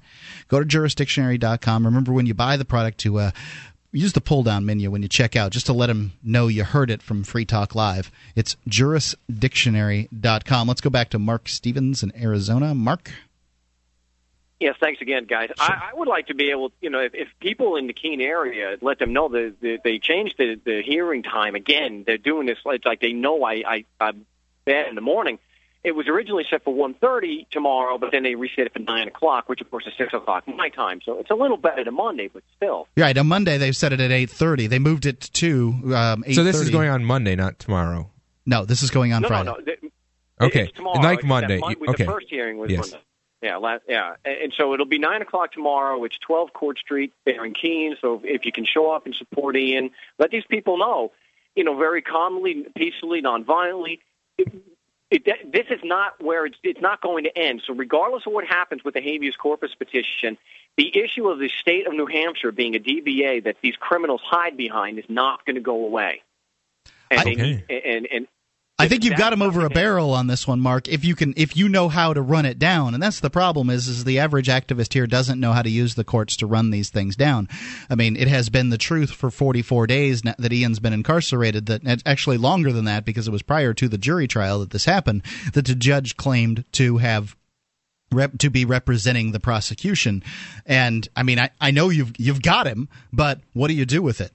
Go 0.47 0.61
to 0.61 0.65
jurisdictionary.com. 0.65 1.85
Remember 1.85 2.13
when 2.13 2.25
you 2.25 2.33
buy 2.33 2.55
the 2.55 2.63
product 2.63 2.99
to 2.99 3.19
uh, 3.19 3.31
use 3.91 4.13
the 4.13 4.21
pull 4.21 4.43
down 4.43 4.65
menu 4.65 4.89
when 4.89 5.01
you 5.01 5.07
check 5.07 5.35
out 5.35 5.51
just 5.51 5.65
to 5.67 5.73
let 5.73 5.87
them 5.87 6.13
know 6.23 6.47
you 6.47 6.63
heard 6.63 6.89
it 6.89 7.01
from 7.01 7.23
Free 7.23 7.45
Talk 7.45 7.75
Live. 7.75 8.09
It's 8.35 8.55
jurisdictionary.com. 8.67 10.67
Let's 10.67 10.81
go 10.81 10.89
back 10.89 11.09
to 11.11 11.19
Marc 11.19 11.49
Stevens 11.49 12.01
in 12.01 12.15
Arizona. 12.15 12.73
Mark? 12.73 13.11
Yes, 14.63 14.75
thanks 14.79 15.01
again, 15.01 15.25
guys. 15.25 15.49
I, 15.59 15.89
I 15.91 15.97
would 15.97 16.07
like 16.07 16.27
to 16.27 16.33
be 16.35 16.49
able, 16.51 16.71
you 16.79 16.89
know, 16.89 16.99
if, 17.01 17.13
if 17.13 17.27
people 17.41 17.75
in 17.75 17.87
the 17.87 17.93
Keene 17.93 18.21
area 18.21 18.77
let 18.81 18.97
them 18.97 19.11
know 19.11 19.27
that 19.27 19.55
the, 19.59 19.77
they 19.83 19.99
changed 19.99 20.35
the, 20.37 20.55
the 20.63 20.81
hearing 20.81 21.21
time 21.21 21.55
again. 21.55 22.03
They're 22.07 22.17
doing 22.17 22.47
this. 22.47 22.57
It's 22.65 22.85
like 22.85 23.01
they 23.01 23.11
know 23.11 23.43
I, 23.43 23.63
I 23.67 23.85
I'm 23.99 24.25
bad 24.63 24.87
in 24.87 24.95
the 24.95 25.01
morning. 25.01 25.37
It 25.83 25.93
was 25.93 26.07
originally 26.07 26.45
set 26.49 26.63
for 26.63 26.73
one 26.73 26.93
thirty 26.93 27.45
tomorrow, 27.51 27.97
but 27.97 28.11
then 28.13 28.23
they 28.23 28.35
reset 28.35 28.67
it 28.67 28.73
for 28.73 28.79
nine 28.79 29.09
o'clock, 29.09 29.49
which 29.49 29.59
of 29.59 29.69
course 29.69 29.85
is 29.85 29.91
six 29.97 30.13
o'clock 30.13 30.47
my 30.47 30.69
time. 30.69 31.01
So 31.03 31.19
it's 31.19 31.29
a 31.29 31.35
little 31.35 31.57
better 31.57 31.83
than 31.83 31.93
Monday, 31.95 32.29
but 32.33 32.41
still. 32.55 32.87
Right. 32.95 33.17
On 33.17 33.27
Monday 33.27 33.57
they 33.57 33.73
set 33.73 33.91
it 33.91 33.99
at 33.99 34.09
eight 34.09 34.29
thirty. 34.29 34.67
They 34.67 34.79
moved 34.79 35.05
it 35.05 35.19
to 35.19 35.73
um, 35.93 36.23
eight. 36.25 36.35
So 36.35 36.45
this 36.45 36.55
is 36.61 36.69
going 36.69 36.87
on 36.87 37.03
Monday, 37.03 37.35
not 37.35 37.59
tomorrow. 37.59 38.09
No, 38.45 38.63
this 38.63 38.81
is 38.81 38.91
going 38.91 39.11
on 39.11 39.23
no, 39.23 39.27
Friday. 39.27 39.43
No, 39.49 39.55
no, 39.57 39.61
th- 39.61 39.79
Okay, 40.39 40.63
it's 40.63 40.71
tomorrow. 40.73 40.99
like 41.01 41.19
It's 41.19 41.27
Monday. 41.27 41.57
Mon- 41.59 41.71
You- 41.71 41.85
The 41.85 41.91
okay. 41.91 42.05
first 42.05 42.27
hearing 42.29 42.57
was 42.57 42.71
Yes. 42.71 42.91
Monday. 42.91 43.05
Yeah, 43.43 43.57
last, 43.57 43.81
yeah, 43.89 44.15
and, 44.23 44.53
so 44.57 44.73
it'll 44.73 44.85
be 44.85 44.99
nine 44.99 45.21
o'clock 45.21 45.51
tomorrow. 45.51 46.01
It's 46.05 46.17
twelve 46.17 46.53
Court 46.53 46.79
Street 46.79 47.11
there 47.25 47.43
in 47.43 47.53
Keene. 47.53 47.97
So 47.99 48.21
if 48.23 48.45
you 48.45 48.53
can 48.53 48.63
show 48.63 48.89
up 48.89 49.05
and 49.05 49.13
support 49.13 49.57
Ian, 49.57 49.91
let 50.17 50.31
these 50.31 50.45
people 50.45 50.77
know, 50.77 51.11
you 51.53 51.65
know, 51.65 51.75
very 51.77 52.01
calmly, 52.01 52.65
peacefully, 52.73 53.21
nonviolently. 53.21 53.99
It, 54.37 54.53
it, 55.11 55.51
this 55.51 55.65
is 55.69 55.81
not 55.83 56.23
where 56.23 56.45
it's, 56.45 56.57
it's 56.63 56.79
not 56.79 57.01
going 57.01 57.25
to 57.25 57.37
end. 57.37 57.61
So 57.67 57.73
regardless 57.73 58.23
of 58.25 58.31
what 58.31 58.45
happens 58.45 58.81
with 58.85 58.93
the 58.93 59.01
habeas 59.01 59.35
corpus 59.35 59.75
petition, 59.75 60.37
the 60.77 60.97
issue 60.97 61.27
of 61.27 61.37
the 61.39 61.49
state 61.49 61.85
of 61.85 61.91
New 61.93 62.05
Hampshire 62.05 62.53
being 62.53 62.75
a 62.75 62.79
DBA 62.79 63.43
that 63.43 63.57
these 63.61 63.75
criminals 63.75 64.21
hide 64.23 64.55
behind 64.55 64.99
is 64.99 65.05
not 65.09 65.45
going 65.45 65.55
to 65.55 65.61
go 65.61 65.85
away. 65.85 66.23
And, 67.11 67.19
I- 67.19 67.23
they 67.35 67.63
and, 67.69 68.07
and 68.09 68.27
I 68.79 68.87
think 68.87 69.03
you've 69.03 69.17
got 69.17 69.31
him 69.31 69.43
over 69.43 69.65
a 69.65 69.69
barrel 69.69 70.11
on 70.11 70.25
this 70.25 70.47
one, 70.47 70.59
Mark. 70.59 70.87
If 70.87 71.05
you 71.05 71.15
can, 71.15 71.35
if 71.37 71.55
you 71.55 71.69
know 71.69 71.89
how 71.89 72.11
to 72.11 72.21
run 72.21 72.45
it 72.45 72.57
down, 72.57 72.95
and 72.95 73.03
that's 73.03 73.19
the 73.19 73.29
problem 73.29 73.69
is, 73.69 73.87
is 73.87 74.03
the 74.03 74.17
average 74.17 74.47
activist 74.47 74.93
here 74.93 75.05
doesn't 75.05 75.39
know 75.39 75.53
how 75.53 75.61
to 75.61 75.69
use 75.69 75.93
the 75.93 76.03
courts 76.03 76.35
to 76.37 76.47
run 76.47 76.71
these 76.71 76.89
things 76.89 77.15
down. 77.15 77.47
I 77.89 77.95
mean, 77.95 78.15
it 78.15 78.27
has 78.27 78.49
been 78.49 78.71
the 78.71 78.77
truth 78.79 79.11
for 79.11 79.29
44 79.29 79.85
days 79.85 80.23
that 80.23 80.51
Ian's 80.51 80.79
been 80.79 80.91
incarcerated. 80.91 81.67
That 81.67 82.01
actually 82.05 82.37
longer 82.37 82.73
than 82.73 82.85
that 82.85 83.05
because 83.05 83.27
it 83.27 83.31
was 83.31 83.43
prior 83.43 83.75
to 83.75 83.87
the 83.87 83.97
jury 83.99 84.27
trial 84.27 84.59
that 84.59 84.71
this 84.71 84.85
happened. 84.85 85.21
That 85.53 85.65
the 85.65 85.75
judge 85.75 86.17
claimed 86.17 86.65
to 86.73 86.97
have 86.97 87.35
rep, 88.11 88.39
to 88.39 88.49
be 88.49 88.65
representing 88.65 89.33
the 89.33 89.39
prosecution, 89.39 90.23
and 90.65 91.07
I 91.15 91.21
mean, 91.21 91.37
I, 91.37 91.51
I 91.61 91.69
know 91.69 91.89
you've 91.89 92.13
you've 92.17 92.41
got 92.41 92.65
him, 92.65 92.89
but 93.11 93.39
what 93.53 93.67
do 93.67 93.75
you 93.75 93.85
do 93.85 94.01
with 94.01 94.19
it? 94.19 94.31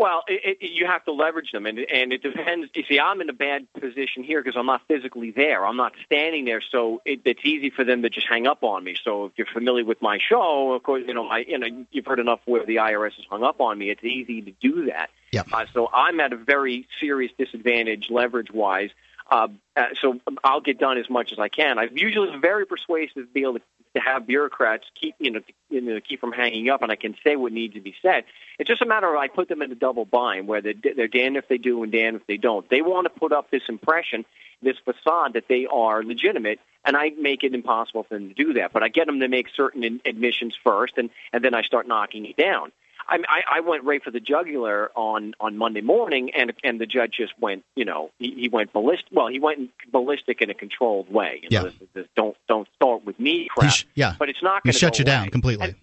Well, 0.00 0.22
it, 0.26 0.56
it, 0.62 0.70
you 0.70 0.86
have 0.86 1.04
to 1.04 1.12
leverage 1.12 1.52
them, 1.52 1.66
and 1.66 1.78
and 1.78 2.10
it 2.10 2.22
depends. 2.22 2.70
You 2.74 2.84
see, 2.88 2.98
I'm 2.98 3.20
in 3.20 3.28
a 3.28 3.34
bad 3.34 3.70
position 3.74 4.24
here 4.24 4.42
because 4.42 4.56
I'm 4.56 4.64
not 4.64 4.80
physically 4.88 5.30
there. 5.30 5.66
I'm 5.66 5.76
not 5.76 5.92
standing 6.06 6.46
there, 6.46 6.62
so 6.62 7.02
it, 7.04 7.20
it's 7.26 7.44
easy 7.44 7.68
for 7.68 7.84
them 7.84 8.00
to 8.00 8.08
just 8.08 8.26
hang 8.26 8.46
up 8.46 8.64
on 8.64 8.82
me. 8.82 8.96
So 9.04 9.26
if 9.26 9.32
you're 9.36 9.46
familiar 9.46 9.84
with 9.84 10.00
my 10.00 10.18
show, 10.18 10.72
of 10.72 10.82
course, 10.84 11.04
you 11.06 11.12
know, 11.12 11.28
my 11.28 11.44
you 11.46 11.58
know, 11.58 11.66
you've 11.90 12.06
heard 12.06 12.18
enough 12.18 12.40
where 12.46 12.64
the 12.64 12.76
IRS 12.76 13.12
has 13.16 13.26
hung 13.28 13.44
up 13.44 13.60
on 13.60 13.76
me. 13.76 13.90
It's 13.90 14.02
easy 14.02 14.40
to 14.40 14.52
do 14.52 14.86
that. 14.86 15.10
Yeah. 15.32 15.42
Uh, 15.52 15.66
so 15.74 15.90
I'm 15.92 16.18
at 16.20 16.32
a 16.32 16.36
very 16.36 16.88
serious 16.98 17.30
disadvantage 17.36 18.06
leverage 18.08 18.50
wise. 18.50 18.88
Uh, 19.30 19.48
uh, 19.76 19.86
so 20.00 20.18
I'll 20.42 20.60
get 20.60 20.78
done 20.78 20.98
as 20.98 21.08
much 21.08 21.32
as 21.32 21.38
I 21.38 21.48
can. 21.48 21.78
I've 21.78 21.96
usually 21.96 22.36
very 22.38 22.66
persuasive 22.66 23.14
to 23.14 23.26
be 23.26 23.42
able 23.42 23.54
to, 23.54 23.62
to 23.94 24.00
have 24.00 24.26
bureaucrats 24.26 24.84
keep 25.00 25.14
you 25.18 25.30
know, 25.30 25.40
you 25.68 25.80
know 25.80 26.00
keep 26.00 26.20
from 26.20 26.32
hanging 26.32 26.68
up, 26.68 26.82
and 26.82 26.90
I 26.90 26.96
can 26.96 27.14
say 27.22 27.36
what 27.36 27.52
needs 27.52 27.74
to 27.74 27.80
be 27.80 27.94
said. 28.02 28.24
It's 28.58 28.68
just 28.68 28.82
a 28.82 28.86
matter 28.86 29.12
of 29.12 29.20
I 29.20 29.28
put 29.28 29.48
them 29.48 29.62
in 29.62 29.70
a 29.70 29.76
double 29.76 30.04
bind 30.04 30.48
where 30.48 30.60
they're, 30.60 30.74
they're 30.96 31.08
damned 31.08 31.36
if 31.36 31.48
they 31.48 31.58
do 31.58 31.82
and 31.82 31.92
damned 31.92 32.16
if 32.16 32.26
they 32.26 32.36
don't. 32.36 32.68
They 32.68 32.82
want 32.82 33.04
to 33.06 33.10
put 33.10 33.32
up 33.32 33.50
this 33.50 33.62
impression, 33.68 34.24
this 34.62 34.76
facade 34.84 35.34
that 35.34 35.44
they 35.48 35.66
are 35.66 36.02
legitimate, 36.02 36.58
and 36.84 36.96
I 36.96 37.10
make 37.10 37.44
it 37.44 37.54
impossible 37.54 38.02
for 38.04 38.14
them 38.14 38.28
to 38.28 38.34
do 38.34 38.54
that. 38.54 38.72
But 38.72 38.82
I 38.82 38.88
get 38.88 39.06
them 39.06 39.20
to 39.20 39.28
make 39.28 39.48
certain 39.54 39.84
in, 39.84 40.00
admissions 40.04 40.56
first, 40.62 40.94
and 40.96 41.10
and 41.32 41.44
then 41.44 41.54
I 41.54 41.62
start 41.62 41.86
knocking 41.86 42.26
it 42.26 42.36
down. 42.36 42.72
I, 43.10 43.16
mean, 43.16 43.26
I, 43.28 43.56
I 43.56 43.60
went 43.60 43.84
right 43.84 44.02
for 44.02 44.10
the 44.10 44.20
jugular 44.20 44.90
on 44.94 45.34
on 45.40 45.56
Monday 45.58 45.80
morning, 45.80 46.30
and 46.34 46.52
and 46.64 46.80
the 46.80 46.86
judge 46.86 47.14
just 47.18 47.32
went, 47.40 47.64
you 47.74 47.84
know, 47.84 48.10
he, 48.18 48.34
he 48.34 48.48
went 48.48 48.72
ballistic. 48.72 49.08
Well, 49.12 49.26
he 49.26 49.38
went 49.40 49.70
ballistic 49.92 50.40
in 50.40 50.48
a 50.48 50.54
controlled 50.54 51.12
way. 51.12 51.40
You 51.42 51.48
know, 51.50 51.64
Yeah. 51.64 51.70
this, 51.80 51.88
this 51.94 52.06
don't 52.16 52.36
don't 52.48 52.68
start 52.76 53.04
with 53.04 53.18
me 53.18 53.48
crap. 53.50 53.72
sh- 53.72 53.84
yeah. 53.94 54.14
but 54.18 54.28
it's 54.28 54.42
not 54.42 54.62
going 54.62 54.72
to 54.72 54.78
shut 54.78 54.98
you 54.98 55.02
away. 55.02 55.12
down 55.12 55.30
completely. 55.30 55.66
And- 55.68 55.76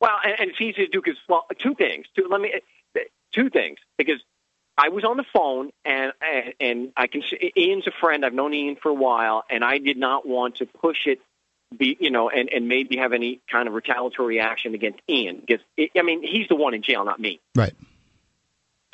well, 0.00 0.16
and, 0.24 0.40
and 0.40 0.50
it's 0.50 0.60
easy 0.60 0.86
to 0.86 0.88
do 0.88 1.02
because 1.04 1.18
well, 1.28 1.46
two 1.58 1.74
things. 1.74 2.06
Two, 2.16 2.26
let 2.30 2.40
me 2.40 2.54
two 3.32 3.50
things 3.50 3.78
because 3.98 4.20
I 4.78 4.88
was 4.88 5.04
on 5.04 5.18
the 5.18 5.24
phone, 5.30 5.70
and, 5.84 6.12
and 6.22 6.54
and 6.58 6.92
I 6.96 7.06
can. 7.06 7.22
See, 7.22 7.52
Ian's 7.56 7.86
a 7.86 7.90
friend. 8.00 8.24
I've 8.24 8.32
known 8.32 8.54
Ian 8.54 8.76
for 8.76 8.88
a 8.88 8.94
while, 8.94 9.44
and 9.50 9.62
I 9.62 9.76
did 9.76 9.98
not 9.98 10.26
want 10.26 10.56
to 10.56 10.66
push 10.66 11.06
it, 11.06 11.20
be 11.76 11.96
you 12.00 12.10
know, 12.10 12.28
and 12.28 12.48
and 12.48 12.68
maybe 12.68 12.96
have 12.96 13.12
any 13.12 13.40
kind 13.50 13.68
of 13.68 13.74
retaliatory 13.74 14.40
action 14.40 14.74
against 14.74 15.00
Ian 15.08 15.40
because 15.40 15.64
it, 15.76 15.90
I 15.96 16.02
mean 16.02 16.22
he's 16.22 16.48
the 16.48 16.56
one 16.56 16.74
in 16.74 16.82
jail, 16.82 17.04
not 17.04 17.20
me. 17.20 17.40
Right. 17.54 17.74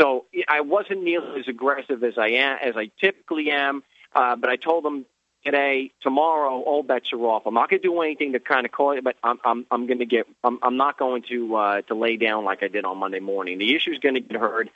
So 0.00 0.26
I 0.46 0.60
wasn't 0.60 1.02
nearly 1.02 1.40
as 1.40 1.48
aggressive 1.48 2.04
as 2.04 2.18
I 2.18 2.28
am 2.28 2.58
as 2.62 2.76
I 2.76 2.90
typically 3.00 3.50
am, 3.50 3.82
uh, 4.14 4.36
but 4.36 4.50
I 4.50 4.56
told 4.56 4.84
him 4.84 5.06
today, 5.46 5.92
tomorrow, 6.00 6.60
all 6.60 6.82
bets 6.82 7.12
are 7.12 7.18
off. 7.20 7.44
I'm 7.46 7.54
not 7.54 7.70
going 7.70 7.80
to 7.80 7.88
do 7.88 8.02
anything 8.02 8.32
to 8.32 8.40
kind 8.40 8.66
of 8.66 8.72
call 8.72 8.92
it, 8.92 9.04
but 9.04 9.16
I'm 9.22 9.38
I'm 9.44 9.66
I'm 9.70 9.86
going 9.86 10.00
to 10.00 10.06
get 10.06 10.26
I'm 10.44 10.58
I'm 10.62 10.76
not 10.76 10.98
going 10.98 11.22
to 11.30 11.56
uh, 11.56 11.82
to 11.82 11.94
lay 11.94 12.16
down 12.16 12.44
like 12.44 12.62
I 12.62 12.68
did 12.68 12.84
on 12.84 12.98
Monday 12.98 13.20
morning. 13.20 13.58
The 13.58 13.74
issue 13.74 13.92
is 13.92 13.98
going 13.98 14.16
to 14.16 14.20
get 14.20 14.38
heard, 14.38 14.68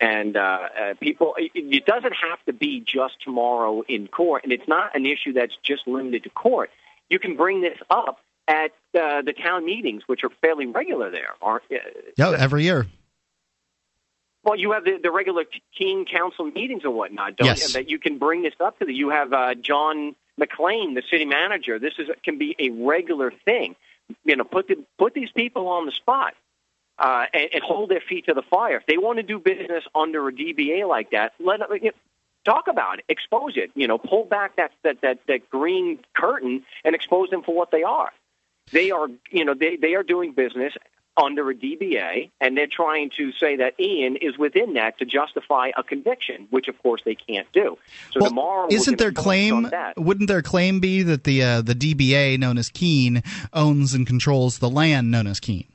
and 0.00 0.36
uh, 0.36 0.40
uh, 0.78 0.94
people. 1.00 1.34
It, 1.38 1.52
it 1.54 1.86
doesn't 1.86 2.12
have 2.12 2.44
to 2.46 2.52
be 2.52 2.80
just 2.80 3.22
tomorrow 3.22 3.82
in 3.88 4.08
court, 4.08 4.44
and 4.44 4.52
it's 4.52 4.68
not 4.68 4.94
an 4.94 5.06
issue 5.06 5.32
that's 5.32 5.56
just 5.62 5.86
limited 5.86 6.24
to 6.24 6.30
court. 6.30 6.70
You 7.08 7.18
can 7.18 7.36
bring 7.36 7.60
this 7.60 7.78
up 7.90 8.20
at 8.48 8.72
uh, 8.94 9.22
the 9.22 9.32
town 9.32 9.64
meetings, 9.64 10.02
which 10.06 10.24
are 10.24 10.30
fairly 10.40 10.66
regular 10.66 11.10
there, 11.10 11.34
aren't? 11.42 11.64
Uh, 11.70 11.76
yeah, 12.16 12.30
every 12.38 12.64
year. 12.64 12.86
Well, 14.44 14.56
you 14.56 14.72
have 14.72 14.84
the, 14.84 14.98
the 15.02 15.10
regular 15.10 15.44
Keene 15.76 16.04
Council 16.04 16.44
meetings 16.44 16.84
and 16.84 16.94
whatnot, 16.94 17.36
don't 17.36 17.46
yes. 17.46 17.68
you? 17.68 17.74
That 17.74 17.90
you 17.90 17.98
can 17.98 18.18
bring 18.18 18.42
this 18.42 18.54
up 18.60 18.78
to 18.78 18.84
the. 18.84 18.94
You 18.94 19.10
have 19.10 19.32
uh, 19.32 19.54
John 19.54 20.14
McLean, 20.38 20.94
the 20.94 21.02
city 21.10 21.24
manager. 21.24 21.80
This 21.80 21.94
is 21.98 22.08
can 22.22 22.38
be 22.38 22.54
a 22.58 22.70
regular 22.70 23.32
thing. 23.44 23.74
You 24.24 24.36
know, 24.36 24.44
put 24.44 24.68
the, 24.68 24.84
put 24.98 25.14
these 25.14 25.32
people 25.32 25.66
on 25.66 25.86
the 25.86 25.90
spot 25.90 26.34
uh, 26.96 27.26
and, 27.34 27.48
and 27.54 27.62
hold 27.62 27.90
their 27.90 28.00
feet 28.00 28.26
to 28.26 28.34
the 28.34 28.42
fire. 28.42 28.76
If 28.76 28.86
they 28.86 28.98
want 28.98 29.18
to 29.18 29.24
do 29.24 29.40
business 29.40 29.82
under 29.94 30.28
a 30.28 30.32
DBA 30.32 30.86
like 30.88 31.10
that, 31.10 31.34
let 31.40 31.58
them, 31.58 31.68
you 31.72 31.90
know, 31.90 31.96
talk 32.46 32.68
about 32.68 33.00
it, 33.00 33.04
expose 33.08 33.56
it. 33.56 33.70
You 33.74 33.86
know, 33.86 33.98
pull 33.98 34.24
back 34.24 34.56
that 34.56 34.72
that 34.82 35.02
that 35.02 35.18
that 35.26 35.50
green 35.50 35.98
curtain 36.14 36.64
and 36.84 36.94
expose 36.94 37.28
them 37.30 37.42
for 37.42 37.54
what 37.54 37.70
they 37.70 37.82
are. 37.82 38.10
They 38.72 38.90
are, 38.90 39.08
you 39.30 39.44
know, 39.44 39.54
they 39.54 39.76
they 39.76 39.94
are 39.94 40.02
doing 40.02 40.32
business 40.32 40.72
under 41.16 41.50
a 41.50 41.54
DBA, 41.54 42.30
and 42.40 42.56
they're 42.56 42.66
trying 42.66 43.10
to 43.16 43.32
say 43.32 43.56
that 43.56 43.78
Ian 43.80 44.16
is 44.16 44.36
within 44.36 44.74
that 44.74 44.98
to 44.98 45.06
justify 45.06 45.70
a 45.76 45.82
conviction, 45.82 46.46
which 46.50 46.68
of 46.68 46.80
course 46.82 47.00
they 47.04 47.14
can't 47.14 47.50
do. 47.52 47.78
So 48.12 48.20
well, 48.20 48.30
tomorrow, 48.30 48.68
isn't 48.70 48.98
their 48.98 49.12
claim? 49.12 49.70
Wouldn't 49.96 50.28
their 50.28 50.42
claim 50.42 50.80
be 50.80 51.02
that 51.02 51.24
the 51.24 51.42
uh, 51.42 51.62
the 51.62 51.74
DBA 51.74 52.38
known 52.38 52.58
as 52.58 52.68
Keene 52.68 53.22
owns 53.52 53.94
and 53.94 54.06
controls 54.06 54.58
the 54.58 54.70
land 54.70 55.10
known 55.10 55.26
as 55.26 55.40
Keene? 55.40 55.68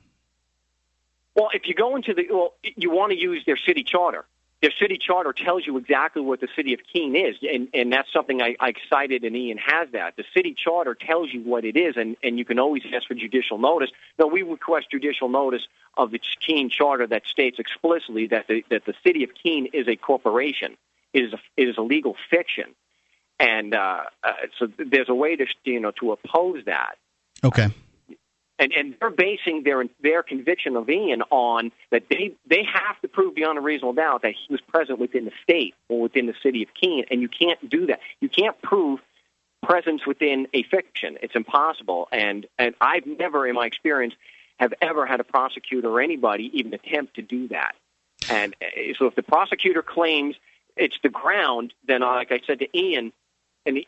Well, 1.34 1.48
if 1.54 1.62
you 1.66 1.74
go 1.74 1.96
into 1.96 2.14
the 2.14 2.26
well, 2.30 2.54
you 2.62 2.90
want 2.90 3.12
to 3.12 3.18
use 3.18 3.44
their 3.46 3.56
city 3.56 3.82
charter 3.82 4.24
their 4.62 4.70
city 4.80 4.96
charter 4.96 5.32
tells 5.32 5.66
you 5.66 5.76
exactly 5.76 6.22
what 6.22 6.40
the 6.40 6.48
city 6.54 6.72
of 6.72 6.80
Keene 6.90 7.16
is, 7.16 7.34
and, 7.42 7.68
and 7.74 7.92
that's 7.92 8.10
something 8.12 8.40
I, 8.40 8.54
I 8.60 8.74
cited, 8.88 9.24
and 9.24 9.36
Ian 9.36 9.58
has 9.58 9.88
that. 9.90 10.14
The 10.16 10.24
city 10.32 10.54
charter 10.54 10.94
tells 10.94 11.34
you 11.34 11.40
what 11.40 11.64
it 11.64 11.76
is, 11.76 11.96
and, 11.96 12.16
and 12.22 12.38
you 12.38 12.44
can 12.44 12.60
always 12.60 12.84
ask 12.94 13.08
for 13.08 13.14
judicial 13.14 13.58
notice. 13.58 13.90
No, 14.20 14.28
we 14.28 14.42
request 14.42 14.92
judicial 14.92 15.28
notice 15.28 15.62
of 15.96 16.12
the 16.12 16.20
Keene 16.46 16.70
charter 16.70 17.08
that 17.08 17.26
states 17.26 17.58
explicitly 17.58 18.28
that 18.28 18.46
the, 18.46 18.64
that 18.70 18.84
the 18.84 18.94
city 19.02 19.24
of 19.24 19.30
Keene 19.34 19.66
is 19.72 19.88
a 19.88 19.96
corporation. 19.96 20.76
It 21.12 21.24
is 21.24 21.32
a, 21.32 21.38
it 21.56 21.68
is 21.68 21.76
a 21.76 21.82
legal 21.82 22.16
fiction, 22.30 22.66
and 23.40 23.74
uh, 23.74 24.04
uh, 24.22 24.32
so 24.58 24.68
there's 24.78 25.08
a 25.08 25.14
way 25.14 25.34
to 25.36 25.46
you 25.64 25.80
know 25.80 25.90
to 26.00 26.12
oppose 26.12 26.64
that. 26.66 26.94
Okay 27.44 27.66
and 28.58 28.72
and 28.72 28.94
they're 29.00 29.10
basing 29.10 29.62
their 29.62 29.84
their 30.02 30.22
conviction 30.22 30.76
of 30.76 30.88
Ian 30.88 31.22
on 31.30 31.72
that 31.90 32.04
they 32.08 32.34
they 32.46 32.64
have 32.64 33.00
to 33.02 33.08
prove 33.08 33.34
beyond 33.34 33.58
a 33.58 33.60
reasonable 33.60 33.94
doubt 33.94 34.22
that 34.22 34.34
he 34.34 34.52
was 34.52 34.60
present 34.60 34.98
within 34.98 35.24
the 35.24 35.32
state 35.42 35.74
or 35.88 36.02
within 36.02 36.26
the 36.26 36.34
city 36.42 36.62
of 36.62 36.68
Keene, 36.74 37.04
and 37.10 37.20
you 37.20 37.28
can't 37.28 37.68
do 37.68 37.86
that. 37.86 38.00
You 38.20 38.28
can't 38.28 38.60
prove 38.62 39.00
presence 39.62 40.06
within 40.06 40.48
a 40.52 40.62
fiction. 40.64 41.18
It's 41.22 41.34
impossible. 41.34 42.08
And 42.12 42.46
and 42.58 42.74
I've 42.80 43.06
never, 43.06 43.46
in 43.46 43.54
my 43.54 43.66
experience, 43.66 44.14
have 44.58 44.74
ever 44.82 45.06
had 45.06 45.20
a 45.20 45.24
prosecutor 45.24 45.88
or 45.88 46.00
anybody 46.00 46.50
even 46.54 46.74
attempt 46.74 47.14
to 47.16 47.22
do 47.22 47.48
that. 47.48 47.74
And 48.30 48.54
uh, 48.62 48.94
so, 48.98 49.06
if 49.06 49.14
the 49.14 49.22
prosecutor 49.22 49.82
claims 49.82 50.36
it's 50.76 50.98
the 51.02 51.08
ground, 51.08 51.72
then, 51.86 52.00
like 52.00 52.32
I 52.32 52.40
said 52.46 52.60
to 52.60 52.78
Ian, 52.78 53.12
and 53.64 53.84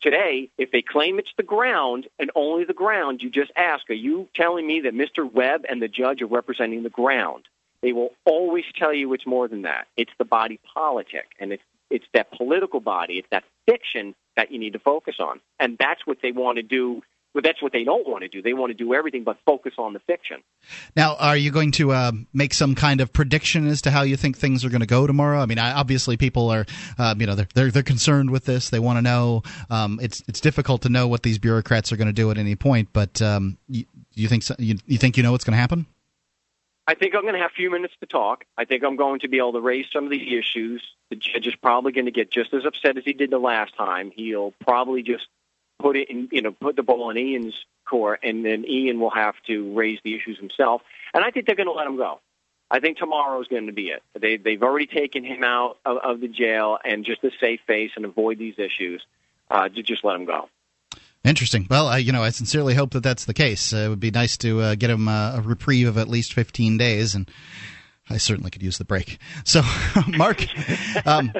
today, 0.00 0.50
if 0.56 0.70
they 0.70 0.82
claim 0.82 1.18
it's 1.18 1.32
the 1.36 1.42
ground 1.42 2.06
and 2.18 2.30
only 2.34 2.64
the 2.64 2.72
ground, 2.72 3.22
you 3.22 3.30
just 3.30 3.52
ask, 3.56 3.88
are 3.90 3.94
you 3.94 4.28
telling 4.34 4.66
me 4.66 4.80
that 4.80 4.94
Mr. 4.94 5.30
Webb 5.30 5.64
and 5.68 5.82
the 5.82 5.88
judge 5.88 6.22
are 6.22 6.26
representing 6.26 6.82
the 6.82 6.90
ground? 6.90 7.44
They 7.82 7.92
will 7.92 8.10
always 8.24 8.64
tell 8.76 8.92
you 8.92 9.12
it's 9.12 9.26
more 9.26 9.48
than 9.48 9.62
that. 9.62 9.88
It's 9.96 10.12
the 10.18 10.24
body 10.24 10.60
politic, 10.74 11.30
and 11.38 11.52
it's 11.52 11.62
it's 11.90 12.06
that 12.14 12.30
political 12.30 12.78
body, 12.78 13.18
it's 13.18 13.28
that 13.30 13.42
fiction 13.66 14.14
that 14.36 14.52
you 14.52 14.58
need 14.58 14.74
to 14.74 14.78
focus 14.78 15.16
on, 15.18 15.40
and 15.58 15.76
that's 15.78 16.06
what 16.06 16.18
they 16.22 16.30
want 16.30 16.56
to 16.56 16.62
do 16.62 17.02
but 17.34 17.44
that's 17.44 17.62
what 17.62 17.72
they 17.72 17.84
don't 17.84 18.08
want 18.08 18.22
to 18.22 18.28
do. 18.28 18.42
They 18.42 18.52
want 18.52 18.70
to 18.70 18.74
do 18.74 18.94
everything 18.94 19.24
but 19.24 19.38
focus 19.44 19.74
on 19.78 19.92
the 19.92 20.00
fiction. 20.00 20.38
Now, 20.96 21.16
are 21.16 21.36
you 21.36 21.50
going 21.50 21.72
to 21.72 21.92
uh, 21.92 22.12
make 22.32 22.54
some 22.54 22.74
kind 22.74 23.00
of 23.00 23.12
prediction 23.12 23.66
as 23.68 23.82
to 23.82 23.90
how 23.90 24.02
you 24.02 24.16
think 24.16 24.36
things 24.36 24.64
are 24.64 24.68
going 24.68 24.80
to 24.80 24.86
go 24.86 25.06
tomorrow? 25.06 25.40
I 25.40 25.46
mean, 25.46 25.58
I, 25.58 25.72
obviously, 25.72 26.16
people 26.16 26.50
are, 26.50 26.66
uh, 26.98 27.14
you 27.18 27.26
know, 27.26 27.34
they're, 27.34 27.48
they're, 27.54 27.70
they're 27.70 27.82
concerned 27.82 28.30
with 28.30 28.44
this. 28.44 28.70
They 28.70 28.80
want 28.80 28.98
to 28.98 29.02
know. 29.02 29.42
Um, 29.68 30.00
it's 30.02 30.22
it's 30.26 30.40
difficult 30.40 30.82
to 30.82 30.88
know 30.88 31.06
what 31.08 31.22
these 31.22 31.38
bureaucrats 31.38 31.92
are 31.92 31.96
going 31.96 32.08
to 32.08 32.12
do 32.12 32.30
at 32.30 32.38
any 32.38 32.56
point. 32.56 32.88
But 32.92 33.22
um, 33.22 33.58
you, 33.68 33.84
you 34.14 34.28
think 34.28 34.42
so, 34.42 34.54
you, 34.58 34.78
you 34.86 34.98
think 34.98 35.16
you 35.16 35.22
know 35.22 35.32
what's 35.32 35.44
going 35.44 35.54
to 35.54 35.60
happen? 35.60 35.86
I 36.86 36.94
think 36.94 37.14
I'm 37.14 37.22
going 37.22 37.34
to 37.34 37.40
have 37.40 37.52
a 37.52 37.54
few 37.54 37.70
minutes 37.70 37.94
to 38.00 38.06
talk. 38.06 38.44
I 38.58 38.64
think 38.64 38.82
I'm 38.82 38.96
going 38.96 39.20
to 39.20 39.28
be 39.28 39.38
able 39.38 39.52
to 39.52 39.60
raise 39.60 39.86
some 39.92 40.04
of 40.04 40.10
these 40.10 40.26
issues. 40.26 40.82
The 41.10 41.16
judge 41.16 41.46
is 41.46 41.54
probably 41.54 41.92
going 41.92 42.06
to 42.06 42.10
get 42.10 42.32
just 42.32 42.52
as 42.52 42.64
upset 42.64 42.98
as 42.98 43.04
he 43.04 43.12
did 43.12 43.30
the 43.30 43.38
last 43.38 43.76
time. 43.76 44.10
He'll 44.12 44.52
probably 44.60 45.02
just 45.02 45.28
put 45.80 45.96
it 45.96 46.10
in, 46.10 46.28
you 46.30 46.42
know, 46.42 46.52
put 46.52 46.76
the 46.76 46.82
ball 46.82 47.10
in 47.10 47.18
Ian's 47.18 47.54
court, 47.88 48.20
and 48.22 48.44
then 48.44 48.64
Ian 48.66 49.00
will 49.00 49.10
have 49.10 49.34
to 49.46 49.74
raise 49.74 49.98
the 50.04 50.14
issues 50.14 50.38
himself. 50.38 50.82
And 51.12 51.24
I 51.24 51.30
think 51.30 51.46
they're 51.46 51.56
going 51.56 51.66
to 51.66 51.72
let 51.72 51.86
him 51.86 51.96
go. 51.96 52.20
I 52.70 52.78
think 52.78 52.98
tomorrow 52.98 53.40
is 53.40 53.48
going 53.48 53.66
to 53.66 53.72
be 53.72 53.88
it. 53.88 54.02
They 54.18 54.36
they've 54.36 54.62
already 54.62 54.86
taken 54.86 55.24
him 55.24 55.42
out 55.42 55.78
of, 55.84 55.98
of 55.98 56.20
the 56.20 56.28
jail, 56.28 56.78
and 56.84 57.04
just 57.04 57.20
to 57.22 57.30
save 57.40 57.58
face 57.66 57.90
and 57.96 58.04
avoid 58.04 58.38
these 58.38 58.54
issues, 58.58 59.04
uh, 59.50 59.68
to 59.68 59.82
just 59.82 60.04
let 60.04 60.16
him 60.16 60.24
go. 60.24 60.48
Interesting. 61.24 61.66
Well, 61.68 61.88
I, 61.88 61.98
you 61.98 62.12
know, 62.12 62.22
I 62.22 62.30
sincerely 62.30 62.74
hope 62.74 62.92
that 62.92 63.02
that's 63.02 63.26
the 63.26 63.34
case. 63.34 63.74
Uh, 63.74 63.78
it 63.78 63.88
would 63.88 64.00
be 64.00 64.10
nice 64.10 64.38
to 64.38 64.60
uh, 64.60 64.74
get 64.74 64.88
him 64.88 65.06
uh, 65.06 65.36
a 65.36 65.42
reprieve 65.42 65.86
of 65.86 65.98
at 65.98 66.08
least 66.08 66.32
15 66.32 66.78
days, 66.78 67.14
and 67.14 67.30
I 68.10 68.16
certainly 68.16 68.50
could 68.50 68.62
use 68.62 68.78
the 68.78 68.84
break. 68.84 69.18
So, 69.44 69.62
Mark, 70.08 70.44
um, 71.06 71.32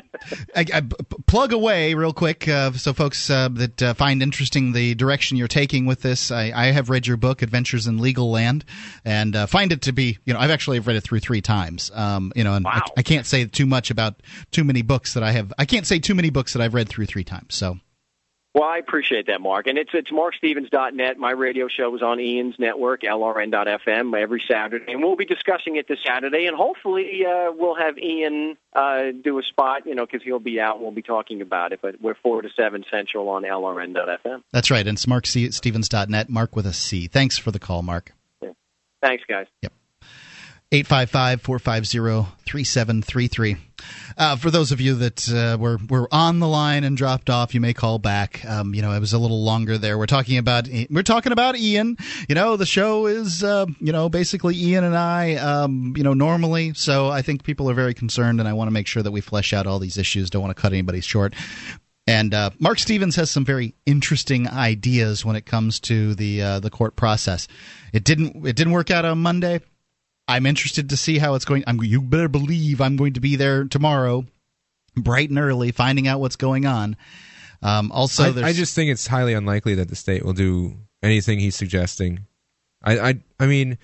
I, 0.54 0.64
I, 0.72 0.82
plug 1.26 1.52
away 1.52 1.94
real 1.94 2.12
quick. 2.12 2.46
Uh, 2.46 2.72
so, 2.72 2.92
folks 2.92 3.28
uh, 3.28 3.48
that 3.52 3.82
uh, 3.82 3.94
find 3.94 4.22
interesting 4.22 4.72
the 4.72 4.94
direction 4.94 5.36
you're 5.36 5.48
taking 5.48 5.84
with 5.86 6.02
this, 6.02 6.30
I, 6.30 6.52
I, 6.54 6.66
have 6.66 6.88
read 6.88 7.06
your 7.06 7.16
book, 7.16 7.42
Adventures 7.42 7.88
in 7.88 7.98
Legal 7.98 8.30
Land, 8.30 8.64
and 9.04 9.34
uh, 9.34 9.46
find 9.46 9.72
it 9.72 9.82
to 9.82 9.92
be, 9.92 10.18
you 10.24 10.32
know, 10.32 10.38
I've 10.38 10.50
actually 10.50 10.78
read 10.78 10.96
it 10.96 11.02
through 11.02 11.20
three 11.20 11.40
times. 11.40 11.90
Um, 11.92 12.32
you 12.36 12.44
know, 12.44 12.54
and 12.54 12.64
wow. 12.64 12.72
I, 12.74 13.00
I, 13.00 13.02
can't 13.02 13.26
say 13.26 13.44
too 13.46 13.66
much 13.66 13.90
about 13.90 14.22
too 14.52 14.62
many 14.62 14.82
books 14.82 15.14
that 15.14 15.24
I 15.24 15.32
have. 15.32 15.52
I 15.58 15.64
can't 15.64 15.86
say 15.86 15.98
too 15.98 16.14
many 16.14 16.30
books 16.30 16.52
that 16.52 16.62
I've 16.62 16.74
read 16.74 16.88
through 16.88 17.06
three 17.06 17.24
times. 17.24 17.54
So. 17.54 17.78
Well, 18.52 18.64
I 18.64 18.78
appreciate 18.78 19.28
that, 19.28 19.40
Mark. 19.40 19.68
And 19.68 19.78
it's 19.78 19.90
it's 19.94 20.10
marcstevens.net. 20.10 21.18
My 21.18 21.30
radio 21.30 21.68
show 21.68 21.94
is 21.94 22.02
on 22.02 22.18
Ian's 22.18 22.56
network, 22.58 23.02
LRN.FM, 23.02 24.20
every 24.20 24.42
Saturday. 24.46 24.92
And 24.92 25.02
we'll 25.02 25.14
be 25.14 25.24
discussing 25.24 25.76
it 25.76 25.86
this 25.86 26.00
Saturday. 26.04 26.46
And 26.46 26.56
hopefully 26.56 27.24
uh, 27.24 27.52
we'll 27.52 27.76
have 27.76 27.96
Ian 27.96 28.56
uh, 28.74 29.12
do 29.22 29.38
a 29.38 29.44
spot, 29.44 29.86
you 29.86 29.94
know, 29.94 30.04
because 30.04 30.24
he'll 30.24 30.40
be 30.40 30.60
out 30.60 30.76
and 30.76 30.82
we'll 30.82 30.90
be 30.90 31.02
talking 31.02 31.42
about 31.42 31.72
it. 31.72 31.78
But 31.80 32.00
we're 32.00 32.16
4 32.16 32.42
to 32.42 32.48
7 32.56 32.84
Central 32.90 33.28
on 33.28 33.44
LRN.FM. 33.44 34.42
That's 34.52 34.70
right. 34.70 34.86
And 34.86 34.96
it's 34.96 35.06
marcstevens.net, 35.06 36.28
Mark 36.28 36.56
with 36.56 36.66
a 36.66 36.72
C. 36.72 37.06
Thanks 37.06 37.38
for 37.38 37.52
the 37.52 37.60
call, 37.60 37.82
Mark. 37.82 38.12
Yeah. 38.42 38.50
Thanks, 39.00 39.22
guys. 39.28 39.46
Yep. 39.62 39.72
855 40.72 41.42
450 41.42 42.30
3733. 42.46 43.56
Uh, 44.16 44.36
for 44.36 44.52
those 44.52 44.70
of 44.70 44.80
you 44.80 44.94
that 44.94 45.28
uh, 45.28 45.56
were, 45.58 45.78
were 45.88 46.06
on 46.12 46.38
the 46.38 46.46
line 46.46 46.84
and 46.84 46.96
dropped 46.96 47.28
off, 47.28 47.54
you 47.54 47.60
may 47.60 47.72
call 47.74 47.98
back. 47.98 48.44
Um, 48.44 48.72
you 48.72 48.80
know, 48.80 48.92
it 48.92 49.00
was 49.00 49.12
a 49.12 49.18
little 49.18 49.42
longer 49.42 49.78
there. 49.78 49.98
We're 49.98 50.06
talking 50.06 50.38
about 50.38 50.68
we're 50.88 51.02
talking 51.02 51.32
about 51.32 51.56
Ian. 51.56 51.96
You 52.28 52.36
know, 52.36 52.56
the 52.56 52.66
show 52.66 53.06
is 53.06 53.42
uh, 53.42 53.66
you 53.80 53.92
know 53.92 54.08
basically 54.08 54.54
Ian 54.56 54.84
and 54.84 54.96
I. 54.96 55.34
Um, 55.34 55.94
you 55.96 56.04
know, 56.04 56.14
normally. 56.14 56.74
So 56.74 57.08
I 57.08 57.22
think 57.22 57.42
people 57.42 57.68
are 57.68 57.74
very 57.74 57.94
concerned, 57.94 58.38
and 58.38 58.48
I 58.48 58.52
want 58.52 58.68
to 58.68 58.72
make 58.72 58.86
sure 58.86 59.02
that 59.02 59.10
we 59.10 59.20
flesh 59.20 59.52
out 59.52 59.66
all 59.66 59.80
these 59.80 59.98
issues. 59.98 60.30
Don't 60.30 60.42
want 60.42 60.54
to 60.56 60.60
cut 60.60 60.72
anybody 60.72 61.00
short. 61.00 61.34
And 62.06 62.32
uh, 62.32 62.50
Marc 62.60 62.78
Stevens 62.78 63.16
has 63.16 63.30
some 63.30 63.44
very 63.44 63.74
interesting 63.86 64.48
ideas 64.48 65.24
when 65.24 65.36
it 65.36 65.46
comes 65.46 65.80
to 65.80 66.14
the 66.14 66.42
uh, 66.42 66.60
the 66.60 66.70
court 66.70 66.94
process. 66.94 67.48
It 67.92 68.04
didn't 68.04 68.46
it 68.46 68.54
didn't 68.54 68.72
work 68.72 68.92
out 68.92 69.04
on 69.04 69.18
Monday. 69.18 69.60
I'm 70.30 70.46
interested 70.46 70.90
to 70.90 70.96
see 70.96 71.18
how 71.18 71.34
it's 71.34 71.44
going. 71.44 71.64
I'm, 71.66 71.82
you 71.82 72.00
better 72.00 72.28
believe 72.28 72.80
I'm 72.80 72.96
going 72.96 73.14
to 73.14 73.20
be 73.20 73.36
there 73.36 73.64
tomorrow, 73.64 74.24
bright 74.96 75.28
and 75.30 75.38
early, 75.38 75.72
finding 75.72 76.08
out 76.08 76.20
what's 76.20 76.36
going 76.36 76.66
on. 76.66 76.96
Um, 77.62 77.92
also, 77.92 78.34
I, 78.34 78.48
I, 78.48 78.52
just 78.52 78.74
think 78.74 78.90
it's 78.90 79.06
highly 79.06 79.34
unlikely 79.34 79.74
that 79.74 79.88
the 79.88 79.96
state 79.96 80.24
will 80.24 80.32
do 80.32 80.76
anything 81.02 81.38
he's 81.40 81.56
suggesting. 81.56 82.26
I, 82.82 82.98
I, 82.98 83.14
I 83.38 83.46
mean, 83.46 83.76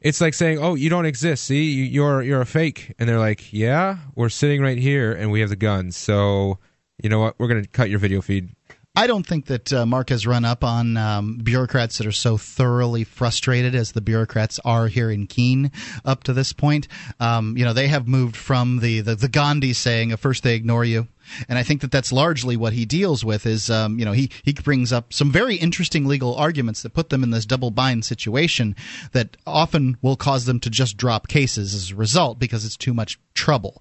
It's 0.00 0.20
like 0.20 0.34
saying, 0.34 0.58
"Oh, 0.58 0.76
you 0.76 0.88
don't 0.88 1.06
exist. 1.06 1.44
See, 1.44 1.72
You- 1.72 1.84
you're 1.84 2.22
you're 2.22 2.40
a 2.40 2.46
fake." 2.46 2.94
And 2.98 3.08
they're 3.08 3.18
like, 3.18 3.52
"Yeah, 3.52 3.98
we're 4.14 4.28
sitting 4.28 4.62
right 4.62 4.78
here, 4.78 5.12
and 5.12 5.30
we 5.30 5.40
have 5.40 5.50
the 5.50 5.56
guns. 5.56 5.96
So, 5.96 6.58
you 7.02 7.08
know 7.10 7.18
what? 7.20 7.34
We're 7.38 7.48
gonna 7.48 7.66
cut 7.66 7.90
your 7.90 7.98
video 7.98 8.20
feed." 8.22 8.50
I 8.96 9.06
don't 9.06 9.24
think 9.24 9.46
that 9.46 9.72
uh, 9.72 9.86
Mark 9.86 10.08
has 10.08 10.26
run 10.26 10.44
up 10.44 10.64
on 10.64 10.96
um, 10.96 11.38
bureaucrats 11.38 11.98
that 11.98 12.08
are 12.08 12.12
so 12.12 12.36
thoroughly 12.36 13.04
frustrated 13.04 13.72
as 13.72 13.92
the 13.92 14.00
bureaucrats 14.00 14.58
are 14.64 14.88
here 14.88 15.12
in 15.12 15.28
Keene 15.28 15.70
up 16.04 16.24
to 16.24 16.32
this 16.32 16.52
point. 16.52 16.88
Um, 17.20 17.56
you 17.56 17.64
know, 17.64 17.72
they 17.72 17.86
have 17.86 18.08
moved 18.08 18.34
from 18.34 18.80
the, 18.80 19.00
the, 19.00 19.14
the 19.14 19.28
Gandhi 19.28 19.74
saying, 19.74 20.10
"At 20.10 20.18
first 20.18 20.42
they 20.42 20.56
ignore 20.56 20.84
you." 20.84 21.06
And 21.48 21.56
I 21.56 21.62
think 21.62 21.82
that 21.82 21.92
that's 21.92 22.10
largely 22.10 22.56
what 22.56 22.72
he 22.72 22.84
deals 22.84 23.24
with. 23.24 23.46
Is 23.46 23.70
um, 23.70 24.00
you 24.00 24.04
know 24.04 24.12
he 24.12 24.28
he 24.42 24.52
brings 24.54 24.92
up 24.92 25.12
some 25.12 25.30
very 25.30 25.54
interesting 25.54 26.06
legal 26.06 26.34
arguments 26.34 26.82
that 26.82 26.92
put 26.92 27.10
them 27.10 27.22
in 27.22 27.30
this 27.30 27.46
double 27.46 27.70
bind 27.70 28.04
situation 28.04 28.74
that 29.12 29.36
often 29.46 29.98
will 30.02 30.16
cause 30.16 30.46
them 30.46 30.58
to 30.60 30.68
just 30.68 30.96
drop 30.96 31.28
cases 31.28 31.74
as 31.74 31.92
a 31.92 31.96
result 31.96 32.40
because 32.40 32.64
it's 32.64 32.76
too 32.76 32.92
much 32.92 33.20
trouble. 33.34 33.80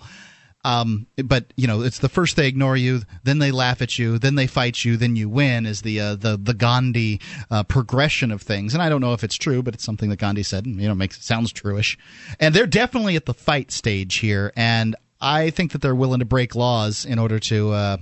Um, 0.65 1.07
but 1.23 1.53
you 1.55 1.67
know, 1.67 1.81
it's 1.81 1.99
the 1.99 2.09
first 2.09 2.35
they 2.35 2.47
ignore 2.47 2.75
you, 2.75 3.01
then 3.23 3.39
they 3.39 3.51
laugh 3.51 3.81
at 3.81 3.97
you, 3.97 4.19
then 4.19 4.35
they 4.35 4.47
fight 4.47 4.83
you, 4.83 4.97
then 4.97 5.15
you 5.15 5.29
win. 5.29 5.65
Is 5.65 5.81
the 5.81 5.99
uh, 5.99 6.15
the 6.15 6.37
the 6.37 6.53
Gandhi 6.53 7.21
uh, 7.49 7.63
progression 7.63 8.31
of 8.31 8.41
things? 8.41 8.73
And 8.73 8.83
I 8.83 8.89
don't 8.89 9.01
know 9.01 9.13
if 9.13 9.23
it's 9.23 9.35
true, 9.35 9.63
but 9.63 9.73
it's 9.73 9.83
something 9.83 10.09
that 10.09 10.19
Gandhi 10.19 10.43
said. 10.43 10.65
And, 10.65 10.81
you 10.81 10.87
know, 10.87 10.95
makes 10.95 11.17
it 11.17 11.23
sounds 11.23 11.53
truish. 11.53 11.97
And 12.39 12.53
they're 12.53 12.67
definitely 12.67 13.15
at 13.15 13.25
the 13.25 13.33
fight 13.33 13.71
stage 13.71 14.15
here, 14.17 14.51
and 14.55 14.95
I 15.21 15.49
think 15.49 15.71
that 15.71 15.81
they're 15.81 15.95
willing 15.95 16.19
to 16.19 16.25
break 16.25 16.55
laws 16.55 17.05
in 17.05 17.19
order 17.19 17.39
to. 17.39 17.71
Uh, 17.71 17.97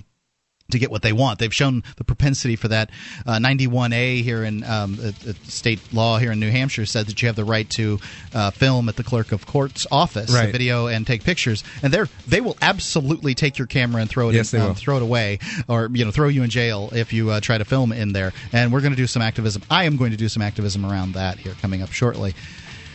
to 0.71 0.79
get 0.79 0.91
what 0.91 1.01
they 1.01 1.13
want. 1.13 1.39
They've 1.39 1.53
shown 1.53 1.83
the 1.95 2.03
propensity 2.03 2.55
for 2.55 2.67
that. 2.67 2.89
Uh, 3.25 3.37
91A 3.37 4.21
here 4.23 4.43
in 4.43 4.63
um, 4.63 4.97
uh, 5.01 5.11
state 5.43 5.79
law 5.93 6.17
here 6.17 6.31
in 6.31 6.39
New 6.39 6.51
Hampshire 6.51 6.85
said 6.85 7.07
that 7.07 7.21
you 7.21 7.27
have 7.27 7.35
the 7.35 7.45
right 7.45 7.69
to 7.71 7.99
uh, 8.33 8.51
film 8.51 8.89
at 8.89 8.95
the 8.95 9.03
clerk 9.03 9.31
of 9.31 9.45
court's 9.45 9.87
office, 9.91 10.33
Right. 10.33 10.51
video 10.51 10.87
and 10.87 11.05
take 11.07 11.23
pictures. 11.23 11.63
And 11.81 11.93
they're 11.93 12.07
they 12.27 12.41
will 12.41 12.57
absolutely 12.61 13.33
take 13.35 13.57
your 13.57 13.67
camera 13.67 14.01
and 14.01 14.09
throw 14.09 14.29
it 14.29 14.35
Yes, 14.35 14.53
in, 14.53 14.59
they 14.59 14.65
um, 14.65 14.75
throw 14.75 14.97
it 14.97 15.03
away 15.03 15.39
or 15.67 15.89
you 15.93 16.03
know 16.05 16.11
throw 16.11 16.27
you 16.27 16.43
in 16.43 16.49
jail 16.49 16.89
if 16.93 17.13
you 17.13 17.29
uh, 17.31 17.39
try 17.39 17.57
to 17.57 17.65
film 17.65 17.91
in 17.91 18.13
there. 18.13 18.33
And 18.51 18.73
we're 18.73 18.81
going 18.81 18.91
to 18.93 18.97
do 18.97 19.07
some 19.07 19.21
activism. 19.21 19.61
I 19.69 19.85
am 19.85 19.95
going 19.97 20.11
to 20.11 20.17
do 20.17 20.27
some 20.29 20.41
activism 20.41 20.85
around 20.85 21.13
that 21.13 21.37
here 21.37 21.53
coming 21.61 21.81
up 21.81 21.91
shortly. 21.91 22.33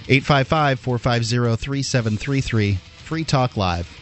855 0.08 0.80
450 0.80 1.56
3733 1.56 2.74
Free 3.04 3.24
Talk 3.24 3.56
Live. 3.56 4.01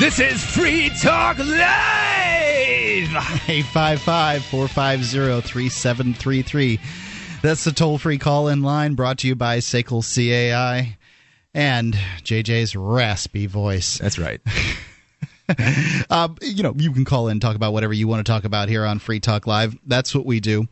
This 0.00 0.18
is 0.18 0.42
Free 0.42 0.88
Talk 1.02 1.36
Live. 1.36 1.50
855 3.46 4.42
450 4.46 5.42
3733. 5.46 6.80
That's 7.42 7.64
the 7.64 7.72
toll 7.72 7.98
free 7.98 8.16
call 8.16 8.48
in 8.48 8.62
line 8.62 8.94
brought 8.94 9.18
to 9.18 9.28
you 9.28 9.34
by 9.34 9.58
Sakel 9.58 10.02
CAI 10.02 10.96
and 11.52 11.92
JJ's 12.22 12.74
raspy 12.74 13.44
voice. 13.44 13.98
That's 13.98 14.18
right. 14.18 14.40
um, 16.08 16.36
you 16.40 16.62
know, 16.62 16.72
you 16.78 16.92
can 16.92 17.04
call 17.04 17.28
in 17.28 17.32
and 17.32 17.42
talk 17.42 17.54
about 17.54 17.74
whatever 17.74 17.92
you 17.92 18.08
want 18.08 18.24
to 18.24 18.32
talk 18.32 18.44
about 18.44 18.70
here 18.70 18.86
on 18.86 19.00
Free 19.00 19.20
Talk 19.20 19.46
Live. 19.46 19.76
That's 19.84 20.14
what 20.14 20.24
we 20.24 20.40
do. 20.40 20.66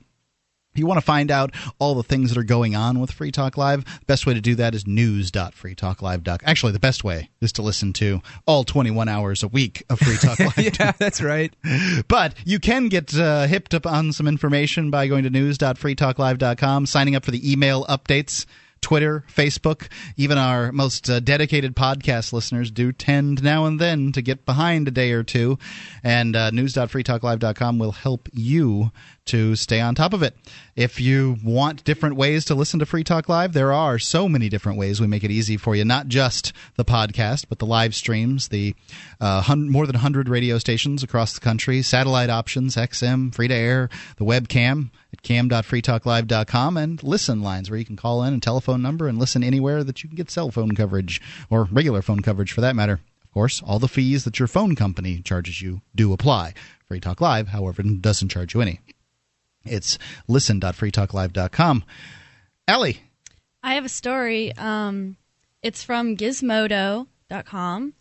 If 0.79 0.81
you 0.81 0.87
want 0.87 0.99
to 0.99 1.05
find 1.05 1.33
out 1.33 1.53
all 1.81 1.97
the 1.97 2.05
things 2.05 2.31
that 2.31 2.39
are 2.39 2.45
going 2.45 2.77
on 2.77 3.01
with 3.01 3.11
Free 3.11 3.33
Talk 3.33 3.57
Live, 3.57 3.85
the 3.85 4.05
best 4.07 4.27
way 4.27 4.35
to 4.35 4.41
do 4.41 4.55
that 4.55 4.77
is 4.77 4.87
news.freetalklive.com. 4.87 6.39
Actually, 6.45 6.71
the 6.71 6.79
best 6.79 7.03
way 7.03 7.31
is 7.41 7.51
to 7.55 7.63
listen 7.63 7.93
to 7.95 8.23
all 8.47 8.63
21 8.63 9.09
hours 9.09 9.43
a 9.43 9.49
week 9.49 9.83
of 9.91 9.99
Free 9.99 10.19
Talk 10.19 10.39
Live. 10.57 10.57
yeah, 10.57 10.93
that's 10.93 11.21
right. 11.21 11.53
But 12.07 12.35
you 12.45 12.61
can 12.61 12.89
get 12.89 13.13
uh, 13.13 13.47
hipped 13.49 13.75
up 13.75 13.87
on 13.87 14.13
some 14.13 14.29
information 14.29 14.93
by 14.93 15.09
going 15.09 15.25
to 15.25 15.31
news.freetalklive.com, 15.31 16.87
signing 16.87 17.17
up 17.17 17.25
for 17.25 17.33
the 17.33 17.51
email 17.53 17.85
updates. 17.87 18.47
Twitter, 18.81 19.25
Facebook, 19.35 19.89
even 20.17 20.39
our 20.39 20.73
most 20.73 21.11
uh, 21.11 21.21
dedicated 21.21 21.75
podcast 21.75 22.33
listeners 22.33 22.71
do 22.71 22.93
tend 22.93 23.43
now 23.43 23.65
and 23.67 23.81
then 23.81 24.13
to 24.13 24.23
get 24.23 24.47
behind 24.47 24.87
a 24.87 24.91
day 24.91 25.13
or 25.13 25.23
two. 25.23 25.59
And 26.05 26.37
uh, 26.37 26.51
news.freetalklive.com 26.51 27.79
will 27.79 27.93
help 27.93 28.29
you 28.33 28.93
to 29.29 29.57
stay 29.57 29.81
on 29.81 29.95
top 29.95 30.13
of 30.13 30.23
it. 30.23 30.37
If 30.77 31.01
you 31.01 31.37
want 31.43 31.85
different 31.85 32.17
ways 32.17 32.45
to 32.47 32.55
listen 32.55 32.79
to 32.81 32.87
Free 32.87 33.05
Talk 33.05 33.29
Live, 33.29 33.53
there 33.53 33.73
are 33.73 33.99
so 33.99 34.29
many 34.29 34.49
different 34.49 34.79
ways. 34.79 35.01
We 35.01 35.07
make 35.07 35.25
it 35.25 35.31
easy 35.31 35.57
for 35.57 35.75
you, 35.75 35.85
not 35.85 36.09
just 36.09 36.53
the 36.77 36.85
podcast, 36.85 37.47
but 37.49 37.59
the 37.59 37.67
live 37.67 37.95
streams, 37.95 38.49
the 38.49 38.75
uh, 39.21 39.43
hun- 39.43 39.71
more 39.71 39.87
than 39.87 39.95
100 39.95 40.29
radio 40.29 40.59
stations 40.59 41.03
across 41.03 41.33
the 41.35 41.41
country, 41.41 41.83
satellite 41.83 42.31
options, 42.31 42.77
XM, 42.77 43.35
free 43.35 43.49
to 43.49 43.55
air, 43.55 43.89
the 44.17 44.25
webcam 44.25 44.91
at 45.13 45.23
cam.freetalklive.com, 45.23 46.77
and 46.77 47.03
listen 47.03 47.43
lines 47.43 47.71
where 47.71 47.79
you 47.79 47.85
can 47.85 47.97
call 47.97 48.23
in 48.23 48.33
and 48.33 48.43
telephone 48.43 48.83
number 48.83 49.09
and 49.09 49.19
listen 49.19 49.43
anywhere 49.43 49.83
that 49.85 50.03
you 50.03 50.09
can 50.09 50.17
get 50.17 50.31
cell 50.31 50.51
phone 50.51 50.75
coverage 50.75 51.21
or 51.51 51.65
regular 51.65 52.03
phone 52.03 52.21
coverage 52.21 52.53
for 52.53 52.61
that 52.61 52.77
matter. 52.77 53.01
Of 53.25 53.33
course, 53.33 53.63
all 53.63 53.79
the 53.79 53.89
fees 53.89 54.25
that 54.25 54.39
your 54.39 54.49
phone 54.49 54.75
company 54.75 55.21
charges 55.21 55.61
you 55.61 55.83
do 55.95 56.13
apply. 56.13 56.55
Free 56.87 57.01
Talk 57.01 57.21
Live, 57.21 57.49
however, 57.49 57.83
doesn't 57.83 58.31
charge 58.31 58.55
you 58.55 58.63
any. 58.63 58.81
It's 59.71 59.99
listen.freetalklive.com. 60.27 61.85
Ellie. 62.67 63.03
I 63.63 63.75
have 63.75 63.85
a 63.85 63.89
story. 63.89 64.55
Um, 64.57 65.17
it's 65.63 65.83
from 65.83 66.17
Gizmodo.com. 66.17 67.95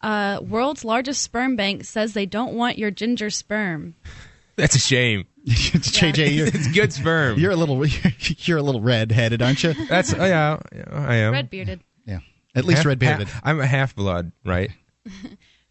Uh, 0.00 0.38
world's 0.42 0.84
largest 0.84 1.22
sperm 1.22 1.56
bank 1.56 1.84
says 1.84 2.12
they 2.12 2.26
don't 2.26 2.54
want 2.54 2.76
your 2.78 2.90
ginger 2.90 3.30
sperm. 3.30 3.94
That's 4.56 4.76
a 4.76 4.78
shame. 4.78 5.26
JJ, 5.46 6.34
you're, 6.34 6.46
it's 6.54 6.68
good 6.72 6.92
sperm. 6.92 7.38
You're 7.38 7.52
a 7.52 7.56
little 7.56 7.84
you're 7.86 8.58
a 8.58 8.62
little 8.62 8.80
red-headed, 8.80 9.42
aren't 9.42 9.62
you? 9.64 9.74
That's 9.88 10.14
oh, 10.14 10.24
yeah, 10.24 10.58
yeah, 10.74 10.84
I 10.90 11.14
am. 11.16 11.32
Red 11.32 11.50
bearded. 11.50 11.80
Yeah, 12.06 12.20
at 12.54 12.64
least 12.64 12.78
Half- 12.78 12.86
red-bearded. 12.86 13.28
ha- 13.28 13.40
I'm 13.44 13.60
a 13.60 13.66
half 13.66 13.94
blood, 13.96 14.32
right? 14.44 14.70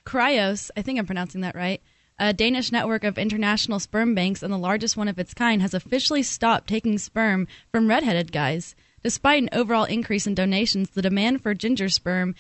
Cryos, 0.06 0.70
I 0.76 0.82
think 0.82 1.00
I'm 1.00 1.06
pronouncing 1.06 1.42
that 1.42 1.56
right. 1.56 1.82
A 2.24 2.32
Danish 2.32 2.72
network 2.72 3.04
of 3.04 3.18
international 3.18 3.82
sperm 3.82 4.16
banks 4.16 4.42
and 4.42 4.54
the 4.54 4.58
largest 4.58 4.96
one 4.96 5.10
of 5.10 5.20
its 5.20 5.34
kind 5.34 5.62
has 5.62 5.74
officially 5.74 6.24
stopped 6.24 6.70
taking 6.70 6.98
sperm 6.98 7.50
from 7.70 7.90
redheaded 7.90 8.32
guys. 8.32 8.76
Despite 9.04 9.44
an 9.44 9.50
overall 9.52 9.84
increase 9.84 10.26
in 10.26 10.34
donations, 10.34 10.92
the 10.92 11.02
demand 11.02 11.44
for 11.44 11.54
ginger 11.54 11.90
sperm 11.90 12.34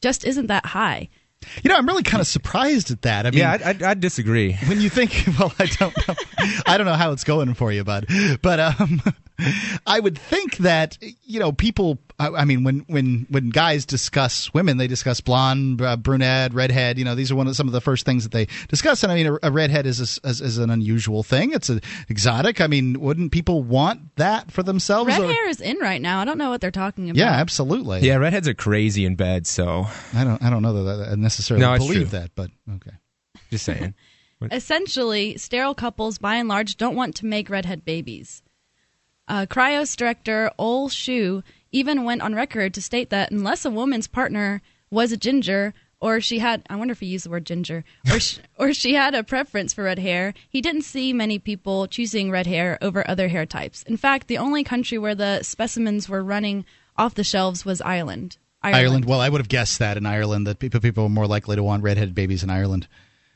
just 0.00 0.24
isn't 0.24 0.46
that 0.46 0.66
high. 0.66 1.08
You 1.64 1.68
know, 1.68 1.74
I'm 1.74 1.84
really 1.84 2.04
kind 2.04 2.20
of 2.20 2.28
surprised 2.28 2.92
at 2.92 3.02
that. 3.02 3.26
I 3.26 3.32
mean, 3.32 3.40
yeah, 3.40 3.58
I, 3.60 3.70
I, 3.70 3.90
I 3.90 3.94
disagree. 3.94 4.52
when 4.68 4.80
you 4.80 4.88
think, 4.88 5.24
well, 5.36 5.52
I 5.58 5.66
don't 5.66 6.08
know, 6.08 6.14
I 6.66 6.76
don't 6.78 6.86
know 6.86 6.94
how 6.94 7.10
it's 7.10 7.24
going 7.24 7.54
for 7.54 7.72
you, 7.72 7.82
bud, 7.82 8.06
but 8.40 8.60
um, 8.60 9.02
I 9.86 9.98
would 9.98 10.16
think 10.16 10.58
that 10.58 10.96
you 11.24 11.40
know 11.40 11.50
people. 11.50 11.98
I, 12.18 12.28
I 12.28 12.44
mean, 12.44 12.62
when 12.62 12.80
when 12.86 13.26
when 13.28 13.50
guys 13.50 13.84
discuss 13.84 14.54
women, 14.54 14.76
they 14.76 14.86
discuss 14.86 15.20
blonde, 15.20 15.82
uh, 15.82 15.96
brunette, 15.96 16.54
redhead. 16.54 16.96
You 16.96 17.04
know, 17.04 17.16
these 17.16 17.32
are 17.32 17.34
one 17.34 17.48
of 17.48 17.56
some 17.56 17.66
of 17.66 17.72
the 17.72 17.80
first 17.80 18.06
things 18.06 18.22
that 18.22 18.30
they 18.30 18.46
discuss. 18.68 19.02
And 19.02 19.10
I 19.10 19.16
mean, 19.16 19.26
a, 19.26 19.38
a 19.48 19.50
redhead 19.50 19.84
is, 19.84 19.98
a, 20.00 20.28
is 20.28 20.40
is 20.40 20.58
an 20.58 20.70
unusual 20.70 21.24
thing. 21.24 21.52
It's 21.52 21.68
a, 21.70 21.80
exotic. 22.08 22.60
I 22.60 22.68
mean, 22.68 23.00
wouldn't 23.00 23.32
people 23.32 23.64
want 23.64 24.14
that 24.14 24.52
for 24.52 24.62
themselves? 24.62 25.08
Red 25.08 25.22
or- 25.22 25.32
hair 25.32 25.48
is 25.48 25.60
in 25.60 25.78
right 25.78 26.00
now. 26.00 26.20
I 26.20 26.24
don't 26.24 26.38
know 26.38 26.50
what 26.50 26.60
they're 26.60 26.70
talking 26.70 27.10
about. 27.10 27.18
yeah, 27.18 27.32
absolutely. 27.32 28.00
Yeah, 28.02 28.16
redheads 28.16 28.46
are 28.46 28.54
crazy 28.54 29.04
in 29.04 29.16
bed, 29.16 29.46
so 29.46 29.86
I 30.14 30.22
don't 30.22 30.40
I 30.40 30.50
don't 30.50 30.62
know 30.62 30.84
that 30.84 31.08
I 31.10 31.14
necessarily 31.16 31.66
No, 31.66 31.72
it's 31.74 31.84
believe 31.84 32.12
that, 32.12 32.30
but 32.36 32.50
okay. 32.76 32.92
just 33.50 33.64
saying. 33.64 33.94
Essentially, 34.52 35.36
sterile 35.36 35.74
couples, 35.74 36.18
by 36.18 36.36
and 36.36 36.48
large, 36.48 36.76
don't 36.76 36.94
want 36.94 37.16
to 37.16 37.26
make 37.26 37.48
redhead 37.50 37.84
babies. 37.84 38.42
Uh, 39.26 39.46
Cryos 39.46 39.96
director 39.96 40.50
Ole 40.58 40.90
Schou 40.90 41.42
even 41.74 42.04
went 42.04 42.22
on 42.22 42.34
record 42.34 42.72
to 42.72 42.80
state 42.80 43.10
that 43.10 43.30
unless 43.30 43.64
a 43.64 43.70
woman's 43.70 44.06
partner 44.06 44.62
was 44.90 45.10
a 45.10 45.16
ginger 45.16 45.74
or 46.00 46.20
she 46.20 46.38
had 46.38 46.62
I 46.70 46.76
wonder 46.76 46.92
if 46.92 47.00
he 47.00 47.06
used 47.06 47.24
the 47.24 47.30
word 47.30 47.44
ginger 47.44 47.84
or 48.10 48.20
she, 48.20 48.40
or 48.58 48.72
she 48.72 48.94
had 48.94 49.14
a 49.14 49.24
preference 49.24 49.72
for 49.72 49.84
red 49.84 49.98
hair. 49.98 50.34
He 50.48 50.60
didn't 50.60 50.82
see 50.82 51.12
many 51.12 51.38
people 51.38 51.88
choosing 51.88 52.30
red 52.30 52.46
hair 52.46 52.78
over 52.80 53.08
other 53.08 53.28
hair 53.28 53.44
types. 53.44 53.82
In 53.82 53.96
fact, 53.96 54.28
the 54.28 54.38
only 54.38 54.62
country 54.62 54.98
where 54.98 55.14
the 55.14 55.42
specimens 55.42 56.08
were 56.08 56.22
running 56.22 56.64
off 56.96 57.14
the 57.14 57.24
shelves 57.24 57.64
was 57.64 57.80
Ireland. 57.80 58.38
Ireland. 58.62 58.82
Ireland. 58.82 59.04
Well, 59.06 59.20
I 59.20 59.28
would 59.28 59.40
have 59.40 59.48
guessed 59.48 59.78
that 59.80 59.96
in 59.96 60.06
Ireland 60.06 60.46
that 60.46 60.58
people 60.58 60.80
people 60.80 61.04
are 61.04 61.10
more 61.10 61.26
likely 61.26 61.56
to 61.56 61.62
want 61.62 61.82
redheaded 61.82 62.14
babies 62.14 62.42
in 62.42 62.50
Ireland. 62.50 62.86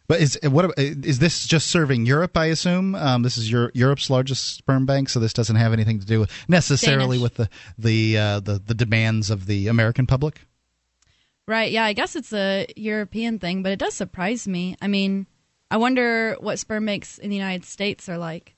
But 0.08 0.20
is 0.20 0.38
what 0.42 0.72
is 0.78 1.18
this 1.18 1.46
just 1.46 1.68
serving 1.68 2.06
Europe? 2.06 2.34
I 2.36 2.46
assume 2.46 2.94
um, 2.94 3.22
this 3.22 3.36
is 3.36 3.50
your, 3.50 3.70
Europe's 3.74 4.08
largest 4.08 4.56
sperm 4.56 4.86
bank, 4.86 5.10
so 5.10 5.20
this 5.20 5.34
doesn't 5.34 5.56
have 5.56 5.74
anything 5.74 6.00
to 6.00 6.06
do 6.06 6.18
with 6.18 6.30
necessarily 6.48 7.18
Danish. 7.18 7.22
with 7.22 7.34
the 7.34 7.48
the, 7.78 8.18
uh, 8.18 8.40
the 8.40 8.58
the 8.58 8.74
demands 8.74 9.28
of 9.28 9.44
the 9.44 9.68
American 9.68 10.06
public. 10.06 10.40
Right. 11.46 11.70
Yeah. 11.70 11.84
I 11.84 11.92
guess 11.92 12.16
it's 12.16 12.32
a 12.32 12.66
European 12.74 13.38
thing, 13.38 13.62
but 13.62 13.72
it 13.72 13.78
does 13.78 13.94
surprise 13.94 14.48
me. 14.48 14.76
I 14.80 14.88
mean, 14.88 15.26
I 15.70 15.76
wonder 15.76 16.36
what 16.40 16.58
sperm 16.58 16.86
banks 16.86 17.18
in 17.18 17.28
the 17.28 17.36
United 17.36 17.66
States 17.66 18.08
are 18.08 18.18
like. 18.18 18.54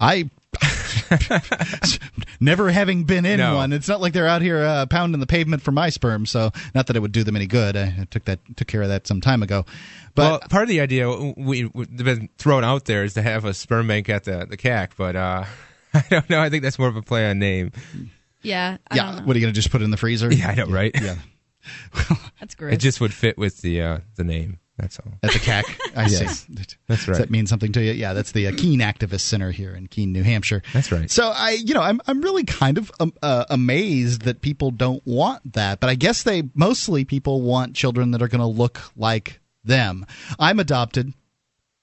I 0.00 0.30
never 2.40 2.70
having 2.70 3.04
been 3.04 3.24
in 3.24 3.38
No. 3.38 3.56
one. 3.56 3.72
It's 3.72 3.88
not 3.88 4.00
like 4.00 4.12
they're 4.12 4.26
out 4.26 4.42
here 4.42 4.62
uh, 4.62 4.86
pounding 4.86 5.20
the 5.20 5.26
pavement 5.26 5.62
for 5.62 5.72
my 5.72 5.90
sperm. 5.90 6.26
So 6.26 6.50
not 6.74 6.86
that 6.86 6.96
it 6.96 7.00
would 7.00 7.12
do 7.12 7.24
them 7.24 7.36
any 7.36 7.46
good. 7.46 7.76
I, 7.76 7.94
I 8.00 8.06
took 8.10 8.24
that 8.26 8.40
took 8.56 8.68
care 8.68 8.82
of 8.82 8.88
that 8.88 9.06
some 9.06 9.20
time 9.20 9.42
ago. 9.42 9.64
But 10.14 10.22
well, 10.30 10.40
part 10.50 10.62
of 10.64 10.68
the 10.68 10.80
idea 10.80 11.10
we, 11.36 11.64
we 11.66 11.86
been 11.86 12.28
thrown 12.38 12.64
out 12.64 12.84
there 12.86 13.04
is 13.04 13.14
to 13.14 13.22
have 13.22 13.44
a 13.44 13.54
sperm 13.54 13.88
bank 13.88 14.08
at 14.08 14.24
the 14.24 14.46
the 14.48 14.56
CAC, 14.56 14.90
but 14.96 15.16
uh, 15.16 15.44
I 15.94 16.04
don't 16.10 16.28
know. 16.30 16.40
I 16.40 16.50
think 16.50 16.62
that's 16.62 16.78
more 16.78 16.88
of 16.88 16.96
a 16.96 17.02
play 17.02 17.28
on 17.30 17.38
name. 17.38 17.72
Yeah. 18.42 18.76
I 18.90 18.96
yeah, 18.96 19.02
don't 19.06 19.16
know. 19.16 19.22
what 19.24 19.36
are 19.36 19.38
you 19.38 19.44
going 19.44 19.54
to 19.54 19.58
just 19.58 19.70
put 19.70 19.80
it 19.80 19.84
in 19.84 19.90
the 19.90 19.96
freezer? 19.96 20.32
Yeah, 20.32 20.48
I 20.50 20.54
know, 20.54 20.66
right? 20.66 20.94
Yeah. 21.00 21.16
That's 22.40 22.54
gross. 22.54 22.74
It 22.74 22.78
just 22.78 23.00
would 23.00 23.12
fit 23.12 23.36
with 23.36 23.60
the 23.62 23.82
uh, 23.82 23.98
the 24.16 24.24
name. 24.24 24.58
That's 24.78 24.98
all. 25.00 25.12
At 25.22 25.32
the 25.32 25.38
CAC, 25.40 25.64
I 25.96 26.06
Yes. 26.06 26.46
see. 26.46 26.54
That's 26.86 27.04
Does 27.04 27.18
that 27.18 27.30
mean 27.30 27.46
something 27.46 27.72
to 27.72 27.82
you? 27.82 27.92
Yeah, 27.92 28.12
that's 28.12 28.32
the 28.32 28.46
uh, 28.46 28.52
Keene 28.56 28.80
Activist 28.80 29.20
Center 29.20 29.50
here 29.50 29.74
in 29.74 29.88
Keene, 29.88 30.12
New 30.12 30.22
Hampshire. 30.22 30.62
That's 30.72 30.92
right. 30.92 31.10
So 31.10 31.32
I, 31.34 31.58
you 31.64 31.74
know, 31.74 31.82
I'm 31.82 32.00
I'm 32.06 32.20
really 32.22 32.44
kind 32.44 32.78
of 32.78 32.90
um, 33.00 33.12
uh, 33.22 33.44
amazed 33.50 34.22
that 34.22 34.40
people 34.40 34.70
don't 34.70 35.04
want 35.04 35.52
that, 35.54 35.80
but 35.80 35.90
I 35.90 35.96
guess 35.96 36.22
they 36.22 36.44
mostly 36.54 37.04
people 37.04 37.42
want 37.42 37.74
children 37.74 38.12
that 38.12 38.22
are 38.22 38.28
going 38.28 38.40
to 38.40 38.46
look 38.46 38.80
like 38.96 39.40
them. 39.64 40.06
I'm 40.38 40.60
adopted. 40.60 41.12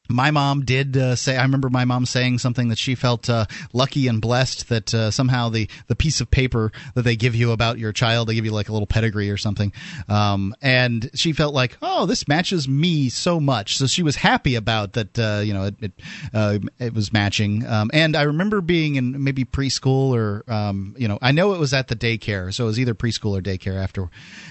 My 0.07 0.31
mom 0.31 0.65
did 0.65 0.95
uh, 0.97 1.15
say. 1.15 1.37
I 1.37 1.41
remember 1.43 1.69
my 1.69 1.85
mom 1.85 2.05
saying 2.05 2.39
something 2.39 2.69
that 2.69 2.77
she 2.77 2.95
felt 2.95 3.29
uh, 3.29 3.45
lucky 3.73 4.07
and 4.07 4.21
blessed 4.21 4.69
that 4.69 4.93
uh, 4.93 5.11
somehow 5.11 5.49
the 5.49 5.69
the 5.87 5.95
piece 5.95 6.21
of 6.21 6.29
paper 6.29 6.71
that 6.93 7.03
they 7.03 7.15
give 7.15 7.35
you 7.35 7.51
about 7.51 7.79
your 7.79 7.91
child, 7.91 8.27
they 8.27 8.35
give 8.35 8.45
you 8.45 8.51
like 8.51 8.69
a 8.69 8.73
little 8.73 8.87
pedigree 8.87 9.29
or 9.29 9.37
something, 9.37 9.73
um, 10.07 10.55
and 10.61 11.09
she 11.13 11.33
felt 11.33 11.53
like, 11.53 11.77
oh, 11.81 12.05
this 12.05 12.27
matches 12.27 12.67
me 12.67 13.09
so 13.09 13.39
much. 13.39 13.77
So 13.77 13.87
she 13.87 14.03
was 14.03 14.15
happy 14.15 14.55
about 14.55 14.93
that. 14.93 15.17
Uh, 15.17 15.41
you 15.43 15.53
know, 15.53 15.65
it 15.65 15.75
it, 15.81 15.91
uh, 16.33 16.59
it 16.79 16.93
was 16.93 17.11
matching. 17.11 17.65
Um, 17.65 17.89
and 17.93 18.15
I 18.15 18.23
remember 18.23 18.61
being 18.61 18.95
in 18.95 19.23
maybe 19.23 19.45
preschool 19.45 20.11
or 20.15 20.43
um, 20.51 20.95
you 20.97 21.07
know, 21.07 21.17
I 21.21 21.31
know 21.31 21.53
it 21.53 21.59
was 21.59 21.73
at 21.73 21.87
the 21.87 21.95
daycare, 21.95 22.53
so 22.53 22.65
it 22.65 22.67
was 22.67 22.79
either 22.79 22.93
preschool 22.93 23.37
or 23.37 23.41
daycare 23.41 23.81
after 23.81 24.09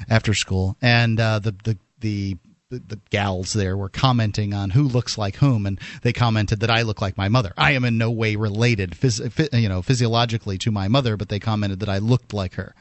after 0.08 0.34
school, 0.34 0.76
and 0.82 1.20
uh, 1.20 1.38
the 1.38 1.54
the 1.64 1.78
the 2.00 2.36
the, 2.78 3.00
gals 3.10 3.52
there 3.52 3.76
were 3.76 3.88
commenting 3.88 4.52
on 4.54 4.70
who 4.70 4.82
looks 4.82 5.16
like 5.18 5.36
whom, 5.36 5.66
and 5.66 5.78
they 6.02 6.12
commented 6.12 6.60
that 6.60 6.70
I 6.70 6.82
look 6.82 7.00
like 7.00 7.16
my 7.16 7.28
mother. 7.28 7.52
I 7.56 7.72
am 7.72 7.84
in 7.84 7.98
no 7.98 8.10
way 8.10 8.36
related, 8.36 8.92
phys- 8.92 9.30
phy- 9.30 9.56
you 9.56 9.68
know, 9.68 9.82
physiologically 9.82 10.58
to 10.58 10.70
my 10.70 10.88
mother, 10.88 11.16
but 11.16 11.28
they 11.28 11.40
commented 11.40 11.80
that 11.80 11.88
I 11.88 11.98
looked 11.98 12.32
like 12.32 12.54
her. 12.54 12.74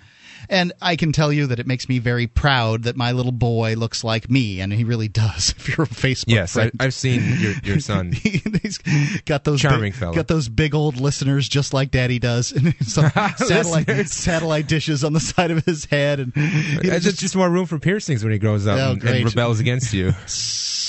And 0.50 0.74
I 0.82 0.96
can 0.96 1.12
tell 1.12 1.32
you 1.32 1.48
that 1.48 1.60
it 1.60 1.68
makes 1.68 1.88
me 1.90 2.00
very 2.00 2.28
proud 2.28 2.84
that 2.84 2.96
my 2.96 3.12
little 3.12 3.32
boy 3.32 3.76
looks 3.76 4.04
like 4.04 4.30
me, 4.30 4.60
and 4.62 4.72
he 4.74 4.84
really 4.84 5.08
does. 5.08 5.54
If 5.64 5.70
you're 5.78 5.86
a 5.86 5.88
Facebook 5.88 6.26
Yes, 6.28 6.58
I, 6.58 6.70
friend. 6.70 6.72
I've 6.80 6.94
seen 6.94 7.22
your 7.40 7.54
your 7.64 7.80
son. 7.80 8.12
He's 8.14 8.78
got 9.26 9.44
those 9.46 9.62
Charming 9.62 9.92
big, 9.92 9.94
fella. 9.96 10.16
got 10.16 10.28
those 10.28 10.50
big 10.50 10.76
old 10.76 11.00
listeners 11.00 11.48
just 11.48 11.74
like 11.74 11.90
Daddy 11.92 12.20
does, 12.20 12.52
and 12.56 12.76
some 12.86 13.10
satellite 13.38 14.10
satellite 14.10 14.68
dishes 14.68 15.04
on 15.04 15.14
the 15.14 15.20
side 15.20 15.52
of 15.52 15.64
his 15.66 15.86
head, 15.86 16.20
and 16.20 16.34
he 16.36 16.90
There's 16.90 17.04
just, 17.04 17.20
just 17.20 17.36
more 17.36 17.50
room 17.50 17.66
for 17.66 17.80
piercings 17.80 18.24
when 18.24 18.34
he 18.34 18.40
grows 18.40 18.68
up 18.68 18.78
Oh, 18.78 18.92
and, 18.92 19.04
and 19.04 19.26
rebels 19.36 19.60
against 19.60 19.94
you. 19.94 20.14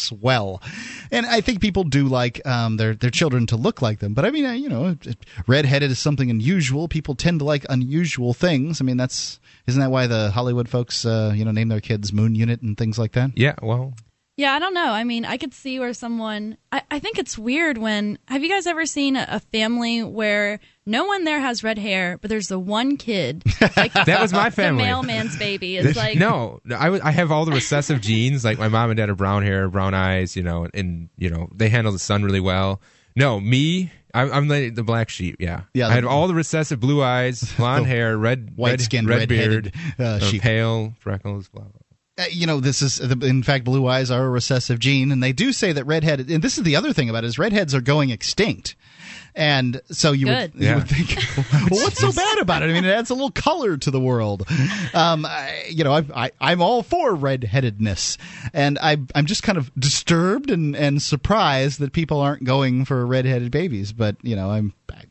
Swell. 0.05 0.63
And 1.11 1.27
I 1.27 1.41
think 1.41 1.61
people 1.61 1.85
do 1.85 2.07
like 2.07 2.45
um, 2.47 2.77
their 2.77 2.95
their 2.95 3.11
children 3.11 3.47
to 3.49 3.57
look 3.57 3.83
like 3.83 4.01
them. 4.01 4.15
But 4.15 4.25
I 4.25 4.31
mean, 4.31 4.63
you 4.63 4.69
know, 4.69 4.97
redheaded 5.47 5.91
is 5.91 5.99
something 5.99 6.31
unusual. 6.31 6.89
People 6.89 7.15
tend 7.15 7.41
to 7.41 7.45
like 7.45 7.65
unusual 7.69 8.35
things. 8.35 8.81
I 8.81 8.85
mean, 8.85 8.97
that's 8.97 9.41
isn't 9.67 9.81
that 9.81 9.91
why 9.91 10.07
the 10.07 10.31
Hollywood 10.31 10.69
folks, 10.69 11.05
uh, 11.05 11.33
you 11.35 11.45
know, 11.45 11.51
name 11.51 11.69
their 11.69 11.81
kids 11.81 12.13
Moon 12.13 12.35
Unit 12.35 12.61
and 12.63 12.77
things 12.77 12.99
like 12.99 13.13
that? 13.13 13.31
Yeah, 13.35 13.55
well, 13.63 13.95
Yeah, 14.37 14.53
I 14.53 14.59
don't 14.59 14.75
know. 14.75 14.91
I 14.91 15.05
mean, 15.05 15.25
I 15.25 15.37
could 15.37 15.55
see 15.55 15.79
where 15.79 15.93
someone. 15.95 16.57
I, 16.73 16.83
I 16.91 16.99
think 16.99 17.19
it's 17.19 17.39
weird 17.39 17.79
when. 17.79 18.19
Have 18.27 18.43
you 18.43 18.49
guys 18.51 18.67
ever 18.67 18.85
seen 18.85 19.15
a, 19.15 19.25
a 19.29 19.39
family 19.41 20.03
where 20.03 20.59
no 20.85 21.05
one 21.05 21.23
there 21.23 21.39
has 21.39 21.63
red 21.63 21.79
hair, 21.79 22.19
but 22.21 22.29
there's 22.31 22.49
the 22.49 22.59
one 22.59 22.97
kid? 22.97 23.45
Like, 23.77 23.93
That 23.93 24.21
was 24.21 24.33
my 24.33 24.51
family. 24.51 24.83
The 24.83 24.89
mailman's 24.89 25.37
baby. 25.39 25.77
It's 25.77 25.97
like. 25.97 26.19
no, 26.19 26.61
I, 26.71 26.75
I, 26.75 26.85
w- 26.87 27.03
I 27.05 27.13
have 27.13 27.31
all 27.31 27.45
the 27.45 27.53
recessive 27.53 28.01
genes. 28.03 28.45
Like 28.45 28.59
my 28.59 28.69
mom 28.69 28.91
and 28.91 28.97
dad 28.97 29.09
are 29.09 29.15
brown 29.15 29.43
hair, 29.45 29.69
brown 29.69 29.95
eyes. 29.95 30.35
You 30.37 30.43
know, 30.43 30.67
and 30.75 31.09
you 31.17 31.31
know 31.31 31.49
they 31.55 31.69
handle 31.69 31.93
the 31.93 31.99
sun 32.01 32.25
really 32.25 32.41
well. 32.41 32.81
No, 33.17 33.39
me, 33.39 33.93
I'm, 34.13 34.33
I'm 34.33 34.49
the, 34.49 34.71
the 34.71 34.83
black 34.83 35.09
sheep. 35.09 35.37
Yeah, 35.39 35.63
Yeah, 35.75 35.87
I 35.87 35.89
the- 35.91 35.95
had 35.95 36.05
all 36.05 36.27
the 36.27 36.35
recessive 36.35 36.81
blue 36.81 37.01
eyes, 37.05 37.53
blonde 37.57 37.87
hair, 37.95 38.19
red, 38.19 38.47
red, 38.51 38.57
white-skinned, 38.57 39.09
red 39.09 39.29
beard, 39.29 39.73
red-headed, 39.99 40.01
uh, 40.01 40.19
sheep. 40.19 40.43
pale 40.43 40.93
freckles, 40.99 41.49
blah 41.49 41.63
blah. 41.63 41.71
Uh, 42.17 42.25
you 42.31 42.47
know, 42.47 42.61
this 42.61 42.81
is 42.81 43.01
in 43.01 43.43
fact, 43.43 43.65
blue 43.65 43.89
eyes 43.89 44.11
are 44.11 44.25
a 44.25 44.29
recessive 44.31 44.79
gene, 44.79 45.11
and 45.11 45.21
they 45.23 45.33
do 45.33 45.53
say 45.53 45.73
that 45.73 45.85
redhead. 45.85 46.21
And 46.31 46.43
this 46.45 46.59
is 46.59 46.65
the 46.65 46.77
other 46.77 46.93
thing 46.93 47.11
about 47.11 47.25
it 47.25 47.27
is 47.27 47.39
redheads 47.39 47.75
are 47.75 47.81
going 47.81 48.11
extinct. 48.11 48.77
And 49.35 49.81
so 49.91 50.13
you 50.13 50.29
would, 50.29 50.53
Good. 50.53 50.63
you 50.63 50.69
Yeah. 50.69 50.75
would 50.77 50.89
think, 50.89 51.17
well, 51.71 51.83
what's 51.83 51.99
so 52.01 52.13
bad 52.13 52.39
about 52.39 52.63
it? 52.63 52.71
I 52.71 52.73
mean, 52.73 52.85
it 52.85 52.91
adds 52.91 53.11
a 53.11 53.15
little 53.15 53.33
color 53.33 53.77
to 53.77 53.91
the 53.91 53.99
world. 53.99 54.47
Um, 54.95 55.27
I, 55.27 55.65
you 55.69 55.83
know, 55.83 55.93
I, 55.93 56.05
I, 56.15 56.31
I'm 56.41 56.63
all 56.63 56.85
for 56.85 57.17
redheadedness, 57.17 58.17
and 58.53 58.79
I, 58.81 58.99
I'm 59.13 59.27
just 59.27 59.43
kind 59.43 59.59
of 59.59 59.73
disturbed 59.77 60.53
and, 60.53 60.77
and 60.77 61.03
surprised 61.03 61.81
that 61.81 61.93
people 61.93 62.21
aren't 62.21 62.45
going 62.45 62.85
for 62.85 63.05
redheaded 63.05 63.51
babies. 63.51 63.93
But 63.93 64.17
you 64.23 64.37
know, 64.37 64.51
I'm, 64.53 64.73
I, 64.89 65.03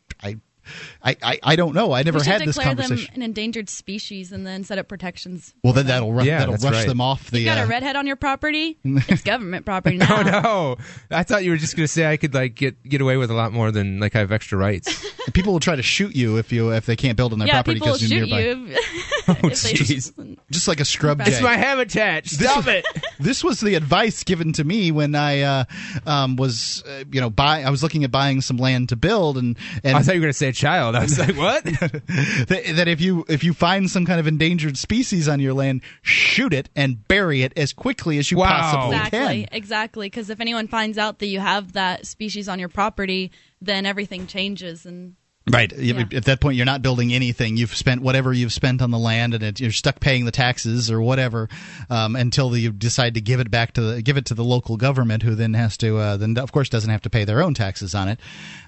I, 1.03 1.15
I, 1.21 1.39
I 1.43 1.55
don't 1.55 1.73
know. 1.73 1.91
I 1.91 2.03
never 2.03 2.19
we 2.19 2.25
had 2.25 2.41
this 2.41 2.55
declare 2.55 2.75
them 2.75 2.87
conversation. 2.87 3.15
an 3.15 3.21
endangered 3.21 3.69
species 3.69 4.31
and 4.31 4.45
then 4.45 4.63
set 4.63 4.77
up 4.77 4.87
protections. 4.87 5.53
Well, 5.63 5.73
then 5.73 5.87
that'll 5.87 6.13
ru- 6.13 6.23
Yeah, 6.23 6.39
that'll 6.39 6.55
rush 6.55 6.73
right. 6.73 6.87
them 6.87 7.01
off 7.01 7.31
the. 7.31 7.39
You 7.39 7.45
got 7.45 7.57
uh, 7.57 7.63
a 7.63 7.67
redhead 7.67 7.95
on 7.95 8.07
your 8.07 8.15
property? 8.15 8.77
it's 8.83 9.23
government 9.23 9.65
property 9.65 9.97
now. 10.03 10.19
Oh 10.19 10.21
no! 10.23 10.77
I 11.11 11.23
thought 11.23 11.43
you 11.43 11.51
were 11.51 11.57
just 11.57 11.75
gonna 11.75 11.87
say 11.87 12.05
I 12.05 12.17
could 12.17 12.33
like 12.33 12.55
get 12.55 12.81
get 12.83 13.01
away 13.01 13.17
with 13.17 13.31
a 13.31 13.35
lot 13.35 13.51
more 13.53 13.71
than 13.71 13.99
like 13.99 14.15
I 14.15 14.19
have 14.19 14.31
extra 14.31 14.57
rights. 14.57 15.05
people 15.33 15.53
will 15.53 15.59
try 15.59 15.75
to 15.75 15.83
shoot 15.83 16.15
you 16.15 16.37
if 16.37 16.51
you 16.51 16.71
if 16.71 16.85
they 16.85 16.95
can't 16.95 17.17
build 17.17 17.33
on 17.33 17.39
their 17.39 17.47
yeah, 17.47 17.61
property 17.61 17.79
because 17.79 18.01
you're 18.01 18.19
shoot 18.21 18.29
nearby. 18.29 18.41
you. 18.43 18.67
If, 18.69 19.13
Oh 19.25 19.33
jeez! 19.35 20.37
Just 20.51 20.67
like 20.67 20.81
a 20.81 20.85
scrub 20.85 21.21
It's 21.21 21.29
jay. 21.29 21.35
It's 21.35 21.43
my 21.43 21.55
habitat. 21.55 22.27
Stop 22.27 22.67
it! 22.67 22.85
this 23.19 23.41
was 23.43 23.61
the 23.61 23.75
advice 23.75 24.23
given 24.23 24.51
to 24.53 24.63
me 24.65 24.91
when 24.91 25.15
I 25.15 25.41
uh, 25.41 25.63
um, 26.05 26.35
was, 26.35 26.83
uh, 26.85 27.05
you 27.09 27.21
know, 27.21 27.29
buy. 27.29 27.63
I 27.63 27.69
was 27.69 27.81
looking 27.81 28.03
at 28.03 28.11
buying 28.11 28.41
some 28.41 28.57
land 28.57 28.89
to 28.89 28.97
build, 28.97 29.37
and 29.37 29.57
and 29.83 29.95
I 29.95 30.01
thought 30.01 30.15
you 30.15 30.21
were 30.21 30.25
gonna 30.25 30.33
say 30.33 30.49
a 30.49 30.52
child. 30.53 30.95
I 30.95 31.01
was 31.03 31.17
like, 31.19 31.35
what? 31.35 31.63
that, 31.65 32.73
that 32.75 32.87
if 32.87 33.01
you 33.01 33.25
if 33.27 33.43
you 33.43 33.53
find 33.53 33.89
some 33.89 34.05
kind 34.05 34.19
of 34.19 34.27
endangered 34.27 34.77
species 34.77 35.27
on 35.27 35.39
your 35.39 35.53
land, 35.53 35.81
shoot 36.01 36.53
it 36.53 36.69
and 36.75 37.07
bury 37.07 37.41
it 37.43 37.53
as 37.57 37.73
quickly 37.73 38.17
as 38.17 38.31
you 38.31 38.37
Wow. 38.37 38.49
possibly 38.49 38.95
Exactly, 38.97 39.17
can. 39.19 39.29
exactly. 39.31 39.57
exactly. 39.57 40.07
Because 40.07 40.29
if 40.29 40.39
anyone 40.39 40.67
finds 40.67 40.97
out 40.97 41.19
that 41.19 41.27
you 41.27 41.39
have 41.39 41.73
that 41.73 42.05
species 42.05 42.47
on 42.47 42.59
your 42.59 42.69
property, 42.69 43.31
then 43.61 43.85
everything 43.85 44.27
changes. 44.27 44.85
And 44.85 45.15
Right. 45.51 45.77
Yeah. 45.77 46.05
At 46.13 46.23
that 46.23 46.39
point, 46.39 46.55
you're 46.55 46.65
not 46.65 46.81
building 46.81 47.13
anything. 47.13 47.57
You've 47.57 47.75
spent 47.75 48.01
whatever 48.01 48.31
you've 48.31 48.53
spent 48.53 48.81
on 48.81 48.91
the 48.91 48.97
land, 48.97 49.33
and 49.33 49.43
it, 49.43 49.59
you're 49.59 49.71
stuck 49.73 49.99
paying 49.99 50.23
the 50.23 50.31
taxes 50.31 50.89
or 50.89 51.01
whatever 51.01 51.49
um, 51.89 52.15
until 52.15 52.55
you 52.55 52.71
decide 52.71 53.15
to 53.15 53.21
give 53.21 53.41
it 53.41 53.51
back 53.51 53.73
to 53.73 53.81
the 53.81 54.01
give 54.01 54.15
it 54.15 54.27
to 54.27 54.35
the 54.35 54.43
local 54.45 54.77
government, 54.77 55.21
who 55.21 55.35
then 55.35 55.53
has 55.53 55.75
to 55.79 55.97
uh, 55.97 56.15
then 56.15 56.37
of 56.37 56.53
course 56.53 56.69
doesn't 56.69 56.89
have 56.89 57.01
to 57.01 57.09
pay 57.09 57.25
their 57.25 57.41
own 57.43 57.53
taxes 57.53 57.93
on 57.93 58.07
it. 58.07 58.21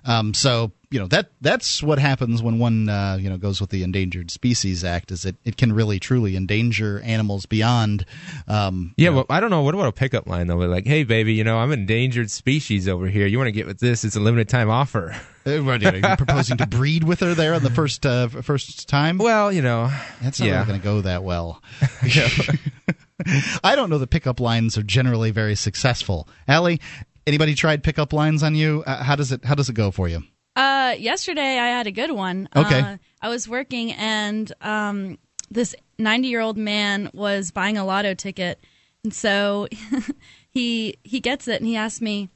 Um, 0.03 0.33
so 0.33 0.73
you 0.91 0.99
know 0.99 1.07
that 1.07 1.31
that's 1.41 1.81
what 1.81 1.99
happens 1.99 2.41
when 2.41 2.59
one 2.59 2.89
uh, 2.89 3.17
you 3.19 3.29
know 3.29 3.37
goes 3.37 3.61
with 3.61 3.69
the 3.69 3.83
Endangered 3.83 4.31
Species 4.31 4.83
Act. 4.83 5.11
Is 5.11 5.25
it 5.25 5.35
it 5.43 5.57
can 5.57 5.73
really 5.73 5.99
truly 5.99 6.35
endanger 6.35 6.99
animals 7.01 7.45
beyond. 7.45 8.05
Um, 8.47 8.93
Yeah, 8.97 9.09
well, 9.09 9.25
I 9.29 9.39
don't 9.39 9.49
know. 9.49 9.61
What 9.61 9.73
about 9.73 9.87
a 9.87 9.91
pickup 9.91 10.27
line 10.27 10.47
though? 10.47 10.57
Like, 10.57 10.85
hey, 10.85 11.03
baby, 11.03 11.33
you 11.33 11.43
know, 11.43 11.57
I'm 11.57 11.71
an 11.71 11.79
endangered 11.81 12.31
species 12.31 12.87
over 12.87 13.07
here. 13.07 13.27
You 13.27 13.37
want 13.37 13.47
to 13.47 13.51
get 13.51 13.67
with 13.67 13.79
this? 13.79 14.03
It's 14.03 14.15
a 14.15 14.19
limited 14.19 14.49
time 14.49 14.69
offer. 14.69 15.15
uh, 15.45 15.57
what, 15.59 15.83
are 15.85 15.95
you 15.95 16.15
proposing 16.17 16.57
to 16.57 16.67
breed 16.67 17.03
with 17.03 17.19
her 17.19 17.33
there 17.33 17.53
on 17.53 17.63
the 17.63 17.69
first 17.69 18.05
uh, 18.05 18.27
first 18.27 18.87
time. 18.87 19.17
Well, 19.17 19.51
you 19.51 19.61
know, 19.61 19.91
That's 20.21 20.39
not 20.39 20.47
yeah. 20.47 20.55
really 20.55 20.67
going 20.67 20.79
to 20.79 20.83
go 20.83 21.01
that 21.01 21.23
well. 21.23 21.61
I 23.63 23.75
don't 23.75 23.89
know 23.89 23.97
The 23.97 24.07
pickup 24.07 24.39
lines 24.39 24.77
are 24.77 24.83
generally 24.83 25.31
very 25.31 25.55
successful. 25.55 26.27
Allie, 26.47 26.81
anybody 27.25 27.55
tried 27.55 27.83
pickup 27.83 28.13
lines 28.13 28.43
on 28.43 28.55
you? 28.55 28.83
Uh, 28.85 29.03
how 29.03 29.15
does 29.15 29.31
it 29.31 29.45
How 29.45 29.55
does 29.55 29.69
it 29.69 29.73
go 29.73 29.91
for 29.91 30.07
you? 30.07 30.23
Uh, 30.55 30.95
yesterday 30.97 31.59
I 31.59 31.67
had 31.67 31.87
a 31.87 31.91
good 31.91 32.11
one. 32.11 32.49
Okay. 32.55 32.79
Uh, 32.79 32.97
I 33.21 33.29
was 33.29 33.47
working 33.47 33.91
and 33.91 34.51
um, 34.61 35.17
this 35.49 35.75
90 35.97 36.27
year 36.27 36.41
old 36.41 36.57
man 36.57 37.09
was 37.13 37.51
buying 37.51 37.77
a 37.77 37.85
lotto 37.85 38.13
ticket. 38.13 38.59
And 39.03 39.13
so 39.13 39.67
he 40.49 40.97
he 41.03 41.19
gets 41.19 41.47
it 41.47 41.61
and 41.61 41.67
he 41.67 41.75
asked 41.75 42.01
me, 42.01 42.29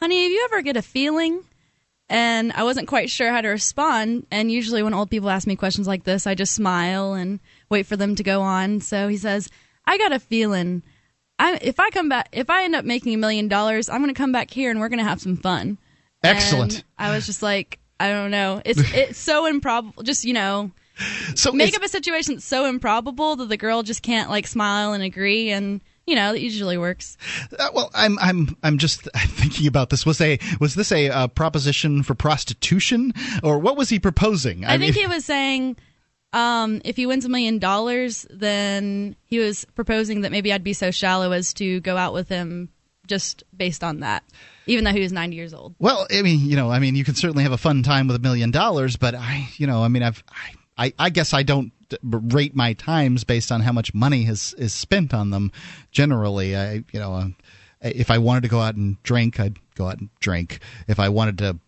"Honey, 0.00 0.24
have 0.24 0.32
you 0.32 0.48
ever 0.50 0.62
get 0.62 0.76
a 0.76 0.82
feeling?" 0.82 1.42
And 2.10 2.52
I 2.52 2.64
wasn't 2.64 2.88
quite 2.88 3.08
sure 3.08 3.32
how 3.32 3.40
to 3.40 3.48
respond. 3.48 4.26
And 4.30 4.52
usually, 4.52 4.82
when 4.82 4.92
old 4.92 5.10
people 5.10 5.30
ask 5.30 5.46
me 5.46 5.56
questions 5.56 5.86
like 5.86 6.04
this, 6.04 6.26
I 6.26 6.34
just 6.34 6.54
smile 6.54 7.14
and 7.14 7.40
wait 7.70 7.86
for 7.86 7.96
them 7.96 8.14
to 8.16 8.22
go 8.22 8.42
on. 8.42 8.80
So 8.80 9.08
he 9.08 9.16
says, 9.16 9.48
"I 9.86 9.96
got 9.96 10.12
a 10.12 10.18
feeling." 10.18 10.82
I, 11.38 11.58
if 11.62 11.80
I 11.80 11.90
come 11.90 12.08
back, 12.08 12.28
if 12.32 12.48
I 12.48 12.64
end 12.64 12.76
up 12.76 12.84
making 12.84 13.14
a 13.14 13.18
million 13.18 13.48
dollars, 13.48 13.88
I'm 13.88 14.00
going 14.02 14.14
to 14.14 14.18
come 14.18 14.30
back 14.30 14.50
here 14.50 14.70
and 14.70 14.78
we're 14.78 14.88
going 14.88 15.00
to 15.00 15.04
have 15.04 15.20
some 15.20 15.36
fun. 15.36 15.78
Excellent. 16.24 16.74
And 16.74 16.84
I 16.98 17.14
was 17.14 17.26
just 17.26 17.42
like, 17.42 17.78
I 18.00 18.10
don't 18.10 18.30
know. 18.30 18.60
It's 18.64 18.80
it's 18.94 19.18
so 19.18 19.46
improbable. 19.46 20.02
Just 20.02 20.24
you 20.24 20.32
know, 20.32 20.70
so 21.34 21.52
make 21.52 21.76
up 21.76 21.82
a 21.82 21.88
situation 21.88 22.34
that's 22.34 22.44
so 22.44 22.66
improbable 22.66 23.36
that 23.36 23.48
the 23.48 23.56
girl 23.56 23.82
just 23.82 24.02
can't 24.02 24.30
like 24.30 24.46
smile 24.46 24.92
and 24.92 25.02
agree, 25.02 25.50
and 25.50 25.80
you 26.06 26.14
know, 26.14 26.34
it 26.34 26.42
usually 26.42 26.78
works. 26.78 27.16
Uh, 27.58 27.68
well, 27.74 27.90
I'm 27.94 28.18
I'm 28.18 28.56
I'm 28.62 28.78
just 28.78 29.02
thinking 29.16 29.66
about 29.66 29.90
this. 29.90 30.04
Was 30.04 30.20
a 30.20 30.38
was 30.60 30.74
this 30.74 30.92
a 30.92 31.08
uh, 31.08 31.28
proposition 31.28 32.02
for 32.02 32.14
prostitution, 32.14 33.12
or 33.42 33.58
what 33.58 33.76
was 33.76 33.88
he 33.88 33.98
proposing? 33.98 34.64
I, 34.64 34.74
I 34.74 34.78
think 34.78 34.94
mean, 34.94 35.08
he 35.08 35.14
was 35.14 35.24
saying. 35.24 35.76
Um, 36.32 36.82
if 36.84 36.96
he 36.96 37.06
wins 37.06 37.24
a 37.24 37.28
million 37.28 37.60
dollars, 37.60 38.26
then 38.28 39.14
he 39.24 39.38
was 39.38 39.64
proposing 39.76 40.22
that 40.22 40.32
maybe 40.32 40.52
I'd 40.52 40.64
be 40.64 40.72
so 40.72 40.90
shallow 40.90 41.30
as 41.30 41.54
to 41.54 41.78
go 41.78 41.96
out 41.96 42.12
with 42.12 42.28
him 42.28 42.70
just 43.06 43.44
based 43.56 43.84
on 43.84 44.00
that 44.00 44.24
even 44.66 44.84
though 44.84 44.92
he 44.92 45.00
was 45.00 45.12
90 45.12 45.36
years 45.36 45.54
old. 45.54 45.74
Well, 45.78 46.06
I 46.10 46.22
mean, 46.22 46.40
you 46.40 46.56
know, 46.56 46.70
I 46.70 46.78
mean, 46.78 46.96
you 46.96 47.04
can 47.04 47.14
certainly 47.14 47.42
have 47.42 47.52
a 47.52 47.58
fun 47.58 47.82
time 47.82 48.06
with 48.06 48.16
a 48.16 48.20
million 48.20 48.50
dollars, 48.50 48.96
but 48.96 49.14
I, 49.14 49.48
you 49.56 49.66
know, 49.66 49.82
I 49.82 49.88
mean, 49.88 50.02
I've, 50.02 50.22
I, 50.76 50.92
I 50.98 51.10
guess 51.10 51.34
I 51.34 51.42
don't 51.42 51.72
rate 52.02 52.56
my 52.56 52.72
times 52.72 53.24
based 53.24 53.52
on 53.52 53.60
how 53.60 53.72
much 53.72 53.94
money 53.94 54.26
is 54.26 54.54
is 54.54 54.72
spent 54.72 55.14
on 55.14 55.30
them. 55.30 55.52
Generally, 55.92 56.56
I, 56.56 56.72
you 56.92 57.00
know, 57.00 57.14
uh, 57.14 57.28
if 57.80 58.10
I 58.10 58.18
wanted 58.18 58.42
to 58.42 58.48
go 58.48 58.60
out 58.60 58.74
and 58.74 59.00
drink, 59.02 59.38
I'd 59.38 59.58
go 59.74 59.86
out 59.88 59.98
and 59.98 60.08
drink. 60.20 60.60
If 60.88 60.98
I 60.98 61.08
wanted 61.08 61.38
to 61.38 61.58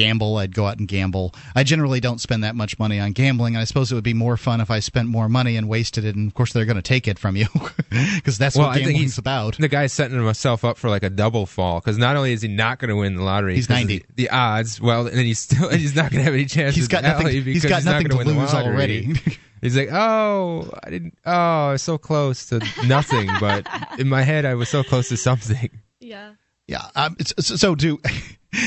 gamble, 0.00 0.38
I'd 0.38 0.54
go 0.54 0.66
out 0.66 0.78
and 0.78 0.88
gamble. 0.88 1.34
I 1.54 1.62
generally 1.62 2.00
don't 2.00 2.20
spend 2.20 2.42
that 2.42 2.56
much 2.56 2.78
money 2.78 2.98
on 2.98 3.12
gambling. 3.12 3.54
And 3.54 3.60
I 3.60 3.64
suppose 3.64 3.92
it 3.92 3.94
would 3.94 4.02
be 4.02 4.14
more 4.14 4.38
fun 4.38 4.62
if 4.62 4.70
I 4.70 4.80
spent 4.80 5.08
more 5.08 5.28
money 5.28 5.56
and 5.56 5.68
wasted 5.68 6.06
it. 6.06 6.16
And 6.16 6.26
of 6.26 6.34
course, 6.34 6.54
they're 6.54 6.64
going 6.64 6.76
to 6.76 6.82
take 6.82 7.06
it 7.06 7.18
from 7.18 7.36
you 7.36 7.46
because 8.14 8.38
that's 8.38 8.56
well, 8.56 8.68
what 8.68 8.78
gambling's 8.78 9.18
about. 9.18 9.58
The 9.58 9.68
guy's 9.68 9.92
setting 9.92 10.16
himself 10.16 10.64
up 10.64 10.78
for 10.78 10.88
like 10.88 11.02
a 11.02 11.10
double 11.10 11.44
fall 11.44 11.80
because 11.80 11.98
not 11.98 12.16
only 12.16 12.32
is 12.32 12.40
he 12.40 12.48
not 12.48 12.78
going 12.78 12.88
to 12.88 12.96
win 12.96 13.14
the 13.14 13.22
lottery, 13.22 13.56
he's 13.56 13.68
ninety. 13.68 13.98
The, 13.98 14.24
the, 14.24 14.30
odds, 14.30 14.80
well, 14.80 15.06
and 15.06 15.18
he's 15.18 15.40
still 15.40 15.68
he's 15.76 15.94
not 15.94 16.10
going 16.10 16.20
to 16.20 16.24
have 16.24 16.34
any 16.34 16.46
chance. 16.46 16.74
He's 16.74 16.88
got 16.88 17.02
nothing. 17.02 17.26
He's 17.28 17.64
got 17.64 17.76
he's 17.76 17.84
nothing 17.84 18.08
to 18.08 18.16
lose 18.16 18.54
already. 18.54 19.14
He's 19.60 19.76
like, 19.76 19.92
oh, 19.92 20.70
I 20.82 20.88
didn't. 20.88 21.18
Oh, 21.26 21.32
I 21.68 21.72
was 21.72 21.82
so 21.82 21.98
close 21.98 22.46
to 22.46 22.66
nothing, 22.86 23.28
but 23.40 23.66
in 23.98 24.08
my 24.08 24.22
head, 24.22 24.46
I 24.46 24.54
was 24.54 24.70
so 24.70 24.82
close 24.82 25.10
to 25.10 25.18
something. 25.18 25.68
Yeah. 26.00 26.30
Yeah. 26.66 26.86
Um, 26.96 27.16
so, 27.20 27.56
so 27.56 27.74
do 27.74 28.00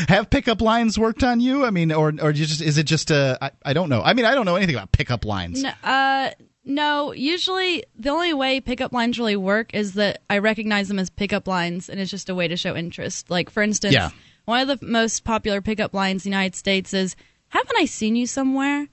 have 0.07 0.29
pickup 0.29 0.61
lines 0.61 0.97
worked 0.97 1.23
on 1.23 1.39
you? 1.39 1.65
I 1.65 1.69
mean, 1.69 1.91
or 1.91 2.13
or 2.21 2.31
you 2.31 2.45
just 2.45 2.61
is 2.61 2.77
it 2.77 2.83
just 2.83 3.11
a? 3.11 3.37
I, 3.41 3.51
I 3.65 3.73
don't 3.73 3.89
know. 3.89 4.01
I 4.01 4.13
mean, 4.13 4.25
I 4.25 4.35
don't 4.35 4.45
know 4.45 4.55
anything 4.55 4.75
about 4.75 4.91
pickup 4.91 5.25
lines. 5.25 5.61
No, 5.61 5.71
uh, 5.83 6.31
no. 6.65 7.11
Usually, 7.13 7.83
the 7.97 8.09
only 8.09 8.33
way 8.33 8.61
pickup 8.61 8.93
lines 8.93 9.19
really 9.19 9.35
work 9.35 9.73
is 9.73 9.93
that 9.93 10.21
I 10.29 10.37
recognize 10.39 10.87
them 10.87 10.99
as 10.99 11.09
pickup 11.09 11.47
lines, 11.47 11.89
and 11.89 11.99
it's 11.99 12.11
just 12.11 12.29
a 12.29 12.35
way 12.35 12.47
to 12.47 12.55
show 12.55 12.75
interest. 12.75 13.29
Like, 13.29 13.49
for 13.49 13.61
instance, 13.61 13.93
yeah. 13.93 14.09
one 14.45 14.67
of 14.67 14.79
the 14.79 14.85
most 14.85 15.23
popular 15.23 15.61
pickup 15.61 15.93
lines 15.93 16.25
in 16.25 16.31
the 16.31 16.35
United 16.35 16.55
States 16.55 16.93
is, 16.93 17.15
"Haven't 17.49 17.77
I 17.77 17.85
seen 17.85 18.15
you 18.15 18.27
somewhere?" 18.27 18.87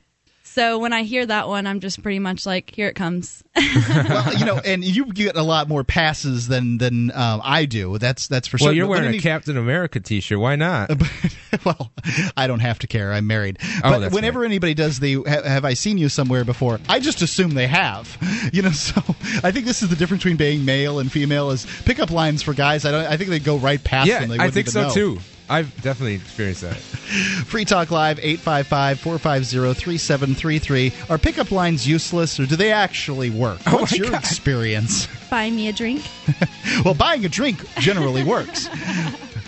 So 0.52 0.81
when 0.81 0.93
I 0.93 1.05
hear 1.05 1.24
that 1.24 1.47
one, 1.47 1.68
I'm 1.68 1.78
just 1.78 2.02
pretty 2.02 2.18
much 2.18 2.44
like, 2.44 2.74
here 2.74 2.89
it 2.89 2.94
comes. 2.94 3.44
well, 3.86 4.35
you 4.35 4.44
know, 4.44 4.56
and 4.64 4.82
you 4.82 5.06
get 5.06 5.36
a 5.36 5.44
lot 5.44 5.68
more 5.68 5.85
passes 5.85 6.48
than 6.48 6.78
than 6.78 7.12
um, 7.12 7.40
I 7.44 7.66
do. 7.66 7.98
That's 7.98 8.27
that's 8.27 8.48
for 8.48 8.59
sure. 8.59 8.66
Well, 8.66 8.74
you're 8.74 8.89
wearing 8.89 9.14
a 9.14 9.20
Captain 9.20 9.56
America 9.56 10.01
T-shirt. 10.01 10.40
Why 10.40 10.56
not? 10.56 10.90
well, 11.64 11.93
I 12.36 12.48
don't 12.48 12.59
have 12.59 12.81
to 12.81 12.89
care. 12.89 13.12
I'm 13.12 13.28
married. 13.28 13.59
Oh, 13.85 14.01
but 14.01 14.10
whenever 14.10 14.40
right. 14.40 14.47
anybody 14.47 14.74
does 14.74 14.98
the 14.98 15.22
have 15.24 15.64
I 15.64 15.74
seen 15.74 15.98
you 15.98 16.09
somewhere 16.09 16.44
before, 16.44 16.81
I 16.89 16.98
just 16.98 17.22
assume 17.22 17.51
they 17.51 17.68
have. 17.68 18.18
You 18.52 18.62
know, 18.62 18.72
so 18.72 19.01
I 19.44 19.52
think 19.52 19.66
this 19.66 19.82
is 19.82 19.89
the 19.89 19.97
difference 19.97 20.24
between 20.24 20.36
being 20.36 20.64
male 20.64 20.98
and 20.98 21.12
female. 21.12 21.51
Is 21.51 21.64
pickup 21.85 22.10
lines 22.10 22.43
for 22.43 22.55
guys. 22.55 22.85
I 22.85 22.90
don't. 22.90 23.06
I 23.06 23.16
think 23.16 23.31
they 23.31 23.39
go 23.39 23.56
right 23.56 23.82
past 23.82 24.09
yeah, 24.09 24.18
them. 24.18 24.31
They 24.31 24.39
I 24.40 24.51
think 24.51 24.66
so 24.66 24.89
know. 24.89 24.94
too. 24.94 25.18
I've 25.51 25.74
definitely 25.82 26.14
experienced 26.14 26.62
that. 26.62 26.77
Free 27.47 27.64
Talk 27.64 27.90
Live, 27.90 28.18
855 28.20 29.01
450 29.01 29.74
3733. 29.74 30.93
Are 31.10 31.18
pickup 31.18 31.51
lines 31.51 31.86
useless 31.86 32.39
or 32.39 32.47
do 32.47 32.55
they 32.56 32.70
actually 32.72 33.31
work? 33.31 33.60
Oh 33.66 33.78
What's 33.81 33.98
your 33.98 34.10
God. 34.10 34.20
experience? 34.20 35.09
Buy 35.31 35.51
me 35.51 35.68
a 35.68 35.72
drink. 35.72 36.02
well, 36.85 36.94
buying 36.94 37.24
a 37.24 37.28
drink 37.28 37.64
generally 37.78 38.22
works. 38.22 38.68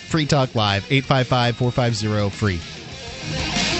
Free 0.08 0.26
Talk 0.26 0.54
Live, 0.54 0.84
855 0.90 1.56
450 1.56 2.30
free. 2.36 3.71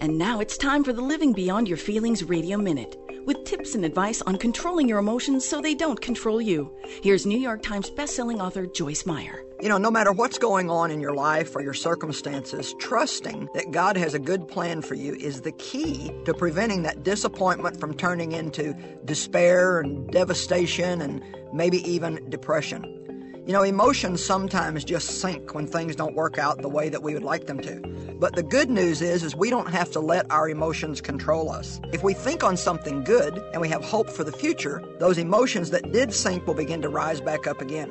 And 0.00 0.18
now 0.18 0.40
it's 0.40 0.58
time 0.58 0.84
for 0.84 0.92
the 0.92 1.00
Living 1.00 1.32
Beyond 1.32 1.68
Your 1.68 1.78
Feelings 1.78 2.22
Radio 2.22 2.58
Minute 2.58 2.96
with 3.24 3.44
tips 3.44 3.74
and 3.74 3.84
advice 3.84 4.22
on 4.22 4.36
controlling 4.36 4.88
your 4.88 4.98
emotions 4.98 5.44
so 5.44 5.60
they 5.60 5.74
don't 5.74 6.00
control 6.00 6.40
you. 6.40 6.70
Here's 7.02 7.26
New 7.26 7.38
York 7.38 7.62
Times 7.62 7.90
bestselling 7.90 8.40
author 8.40 8.66
Joyce 8.66 9.06
Meyer. 9.06 9.42
You 9.60 9.70
know, 9.70 9.78
no 9.78 9.90
matter 9.90 10.12
what's 10.12 10.38
going 10.38 10.70
on 10.70 10.90
in 10.90 11.00
your 11.00 11.14
life 11.14 11.56
or 11.56 11.62
your 11.62 11.74
circumstances, 11.74 12.74
trusting 12.78 13.48
that 13.54 13.70
God 13.70 13.96
has 13.96 14.12
a 14.12 14.18
good 14.18 14.46
plan 14.46 14.82
for 14.82 14.94
you 14.94 15.14
is 15.14 15.40
the 15.40 15.52
key 15.52 16.12
to 16.26 16.34
preventing 16.34 16.82
that 16.82 17.02
disappointment 17.02 17.80
from 17.80 17.94
turning 17.94 18.32
into 18.32 18.74
despair 19.06 19.80
and 19.80 20.08
devastation 20.10 21.00
and 21.00 21.22
maybe 21.54 21.78
even 21.90 22.28
depression. 22.28 23.05
You 23.46 23.52
know, 23.52 23.62
emotions 23.62 24.24
sometimes 24.24 24.82
just 24.82 25.20
sink 25.20 25.54
when 25.54 25.68
things 25.68 25.94
don't 25.94 26.16
work 26.16 26.36
out 26.36 26.62
the 26.62 26.68
way 26.68 26.88
that 26.88 27.04
we 27.04 27.14
would 27.14 27.22
like 27.22 27.46
them 27.46 27.60
to. 27.60 27.76
But 28.18 28.34
the 28.34 28.42
good 28.42 28.68
news 28.68 29.00
is 29.00 29.22
is 29.22 29.36
we 29.36 29.50
don't 29.50 29.70
have 29.70 29.88
to 29.92 30.00
let 30.00 30.28
our 30.32 30.48
emotions 30.48 31.00
control 31.00 31.52
us. 31.52 31.80
If 31.92 32.02
we 32.02 32.12
think 32.12 32.42
on 32.42 32.56
something 32.56 33.04
good 33.04 33.40
and 33.52 33.60
we 33.60 33.68
have 33.68 33.84
hope 33.84 34.10
for 34.10 34.24
the 34.24 34.32
future, 34.32 34.82
those 34.98 35.16
emotions 35.16 35.70
that 35.70 35.92
did 35.92 36.12
sink 36.12 36.44
will 36.44 36.54
begin 36.54 36.82
to 36.82 36.88
rise 36.88 37.20
back 37.20 37.46
up 37.46 37.60
again. 37.60 37.88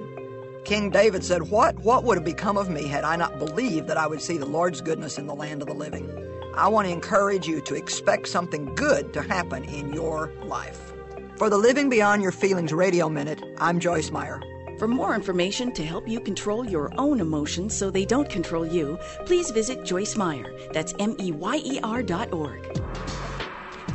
King 0.66 0.90
David 0.90 1.24
said, 1.24 1.50
"What 1.50 1.80
what 1.80 2.04
would 2.04 2.18
have 2.18 2.26
become 2.26 2.58
of 2.58 2.70
me 2.70 2.86
had 2.86 3.06
I 3.06 3.16
not 3.16 3.40
believed 3.40 3.88
that 3.88 3.98
I 3.98 4.08
would 4.08 4.22
see 4.22 4.38
the 4.38 4.46
Lord's 4.46 4.82
goodness 4.82 5.18
in 5.18 5.26
the 5.26 5.36
land 5.36 5.62
of 5.62 5.70
the 5.70 5.74
living?" 5.74 6.12
I 6.54 6.68
want 6.68 6.88
to 6.88 6.94
encourage 6.94 7.48
you 7.48 7.62
to 7.62 7.76
expect 7.76 8.28
something 8.28 8.76
good 8.76 9.14
to 9.14 9.22
happen 9.22 9.64
in 9.64 9.94
your 9.94 10.34
life. 10.44 10.92
For 11.38 11.50
the 11.50 11.58
Living 11.58 11.90
Beyond 11.90 12.22
Your 12.22 12.34
Feelings 12.34 12.74
radio 12.74 13.08
minute, 13.08 13.42
I'm 13.58 13.80
Joyce 13.80 14.12
Meyer. 14.12 14.42
For 14.78 14.90
more 14.90 15.16
information 15.16 15.72
to 15.72 15.86
help 15.86 16.06
you 16.06 16.20
control 16.20 16.66
your 16.66 16.92
own 16.98 17.22
emotions 17.22 17.74
so 17.74 17.90
they 17.90 18.04
don't 18.04 18.30
control 18.30 18.66
you, 18.66 19.00
please 19.26 19.50
visit 19.52 19.86
Joyce 19.86 20.18
Meyer. 20.18 20.54
That's 20.74 20.94
M 21.00 21.16
E 21.20 21.32
Y 21.32 21.62
E 21.64 21.80
R 21.82 22.04
dot 22.04 22.34
org. 22.34 22.62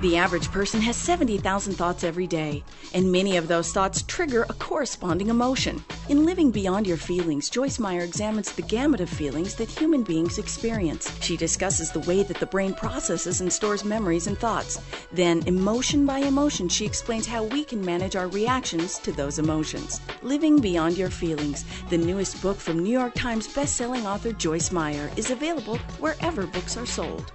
The 0.01 0.17
average 0.17 0.51
person 0.51 0.81
has 0.81 0.97
70,000 0.97 1.75
thoughts 1.75 2.05
every 2.05 2.27
day, 2.27 2.65
and 2.95 3.13
many 3.13 3.37
of 3.37 3.49
those 3.49 3.71
thoughts 3.71 4.01
trigger 4.01 4.47
a 4.49 4.55
corresponding 4.55 5.29
emotion. 5.29 5.85
In 6.09 6.25
Living 6.25 6.51
Beyond 6.51 6.87
Your 6.87 6.97
Feelings, 6.97 7.51
Joyce 7.51 7.79
Meyer 7.79 8.01
examines 8.01 8.51
the 8.51 8.63
gamut 8.63 9.03
of 9.03 9.11
feelings 9.11 9.55
that 9.57 9.69
human 9.69 10.03
beings 10.03 10.39
experience. 10.39 11.13
She 11.21 11.37
discusses 11.37 11.91
the 11.91 12.01
way 12.01 12.23
that 12.23 12.41
the 12.41 12.47
brain 12.47 12.73
processes 12.73 13.43
and 13.43 13.53
stores 13.53 13.85
memories 13.85 14.27
and 14.27 14.39
thoughts. 14.39 14.81
Then, 15.13 15.43
emotion 15.47 16.07
by 16.07 16.21
emotion, 16.21 16.71
she 16.71 16.87
explains 16.87 17.27
how 17.27 17.45
we 17.45 17.63
can 17.63 17.85
manage 17.85 18.17
our 18.17 18.29
reactions 18.29 18.99
to 19.01 19.13
those 19.13 19.39
emotions. 19.39 20.01
Living 20.23 20.63
Beyond 20.63 20.97
Your 20.97 21.11
Feelings, 21.11 21.67
the 21.91 21.99
newest 21.99 22.41
book 22.41 22.57
from 22.57 22.79
New 22.79 22.99
York 22.99 23.13
Times 23.13 23.47
bestselling 23.47 24.07
author 24.07 24.33
Joyce 24.33 24.73
Meyer, 24.73 25.11
is 25.19 25.31
available 25.31 25.77
wherever 25.99 26.47
books 26.47 26.79
are 26.79 26.87
sold. 26.87 27.33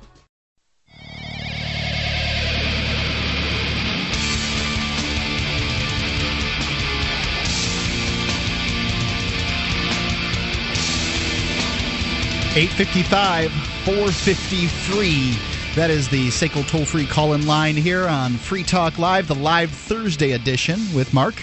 Eight 12.56 12.70
fifty-five, 12.70 13.52
four 13.84 14.12
fifty-three. 14.12 15.38
That 15.76 15.90
is 15.90 16.08
the 16.08 16.30
SACL 16.30 16.66
toll-free 16.66 17.08
call-in 17.08 17.46
line 17.46 17.76
here 17.76 18.08
on 18.08 18.32
Free 18.32 18.64
Talk 18.64 18.98
Live, 18.98 19.28
the 19.28 19.36
live 19.36 19.70
Thursday 19.72 20.32
edition 20.32 20.80
with 20.96 21.14
Mark 21.14 21.36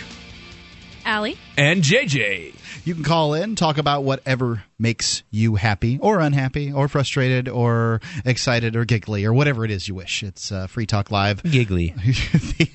Allie. 1.05 1.37
And 1.59 1.83
JJ. 1.83 2.55
You 2.85 2.95
can 2.95 3.05
call 3.05 3.35
in, 3.35 3.55
talk 3.55 3.79
about 3.79 4.05
whatever 4.05 4.65
makes 4.79 5.23
you 5.31 5.57
happy 5.57 5.99
or 6.01 6.19
unhappy 6.21 6.73
or 6.73 6.89
frustrated 6.89 7.49
or 7.49 8.01
excited 8.25 8.75
or 8.75 8.85
giggly 8.85 9.25
or 9.25 9.33
whatever 9.33 9.65
it 9.65 9.71
is 9.71 9.87
you 9.89 9.95
wish. 9.95 10.23
It's 10.23 10.51
uh, 10.51 10.67
Free 10.67 10.87
Talk 10.87 11.11
Live. 11.11 11.43
Giggly. 11.43 11.91
the, 11.97 12.71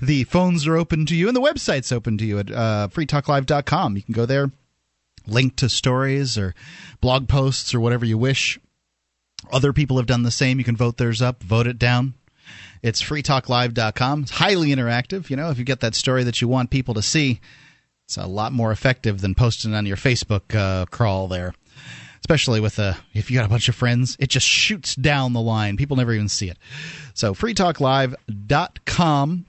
the 0.00 0.24
phones 0.24 0.66
are 0.66 0.76
open 0.76 1.06
to 1.06 1.14
you 1.14 1.28
and 1.28 1.36
the 1.36 1.40
website's 1.40 1.92
open 1.92 2.18
to 2.18 2.24
you 2.24 2.38
at 2.38 2.50
uh, 2.50 2.88
freetalklive.com. 2.90 3.96
You 3.96 4.02
can 4.02 4.14
go 4.14 4.26
there, 4.26 4.50
link 5.26 5.56
to 5.56 5.68
stories 5.68 6.36
or 6.36 6.54
blog 7.02 7.28
posts 7.28 7.74
or 7.74 7.80
whatever 7.80 8.06
you 8.06 8.16
wish. 8.16 8.58
Other 9.52 9.74
people 9.74 9.98
have 9.98 10.06
done 10.06 10.22
the 10.22 10.30
same. 10.30 10.58
You 10.58 10.64
can 10.64 10.76
vote 10.76 10.96
theirs 10.96 11.20
up, 11.20 11.42
vote 11.42 11.66
it 11.66 11.78
down. 11.78 12.14
It's 12.82 13.02
freetalklive.com. 13.02 14.22
It's 14.22 14.30
highly 14.30 14.70
interactive. 14.70 15.28
You 15.28 15.36
know, 15.36 15.50
if 15.50 15.58
you 15.58 15.64
get 15.64 15.80
that 15.80 15.94
story 15.94 16.24
that 16.24 16.40
you 16.40 16.48
want 16.48 16.70
people 16.70 16.94
to 16.94 17.02
see, 17.02 17.42
it's 18.06 18.16
a 18.16 18.26
lot 18.26 18.52
more 18.52 18.72
effective 18.72 19.20
than 19.20 19.34
posting 19.34 19.74
on 19.74 19.84
your 19.84 19.98
Facebook 19.98 20.54
uh, 20.54 20.86
crawl 20.86 21.28
there. 21.28 21.52
Especially 22.20 22.60
with 22.60 22.78
a, 22.78 22.96
if 23.14 23.30
you 23.30 23.36
got 23.36 23.46
a 23.46 23.50
bunch 23.50 23.68
of 23.68 23.74
friends, 23.74 24.16
it 24.20 24.30
just 24.30 24.46
shoots 24.46 24.94
down 24.94 25.32
the 25.32 25.40
line. 25.40 25.76
People 25.76 25.96
never 25.96 26.14
even 26.14 26.28
see 26.28 26.48
it. 26.48 26.56
So 27.14 27.34
freetalklive.com 27.34 29.46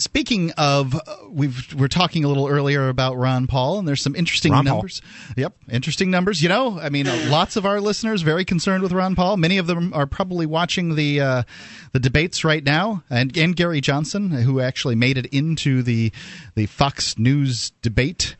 Speaking 0.00 0.52
of, 0.52 0.94
uh, 0.94 1.00
we've 1.28 1.74
we're 1.74 1.88
talking 1.88 2.22
a 2.22 2.28
little 2.28 2.46
earlier 2.46 2.88
about 2.88 3.16
Ron 3.16 3.48
Paul, 3.48 3.80
and 3.80 3.88
there's 3.88 4.00
some 4.00 4.14
interesting 4.14 4.52
Ron 4.52 4.64
Paul. 4.64 4.74
numbers. 4.76 5.02
Yep, 5.36 5.54
interesting 5.72 6.08
numbers. 6.08 6.40
You 6.40 6.48
know, 6.48 6.78
I 6.78 6.88
mean, 6.88 7.06
lots 7.30 7.56
of 7.56 7.66
our 7.66 7.80
listeners 7.80 8.22
very 8.22 8.44
concerned 8.44 8.84
with 8.84 8.92
Ron 8.92 9.16
Paul. 9.16 9.38
Many 9.38 9.58
of 9.58 9.66
them 9.66 9.92
are 9.92 10.06
probably 10.06 10.46
watching 10.46 10.94
the 10.94 11.20
uh, 11.20 11.42
the 11.90 11.98
debates 11.98 12.44
right 12.44 12.62
now, 12.62 13.02
and 13.10 13.36
and 13.36 13.56
Gary 13.56 13.80
Johnson, 13.80 14.30
who 14.30 14.60
actually 14.60 14.94
made 14.94 15.18
it 15.18 15.26
into 15.26 15.82
the 15.82 16.12
the 16.54 16.66
Fox 16.66 17.18
News 17.18 17.72
debate 17.82 18.36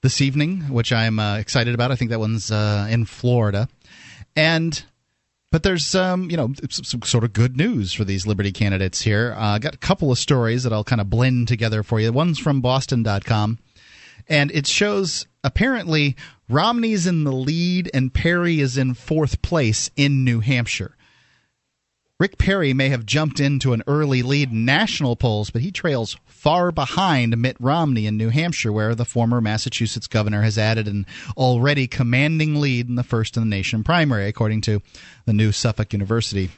this 0.00 0.22
evening, 0.22 0.70
which 0.70 0.90
I'm 0.90 1.18
uh, 1.18 1.36
excited 1.36 1.74
about. 1.74 1.90
I 1.92 1.96
think 1.96 2.12
that 2.12 2.18
one's 2.18 2.50
uh, 2.50 2.86
in 2.88 3.04
Florida, 3.04 3.68
and 4.34 4.82
but 5.54 5.62
there's 5.62 5.94
um, 5.94 6.28
you 6.32 6.36
know 6.36 6.52
some, 6.68 6.82
some 6.82 7.02
sort 7.02 7.22
of 7.22 7.32
good 7.32 7.56
news 7.56 7.92
for 7.92 8.02
these 8.02 8.26
Liberty 8.26 8.50
candidates 8.50 9.02
here. 9.02 9.32
I 9.38 9.54
uh, 9.54 9.58
got 9.58 9.72
a 9.72 9.78
couple 9.78 10.10
of 10.10 10.18
stories 10.18 10.64
that 10.64 10.72
I'll 10.72 10.82
kind 10.82 11.00
of 11.00 11.08
blend 11.08 11.46
together 11.46 11.84
for 11.84 12.00
you. 12.00 12.12
One's 12.12 12.40
from 12.40 12.60
Boston.com, 12.60 13.60
and 14.28 14.50
it 14.50 14.66
shows 14.66 15.28
apparently 15.44 16.16
Romney's 16.48 17.06
in 17.06 17.22
the 17.22 17.30
lead 17.30 17.88
and 17.94 18.12
Perry 18.12 18.58
is 18.58 18.76
in 18.76 18.94
fourth 18.94 19.42
place 19.42 19.92
in 19.94 20.24
New 20.24 20.40
Hampshire. 20.40 20.96
Rick 22.18 22.36
Perry 22.36 22.72
may 22.72 22.88
have 22.88 23.06
jumped 23.06 23.38
into 23.38 23.72
an 23.74 23.84
early 23.86 24.24
lead 24.24 24.50
in 24.50 24.64
national 24.64 25.14
polls, 25.14 25.50
but 25.50 25.62
he 25.62 25.70
trails 25.70 26.16
far 26.44 26.70
behind 26.70 27.38
Mitt 27.38 27.56
Romney 27.58 28.04
in 28.04 28.18
New 28.18 28.28
Hampshire, 28.28 28.70
where 28.70 28.94
the 28.94 29.06
former 29.06 29.40
Massachusetts 29.40 30.06
governor 30.06 30.42
has 30.42 30.58
added 30.58 30.86
an 30.86 31.06
already 31.38 31.86
commanding 31.86 32.60
lead 32.60 32.86
in 32.86 32.96
the 32.96 33.02
first 33.02 33.38
in 33.38 33.42
the 33.42 33.48
nation 33.48 33.82
primary, 33.82 34.28
according 34.28 34.60
to 34.60 34.82
the 35.24 35.32
new 35.32 35.52
Suffolk 35.52 35.94
University 35.94 36.50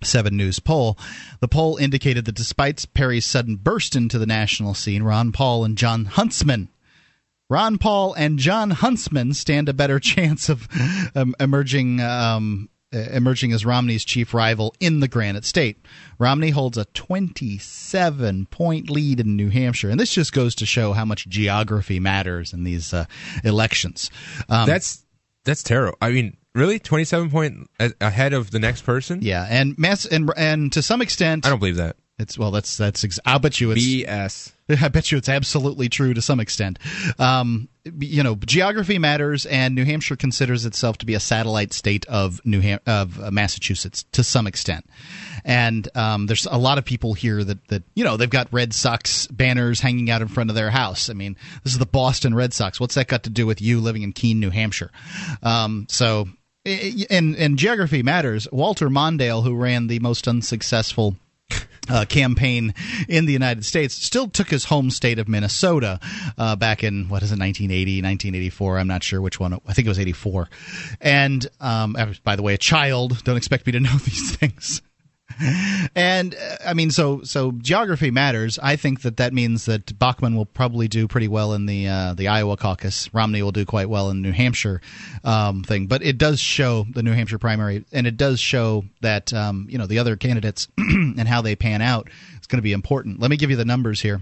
7 0.00 0.36
News 0.36 0.60
poll. 0.60 0.96
The 1.40 1.48
poll 1.48 1.76
indicated 1.76 2.24
that 2.26 2.36
despite 2.36 2.86
Perry's 2.94 3.26
sudden 3.26 3.56
burst 3.56 3.96
into 3.96 4.16
the 4.16 4.26
national 4.26 4.74
scene, 4.74 5.02
Ron 5.02 5.32
Paul 5.32 5.64
and 5.64 5.76
Jon 5.76 6.04
Huntsman 6.04 6.68
Ron 7.48 7.78
Paul 7.78 8.14
and 8.14 8.38
Jon 8.38 8.70
Huntsman 8.70 9.34
stand 9.34 9.68
a 9.68 9.74
better 9.74 9.98
chance 10.00 10.48
of 10.48 10.68
um, 11.16 11.34
emerging 11.40 12.00
um, 12.00 12.68
emerging 12.92 13.52
as 13.52 13.64
Romney's 13.64 14.04
chief 14.04 14.34
rival 14.34 14.74
in 14.80 15.00
the 15.00 15.08
Granite 15.08 15.44
State. 15.44 15.84
Romney 16.18 16.50
holds 16.50 16.76
a 16.76 16.84
27 16.86 18.46
point 18.46 18.90
lead 18.90 19.20
in 19.20 19.36
New 19.36 19.50
Hampshire, 19.50 19.90
and 19.90 20.00
this 20.00 20.12
just 20.12 20.32
goes 20.32 20.54
to 20.56 20.66
show 20.66 20.92
how 20.92 21.04
much 21.04 21.28
geography 21.28 22.00
matters 22.00 22.52
in 22.52 22.64
these 22.64 22.92
uh, 22.92 23.06
elections. 23.44 24.10
Um, 24.48 24.66
that's 24.66 25.04
that's 25.44 25.62
terrible. 25.62 25.96
I 26.00 26.10
mean, 26.10 26.36
really, 26.54 26.78
27 26.78 27.30
point 27.30 27.70
ahead 28.00 28.32
of 28.32 28.50
the 28.50 28.58
next 28.58 28.82
person? 28.82 29.20
Yeah, 29.22 29.46
and 29.48 29.78
mass 29.78 30.04
and 30.04 30.30
and 30.36 30.72
to 30.72 30.82
some 30.82 31.02
extent, 31.02 31.46
I 31.46 31.50
don't 31.50 31.58
believe 31.58 31.76
that. 31.76 31.96
It's 32.20 32.36
well, 32.36 32.50
that's 32.50 32.76
that's. 32.76 33.02
Ex- 33.02 33.18
I'll 33.24 33.38
bet 33.38 33.60
you 33.60 33.70
it's 33.70 33.82
BS. 33.82 34.52
I 34.82 34.88
bet 34.88 35.10
you 35.10 35.16
it's 35.16 35.30
absolutely 35.30 35.88
true 35.88 36.12
to 36.12 36.20
some 36.20 36.38
extent. 36.38 36.78
Um, 37.18 37.69
you 37.84 38.22
know, 38.22 38.34
geography 38.34 38.98
matters, 38.98 39.46
and 39.46 39.74
New 39.74 39.84
Hampshire 39.84 40.16
considers 40.16 40.66
itself 40.66 40.98
to 40.98 41.06
be 41.06 41.14
a 41.14 41.20
satellite 41.20 41.72
state 41.72 42.06
of 42.06 42.40
New 42.44 42.60
Ham- 42.60 42.80
of 42.86 43.20
uh, 43.20 43.30
Massachusetts 43.30 44.04
to 44.12 44.22
some 44.22 44.46
extent. 44.46 44.84
And 45.44 45.88
um, 45.96 46.26
there's 46.26 46.46
a 46.46 46.58
lot 46.58 46.78
of 46.78 46.84
people 46.84 47.14
here 47.14 47.42
that 47.42 47.66
that 47.68 47.82
you 47.94 48.04
know 48.04 48.16
they've 48.16 48.28
got 48.28 48.52
Red 48.52 48.74
Sox 48.74 49.26
banners 49.28 49.80
hanging 49.80 50.10
out 50.10 50.22
in 50.22 50.28
front 50.28 50.50
of 50.50 50.56
their 50.56 50.70
house. 50.70 51.08
I 51.08 51.14
mean, 51.14 51.36
this 51.64 51.72
is 51.72 51.78
the 51.78 51.86
Boston 51.86 52.34
Red 52.34 52.52
Sox. 52.52 52.78
What's 52.78 52.94
that 52.96 53.08
got 53.08 53.24
to 53.24 53.30
do 53.30 53.46
with 53.46 53.62
you 53.62 53.80
living 53.80 54.02
in 54.02 54.12
Keene, 54.12 54.40
New 54.40 54.50
Hampshire? 54.50 54.90
Um, 55.42 55.86
so. 55.88 56.28
And, 56.66 57.36
and 57.36 57.58
geography 57.58 58.02
matters. 58.02 58.46
Walter 58.52 58.90
Mondale, 58.90 59.42
who 59.42 59.56
ran 59.56 59.86
the 59.86 59.98
most 59.98 60.28
unsuccessful 60.28 61.16
uh, 61.88 62.04
campaign 62.04 62.74
in 63.08 63.26
the 63.26 63.32
United 63.32 63.64
States. 63.64 63.94
Still 63.94 64.28
took 64.28 64.48
his 64.48 64.64
home 64.64 64.90
state 64.90 65.18
of 65.18 65.28
Minnesota 65.28 66.00
uh, 66.38 66.56
back 66.56 66.84
in 66.84 67.08
what 67.08 67.22
is 67.22 67.30
it 67.30 67.38
1980 67.38 68.02
1984 68.02 68.78
I'm 68.78 68.86
not 68.86 69.02
sure 69.02 69.20
which 69.20 69.40
one. 69.40 69.54
I 69.66 69.72
think 69.72 69.86
it 69.86 69.88
was 69.88 69.98
84 69.98 70.48
and 71.00 71.46
um, 71.60 71.96
by 72.24 72.36
the 72.36 72.42
way 72.42 72.54
a 72.54 72.58
child. 72.58 73.22
Don't 73.24 73.36
expect 73.36 73.66
me 73.66 73.72
to 73.72 73.80
know 73.80 73.96
these 73.98 74.36
things 74.36 74.82
and 75.94 76.34
uh, 76.34 76.56
I 76.66 76.74
mean, 76.74 76.90
so 76.90 77.22
so 77.22 77.52
geography 77.52 78.10
matters. 78.10 78.58
I 78.62 78.76
think 78.76 79.02
that 79.02 79.18
that 79.18 79.32
means 79.32 79.66
that 79.66 79.98
Bachmann 79.98 80.36
will 80.36 80.46
probably 80.46 80.88
do 80.88 81.08
pretty 81.08 81.28
well 81.28 81.52
in 81.54 81.66
the 81.66 81.88
uh, 81.88 82.14
the 82.14 82.28
Iowa 82.28 82.56
caucus. 82.56 83.12
Romney 83.14 83.42
will 83.42 83.52
do 83.52 83.64
quite 83.64 83.88
well 83.88 84.10
in 84.10 84.22
the 84.22 84.28
New 84.28 84.34
Hampshire 84.34 84.80
um, 85.24 85.62
thing. 85.62 85.86
But 85.86 86.02
it 86.02 86.18
does 86.18 86.40
show 86.40 86.86
the 86.92 87.02
New 87.02 87.12
Hampshire 87.12 87.38
primary, 87.38 87.84
and 87.92 88.06
it 88.06 88.16
does 88.16 88.40
show 88.40 88.84
that 89.00 89.32
um, 89.32 89.66
you 89.70 89.78
know 89.78 89.86
the 89.86 89.98
other 89.98 90.16
candidates 90.16 90.68
and 90.78 91.28
how 91.28 91.42
they 91.42 91.56
pan 91.56 91.82
out 91.82 92.08
is 92.40 92.46
going 92.46 92.58
to 92.58 92.62
be 92.62 92.72
important. 92.72 93.20
Let 93.20 93.30
me 93.30 93.36
give 93.36 93.50
you 93.50 93.56
the 93.56 93.64
numbers 93.64 94.00
here. 94.00 94.20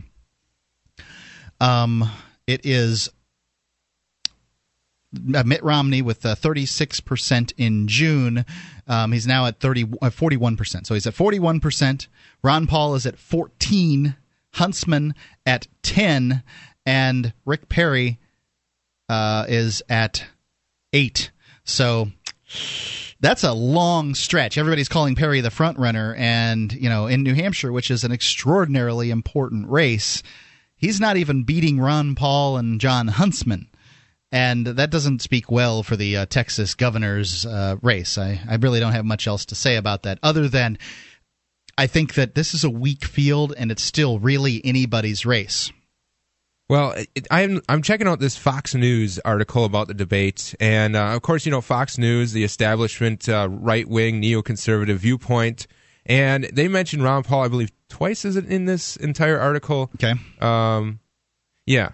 Um, 1.61 2.09
it 2.47 2.65
is 2.65 3.11
uh, 5.35 5.43
Mitt 5.45 5.63
Romney 5.63 6.03
with 6.03 6.25
uh, 6.25 6.35
36% 6.35 7.53
in 7.57 7.89
June. 7.89 8.45
Um, 8.89 9.13
he's 9.13 9.27
now 9.27 9.47
at 9.47 9.61
30, 9.61 9.85
uh, 10.03 10.11
41%. 10.11 10.87
So 10.87 10.95
he's 10.95 11.07
at 11.07 11.15
41%. 11.15 12.09
Ron 12.43 12.67
Paul 12.67 12.95
is 12.95 13.07
at 13.07 13.19
14. 13.19 14.17
Huntsman 14.55 15.15
at 15.45 15.67
10. 15.83 16.43
And 16.87 17.33
Rick 17.45 17.69
Perry 17.69 18.19
uh, 19.09 19.45
is 19.49 19.83
at 19.89 20.25
8. 20.93 21.31
So 21.65 22.09
that's 23.21 23.45
a 23.45 23.53
long 23.53 24.15
stretch. 24.15 24.57
Everybody's 24.57 24.89
calling 24.89 25.15
Perry 25.15 25.43
the 25.43 25.51
front 25.51 25.79
runner. 25.79 26.15
And, 26.17 26.73
you 26.73 26.89
know, 26.89 27.07
in 27.07 27.23
New 27.23 27.35
Hampshire, 27.35 27.73
which 27.73 27.91
is 27.91 28.05
an 28.05 28.13
extraordinarily 28.13 29.11
important 29.11 29.69
race, 29.69 30.23
he's 30.77 30.99
not 30.99 31.19
even 31.19 31.45
beating 31.45 31.79
Ron 31.79 32.15
Paul 32.15 32.57
and 32.57 32.81
Jon 32.81 33.09
Huntsman 33.09 33.69
and 34.31 34.67
that 34.67 34.91
doesn't 34.91 35.23
speak 35.23 35.51
well 35.51 35.83
for 35.83 35.97
the 35.97 36.19
uh, 36.19 36.27
Texas 36.27 36.75
governor's 36.75 37.47
uh, 37.47 37.77
race. 37.83 38.19
I, 38.19 38.41
I 38.49 38.57
really 38.57 38.81
don't 38.81 38.93
have 38.93 39.05
much 39.05 39.27
else 39.27 39.47
to 39.47 39.55
say 39.55 39.77
about 39.77 40.03
that, 40.03 40.19
other 40.23 40.49
than 40.49 40.79
I 41.77 41.87
think 41.87 42.15
that 42.15 42.35
this 42.35 42.55
is 42.55 42.65
a 42.65 42.71
weak 42.71 43.05
field, 43.05 43.55
and 43.57 43.71
it's 43.71 43.83
still 43.83 44.19
really 44.19 44.61
anybody's 44.65 45.25
race. 45.25 45.73
Well, 46.69 46.95
it, 47.15 47.27
I'm 47.31 47.63
I'm 47.69 47.81
checking 47.81 48.07
out 48.07 48.21
this 48.21 48.37
Fox 48.37 48.75
News 48.75 49.19
article 49.21 49.65
about 49.65 49.89
the 49.89 49.95
debate, 49.95 50.55
and 50.61 50.97
uh, 50.97 51.15
of 51.15 51.23
course, 51.23 51.47
you 51.47 51.53
know 51.53 51.63
Fox 51.63 51.97
News, 51.97 52.33
the 52.33 52.45
establishment, 52.45 53.27
uh, 53.29 53.49
right 53.51 53.89
wing, 53.89 54.21
neoconservative 54.21 54.97
viewpoint, 54.97 55.67
and 56.05 56.45
they 56.45 56.69
mentioned 56.69 57.03
Ron 57.03 57.23
Paul, 57.23 57.45
I 57.45 57.49
believe, 57.49 57.71
twice 57.89 58.27
is 58.27 58.37
it 58.37 58.47
in 58.47 58.67
this 58.67 58.97
entire 58.97 59.39
article? 59.39 59.91
Okay. 59.97 60.15
Um, 60.41 61.01
yeah. 61.65 61.91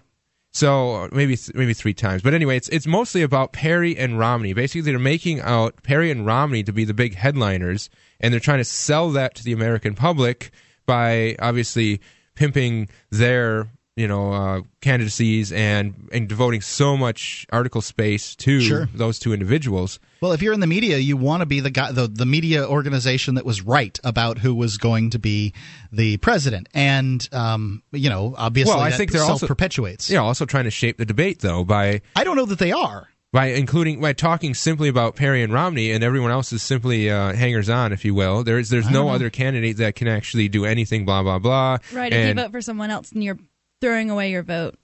So 0.54 1.08
maybe 1.10 1.36
maybe 1.52 1.74
three 1.74 1.94
times, 1.94 2.22
but 2.22 2.32
anyway, 2.32 2.56
it's 2.56 2.68
it's 2.68 2.86
mostly 2.86 3.22
about 3.22 3.52
Perry 3.52 3.98
and 3.98 4.20
Romney. 4.20 4.52
Basically, 4.52 4.82
they're 4.82 5.00
making 5.00 5.40
out 5.40 5.82
Perry 5.82 6.12
and 6.12 6.24
Romney 6.24 6.62
to 6.62 6.72
be 6.72 6.84
the 6.84 6.94
big 6.94 7.16
headliners, 7.16 7.90
and 8.20 8.32
they're 8.32 8.38
trying 8.38 8.58
to 8.58 8.64
sell 8.64 9.10
that 9.10 9.34
to 9.34 9.42
the 9.42 9.52
American 9.52 9.94
public 9.94 10.52
by 10.86 11.34
obviously 11.40 12.00
pimping 12.36 12.88
their 13.10 13.68
you 13.96 14.08
know 14.08 14.32
uh, 14.32 14.60
candidacies 14.80 15.52
and 15.52 16.08
and 16.12 16.28
devoting 16.28 16.60
so 16.60 16.96
much 16.96 17.46
article 17.52 17.80
space 17.80 18.34
to 18.36 18.60
Sure. 18.60 18.88
those 18.94 19.18
two 19.18 19.32
individuals. 19.32 20.00
Well, 20.20 20.32
if 20.32 20.42
you're 20.42 20.52
in 20.54 20.60
the 20.60 20.66
media, 20.66 20.96
you 20.98 21.16
want 21.16 21.42
to 21.42 21.46
be 21.46 21.60
the 21.60 21.70
guy, 21.70 21.92
the, 21.92 22.08
the 22.08 22.24
media 22.26 22.66
organization 22.66 23.34
that 23.34 23.44
was 23.44 23.60
right 23.62 23.98
about 24.04 24.38
who 24.38 24.54
was 24.54 24.78
going 24.78 25.10
to 25.10 25.18
be 25.18 25.52
the 25.92 26.16
president, 26.16 26.68
and 26.74 27.28
um, 27.32 27.82
you 27.92 28.08
know, 28.10 28.34
obviously, 28.36 28.74
well, 28.74 28.82
I 28.82 28.90
that 28.90 28.96
think 28.96 29.12
they're 29.12 29.22
also 29.22 29.38
self-perpetuates. 29.46 30.10
Yeah, 30.10 30.20
also 30.20 30.44
trying 30.46 30.64
to 30.64 30.70
shape 30.70 30.96
the 30.98 31.04
debate 31.04 31.40
though 31.40 31.62
by 31.64 32.00
I 32.16 32.24
don't 32.24 32.36
know 32.36 32.46
that 32.46 32.58
they 32.58 32.72
are. 32.72 33.08
by 33.32 33.46
including 33.48 34.00
by 34.00 34.12
talking 34.14 34.54
simply 34.54 34.88
about 34.88 35.14
Perry 35.14 35.42
and 35.42 35.52
Romney, 35.52 35.92
and 35.92 36.02
everyone 36.02 36.30
else 36.30 36.52
is 36.52 36.62
simply 36.62 37.10
uh, 37.10 37.32
hangers 37.34 37.68
on, 37.68 37.92
if 37.92 38.04
you 38.04 38.14
will. 38.14 38.42
There's 38.44 38.70
there's 38.70 38.88
no 38.90 39.04
know. 39.04 39.10
other 39.10 39.28
candidate 39.30 39.76
that 39.76 39.94
can 39.94 40.08
actually 40.08 40.48
do 40.48 40.64
anything. 40.64 41.04
Blah 41.04 41.22
blah 41.22 41.38
blah. 41.38 41.78
Right. 41.92 42.12
If 42.12 42.18
you 42.24 42.30
And- 42.30 42.38
vote 42.40 42.50
for 42.50 42.60
someone 42.62 42.90
else 42.90 43.12
and 43.12 43.22
you're 43.22 43.38
throwing 43.84 44.08
away 44.08 44.30
your 44.30 44.42
vote. 44.42 44.76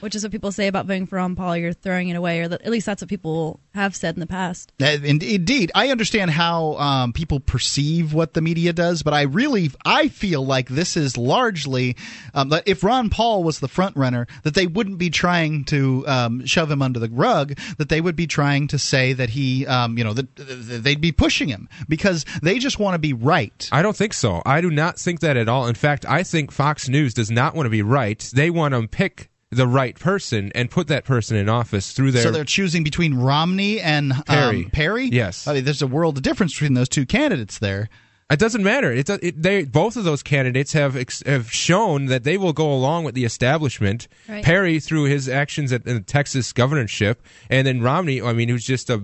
Which 0.00 0.14
is 0.14 0.22
what 0.22 0.32
people 0.32 0.52
say 0.52 0.66
about 0.66 0.86
voting 0.86 1.06
for 1.06 1.16
Ron 1.16 1.36
Paul. 1.36 1.56
You're 1.56 1.72
throwing 1.72 2.08
it 2.08 2.14
away, 2.14 2.40
or 2.40 2.48
that, 2.48 2.62
at 2.62 2.70
least 2.70 2.86
that's 2.86 3.02
what 3.02 3.08
people 3.08 3.60
have 3.74 3.94
said 3.94 4.14
in 4.14 4.20
the 4.20 4.26
past. 4.26 4.72
Uh, 4.80 4.98
indeed, 5.02 5.70
I 5.74 5.88
understand 5.88 6.30
how 6.30 6.74
um, 6.74 7.12
people 7.12 7.40
perceive 7.40 8.12
what 8.12 8.34
the 8.34 8.40
media 8.40 8.72
does, 8.72 9.02
but 9.02 9.14
I 9.14 9.22
really 9.22 9.70
I 9.84 10.08
feel 10.08 10.44
like 10.44 10.68
this 10.68 10.96
is 10.96 11.16
largely 11.16 11.96
um, 12.34 12.48
that 12.50 12.64
if 12.66 12.82
Ron 12.82 13.10
Paul 13.10 13.44
was 13.44 13.60
the 13.60 13.68
front 13.68 13.96
runner, 13.96 14.26
that 14.42 14.54
they 14.54 14.66
wouldn't 14.66 14.98
be 14.98 15.10
trying 15.10 15.64
to 15.66 16.06
um, 16.06 16.46
shove 16.46 16.70
him 16.70 16.82
under 16.82 16.98
the 16.98 17.08
rug. 17.08 17.58
That 17.78 17.88
they 17.88 18.00
would 18.00 18.16
be 18.16 18.26
trying 18.26 18.68
to 18.68 18.78
say 18.78 19.12
that 19.12 19.30
he, 19.30 19.66
um, 19.66 19.98
you 19.98 20.04
know, 20.04 20.14
that 20.14 20.34
they'd 20.36 21.00
be 21.00 21.12
pushing 21.12 21.48
him 21.48 21.68
because 21.88 22.24
they 22.42 22.58
just 22.58 22.78
want 22.78 22.94
to 22.94 22.98
be 22.98 23.12
right. 23.12 23.68
I 23.72 23.82
don't 23.82 23.96
think 23.96 24.14
so. 24.14 24.42
I 24.44 24.60
do 24.60 24.70
not 24.70 24.98
think 24.98 25.20
that 25.20 25.36
at 25.36 25.48
all. 25.48 25.66
In 25.66 25.74
fact, 25.74 26.04
I 26.08 26.22
think 26.22 26.50
Fox 26.50 26.88
News 26.88 27.14
does 27.14 27.30
not 27.30 27.54
want 27.54 27.66
to 27.66 27.70
be 27.70 27.82
right. 27.82 28.18
They 28.34 28.50
want 28.50 28.74
to 28.74 28.86
pick 28.88 29.30
the 29.52 29.66
right 29.66 29.98
person 29.98 30.50
and 30.54 30.70
put 30.70 30.88
that 30.88 31.04
person 31.04 31.36
in 31.36 31.48
office 31.48 31.92
through 31.92 32.10
their. 32.10 32.22
So 32.22 32.30
they're 32.30 32.44
choosing 32.44 32.82
between 32.82 33.14
Romney 33.14 33.80
and 33.80 34.12
Perry. 34.26 34.64
Um, 34.64 34.70
Perry. 34.70 35.04
Yes, 35.06 35.46
I 35.46 35.54
mean, 35.54 35.64
there's 35.64 35.82
a 35.82 35.86
world 35.86 36.16
of 36.16 36.22
difference 36.22 36.54
between 36.54 36.74
those 36.74 36.88
two 36.88 37.06
candidates 37.06 37.58
there. 37.58 37.88
It 38.30 38.38
doesn't 38.38 38.62
matter. 38.64 38.90
It, 38.90 39.10
it, 39.10 39.42
they 39.42 39.64
both 39.64 39.96
of 39.96 40.04
those 40.04 40.22
candidates 40.22 40.72
have 40.72 40.96
ex, 40.96 41.22
have 41.26 41.52
shown 41.52 42.06
that 42.06 42.24
they 42.24 42.38
will 42.38 42.54
go 42.54 42.72
along 42.72 43.04
with 43.04 43.14
the 43.14 43.26
establishment. 43.26 44.08
Right. 44.26 44.42
Perry 44.42 44.80
through 44.80 45.04
his 45.04 45.28
actions 45.28 45.70
at 45.70 45.84
the 45.84 46.00
Texas 46.00 46.50
governorship, 46.54 47.22
and 47.50 47.66
then 47.66 47.82
Romney. 47.82 48.22
I 48.22 48.32
mean, 48.32 48.48
who's 48.48 48.64
just 48.64 48.88
a. 48.88 49.02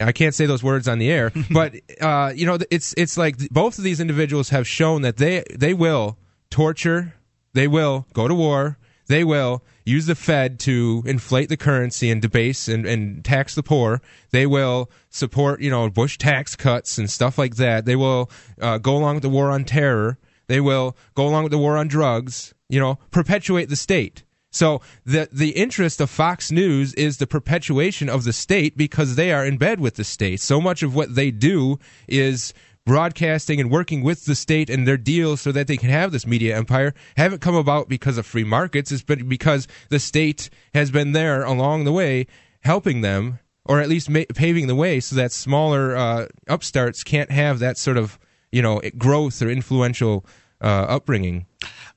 I 0.00 0.12
can't 0.12 0.34
say 0.34 0.44
those 0.46 0.64
words 0.64 0.88
on 0.88 0.98
the 0.98 1.10
air, 1.10 1.32
but 1.50 1.74
uh, 2.00 2.32
you 2.34 2.44
know, 2.44 2.58
it's 2.72 2.92
it's 2.96 3.16
like 3.16 3.38
both 3.50 3.78
of 3.78 3.84
these 3.84 4.00
individuals 4.00 4.48
have 4.48 4.66
shown 4.66 5.02
that 5.02 5.16
they 5.16 5.44
they 5.54 5.72
will 5.72 6.18
torture, 6.50 7.14
they 7.52 7.68
will 7.68 8.06
go 8.12 8.26
to 8.26 8.34
war, 8.34 8.78
they 9.06 9.24
will 9.24 9.62
use 9.84 10.06
the 10.06 10.14
Fed 10.14 10.58
to 10.60 11.02
inflate 11.06 11.48
the 11.48 11.56
currency 11.56 12.10
and 12.10 12.20
debase 12.20 12.68
and, 12.68 12.86
and 12.86 13.24
tax 13.24 13.54
the 13.54 13.62
poor. 13.62 14.00
They 14.30 14.46
will 14.46 14.90
support, 15.10 15.60
you 15.60 15.70
know, 15.70 15.88
Bush 15.88 16.18
tax 16.18 16.56
cuts 16.56 16.98
and 16.98 17.10
stuff 17.10 17.38
like 17.38 17.56
that. 17.56 17.84
They 17.84 17.96
will 17.96 18.30
uh, 18.60 18.78
go 18.78 18.96
along 18.96 19.16
with 19.16 19.22
the 19.22 19.28
war 19.28 19.50
on 19.50 19.64
terror. 19.64 20.18
They 20.48 20.60
will 20.60 20.96
go 21.14 21.26
along 21.26 21.44
with 21.44 21.52
the 21.52 21.58
war 21.58 21.76
on 21.76 21.88
drugs. 21.88 22.52
You 22.68 22.80
know, 22.80 22.98
perpetuate 23.10 23.68
the 23.68 23.76
state. 23.76 24.24
So 24.50 24.80
the 25.04 25.28
the 25.30 25.50
interest 25.50 26.00
of 26.00 26.10
Fox 26.10 26.50
News 26.50 26.94
is 26.94 27.18
the 27.18 27.26
perpetuation 27.26 28.08
of 28.08 28.24
the 28.24 28.32
state 28.32 28.76
because 28.76 29.14
they 29.14 29.30
are 29.30 29.44
in 29.44 29.58
bed 29.58 29.80
with 29.80 29.94
the 29.94 30.04
state. 30.04 30.40
So 30.40 30.60
much 30.60 30.82
of 30.82 30.94
what 30.94 31.14
they 31.14 31.30
do 31.30 31.78
is 32.08 32.54
broadcasting 32.86 33.60
and 33.60 33.70
working 33.70 34.02
with 34.02 34.24
the 34.24 34.34
state 34.34 34.70
and 34.70 34.86
their 34.86 34.96
deals 34.96 35.42
so 35.42 35.52
that 35.52 35.66
they 35.66 35.76
can 35.76 35.90
have 35.90 36.12
this 36.12 36.26
media 36.26 36.56
empire 36.56 36.94
haven't 37.16 37.40
come 37.40 37.56
about 37.56 37.88
because 37.88 38.16
of 38.16 38.24
free 38.24 38.44
markets. 38.44 38.90
It's 38.90 39.02
been 39.02 39.28
because 39.28 39.68
the 39.90 39.98
state 39.98 40.48
has 40.72 40.90
been 40.90 41.12
there 41.12 41.44
along 41.44 41.84
the 41.84 41.92
way 41.92 42.26
helping 42.60 43.02
them 43.02 43.40
or 43.64 43.80
at 43.80 43.88
least 43.88 44.08
ma- 44.08 44.22
paving 44.34 44.68
the 44.68 44.74
way 44.74 45.00
so 45.00 45.16
that 45.16 45.32
smaller 45.32 45.96
uh, 45.96 46.26
upstarts 46.48 47.02
can't 47.02 47.30
have 47.30 47.58
that 47.58 47.76
sort 47.76 47.96
of 47.96 48.18
you 48.52 48.62
know 48.62 48.80
growth 48.96 49.42
or 49.42 49.50
influential 49.50 50.24
uh, 50.60 50.86
upbringing. 50.88 51.46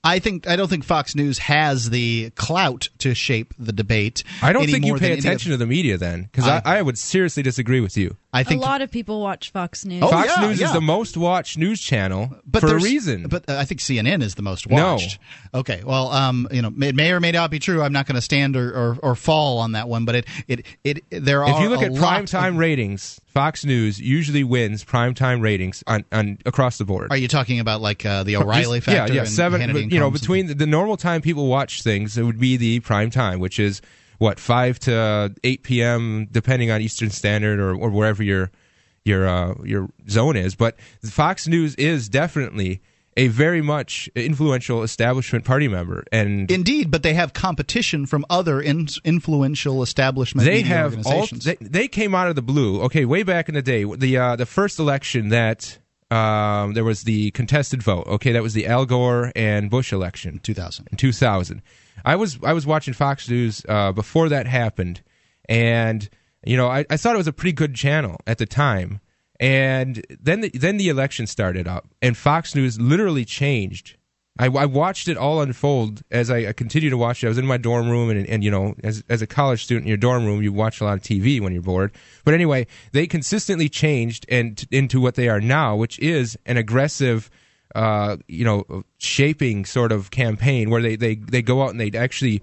I 0.03 0.19
think 0.19 0.47
I 0.47 0.55
don't 0.55 0.69
think 0.69 0.85
Fox 0.85 1.13
News 1.13 1.39
has 1.39 1.89
the 1.89 2.29
clout 2.31 2.87
to 2.99 3.13
shape 3.13 3.53
the 3.59 3.73
debate. 3.73 4.23
I 4.41 4.53
don't 4.53 4.65
think 4.65 4.85
you 4.85 4.95
pay 4.97 5.11
attention 5.11 5.51
of, 5.51 5.55
to 5.55 5.57
the 5.57 5.67
media 5.67 5.97
then, 5.97 6.23
because 6.23 6.47
I, 6.47 6.61
I, 6.63 6.81
would 6.81 6.97
seriously 6.97 7.43
disagree 7.43 7.81
with 7.81 7.97
you. 7.97 8.15
I 8.31 8.43
think 8.43 8.61
a 8.61 8.65
lot 8.65 8.81
of 8.81 8.91
people 8.91 9.21
watch 9.21 9.51
Fox 9.51 9.83
News. 9.83 10.03
Oh, 10.03 10.07
Fox 10.07 10.31
yeah, 10.33 10.47
News 10.47 10.59
yeah. 10.61 10.67
is 10.67 10.73
the 10.73 10.81
most 10.81 11.17
watched 11.17 11.57
news 11.57 11.81
channel 11.81 12.33
but 12.45 12.61
for 12.61 12.77
a 12.77 12.79
reason. 12.79 13.27
But 13.27 13.49
uh, 13.49 13.57
I 13.57 13.65
think 13.65 13.81
CNN 13.81 14.21
is 14.21 14.35
the 14.35 14.41
most 14.41 14.67
watched. 14.67 15.19
No. 15.53 15.59
Okay. 15.59 15.81
Well, 15.83 16.09
um, 16.11 16.47
you 16.51 16.61
know, 16.61 16.71
it 16.81 16.95
may 16.95 17.11
or 17.11 17.19
may 17.19 17.31
not 17.31 17.51
be 17.51 17.59
true. 17.59 17.81
I'm 17.81 17.93
not 17.93 18.05
going 18.05 18.15
to 18.15 18.21
stand 18.21 18.55
or, 18.55 18.69
or, 18.69 18.97
or 19.01 19.15
fall 19.15 19.57
on 19.59 19.73
that 19.73 19.89
one. 19.89 20.05
But 20.05 20.15
it 20.15 20.25
it 20.47 20.65
it, 20.83 21.03
there 21.09 21.43
are. 21.43 21.49
if 21.49 21.61
you 21.61 21.69
look 21.69 21.81
a 21.81 21.85
at 21.85 21.91
lot 21.91 21.99
prime 21.99 22.23
of- 22.23 22.29
time 22.29 22.57
ratings, 22.57 23.19
Fox 23.33 23.63
News 23.63 24.01
usually 24.01 24.43
wins 24.43 24.83
prime 24.83 25.13
time 25.13 25.39
ratings 25.39 25.83
on, 25.85 26.03
on 26.11 26.39
across 26.45 26.77
the 26.77 26.85
board. 26.85 27.11
Are 27.11 27.17
you 27.17 27.27
talking 27.27 27.59
about 27.59 27.79
like 27.79 28.05
uh, 28.05 28.23
the 28.23 28.35
O'Reilly 28.37 28.79
Just- 28.79 28.87
factor? 28.87 29.13
Yeah, 29.13 29.21
yeah, 29.21 29.25
seven. 29.25 29.61
Hannity 29.61 29.73
but, 29.73 29.91
you 29.91 29.99
know, 29.99 30.09
between 30.11 30.47
the, 30.47 30.55
the 30.55 30.65
normal 30.65 30.97
time 30.97 31.21
people 31.21 31.47
watch 31.47 31.83
things, 31.83 32.17
it 32.17 32.23
would 32.23 32.39
be 32.39 32.57
the 32.57 32.79
prime 32.79 33.11
time, 33.11 33.39
which 33.39 33.59
is 33.59 33.81
what 34.17 34.39
five 34.39 34.79
to 34.79 35.33
eight 35.43 35.63
p.m. 35.63 36.27
depending 36.31 36.71
on 36.71 36.81
Eastern 36.81 37.09
Standard 37.09 37.59
or, 37.59 37.75
or 37.75 37.89
wherever 37.89 38.23
your 38.23 38.51
your 39.05 39.27
uh, 39.27 39.53
your 39.63 39.89
zone 40.09 40.35
is. 40.35 40.55
But 40.55 40.79
Fox 41.03 41.47
News 41.47 41.75
is 41.75 42.09
definitely 42.09 42.81
a 43.19 43.27
very 43.27 43.61
much 43.61 44.09
influential 44.15 44.81
establishment 44.81 45.43
party 45.43 45.67
member, 45.67 46.05
and 46.11 46.49
Indeed, 46.49 46.89
but 46.89 47.03
they 47.03 47.13
have 47.13 47.33
competition 47.33 48.05
from 48.05 48.25
other 48.29 48.61
in, 48.61 48.87
influential 49.03 49.83
establishment 49.83 50.45
they 50.45 50.63
media 50.63 50.75
have 50.75 51.05
all, 51.05 51.27
they, 51.27 51.57
they 51.59 51.87
came 51.87 52.15
out 52.15 52.29
of 52.29 52.35
the 52.35 52.41
blue. 52.41 52.81
Okay, 52.83 53.03
way 53.03 53.23
back 53.23 53.49
in 53.49 53.55
the 53.55 53.61
day, 53.61 53.83
the 53.83 54.17
uh, 54.17 54.35
the 54.37 54.45
first 54.45 54.79
election 54.79 55.29
that 55.29 55.77
um, 56.09 56.73
there 56.73 56.85
was 56.85 57.03
the 57.03 57.31
contested 57.31 57.83
vote. 57.83 58.07
Okay, 58.07 58.31
that 58.31 58.41
was 58.41 58.53
the 58.53 58.65
Al 58.67 58.85
Gore 58.85 59.33
and 59.35 59.69
Bush 59.69 59.91
election, 59.91 60.39
2000. 60.39 60.87
In 60.91 60.97
2000, 60.97 61.61
I 62.05 62.15
was 62.15 62.39
I 62.43 62.53
was 62.53 62.65
watching 62.65 62.93
Fox 62.93 63.29
News 63.29 63.65
uh, 63.67 63.91
before 63.91 64.29
that 64.29 64.47
happened, 64.47 65.01
and 65.49 66.09
you 66.45 66.55
know 66.55 66.67
I, 66.67 66.85
I 66.89 66.95
thought 66.95 67.15
it 67.15 67.19
was 67.19 67.27
a 67.27 67.33
pretty 67.33 67.53
good 67.53 67.75
channel 67.75 68.17
at 68.25 68.37
the 68.37 68.45
time. 68.45 69.01
And 69.39 70.05
then 70.19 70.41
the, 70.41 70.49
then 70.49 70.77
the 70.77 70.89
election 70.89 71.25
started 71.25 71.67
up, 71.67 71.87
and 72.01 72.17
Fox 72.17 72.55
News 72.55 72.79
literally 72.79 73.23
changed. 73.23 73.95
I, 74.37 74.45
I 74.45 74.65
watched 74.65 75.09
it 75.09 75.17
all 75.17 75.41
unfold 75.41 76.01
as 76.11 76.29
I, 76.29 76.47
I 76.47 76.53
continued 76.53 76.91
to 76.91 76.97
watch 76.97 77.23
it. 77.23 77.27
I 77.27 77.29
was 77.29 77.37
in 77.37 77.45
my 77.45 77.57
dorm 77.57 77.89
room, 77.89 78.09
and, 78.09 78.25
and 78.27 78.43
you 78.43 78.51
know, 78.51 78.75
as 78.83 79.03
as 79.09 79.21
a 79.21 79.27
college 79.27 79.63
student 79.63 79.85
in 79.85 79.89
your 79.89 79.97
dorm 79.97 80.25
room, 80.25 80.41
you 80.41 80.51
watch 80.51 80.81
a 80.81 80.85
lot 80.85 80.93
of 80.93 81.03
TV 81.03 81.39
when 81.41 81.53
you're 81.53 81.61
bored. 81.61 81.91
But 82.25 82.33
anyway, 82.33 82.67
they 82.91 83.07
consistently 83.07 83.69
changed 83.69 84.25
and 84.29 84.65
into 84.71 84.99
what 84.99 85.15
they 85.15 85.29
are 85.29 85.41
now, 85.41 85.75
which 85.75 85.99
is 85.99 86.37
an 86.45 86.57
aggressive, 86.57 87.29
uh, 87.75 88.17
you 88.27 88.45
know, 88.45 88.83
shaping 88.97 89.65
sort 89.65 89.91
of 89.91 90.11
campaign 90.11 90.69
where 90.69 90.81
they 90.81 90.95
they 90.95 91.15
they 91.15 91.41
go 91.41 91.63
out 91.63 91.71
and 91.71 91.79
they 91.79 91.97
actually 91.97 92.41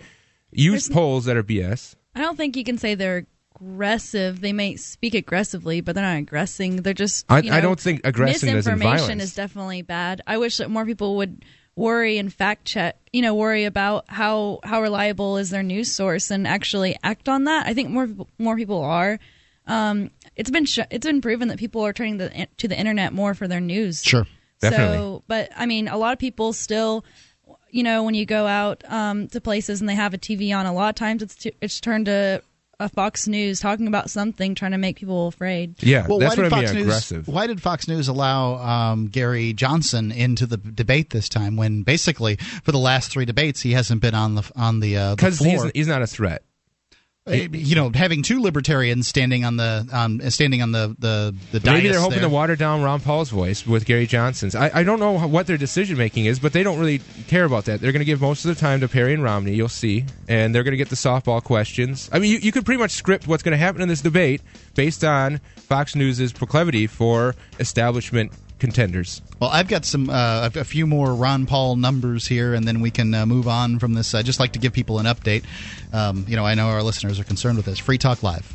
use 0.51 0.89
polls 0.89 1.27
that 1.27 1.37
are 1.37 1.45
BS. 1.45 1.95
I 2.15 2.21
don't 2.21 2.37
think 2.37 2.57
you 2.57 2.65
can 2.65 2.79
say 2.79 2.95
they're 2.95 3.27
aggressive. 3.61 4.41
They 4.41 4.53
may 4.53 4.77
speak 4.77 5.15
aggressively, 5.15 5.81
but 5.81 5.95
they're 5.95 6.05
not 6.05 6.19
aggressing. 6.19 6.77
They're 6.77 6.95
just. 6.95 7.27
I- 7.29 7.41
know, 7.43 7.53
I 7.55 7.61
don't 7.61 7.81
think 7.81 8.03
aggressive 8.05 8.53
misinformation 8.53 9.21
is 9.21 9.35
definitely 9.35 9.83
bad. 9.83 10.23
I 10.27 10.39
wish 10.39 10.59
that 10.59 10.71
more 10.71 10.85
people 10.85 11.17
would 11.17 11.45
worry 11.75 12.19
and 12.19 12.33
fact 12.33 12.65
check. 12.65 12.99
You 13.13 13.23
know, 13.23 13.35
worry 13.35 13.65
about 13.65 14.05
how 14.09 14.61
how 14.63 14.83
reliable 14.83 15.37
is 15.39 15.51
their 15.51 15.63
news 15.63 15.91
source 15.91 16.31
and 16.31 16.47
actually 16.47 16.97
act 17.03 17.29
on 17.29 17.45
that. 17.45 17.67
I 17.67 17.75
think 17.75 17.91
more 17.91 18.09
more 18.39 18.57
people 18.57 18.83
are. 18.83 19.19
Um, 19.67 20.11
it's 20.37 20.51
been 20.51 20.65
sh- 20.65 20.79
it's 20.91 21.07
been 21.07 21.21
proven 21.21 21.49
that 21.49 21.59
people 21.59 21.83
are 21.83 21.93
turning 21.93 22.19
the, 22.19 22.47
to 22.59 22.69
the 22.69 22.79
internet 22.79 23.13
more 23.13 23.35
for 23.35 23.49
their 23.49 23.61
news. 23.61 24.03
Sure, 24.03 24.27
Definitely. 24.61 24.99
So, 24.99 25.23
but 25.27 25.51
I 25.57 25.67
mean, 25.67 25.89
a 25.89 25.97
lot 25.97 26.13
of 26.13 26.19
people 26.19 26.53
still, 26.53 27.05
you 27.71 27.83
know, 27.83 28.05
when 28.05 28.15
you 28.15 28.27
go 28.27 28.47
out 28.47 28.85
um, 28.89 29.27
to 29.29 29.41
places 29.41 29.81
and 29.81 29.89
they 29.89 29.95
have 29.95 30.15
a 30.15 30.19
TV 30.19 30.57
on, 30.57 30.67
a 30.67 30.73
lot 30.73 30.91
of 30.91 30.95
times 30.95 31.23
it's 31.23 31.35
t- 31.35 31.57
it's 31.61 31.81
turned 31.81 32.07
to 32.07 32.43
a 32.79 32.89
Fox 32.89 33.27
News 33.27 33.61
talking 33.61 33.87
about 33.87 34.11
something, 34.11 34.55
trying 34.55 34.73
to 34.73 34.79
make 34.79 34.97
people 34.97 35.29
afraid. 35.29 35.83
Yeah, 35.83 36.07
well, 36.07 36.19
that's 36.19 36.37
why 36.37 36.45
what 36.45 36.51
did 36.51 36.53
I 36.53 36.57
mean 36.57 36.67
Fox 36.67 36.75
News, 36.75 36.83
aggressive. 36.83 37.29
Why 37.29 37.47
did 37.47 37.63
Fox 37.63 37.89
News 37.89 38.09
allow 38.09 38.57
um, 38.57 39.07
Gary 39.07 39.53
Johnson 39.53 40.13
into 40.13 40.47
the 40.47 40.57
debate 40.57 41.11
this 41.11 41.29
time? 41.29 41.57
When 41.57 41.83
basically 41.83 42.37
for 42.37 42.73
the 42.73 42.79
last 42.79 43.11
three 43.11 43.25
debates 43.25 43.63
he 43.63 43.73
hasn't 43.73 44.03
been 44.03 44.15
on 44.15 44.35
the 44.35 44.51
on 44.57 44.81
the, 44.81 44.97
uh, 44.97 45.11
the 45.11 45.17
Because 45.17 45.39
he's, 45.39 45.63
he's 45.75 45.89
not 45.89 46.03
a 46.03 46.07
threat. 46.07 46.43
Uh, 47.29 47.33
you 47.33 47.75
know, 47.75 47.91
having 47.93 48.23
two 48.23 48.41
libertarians 48.41 49.09
standing 49.09 49.45
on 49.45 49.57
the 49.57 49.85
um, 49.93 50.21
standing 50.31 50.63
on 50.63 50.71
the 50.71 50.95
the 51.01 51.35
the 51.51 51.61
Maybe 51.69 51.89
they're 51.89 51.99
hoping 51.99 52.21
there. 52.21 52.29
to 52.29 52.33
water 52.33 52.55
down 52.55 52.83
Ron 52.83 53.01
Paul's 53.01 53.31
voice 53.31 53.67
with 53.67 53.85
Gary 53.85 54.07
Johnson's. 54.07 54.55
I, 54.55 54.71
I 54.73 54.83
don't 54.85 55.01
know 55.01 55.27
what 55.27 55.49
their 55.49 55.57
decision 55.57 55.99
making 55.99 56.27
is, 56.27 56.39
but 56.39 56.53
they 56.53 56.63
don't 56.63 56.79
really 56.79 57.01
care 57.27 57.45
about 57.45 57.65
that. 57.65 57.81
They're 57.81 57.91
going 57.91 58.01
to 58.01 58.05
give 58.07 58.21
most 58.21 58.45
of 58.45 58.55
the 58.55 58.61
time 58.61 58.79
to 58.81 58.87
Perry 58.87 59.13
and 59.13 59.25
Romney, 59.25 59.55
you'll 59.55 59.69
see, 59.69 60.05
and 60.29 60.55
they're 60.55 60.63
going 60.63 60.71
to 60.73 60.77
get 60.79 60.89
the 60.89 60.95
softball 60.95 61.43
questions. 61.43 62.09
I 62.13 62.21
mean, 62.21 62.31
you, 62.31 62.39
you 62.39 62.53
could 62.53 62.65
pretty 62.65 62.79
much 62.79 62.93
script 62.93 63.27
what's 63.27 63.43
going 63.43 63.53
to 63.53 63.59
happen 63.59 63.83
in 63.83 63.89
this 63.89 64.03
debate 64.03 64.41
based 64.77 65.03
on 65.03 65.39
Fox 65.57 65.97
News's 65.97 66.33
proclivity 66.33 66.87
for 66.87 67.35
establishment 67.59 68.31
contenders. 68.59 69.23
Well, 69.41 69.51
I've 69.51 69.69
got 69.69 69.85
some 69.85 70.09
uh, 70.09 70.51
a 70.55 70.65
few 70.65 70.87
more 70.87 71.15
Ron 71.15 71.47
Paul 71.47 71.77
numbers 71.77 72.27
here, 72.27 72.55
and 72.55 72.67
then 72.67 72.81
we 72.81 72.91
can 72.91 73.15
uh, 73.15 73.27
move 73.27 73.49
on 73.49 73.79
from 73.79 73.95
this. 73.95 74.15
I 74.15 74.23
just 74.23 74.41
like 74.41 74.53
to 74.53 74.59
give 74.59 74.73
people 74.73 74.99
an 74.99 75.07
update. 75.07 75.45
Um, 75.93 76.25
you 76.29 76.37
know, 76.37 76.45
I 76.45 76.55
know 76.55 76.69
our 76.69 76.83
listeners 76.83 77.21
are 77.21 77.25
concerned 77.25 77.57
with 77.57 77.67
this. 77.67 77.79
Free 77.79 77.99
Talk 77.99 78.23
Live. 78.23 78.55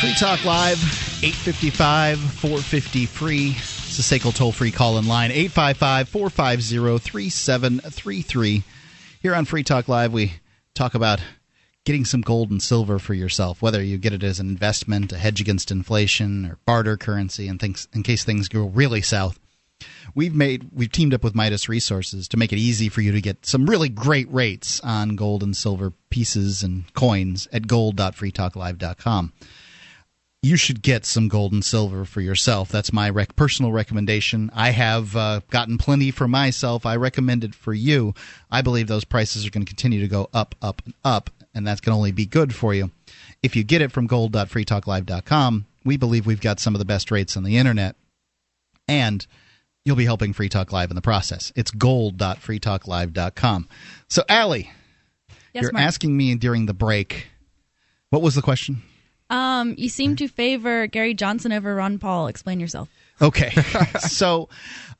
Free 0.00 0.14
Talk 0.14 0.44
Live, 0.44 0.78
855 1.24 2.18
450 2.18 3.06
free. 3.06 3.48
It's 3.50 3.96
the 3.96 4.02
SACL 4.02 4.32
toll 4.32 4.52
free 4.52 4.70
call 4.70 4.96
in 4.96 5.08
line, 5.08 5.32
855 5.32 6.08
450 6.08 6.98
3733. 6.98 8.62
Here 9.20 9.34
on 9.34 9.44
Free 9.44 9.64
Talk 9.64 9.88
Live, 9.88 10.12
we 10.12 10.34
talk 10.74 10.94
about 10.94 11.20
getting 11.88 12.04
some 12.04 12.20
gold 12.20 12.50
and 12.50 12.62
silver 12.62 12.98
for 12.98 13.14
yourself, 13.14 13.62
whether 13.62 13.82
you 13.82 13.96
get 13.96 14.12
it 14.12 14.22
as 14.22 14.38
an 14.38 14.50
investment, 14.50 15.10
a 15.10 15.16
hedge 15.16 15.40
against 15.40 15.70
inflation, 15.70 16.44
or 16.44 16.58
barter 16.66 16.98
currency, 16.98 17.48
and 17.48 17.58
things 17.58 17.88
in 17.94 18.02
case 18.02 18.24
things 18.24 18.46
go 18.46 18.64
really 18.66 19.00
south. 19.00 19.40
We've 20.14 20.34
made 20.34 20.68
we've 20.70 20.92
teamed 20.92 21.14
up 21.14 21.24
with 21.24 21.34
Midas 21.34 21.66
Resources 21.66 22.28
to 22.28 22.36
make 22.36 22.52
it 22.52 22.58
easy 22.58 22.90
for 22.90 23.00
you 23.00 23.10
to 23.12 23.22
get 23.22 23.46
some 23.46 23.64
really 23.64 23.88
great 23.88 24.30
rates 24.30 24.80
on 24.80 25.16
gold 25.16 25.42
and 25.42 25.56
silver 25.56 25.94
pieces 26.10 26.62
and 26.62 26.92
coins 26.92 27.48
at 27.54 27.66
gold.freetalklive.com 27.66 29.32
you 30.42 30.56
should 30.56 30.82
get 30.82 31.04
some 31.04 31.26
gold 31.26 31.52
and 31.52 31.64
silver 31.64 32.04
for 32.04 32.20
yourself. 32.20 32.68
That's 32.68 32.92
my 32.92 33.10
rec- 33.10 33.34
personal 33.34 33.72
recommendation. 33.72 34.50
I 34.54 34.70
have 34.70 35.16
uh, 35.16 35.40
gotten 35.50 35.78
plenty 35.78 36.12
for 36.12 36.28
myself. 36.28 36.86
I 36.86 36.94
recommend 36.94 37.42
it 37.42 37.56
for 37.56 37.74
you. 37.74 38.14
I 38.50 38.62
believe 38.62 38.86
those 38.86 39.04
prices 39.04 39.44
are 39.44 39.50
going 39.50 39.66
to 39.66 39.70
continue 39.70 40.00
to 40.00 40.08
go 40.08 40.30
up, 40.32 40.54
up, 40.62 40.80
and 40.84 40.94
up, 41.04 41.30
and 41.58 41.66
that's 41.66 41.80
going 41.82 41.92
to 41.92 41.96
only 41.96 42.12
be 42.12 42.24
good 42.24 42.54
for 42.54 42.72
you. 42.72 42.90
If 43.42 43.54
you 43.56 43.64
get 43.64 43.82
it 43.82 43.92
from 43.92 44.06
gold.freetalklive.com, 44.06 45.66
we 45.84 45.96
believe 45.96 46.24
we've 46.24 46.40
got 46.40 46.60
some 46.60 46.74
of 46.74 46.78
the 46.78 46.84
best 46.84 47.10
rates 47.10 47.36
on 47.36 47.42
the 47.44 47.56
internet, 47.58 47.96
and 48.86 49.26
you'll 49.84 49.96
be 49.96 50.04
helping 50.04 50.32
Free 50.32 50.48
Talk 50.48 50.72
Live 50.72 50.90
in 50.90 50.96
the 50.96 51.02
process. 51.02 51.52
It's 51.56 51.70
gold.freetalklive.com. 51.70 53.68
So, 54.08 54.22
Allie, 54.28 54.70
Yes, 55.52 55.62
you're 55.62 55.72
Mark. 55.72 55.84
asking 55.84 56.16
me 56.16 56.34
during 56.36 56.66
the 56.66 56.74
break. 56.74 57.26
What 58.10 58.22
was 58.22 58.34
the 58.34 58.42
question? 58.42 58.82
Um, 59.30 59.74
you 59.76 59.88
seem 59.88 60.16
to 60.16 60.28
favor 60.28 60.86
Gary 60.86 61.12
Johnson 61.14 61.52
over 61.52 61.74
Ron 61.74 61.98
Paul. 61.98 62.28
Explain 62.28 62.60
yourself. 62.60 62.88
Okay. 63.20 63.50
so 63.98 64.48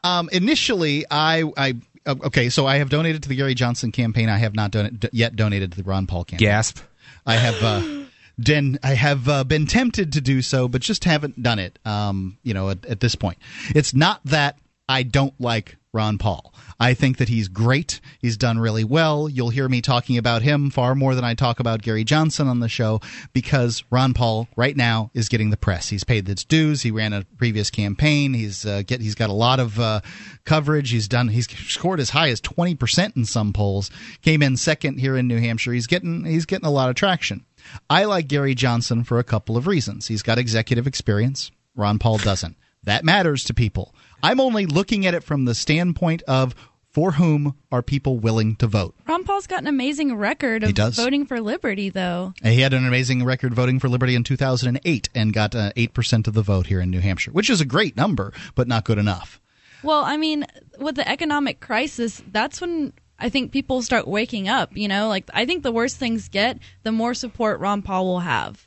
um, 0.05 0.29
initially, 0.33 1.07
I, 1.11 1.45
I 1.57 1.75
okay, 2.09 2.49
so 2.49 2.67
I 2.67 2.79
have 2.79 2.91
donated 2.91 3.23
to 3.25 3.29
the 3.29 3.37
Gary 3.37 3.55
Johnson 3.55 3.93
campaign. 3.93 4.29
I 4.29 4.39
have 4.39 4.55
not 4.55 4.71
don- 4.71 4.97
d- 4.97 5.09
yet 5.13 5.37
donated 5.37 5.73
to 5.73 5.79
the 5.83 5.89
Ron 5.89 6.07
Paul 6.07 6.25
campaign. 6.25 6.49
Gasp. 6.49 6.79
I 7.27 7.35
have. 7.35 7.63
Uh, 7.63 8.05
Den, 8.41 8.79
I 8.85 8.95
have 8.95 9.29
uh, 9.29 9.43
been 9.43 9.67
tempted 9.67 10.13
to 10.13 10.21
do 10.21 10.43
so, 10.43 10.69
but 10.69 10.81
just 10.81 11.03
haven't 11.03 11.43
done 11.43 11.59
it. 11.59 11.77
Um, 11.85 12.39
you 12.45 12.55
know, 12.55 12.71
at, 12.71 12.87
at 12.87 13.01
this 13.01 13.17
point, 13.17 13.39
it's 13.75 13.93
not 13.93 14.21
that 14.27 14.57
I 14.89 15.03
don't 15.03 15.35
like 15.41 15.77
Ron 15.93 16.19
Paul. 16.19 16.55
I 16.81 16.95
think 16.95 17.17
that 17.17 17.29
he's 17.29 17.49
great. 17.49 18.01
He's 18.21 18.37
done 18.37 18.59
really 18.61 18.85
well. 18.85 19.29
You'll 19.29 19.51
hear 19.51 19.69
me 19.69 19.81
talking 19.81 20.17
about 20.17 20.43
him 20.43 20.71
far 20.71 20.95
more 20.95 21.17
than 21.17 21.25
I 21.25 21.35
talk 21.35 21.59
about 21.59 21.83
Gary 21.83 22.05
Johnson 22.05 22.47
on 22.47 22.61
the 22.61 22.69
show 22.69 23.01
because 23.33 23.83
Ron 23.91 24.15
Paul 24.15 24.47
right 24.57 24.77
now 24.77 25.11
is 25.13 25.29
getting 25.29 25.51
the 25.51 25.57
press. 25.57 25.89
He's 25.89 26.05
paid 26.05 26.29
its 26.29 26.45
dues. 26.45 26.83
He 26.83 26.93
ran 26.93 27.13
a 27.13 27.25
previous 27.37 27.71
campaign. 27.71 28.33
He's 28.33 28.65
uh, 28.65 28.83
get 28.87 29.01
he's 29.01 29.17
got 29.17 29.29
a 29.29 29.35
lot 29.35 29.59
of 29.59 29.81
uh, 29.81 30.03
coverage. 30.45 30.91
He's 30.91 31.09
done 31.09 31.29
he's 31.29 31.49
scored 31.69 31.99
as 31.99 32.11
high 32.11 32.29
as 32.29 32.41
20% 32.41 33.17
in 33.17 33.25
some 33.25 33.53
polls. 33.53 33.91
Came 34.23 34.43
in 34.43 34.57
second 34.57 34.99
here 34.99 35.17
in 35.17 35.27
New 35.27 35.41
Hampshire. 35.41 35.73
He's 35.73 35.89
getting 35.89 36.25
he's 36.25 36.47
getting 36.47 36.67
a 36.67 36.71
lot 36.71 36.91
of 36.91 36.95
traction. 36.95 37.45
I 37.91 38.05
like 38.05 38.29
Gary 38.29 38.55
Johnson 38.55 39.03
for 39.03 39.19
a 39.19 39.25
couple 39.25 39.57
of 39.57 39.67
reasons. 39.67 40.07
He's 40.07 40.23
got 40.23 40.39
executive 40.39 40.87
experience. 40.87 41.51
Ron 41.75 41.99
Paul 41.99 42.19
doesn't. 42.19 42.57
That 42.85 43.05
matters 43.05 43.45
to 43.45 43.55
people. 43.55 43.95
I'm 44.23 44.41
only 44.41 44.67
looking 44.67 45.07
at 45.07 45.15
it 45.15 45.23
from 45.23 45.45
the 45.45 45.55
standpoint 45.55 46.23
of 46.23 46.55
for 46.99 47.13
whom 47.13 47.55
are 47.71 47.81
people 47.81 48.19
willing 48.19 48.57
to 48.57 48.67
vote. 48.67 48.93
Ron 49.07 49.23
Paul's 49.23 49.47
got 49.47 49.61
an 49.61 49.69
amazing 49.69 50.17
record 50.17 50.65
He 50.65 50.71
of 50.71 50.75
does. 50.75 50.97
voting 50.97 51.27
for 51.27 51.41
liberty, 51.41 51.91
though. 51.91 52.35
And 52.43 52.53
He 52.53 52.61
had 52.61 52.75
an 52.75 52.85
amazing 52.85 53.25
record 53.25 53.55
voting 53.55 53.79
for 53.79 53.89
liberty 53.89 54.17
in 54.17 54.25
2008 54.25 55.09
and 55.15 55.33
got 55.33 55.55
uh, 55.55 55.71
8% 55.77 56.27
of 56.27 56.35
the 56.35 56.43
vote 56.43 56.67
here 56.67 56.81
in 56.81 56.91
New 56.91 56.99
Hampshire, 56.99 57.31
which 57.31 57.51
is 57.51 57.61
a 57.61 57.65
great 57.65 57.97
number, 57.97 58.33
but 58.57 58.67
not 58.67 58.83
good 58.83 58.99
enough. 58.99 59.41
Well, 59.85 60.03
I 60.03 60.17
mean, 60.17 60.45
with 60.81 60.97
the 60.97 61.09
economic 61.09 61.61
crisis, 61.61 62.21
that's 62.33 62.61
when 62.61 62.93
I 63.17 63.29
think 63.29 63.53
people 63.53 63.81
start 63.83 64.09
waking 64.09 64.49
up. 64.49 64.77
You 64.77 64.89
know, 64.89 65.07
like 65.07 65.31
I 65.33 65.47
think 65.47 65.63
the 65.63 65.71
worse 65.71 65.95
things 65.95 66.29
get, 66.29 66.59
the 66.83 66.91
more 66.91 67.15
support 67.15 67.61
Ron 67.61 67.81
Paul 67.81 68.07
will 68.07 68.21
have. 68.21 68.67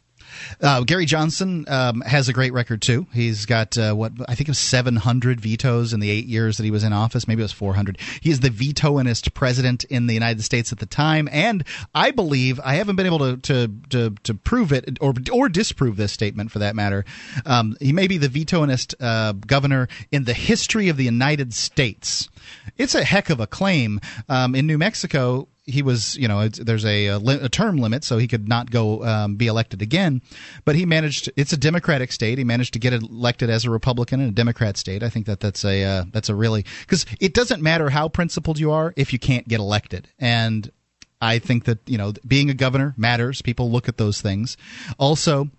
Uh, 0.62 0.82
Gary 0.82 1.06
Johnson 1.06 1.66
um, 1.68 2.02
has 2.02 2.30
a 2.30 2.34
great 2.34 2.54
record 2.54 2.82
too. 2.82 3.08
He's 3.14 3.46
got 3.46 3.78
uh, 3.78 3.94
what 3.94 4.14
I 4.28 4.36
think 4.36 4.48
was 4.48 4.60
700 4.60 5.40
vetoes 5.42 5.94
in 5.94 6.00
the 6.00 6.10
eight 6.10 6.26
years 6.26 6.58
that 6.58 6.64
he 6.64 6.72
was 6.72 6.84
in 6.84 6.94
office. 6.94 7.28
Maybe 7.28 7.42
it 7.42 7.46
was 7.46 7.52
400. 7.52 7.98
He 8.22 8.30
is 8.30 8.42
the 8.42 8.50
vetoinist 8.50 9.34
president 9.34 9.84
in 9.86 10.08
the 10.08 10.14
United 10.14 10.44
States 10.44 10.72
at 10.72 10.80
the 10.80 10.86
time, 10.86 11.28
and 11.32 11.64
I 11.96 12.12
believe 12.12 12.60
I 12.64 12.76
haven't 12.76 12.96
been 12.96 13.06
able 13.06 13.20
to 13.20 13.38
to 13.38 13.68
to, 13.90 14.16
to 14.24 14.34
prove 14.34 14.72
it 14.72 14.98
or 15.02 15.14
or 15.32 15.50
disprove 15.50 15.98
this 15.98 16.12
statement 16.12 16.52
for 16.52 16.60
that 16.60 16.76
matter. 16.76 17.06
Um, 17.46 17.76
he 17.80 17.94
may 17.94 18.08
be 18.08 18.18
the 18.18 18.30
vetoinist 18.30 18.96
uh, 19.00 19.34
governor 19.34 19.88
in 20.12 20.26
the 20.26 20.34
history 20.34 20.90
of 20.90 20.98
the 20.98 21.06
United 21.06 21.54
States. 21.54 22.30
It's 22.78 22.96
a 22.96 23.04
heck 23.04 23.30
of 23.30 23.40
a 23.40 23.48
claim. 23.48 24.00
Um, 24.30 24.56
in 24.56 24.68
New 24.68 24.78
Mexico, 24.78 25.48
he 25.72 25.82
was, 25.82 26.18
you 26.18 26.28
know, 26.28 26.48
there's 26.48 26.86
a, 26.86 27.08
a, 27.08 27.50
term 27.50 27.78
limit, 27.78 28.04
so 28.04 28.18
he 28.18 28.28
could 28.28 28.48
not 28.48 28.70
go 28.70 29.04
um, 29.04 29.36
be 29.36 29.48
elected 29.48 29.82
again. 29.82 30.22
But 30.66 30.76
he 30.76 30.86
managed. 30.86 31.32
It's 31.36 31.54
a 31.54 31.58
Democratic 31.58 32.12
state. 32.12 32.38
He 32.38 32.44
managed 32.44 32.74
to 32.74 32.80
get 32.80 32.94
elected 32.94 33.50
as 33.50 33.66
a 33.66 33.70
Republican 33.70 34.20
in 34.22 34.30
a 34.30 34.32
Democrat 34.32 34.78
state. 34.78 35.04
I 35.04 35.10
think 35.10 35.26
that 35.26 35.40
that's 35.40 35.66
a 35.66 35.84
uh, 35.84 36.06
that's 36.12 36.30
a 36.30 36.36
really 36.36 36.66
because 36.82 37.06
it 37.20 37.34
doesn't 37.34 37.62
matter 37.62 37.90
how 37.90 38.10
principled 38.10 38.60
you 38.60 38.72
are 38.72 38.94
if 38.96 39.14
you 39.14 39.20
can't 39.20 39.48
get 39.48 39.60
elected. 39.60 40.08
And 40.20 40.72
I 41.20 41.40
think 41.40 41.66
that 41.66 41.80
you 41.88 41.98
know 41.98 42.14
being 42.28 42.50
a 42.50 42.54
governor 42.54 42.94
matters. 42.98 43.42
People 43.42 43.72
look 43.72 43.88
at 43.88 43.98
those 43.98 44.22
things. 44.22 44.58
Also, 44.98 45.50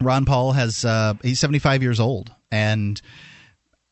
Ron 0.00 0.24
Paul 0.24 0.52
has 0.52 0.84
uh, 0.84 1.14
he's 1.22 1.40
75 1.40 1.82
years 1.82 2.00
old 2.00 2.32
and 2.50 3.00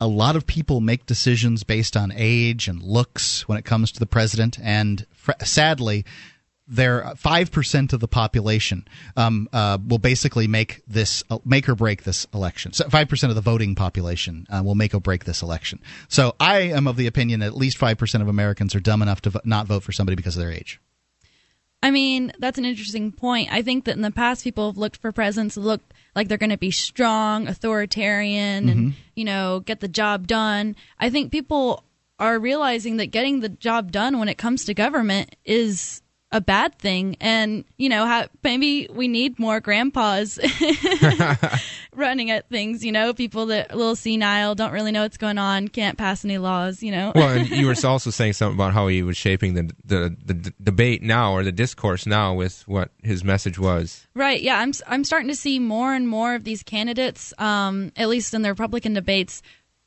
a 0.02 0.06
lot 0.08 0.34
of 0.34 0.48
people 0.48 0.80
make 0.80 1.06
decisions 1.06 1.62
based 1.62 1.96
on 1.96 2.12
age 2.16 2.66
and 2.66 2.82
looks 2.82 3.46
when 3.48 3.56
it 3.56 3.64
comes 3.64 3.92
to 3.92 4.00
the 4.00 4.06
president, 4.06 4.58
and 4.60 5.06
sadly, 5.44 6.04
there 6.68 7.12
five 7.16 7.50
percent 7.50 7.92
of 7.92 8.00
the 8.00 8.08
population 8.08 8.86
um, 9.16 9.48
uh, 9.52 9.78
will 9.86 9.98
basically 9.98 10.46
make 10.46 10.82
this 10.86 11.22
uh, 11.28 11.38
make 11.44 11.68
or 11.68 11.74
break 11.74 12.04
this 12.04 12.26
election. 12.32 12.72
So 12.72 12.88
five 12.88 13.08
percent 13.08 13.30
of 13.30 13.34
the 13.34 13.42
voting 13.42 13.74
population 13.74 14.46
uh, 14.48 14.62
will 14.64 14.76
make 14.76 14.94
or 14.94 15.00
break 15.00 15.24
this 15.24 15.42
election. 15.42 15.80
So 16.08 16.34
I 16.38 16.60
am 16.60 16.86
of 16.86 16.96
the 16.96 17.06
opinion 17.08 17.40
that 17.40 17.46
at 17.46 17.56
least 17.56 17.76
five 17.78 17.98
percent 17.98 18.22
of 18.22 18.28
Americans 18.28 18.74
are 18.74 18.80
dumb 18.80 19.02
enough 19.02 19.20
to 19.22 19.30
vo- 19.30 19.40
not 19.44 19.66
vote 19.66 19.82
for 19.82 19.92
somebody 19.92 20.14
because 20.16 20.36
of 20.36 20.42
their 20.42 20.52
age. 20.52 20.80
I 21.84 21.90
mean, 21.90 22.32
that's 22.38 22.58
an 22.58 22.64
interesting 22.64 23.10
point. 23.10 23.52
I 23.52 23.62
think 23.62 23.86
that 23.86 23.96
in 23.96 24.02
the 24.02 24.12
past, 24.12 24.44
people 24.44 24.68
have 24.70 24.78
looked 24.78 24.98
for 24.98 25.10
presidents 25.10 25.56
look 25.56 25.80
like 26.14 26.28
they're 26.28 26.38
going 26.38 26.50
to 26.50 26.56
be 26.56 26.70
strong, 26.70 27.48
authoritarian, 27.48 28.68
and 28.68 28.80
Mhm. 28.80 28.94
you 29.16 29.24
know, 29.24 29.60
get 29.60 29.80
the 29.80 29.88
job 29.88 30.28
done. 30.28 30.76
I 31.00 31.10
think 31.10 31.32
people 31.32 31.82
are 32.22 32.38
realizing 32.38 32.98
that 32.98 33.06
getting 33.06 33.40
the 33.40 33.48
job 33.48 33.90
done 33.90 34.20
when 34.20 34.28
it 34.28 34.38
comes 34.38 34.64
to 34.66 34.74
government 34.74 35.34
is 35.44 36.02
a 36.30 36.40
bad 36.40 36.78
thing, 36.78 37.16
and 37.20 37.64
you 37.76 37.88
know, 37.90 38.06
ha- 38.06 38.28
maybe 38.42 38.88
we 38.90 39.06
need 39.06 39.38
more 39.38 39.60
grandpas 39.60 40.38
running 41.94 42.30
at 42.30 42.48
things. 42.48 42.82
You 42.82 42.90
know, 42.92 43.12
people 43.12 43.46
that 43.46 43.70
are 43.70 43.74
a 43.74 43.76
little 43.76 43.96
senile, 43.96 44.54
don't 44.54 44.72
really 44.72 44.92
know 44.92 45.02
what's 45.02 45.18
going 45.18 45.36
on, 45.36 45.68
can't 45.68 45.98
pass 45.98 46.24
any 46.24 46.38
laws. 46.38 46.82
You 46.82 46.92
know. 46.92 47.12
well, 47.14 47.36
and 47.36 47.50
you 47.50 47.66
were 47.66 47.74
also 47.84 48.10
saying 48.10 48.32
something 48.32 48.56
about 48.56 48.72
how 48.72 48.86
he 48.86 49.02
was 49.02 49.16
shaping 49.16 49.54
the, 49.54 49.70
the 49.84 50.16
the 50.24 50.34
d- 50.34 50.52
debate 50.62 51.02
now 51.02 51.32
or 51.32 51.44
the 51.44 51.52
discourse 51.52 52.06
now 52.06 52.32
with 52.34 52.66
what 52.66 52.90
his 53.02 53.22
message 53.22 53.58
was. 53.58 54.06
Right. 54.14 54.40
Yeah. 54.40 54.58
I'm 54.58 54.72
I'm 54.86 55.04
starting 55.04 55.28
to 55.28 55.36
see 55.36 55.58
more 55.58 55.92
and 55.92 56.08
more 56.08 56.34
of 56.34 56.44
these 56.44 56.62
candidates, 56.62 57.34
um, 57.38 57.92
at 57.94 58.08
least 58.08 58.32
in 58.32 58.40
the 58.40 58.48
Republican 58.48 58.94
debates, 58.94 59.42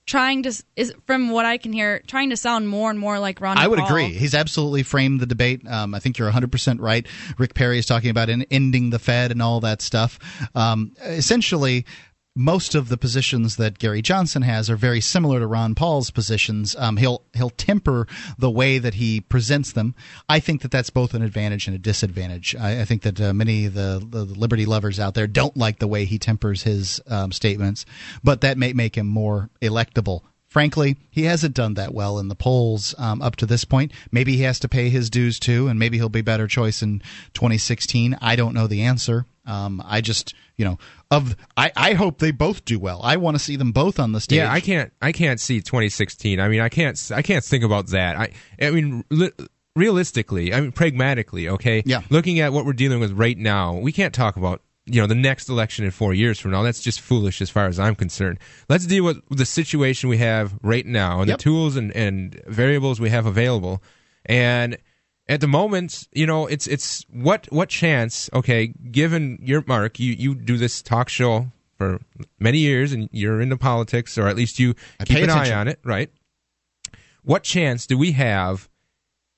trying 0.06 0.44
to 0.44 0.64
is 0.76 0.94
from 1.06 1.30
what 1.30 1.46
I 1.46 1.58
can 1.58 1.74
hear, 1.74 2.02
trying 2.08 2.30
to 2.30 2.38
sound 2.38 2.70
more 2.70 2.90
and 2.90 3.00
more 3.00 3.20
like 3.20 3.42
Ron. 3.42 3.58
I 3.58 3.68
would 3.68 3.80
Paul. 3.80 3.88
agree. 3.88 4.10
He's 4.10 4.36
absolutely 4.36 4.84
framed 4.84 5.20
the 5.20 5.26
debate. 5.26 5.68
Um, 5.68 5.94
I 5.96 6.00
think 6.00 6.18
you're 6.18 6.32
100% 6.32 6.80
right. 6.80 7.08
Rick 7.38 7.54
Perry 7.54 7.80
is 7.80 7.86
talking 7.86 8.10
about 8.10 8.30
in, 8.30 8.44
ending 8.52 8.92
the 8.92 9.00
Fed 9.00 9.32
and 9.32 9.42
all 9.42 9.60
that 9.62 9.82
stuff. 9.82 10.20
Um, 10.54 10.94
essentially, 11.02 11.86
most 12.36 12.76
of 12.76 12.90
the 12.90 12.98
positions 12.98 13.56
that 13.56 13.80
Gary 13.80 14.02
Johnson 14.02 14.42
has 14.42 14.70
are 14.70 14.76
very 14.76 15.00
similar 15.00 15.40
to 15.40 15.48
Ron 15.48 15.74
Paul's 15.74 16.12
positions. 16.12 16.76
Um, 16.76 16.98
he'll 16.98 17.24
he'll 17.34 17.50
temper 17.50 18.08
the 18.38 18.52
way 18.52 18.78
that 18.78 18.96
he 18.96 19.22
presents 19.22 19.72
them. 19.72 19.96
I 20.28 20.40
think 20.40 20.62
that 20.62 20.72
that's 20.72 20.90
both 20.90 21.14
an 21.14 21.22
advantage 21.22 21.68
and 21.68 21.76
a 21.76 21.80
disadvantage. 21.80 22.56
I, 22.56 22.82
I 22.82 22.86
think 22.86 23.04
that 23.04 23.22
uh, 23.22 23.34
many 23.34 23.66
of 23.66 23.74
the, 23.74 24.06
the, 24.08 24.26
liberty 24.26 24.66
lovers 24.66 25.00
out 25.00 25.14
there 25.14 25.28
don't 25.28 25.56
like 25.56 25.80
the 25.80 25.88
way 25.88 26.04
he 26.04 26.20
tempers 26.20 26.64
his 26.64 27.02
um, 27.08 27.32
statements, 27.32 27.86
but 28.24 28.42
that 28.42 28.58
may 28.58 28.74
make 28.74 28.98
him 28.98 29.08
more 29.08 29.50
electable 29.62 30.24
frankly, 30.56 30.96
he 31.12 31.24
hasn't 31.24 31.54
done 31.54 31.74
that 31.74 31.94
well 31.94 32.18
in 32.18 32.30
the 32.30 32.34
polls 32.34 32.96
um, 32.98 33.22
up 33.22 33.36
to 33.36 33.46
this 33.46 33.66
point. 33.66 33.92
Maybe 34.10 34.38
he 34.38 34.44
has 34.44 34.58
to 34.60 34.70
pay 34.70 34.88
his 34.88 35.10
dues 35.10 35.38
too, 35.38 35.68
and 35.68 35.78
maybe 35.78 35.98
he'll 35.98 36.08
be 36.08 36.22
better 36.22 36.48
choice 36.48 36.82
in 36.82 37.00
2016. 37.34 38.18
I 38.22 38.38
don't 38.38 38.54
know 38.54 38.66
the 38.66 38.84
answer. 38.84 39.26
Um, 39.46 39.84
I 39.86 40.00
just, 40.00 40.34
you 40.56 40.64
know, 40.64 40.78
of 41.12 41.36
I, 41.58 41.74
I 41.76 41.92
hope 41.92 42.20
they 42.20 42.32
both 42.32 42.64
do 42.64 42.80
well. 42.80 43.02
I 43.04 43.18
want 43.18 43.36
to 43.36 43.44
see 43.44 43.58
them 43.58 43.74
both 43.74 44.00
on 44.00 44.14
the 44.14 44.22
stage. 44.22 44.38
Yeah, 44.38 44.50
I 44.50 44.62
can't 44.62 44.94
I 45.02 45.12
can't 45.12 45.42
see 45.42 45.60
2016. 45.60 46.40
I 46.40 46.48
mean, 46.48 46.62
I 46.62 46.70
can't 46.70 47.12
I 47.14 47.22
can't 47.22 47.44
think 47.44 47.66
about 47.66 47.88
that. 47.88 48.16
I 48.16 48.32
I 48.62 48.72
mean. 48.72 49.04
Li- 49.10 49.32
realistically, 49.76 50.54
I 50.54 50.62
mean 50.62 50.72
pragmatically, 50.72 51.50
okay? 51.50 51.84
Yeah. 51.86 52.00
Looking 52.10 52.40
at 52.40 52.54
what 52.54 52.66
we're 52.66 52.72
dealing 52.72 53.02
with 53.02 53.12
right 53.12 53.38
now, 53.38 53.74
we 53.74 53.92
can't 53.92 54.14
talk 54.14 54.38
about 54.38 54.62
you 54.88 55.02
know 55.02 55.08
the 55.08 55.16
next 55.16 55.50
election 55.50 55.84
in 55.86 55.92
four 55.92 56.14
years 56.14 56.40
from 56.40 56.52
now. 56.52 56.62
That's 56.64 56.82
just 56.82 57.02
foolish 57.02 57.42
as 57.42 57.50
far 57.50 57.68
as 57.68 57.80
I'm 57.80 57.96
concerned. 57.96 58.40
Let's 58.70 58.86
deal 58.86 59.04
with 59.04 59.22
the 59.30 59.46
situation 59.46 60.10
we 60.10 60.18
have 60.18 60.54
right 60.62 60.86
now 60.86 61.22
and 61.22 61.30
Yep. 61.30 61.38
the 61.38 61.44
tools 61.44 61.76
and, 61.76 61.92
and 61.96 62.42
variables 62.48 63.00
we 63.00 63.10
have 63.10 63.26
available. 63.26 63.82
And 64.26 64.78
at 65.28 65.42
the 65.42 65.48
moment, 65.48 66.08
you 66.14 66.28
know, 66.28 66.46
it's 66.46 66.68
it's 66.68 67.04
what 67.12 67.48
what 67.52 67.70
chance? 67.70 68.30
Okay, 68.34 68.68
given 68.92 69.40
your 69.42 69.64
mark, 69.68 70.00
you 70.00 70.14
you 70.14 70.36
do 70.36 70.58
this 70.58 70.82
talk 70.84 71.10
show 71.10 71.48
for 71.78 72.00
many 72.40 72.60
years 72.60 72.94
and 72.94 73.10
you're 73.12 73.42
into 73.42 73.58
politics, 73.58 74.18
or 74.18 74.28
at 74.28 74.36
least 74.36 74.60
you 74.60 74.76
I 75.00 75.06
keep 75.06 75.18
an 75.24 75.30
eye 75.30 75.52
on 75.52 75.68
it, 75.68 75.80
right? 75.84 76.12
What 77.24 77.44
chance 77.44 77.88
do 77.88 77.98
we 77.98 78.12
have 78.12 78.70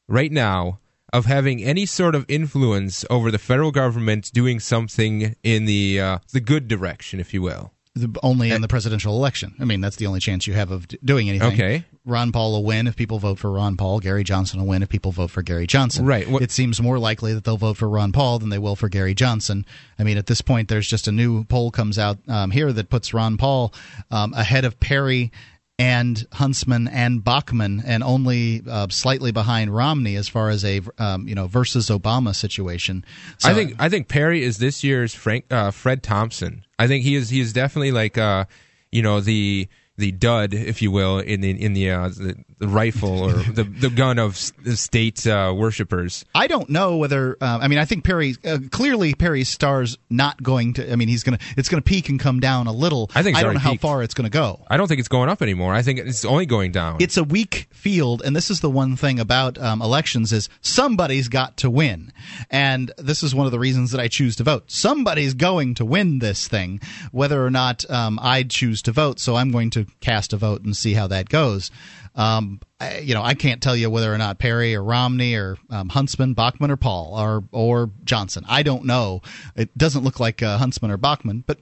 right 0.10 0.32
now 0.32 0.80
of 1.18 1.26
having 1.26 1.64
any 1.64 1.86
sort 1.86 2.16
of 2.16 2.26
influence 2.28 3.04
over 3.10 3.32
the 3.32 3.40
federal 3.40 3.72
government 3.72 4.32
doing 4.34 4.60
something 4.60 5.36
in 5.44 5.66
the 5.66 6.00
uh, 6.00 6.18
the 6.32 6.40
good 6.40 6.68
direction, 6.68 7.20
if 7.20 7.34
you 7.34 7.42
will? 7.42 7.72
The- 7.96 8.20
Only 8.22 8.52
in 8.52 8.62
the 8.62 8.68
presidential 8.68 9.16
election. 9.16 9.56
I 9.60 9.66
mean, 9.66 9.82
that's 9.82 9.96
the 9.96 10.06
only 10.06 10.20
chance 10.20 10.46
you 10.46 10.54
have 10.54 10.70
of 10.70 10.88
d- 10.88 11.00
doing 11.04 11.30
anything. 11.30 11.54
Okay. 11.54 11.84
Ron 12.06 12.32
Paul 12.32 12.52
will 12.52 12.64
win 12.64 12.86
if 12.88 12.96
people 12.96 13.18
vote 13.20 13.40
for 13.40 13.52
Ron 13.52 13.76
Paul. 13.76 14.00
Gary 14.00 14.24
Johnson 14.24 14.60
will 14.62 14.68
win 14.68 14.84
if 14.84 14.88
people 14.90 15.12
vote 15.12 15.32
for 15.32 15.42
Gary 15.42 15.66
Johnson. 15.68 16.06
Right. 16.06 16.26
it 16.42 16.52
seems 16.52 16.80
more 16.80 17.00
likely 17.00 17.34
that 17.34 17.44
they'll 17.44 17.58
vote 17.58 17.76
for 17.76 17.90
Ron 17.90 18.12
Paul 18.12 18.38
than 18.40 18.50
they 18.50 18.60
will 18.60 18.76
for 18.78 18.88
Gary 18.88 19.14
Johnson. 19.16 19.66
I 20.00 20.04
mean, 20.04 20.18
at 20.18 20.28
this 20.28 20.42
point, 20.42 20.70
there's 20.70 20.88
just 20.88 21.08
a 21.08 21.12
new 21.12 21.44
poll 21.46 21.72
comes 21.72 21.98
out 22.00 22.20
um, 22.30 22.52
here 22.52 22.72
that 22.72 22.90
puts 22.90 23.14
Ron 23.16 23.36
Paul 23.36 23.74
um, 24.12 24.34
ahead 24.36 24.64
of 24.64 24.80
Perry 24.80 25.32
and 25.80 26.26
Huntsman 26.34 26.88
and 26.88 27.24
Bachmann, 27.24 27.84
and 27.86 28.04
only 28.04 28.64
uh, 28.68 28.88
slightly 28.90 29.32
behind 29.32 29.76
Romney 29.76 30.16
as 30.16 30.28
far 30.28 30.50
as 30.50 30.66
a 30.66 30.82
um, 30.98 31.28
you 31.28 31.36
know 31.36 31.48
versus 31.48 31.90
Obama 31.90 32.36
situation. 32.36 33.06
So, 33.38 33.50
I 33.50 33.54
think 33.54 33.76
I 33.80 33.90
think 33.90 34.08
Perry 34.08 34.44
is 34.44 34.58
this 34.58 34.84
year's 34.84 35.14
Frank 35.14 35.46
uh, 35.52 35.72
Fred 35.72 36.02
Thompson. 36.02 36.66
I 36.80 36.88
think 36.88 37.04
he 37.04 37.16
is 37.16 37.30
he 37.30 37.40
is 37.40 37.54
definitely 37.54 37.92
like 37.92 38.18
uh, 38.18 38.46
you 38.92 39.02
know 39.02 39.22
the 39.22 39.68
the 39.98 40.12
dud, 40.12 40.54
if 40.54 40.82
you 40.82 40.92
will, 40.92 41.20
in 41.20 41.42
the 41.42 41.52
in 41.52 41.74
the 41.74 41.92
uh, 41.92 42.10
the, 42.10 42.44
the 42.60 42.68
rifle 42.68 43.24
or 43.24 43.34
the 43.54 43.64
the 43.64 43.90
gun 43.90 44.20
of 44.20 44.52
the 44.64 44.76
state 44.76 45.26
uh, 45.28 45.54
worshippers. 45.56 46.26
I 46.34 46.48
don't 46.48 46.70
know 46.70 46.98
whether. 46.98 47.38
Uh, 47.40 47.60
I 47.62 47.68
mean, 47.68 47.80
I 47.80 47.86
think 47.86 48.04
Perry 48.04 48.36
uh, 48.44 48.60
clearly 48.72 49.14
Perry's 49.14 49.50
star's 49.50 49.98
not 50.10 50.42
going 50.42 50.74
to. 50.74 50.92
I 50.92 50.96
mean, 50.96 51.08
he's 51.08 51.24
gonna. 51.24 51.40
It's 51.56 51.70
gonna 51.70 51.82
peak 51.82 52.10
and 52.10 52.20
come 52.20 52.40
down 52.40 52.68
a 52.68 52.72
little. 52.72 53.12
I 53.14 53.24
think 53.24 53.38
I 53.38 53.44
don't 53.44 53.54
know 53.54 53.60
already 53.60 53.78
how 53.78 53.88
far 53.88 54.04
it's 54.04 54.14
gonna 54.14 54.30
go. 54.30 54.62
I 54.68 54.78
don't 54.78 54.88
think 54.88 55.00
it's 55.00 55.08
going 55.08 55.30
up 55.30 55.42
anymore. 55.42 55.74
I 55.74 55.82
think 55.82 56.00
it's 56.00 56.26
only 56.26 56.46
going 56.46 56.72
down. 56.72 56.98
It's 57.00 57.18
a 57.18 57.24
weak 57.24 57.68
field, 57.72 58.22
and 58.26 58.36
this 58.36 58.50
is 58.50 58.62
the 58.62 58.70
one 58.70 58.96
thing 58.96 59.20
about 59.20 59.58
um, 59.58 59.82
elections 59.82 60.34
is 60.34 60.50
somebody's 60.62 61.28
got 61.28 61.58
to 61.58 61.70
win, 61.70 62.12
and 62.50 62.92
this 62.98 63.24
is 63.24 63.36
one 63.36 63.46
of 63.46 63.52
the 63.52 63.60
reasons 63.60 63.92
that 63.92 64.02
I 64.02 64.08
choose 64.08 64.36
to 64.38 64.44
vote. 64.44 64.72
Somebody's 64.72 65.34
going 65.34 65.76
to 65.76 65.86
win 65.86 66.20
this 66.20 66.48
thing, 66.48 66.80
whether 67.12 67.46
or 67.46 67.52
not 67.52 67.90
um, 67.90 68.20
I 68.22 68.44
choose 68.44 68.82
to 68.84 68.92
vote. 68.92 69.20
So 69.20 69.36
I'm 69.36 69.52
going 69.52 69.70
to 69.72 69.86
cast 70.02 70.34
a 70.34 70.38
vote 70.38 70.64
and 70.64 70.76
see 70.76 70.94
how 70.94 71.08
that 71.08 71.30
goes. 71.30 71.72
Um, 72.18 72.60
I, 72.80 72.98
you 72.98 73.14
know, 73.14 73.22
I 73.22 73.36
can't 73.36 73.62
tell 73.62 73.76
you 73.76 73.90
whether 73.90 74.14
or 74.14 74.18
not 74.18 74.40
Perry 74.40 74.76
or 74.76 74.84
Romney 74.84 75.36
or 75.36 75.58
um, 75.70 75.88
Huntsman, 75.90 76.34
Bachmann 76.34 76.72
or 76.72 76.78
Paul 76.78 77.14
or 77.18 77.44
or 77.52 77.92
Johnson. 78.04 78.44
I 78.50 78.64
don't 78.64 78.86
know. 78.86 79.22
It 79.56 79.78
doesn't 79.78 80.04
look 80.04 80.20
like 80.20 80.42
uh, 80.44 80.58
Huntsman 80.58 80.92
or 80.92 80.98
Bachmann, 80.98 81.44
but 81.46 81.60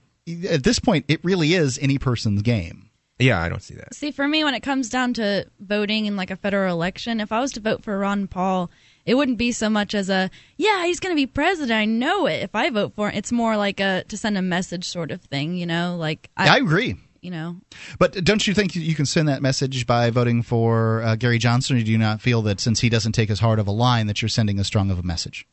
at 0.50 0.64
this 0.64 0.78
point, 0.80 1.04
it 1.08 1.24
really 1.24 1.54
is 1.54 1.78
any 1.78 1.98
person's 1.98 2.42
game. 2.42 2.90
yeah, 3.18 3.40
I 3.40 3.48
don't 3.48 3.62
see 3.62 3.74
that. 3.74 3.94
See, 3.94 4.10
for 4.10 4.26
me, 4.26 4.44
when 4.44 4.54
it 4.54 4.62
comes 4.62 4.88
down 4.88 5.14
to 5.14 5.46
voting 5.60 6.06
in 6.06 6.16
like 6.16 6.30
a 6.30 6.36
federal 6.36 6.74
election, 6.74 7.20
if 7.20 7.32
I 7.32 7.40
was 7.40 7.52
to 7.52 7.60
vote 7.60 7.84
for 7.84 7.98
Ron 7.98 8.26
Paul, 8.26 8.70
it 9.04 9.14
wouldn't 9.14 9.38
be 9.38 9.52
so 9.52 9.70
much 9.70 9.94
as 9.94 10.08
a 10.10 10.30
yeah, 10.56 10.84
he's 10.84 11.00
going 11.00 11.14
to 11.14 11.20
be 11.20 11.26
president. 11.26 11.72
I 11.78 11.84
know 11.84 12.26
it. 12.26 12.42
If 12.42 12.54
I 12.54 12.70
vote 12.70 12.94
for 12.94 13.08
him, 13.08 13.16
it's 13.16 13.30
more 13.30 13.56
like 13.56 13.78
a 13.78 14.04
to 14.08 14.16
send 14.16 14.36
a 14.36 14.42
message 14.42 14.84
sort 14.88 15.10
of 15.10 15.22
thing. 15.22 15.56
You 15.56 15.66
know, 15.66 15.96
like 15.98 16.28
I 16.36 16.58
agree. 16.58 16.96
You 17.26 17.32
know, 17.32 17.56
But 17.98 18.22
don't 18.22 18.46
you 18.46 18.54
think 18.54 18.76
you 18.76 18.94
can 18.94 19.04
send 19.04 19.26
that 19.26 19.42
message 19.42 19.84
by 19.84 20.10
voting 20.10 20.44
for 20.44 21.02
uh, 21.02 21.16
Gary 21.16 21.38
Johnson, 21.38 21.76
or 21.76 21.82
do 21.82 21.90
you 21.90 21.98
not 21.98 22.20
feel 22.20 22.40
that 22.42 22.60
since 22.60 22.78
he 22.78 22.88
doesn't 22.88 23.14
take 23.14 23.30
as 23.30 23.40
hard 23.40 23.58
of 23.58 23.66
a 23.66 23.72
line, 23.72 24.06
that 24.06 24.22
you're 24.22 24.28
sending 24.28 24.60
as 24.60 24.68
strong 24.68 24.92
of 24.92 24.98
a 25.00 25.02
message? 25.02 25.44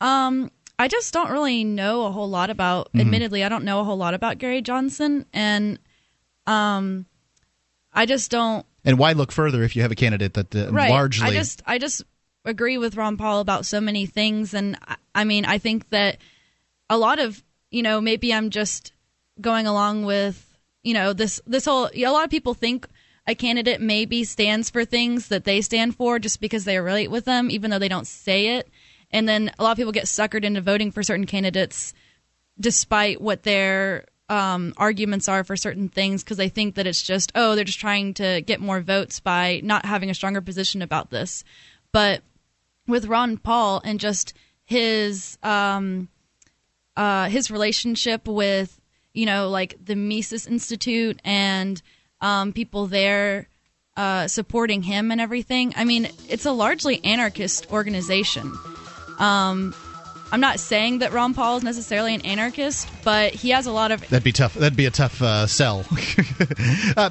Um, 0.00 0.50
I 0.78 0.88
just 0.88 1.12
don't 1.12 1.30
really 1.30 1.64
know 1.64 2.06
a 2.06 2.10
whole 2.12 2.30
lot 2.30 2.48
about. 2.48 2.90
Mhm. 2.94 3.02
Admittedly, 3.02 3.44
I 3.44 3.50
don't 3.50 3.62
know 3.62 3.80
a 3.80 3.84
whole 3.84 3.98
lot 3.98 4.14
about 4.14 4.38
Gary 4.38 4.62
Johnson, 4.62 5.26
and 5.34 5.78
um, 6.46 7.04
I 7.92 8.06
just 8.06 8.30
don't. 8.30 8.64
And 8.82 8.98
why 8.98 9.12
look 9.12 9.32
further 9.32 9.62
if 9.64 9.76
you 9.76 9.82
have 9.82 9.92
a 9.92 9.94
candidate 9.94 10.32
that 10.32 10.56
uh, 10.56 10.72
right. 10.72 10.88
largely 10.88 11.28
I 11.28 11.32
just, 11.34 11.62
I 11.66 11.76
just 11.76 12.04
agree 12.46 12.78
with 12.78 12.96
Ron 12.96 13.18
Paul 13.18 13.40
about 13.40 13.66
so 13.66 13.82
many 13.82 14.06
things, 14.06 14.54
and 14.54 14.78
I, 14.88 14.96
I 15.14 15.24
mean, 15.24 15.44
I 15.44 15.58
think 15.58 15.90
that 15.90 16.16
a 16.88 16.96
lot 16.96 17.18
of, 17.18 17.44
you 17.70 17.82
know, 17.82 18.00
maybe 18.00 18.32
I'm 18.32 18.48
just 18.48 18.94
going 19.42 19.66
along 19.66 20.04
with, 20.06 20.48
you 20.82 20.94
know, 20.94 21.12
this 21.12 21.40
this 21.46 21.64
whole. 21.64 21.90
A 21.94 22.06
lot 22.08 22.24
of 22.24 22.30
people 22.30 22.54
think 22.54 22.86
a 23.26 23.34
candidate 23.34 23.80
maybe 23.80 24.24
stands 24.24 24.70
for 24.70 24.84
things 24.84 25.28
that 25.28 25.44
they 25.44 25.60
stand 25.60 25.96
for 25.96 26.18
just 26.18 26.40
because 26.40 26.64
they 26.64 26.78
relate 26.78 27.10
with 27.10 27.24
them, 27.24 27.50
even 27.50 27.70
though 27.70 27.78
they 27.78 27.88
don't 27.88 28.06
say 28.06 28.56
it. 28.56 28.68
And 29.10 29.28
then 29.28 29.52
a 29.58 29.62
lot 29.62 29.72
of 29.72 29.76
people 29.76 29.92
get 29.92 30.06
suckered 30.06 30.44
into 30.44 30.60
voting 30.60 30.90
for 30.90 31.02
certain 31.02 31.26
candidates 31.26 31.94
despite 32.58 33.20
what 33.20 33.42
their 33.42 34.06
um, 34.28 34.72
arguments 34.76 35.28
are 35.28 35.44
for 35.44 35.56
certain 35.56 35.88
things 35.88 36.24
because 36.24 36.36
they 36.36 36.48
think 36.48 36.76
that 36.76 36.86
it's 36.86 37.02
just 37.02 37.32
oh 37.34 37.54
they're 37.54 37.64
just 37.64 37.80
trying 37.80 38.14
to 38.14 38.40
get 38.40 38.60
more 38.60 38.80
votes 38.80 39.20
by 39.20 39.60
not 39.62 39.84
having 39.84 40.10
a 40.10 40.14
stronger 40.14 40.40
position 40.40 40.80
about 40.80 41.10
this 41.10 41.44
but 41.92 42.22
with 42.86 43.06
ron 43.06 43.36
paul 43.36 43.82
and 43.84 44.00
just 44.00 44.32
his 44.64 45.38
um, 45.42 46.08
uh, 46.96 47.28
his 47.28 47.50
relationship 47.50 48.26
with 48.26 48.80
you 49.12 49.26
know 49.26 49.48
like 49.48 49.76
the 49.82 49.94
mises 49.94 50.46
institute 50.46 51.20
and 51.24 51.82
um, 52.20 52.52
people 52.52 52.86
there 52.86 53.48
uh, 53.96 54.26
supporting 54.26 54.82
him 54.82 55.10
and 55.10 55.20
everything 55.20 55.72
i 55.76 55.84
mean 55.84 56.08
it's 56.28 56.46
a 56.46 56.52
largely 56.52 57.04
anarchist 57.04 57.70
organization 57.72 58.52
um, 59.18 59.74
I'm 60.32 60.40
not 60.40 60.58
saying 60.60 61.00
that 61.00 61.12
Ron 61.12 61.34
Paul 61.34 61.58
is 61.58 61.62
necessarily 61.62 62.14
an 62.14 62.22
anarchist, 62.22 62.88
but 63.04 63.34
he 63.34 63.50
has 63.50 63.66
a 63.66 63.70
lot 63.70 63.90
of 63.90 64.00
That'd 64.08 64.24
be 64.24 64.32
tough. 64.32 64.54
That'd 64.54 64.78
be 64.78 64.86
a 64.86 64.90
tough 64.90 65.20
uh, 65.20 65.46
sell. 65.46 65.84
uh, 66.96 67.10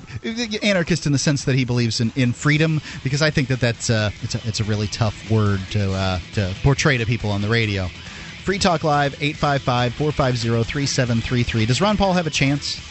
anarchist 0.63 1.05
in 1.05 1.11
the 1.11 1.19
sense 1.19 1.45
that 1.45 1.53
he 1.53 1.63
believes 1.63 2.01
in, 2.01 2.11
in 2.15 2.33
freedom, 2.33 2.81
because 3.03 3.21
I 3.21 3.29
think 3.29 3.49
that 3.49 3.59
that's 3.59 3.91
uh, 3.91 4.09
it's 4.23 4.33
a 4.33 4.41
it's 4.47 4.59
a 4.59 4.63
really 4.63 4.87
tough 4.87 5.29
word 5.29 5.59
to 5.69 5.93
uh, 5.93 6.19
to 6.33 6.55
portray 6.63 6.97
to 6.97 7.05
people 7.05 7.29
on 7.29 7.41
the 7.41 7.47
radio. 7.47 7.89
Free 8.43 8.57
Talk 8.57 8.83
Live 8.83 9.13
855-450-3733. 9.19 11.67
Does 11.67 11.79
Ron 11.79 11.97
Paul 11.97 12.13
have 12.13 12.25
a 12.25 12.31
chance? 12.31 12.90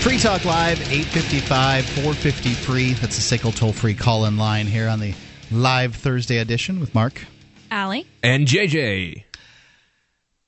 Free 0.00 0.16
Talk 0.16 0.44
Live, 0.44 0.80
855 0.92 1.84
450 1.84 2.50
free. 2.54 2.92
That's 2.94 3.18
a 3.18 3.38
SACL 3.38 3.54
toll 3.54 3.72
free 3.72 3.94
call 3.94 4.24
in 4.26 4.36
line 4.36 4.66
here 4.66 4.88
on 4.88 5.00
the 5.00 5.12
live 5.50 5.96
Thursday 5.96 6.38
edition 6.38 6.78
with 6.78 6.94
Mark. 6.94 7.24
Allie. 7.70 8.06
And 8.22 8.46
JJ. 8.46 9.24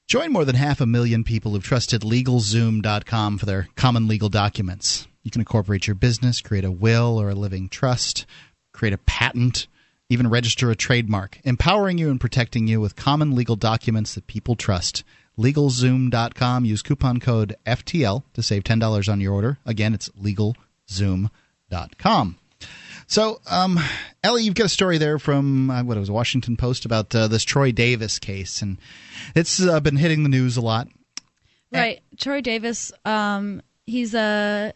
Join 0.06 0.32
more 0.32 0.44
than 0.44 0.54
half 0.54 0.80
a 0.80 0.86
million 0.86 1.24
people 1.24 1.52
who've 1.52 1.64
trusted 1.64 2.02
LegalZoom.com 2.02 3.38
for 3.38 3.46
their 3.46 3.68
common 3.74 4.08
legal 4.08 4.28
documents. 4.28 5.06
You 5.22 5.30
can 5.30 5.40
incorporate 5.40 5.86
your 5.86 5.94
business, 5.94 6.40
create 6.40 6.64
a 6.64 6.70
will 6.70 7.20
or 7.20 7.30
a 7.30 7.34
living 7.34 7.68
trust, 7.68 8.26
create 8.72 8.94
a 8.94 8.98
patent, 8.98 9.66
even 10.08 10.30
register 10.30 10.70
a 10.70 10.76
trademark, 10.76 11.38
empowering 11.44 11.98
you 11.98 12.10
and 12.10 12.20
protecting 12.20 12.66
you 12.66 12.80
with 12.80 12.96
common 12.96 13.34
legal 13.34 13.56
documents 13.56 14.14
that 14.14 14.26
people 14.26 14.54
trust. 14.56 15.04
LegalZoom.com. 15.40 16.64
Use 16.64 16.82
coupon 16.82 17.20
code 17.20 17.54
FTL 17.66 18.24
to 18.34 18.42
save 18.42 18.64
$10 18.64 19.12
on 19.12 19.20
your 19.20 19.32
order. 19.32 19.58
Again, 19.64 19.94
it's 19.94 20.08
LegalZoom.com. 20.10 22.36
So, 23.06 23.40
um, 23.50 23.80
Ellie, 24.22 24.44
you've 24.44 24.54
got 24.54 24.66
a 24.66 24.68
story 24.68 24.98
there 24.98 25.18
from 25.18 25.70
uh, 25.70 25.82
what 25.82 25.96
it 25.96 26.00
was 26.00 26.10
Washington 26.10 26.56
Post 26.56 26.84
about 26.84 27.14
uh, 27.14 27.26
this 27.26 27.42
Troy 27.42 27.72
Davis 27.72 28.20
case, 28.20 28.62
and 28.62 28.78
it's 29.34 29.60
uh, 29.60 29.80
been 29.80 29.96
hitting 29.96 30.22
the 30.22 30.28
news 30.28 30.56
a 30.56 30.60
lot. 30.60 30.86
Right, 31.72 32.02
Troy 32.18 32.40
Davis. 32.40 32.92
Um, 33.04 33.62
he's 33.84 34.14
a 34.14 34.74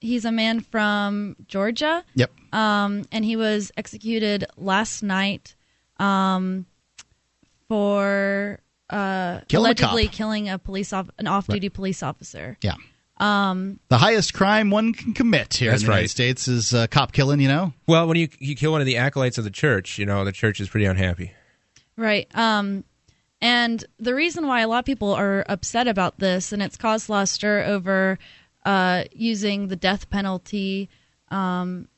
he's 0.00 0.24
a 0.24 0.32
man 0.32 0.60
from 0.60 1.36
Georgia. 1.46 2.04
Yep. 2.14 2.30
Um, 2.52 3.04
and 3.12 3.24
he 3.24 3.36
was 3.36 3.70
executed 3.76 4.46
last 4.56 5.02
night 5.02 5.54
um, 5.98 6.66
for 7.68 8.58
uh, 8.90 9.40
Killing 9.48 9.66
allegedly 9.66 10.06
cop. 10.06 10.14
killing 10.14 10.48
a 10.48 10.58
police 10.58 10.92
off- 10.92 11.10
an 11.18 11.26
off-duty 11.26 11.68
police 11.68 12.02
officer. 12.02 12.58
Yeah. 12.62 12.74
Um, 13.18 13.78
The 13.88 13.98
highest 13.98 14.32
crime 14.34 14.70
one 14.70 14.92
can 14.94 15.12
commit 15.12 15.52
here 15.54 15.70
That's 15.70 15.82
in 15.82 15.86
the 15.88 15.92
United. 15.92 16.08
States 16.08 16.48
is 16.48 16.72
uh, 16.72 16.86
cop 16.86 17.12
killing. 17.12 17.40
You 17.40 17.48
know. 17.48 17.72
Well, 17.86 18.06
when 18.08 18.16
you 18.16 18.28
you 18.38 18.56
kill 18.56 18.72
one 18.72 18.80
of 18.80 18.86
the 18.86 18.96
acolytes 18.96 19.36
of 19.38 19.44
the 19.44 19.50
church, 19.50 19.98
you 19.98 20.06
know 20.06 20.24
the 20.24 20.32
church 20.32 20.58
is 20.60 20.68
pretty 20.70 20.86
unhappy. 20.86 21.32
Right. 21.96 22.26
Um, 22.34 22.84
and 23.42 23.84
the 23.98 24.14
reason 24.14 24.46
why 24.46 24.60
a 24.62 24.68
lot 24.68 24.78
of 24.80 24.84
people 24.86 25.12
are 25.12 25.44
upset 25.48 25.86
about 25.86 26.18
this, 26.18 26.52
and 26.52 26.62
it's 26.62 26.76
caused 26.78 27.08
a 27.08 27.12
lot 27.12 27.22
of 27.22 27.28
stir 27.28 27.62
over 27.64 28.18
uh, 28.64 29.04
using 29.12 29.68
the 29.68 29.76
death 29.76 30.08
penalty. 30.08 30.88
Um, 31.30 31.88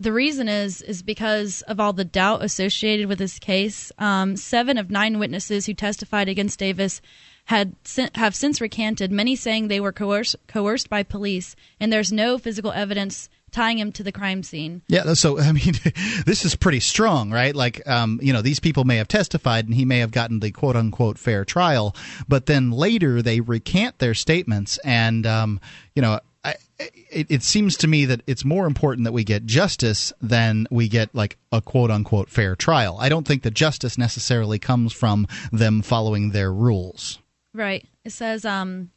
the 0.00 0.12
reason 0.12 0.48
is 0.48 0.80
is 0.82 1.02
because 1.02 1.62
of 1.62 1.80
all 1.80 1.92
the 1.92 2.04
doubt 2.04 2.42
associated 2.42 3.06
with 3.08 3.18
this 3.18 3.38
case. 3.38 3.90
Um, 3.98 4.36
seven 4.36 4.78
of 4.78 4.90
nine 4.90 5.18
witnesses 5.18 5.66
who 5.66 5.74
testified 5.74 6.28
against 6.28 6.58
Davis 6.58 7.00
had 7.46 7.74
have 8.14 8.34
since 8.34 8.60
recanted. 8.60 9.10
Many 9.10 9.34
saying 9.34 9.68
they 9.68 9.80
were 9.80 9.92
coerced 9.92 10.36
coerced 10.46 10.88
by 10.88 11.02
police, 11.02 11.56
and 11.80 11.92
there's 11.92 12.12
no 12.12 12.38
physical 12.38 12.70
evidence 12.72 13.28
tying 13.50 13.78
him 13.78 13.90
to 13.92 14.02
the 14.02 14.12
crime 14.12 14.42
scene. 14.42 14.82
Yeah, 14.86 15.14
so 15.14 15.40
I 15.40 15.50
mean, 15.52 15.74
this 16.26 16.44
is 16.44 16.54
pretty 16.54 16.80
strong, 16.80 17.32
right? 17.32 17.54
Like, 17.54 17.86
um, 17.88 18.20
you 18.22 18.32
know, 18.32 18.42
these 18.42 18.60
people 18.60 18.84
may 18.84 18.96
have 18.96 19.08
testified, 19.08 19.64
and 19.64 19.74
he 19.74 19.84
may 19.84 19.98
have 19.98 20.12
gotten 20.12 20.38
the 20.38 20.52
quote 20.52 20.76
unquote 20.76 21.18
fair 21.18 21.44
trial, 21.44 21.96
but 22.28 22.46
then 22.46 22.70
later 22.70 23.20
they 23.20 23.40
recant 23.40 23.98
their 23.98 24.14
statements, 24.14 24.78
and 24.84 25.26
um, 25.26 25.60
you 25.94 26.02
know. 26.02 26.20
It, 26.78 27.26
it 27.28 27.42
seems 27.42 27.76
to 27.78 27.88
me 27.88 28.04
that 28.04 28.22
it's 28.26 28.44
more 28.44 28.66
important 28.66 29.04
that 29.04 29.12
we 29.12 29.24
get 29.24 29.46
justice 29.46 30.12
than 30.20 30.66
we 30.70 30.88
get 30.88 31.12
like 31.14 31.36
a 31.50 31.60
quote 31.60 31.90
unquote 31.90 32.28
fair 32.28 32.54
trial. 32.54 32.98
I 33.00 33.08
don't 33.08 33.26
think 33.26 33.42
that 33.42 33.54
justice 33.54 33.98
necessarily 33.98 34.58
comes 34.58 34.92
from 34.92 35.26
them 35.50 35.82
following 35.82 36.30
their 36.30 36.52
rules. 36.52 37.18
Right. 37.52 37.84
It 38.04 38.10
says 38.10 38.44
um 38.44 38.90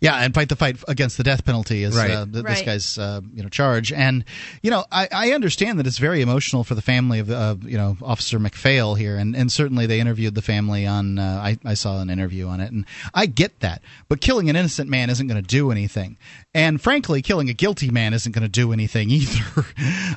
Yeah, 0.00 0.16
and 0.16 0.34
fight 0.34 0.48
the 0.50 0.56
fight 0.56 0.76
against 0.86 1.16
the 1.16 1.22
death 1.22 1.44
penalty 1.46 1.82
is 1.82 1.96
Right. 1.96 2.10
uh, 2.10 2.26
th- 2.26 2.44
this 2.44 2.62
guy's 2.62 2.98
uh, 2.98 3.20
you 3.32 3.42
know 3.42 3.48
charge. 3.48 3.90
And 3.92 4.24
you 4.62 4.70
know, 4.70 4.84
I, 4.92 5.08
I 5.10 5.30
understand 5.32 5.78
that 5.78 5.86
it's 5.86 5.96
very 5.98 6.20
emotional 6.20 6.62
for 6.62 6.74
the 6.74 6.82
family 6.82 7.20
of 7.20 7.30
uh, 7.30 7.56
you 7.62 7.78
know 7.78 7.96
Officer 8.02 8.38
MacPhail 8.38 8.96
here, 8.96 9.16
and, 9.16 9.34
and 9.34 9.50
certainly 9.50 9.86
they 9.86 10.00
interviewed 10.00 10.34
the 10.34 10.42
family 10.42 10.86
on. 10.86 11.18
Uh, 11.18 11.40
I, 11.42 11.58
I 11.64 11.74
saw 11.74 12.00
an 12.00 12.10
interview 12.10 12.48
on 12.48 12.60
it, 12.60 12.70
and 12.70 12.84
I 13.14 13.26
get 13.26 13.60
that. 13.60 13.80
But 14.08 14.20
killing 14.20 14.50
an 14.50 14.56
innocent 14.56 14.90
man 14.90 15.08
isn't 15.10 15.26
going 15.26 15.40
to 15.40 15.46
do 15.46 15.70
anything, 15.70 16.18
and 16.52 16.80
frankly, 16.80 17.22
killing 17.22 17.48
a 17.48 17.54
guilty 17.54 17.90
man 17.90 18.12
isn't 18.12 18.32
going 18.32 18.42
to 18.42 18.48
do 18.48 18.72
anything 18.72 19.08
either. 19.10 19.64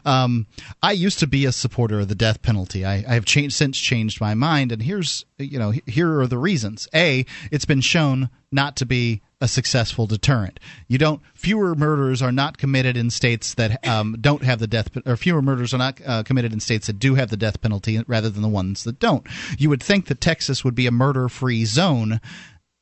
um, 0.05 0.47
I 0.83 0.91
used 0.91 1.19
to 1.19 1.27
be 1.27 1.45
a 1.45 1.51
supporter 1.51 1.99
of 2.01 2.07
the 2.07 2.15
death 2.15 2.41
penalty. 2.41 2.83
I, 2.85 2.95
I 3.07 3.13
have 3.13 3.25
changed 3.25 3.55
since 3.55 3.77
changed 3.77 4.19
my 4.19 4.33
mind, 4.33 4.71
and 4.71 4.81
here's 4.81 5.25
you 5.37 5.59
know 5.59 5.71
here 5.85 6.19
are 6.19 6.27
the 6.27 6.37
reasons. 6.37 6.87
A, 6.93 7.25
it's 7.51 7.65
been 7.65 7.81
shown 7.81 8.29
not 8.52 8.76
to 8.78 8.86
be 8.86 9.22
a 9.40 9.48
successful 9.48 10.07
deterrent. 10.07 10.60
You 10.88 10.98
don't. 10.98 11.22
Fewer 11.36 11.76
murders 11.76 12.22
are 12.22 12.32
not 12.32 12.57
committed 12.57 12.98
in 12.98 13.10
states 13.10 13.53
that 13.56 13.86
um, 13.88 14.18
don't 14.19 14.44
have 14.44 14.60
the 14.60 14.68
death, 14.68 14.90
or 15.06 15.15
fewer 15.15 15.41
murders 15.41 15.74
are 15.74 15.78
not 15.78 16.02
uh, 16.06 16.24
committed 16.24 16.53
in 16.53 16.60
states 16.60 16.88
that 16.88 16.99
do 16.99 17.15
have 17.15 17.30
the 17.30 17.38
death 17.38 17.61
penalty, 17.61 18.02
rather 18.07 18.30
than 18.30 18.41
the 18.41 18.48
ones 18.48 18.84
that 18.84 18.99
don't. 18.99 19.28
You 19.57 19.69
would 19.69 19.84
think 19.84 20.07
that 20.07 20.22
Texas 20.22 20.64
would 20.64 20.76
be 20.76 20.88
a 20.88 20.91
murder-free 20.91 21.65
zone 21.65 22.19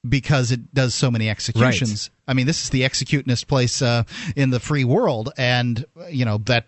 because 0.08 0.52
it 0.52 0.74
does 0.74 0.94
so 0.96 1.10
many 1.12 1.30
executions. 1.30 2.10
I 2.28 2.34
mean, 2.34 2.46
this 2.46 2.64
is 2.64 2.70
the 2.70 2.82
executionist 2.82 3.48
place 3.48 3.82
uh, 3.82 4.04
in 4.36 4.50
the 4.50 4.60
free 4.60 4.84
world, 4.84 5.32
and 5.38 5.84
you 6.10 6.26
know 6.26 6.38
that 6.46 6.68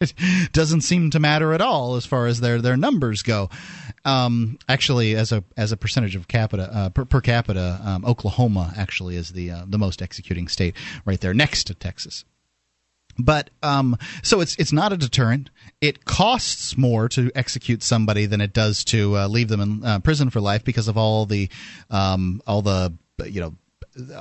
doesn't 0.52 0.82
seem 0.82 1.10
to 1.10 1.20
matter 1.20 1.52
at 1.52 1.60
all 1.60 1.96
as 1.96 2.06
far 2.06 2.26
as 2.26 2.40
their 2.40 2.60
their 2.60 2.76
numbers 2.76 3.22
go. 3.22 3.50
Um, 4.06 4.58
actually, 4.68 5.16
as 5.16 5.32
a 5.32 5.42
as 5.56 5.72
a 5.72 5.76
percentage 5.76 6.14
of 6.14 6.28
capita 6.28 6.70
uh, 6.72 6.88
per, 6.90 7.04
per 7.04 7.20
capita, 7.20 7.80
um, 7.84 8.04
Oklahoma 8.04 8.72
actually 8.76 9.16
is 9.16 9.30
the 9.30 9.50
uh, 9.50 9.64
the 9.66 9.78
most 9.78 10.00
executing 10.00 10.46
state, 10.46 10.76
right 11.04 11.20
there 11.20 11.34
next 11.34 11.64
to 11.64 11.74
Texas. 11.74 12.24
But 13.18 13.50
um, 13.64 13.96
so 14.22 14.40
it's 14.40 14.54
it's 14.56 14.72
not 14.72 14.92
a 14.92 14.96
deterrent. 14.96 15.50
It 15.80 16.04
costs 16.04 16.78
more 16.78 17.08
to 17.10 17.32
execute 17.34 17.82
somebody 17.82 18.26
than 18.26 18.40
it 18.40 18.52
does 18.52 18.84
to 18.84 19.16
uh, 19.16 19.26
leave 19.26 19.48
them 19.48 19.60
in 19.60 19.84
uh, 19.84 19.98
prison 19.98 20.30
for 20.30 20.40
life 20.40 20.64
because 20.64 20.86
of 20.86 20.96
all 20.96 21.26
the 21.26 21.48
um, 21.90 22.40
all 22.46 22.62
the 22.62 22.94
you 23.24 23.40
know 23.40 23.54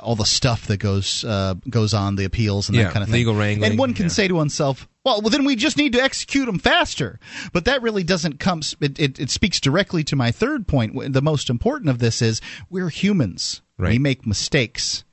all 0.01 0.15
the 0.15 0.25
stuff 0.25 0.67
that 0.67 0.77
goes 0.77 1.23
uh, 1.23 1.55
goes 1.69 1.93
on 1.93 2.15
the 2.15 2.25
appeals 2.25 2.69
and 2.69 2.77
Yeah, 2.77 2.85
that 2.85 2.93
kind 2.93 3.03
of 3.03 3.09
thing. 3.09 3.19
legal 3.19 3.35
wrangling, 3.35 3.71
And 3.71 3.79
one 3.79 3.93
can 3.93 4.05
yeah. 4.05 4.09
say 4.09 4.27
to 4.27 4.35
oneself, 4.35 4.87
well, 5.03 5.21
well, 5.21 5.29
then 5.29 5.45
we 5.45 5.55
just 5.55 5.77
need 5.77 5.93
to 5.93 6.01
execute 6.01 6.45
them 6.45 6.59
faster. 6.59 7.19
But 7.53 7.65
that 7.65 7.81
really 7.81 8.03
doesn't 8.03 8.39
come. 8.39 8.61
It, 8.79 8.99
it, 8.99 9.19
it 9.19 9.29
speaks 9.29 9.59
directly 9.59 10.03
to 10.05 10.15
my 10.15 10.31
third 10.31 10.67
point. 10.67 11.13
The 11.13 11.21
most 11.21 11.49
important 11.49 11.89
of 11.89 11.99
this 11.99 12.21
is 12.21 12.41
we're 12.69 12.89
humans. 12.89 13.61
We 13.77 13.99
make 13.99 14.25
mistakes. 14.25 15.03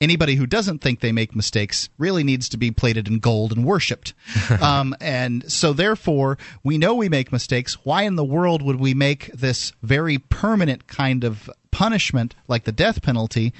Anybody 0.00 0.34
who 0.34 0.46
doesn't 0.46 0.78
think 0.80 0.98
they 0.98 1.12
make 1.12 1.36
mistakes 1.36 1.88
really 1.96 2.24
needs 2.24 2.48
to 2.48 2.56
be 2.56 2.72
plated 2.72 3.06
in 3.06 3.20
gold 3.20 3.52
and 3.52 3.64
worshipped. 3.64 4.14
um, 4.60 4.96
and 5.00 5.50
so, 5.50 5.72
therefore, 5.72 6.38
we 6.64 6.76
know 6.76 6.94
we 6.94 7.08
make 7.08 7.30
mistakes. 7.30 7.74
Why 7.84 8.02
in 8.02 8.16
the 8.16 8.24
world 8.24 8.62
would 8.62 8.80
we 8.80 8.94
make 8.94 9.26
this 9.32 9.72
very 9.82 10.18
permanent 10.18 10.88
kind 10.88 11.22
of 11.22 11.48
punishment, 11.70 12.34
like 12.48 12.64
the 12.64 12.72
death 12.72 13.02
penalty, 13.02 13.52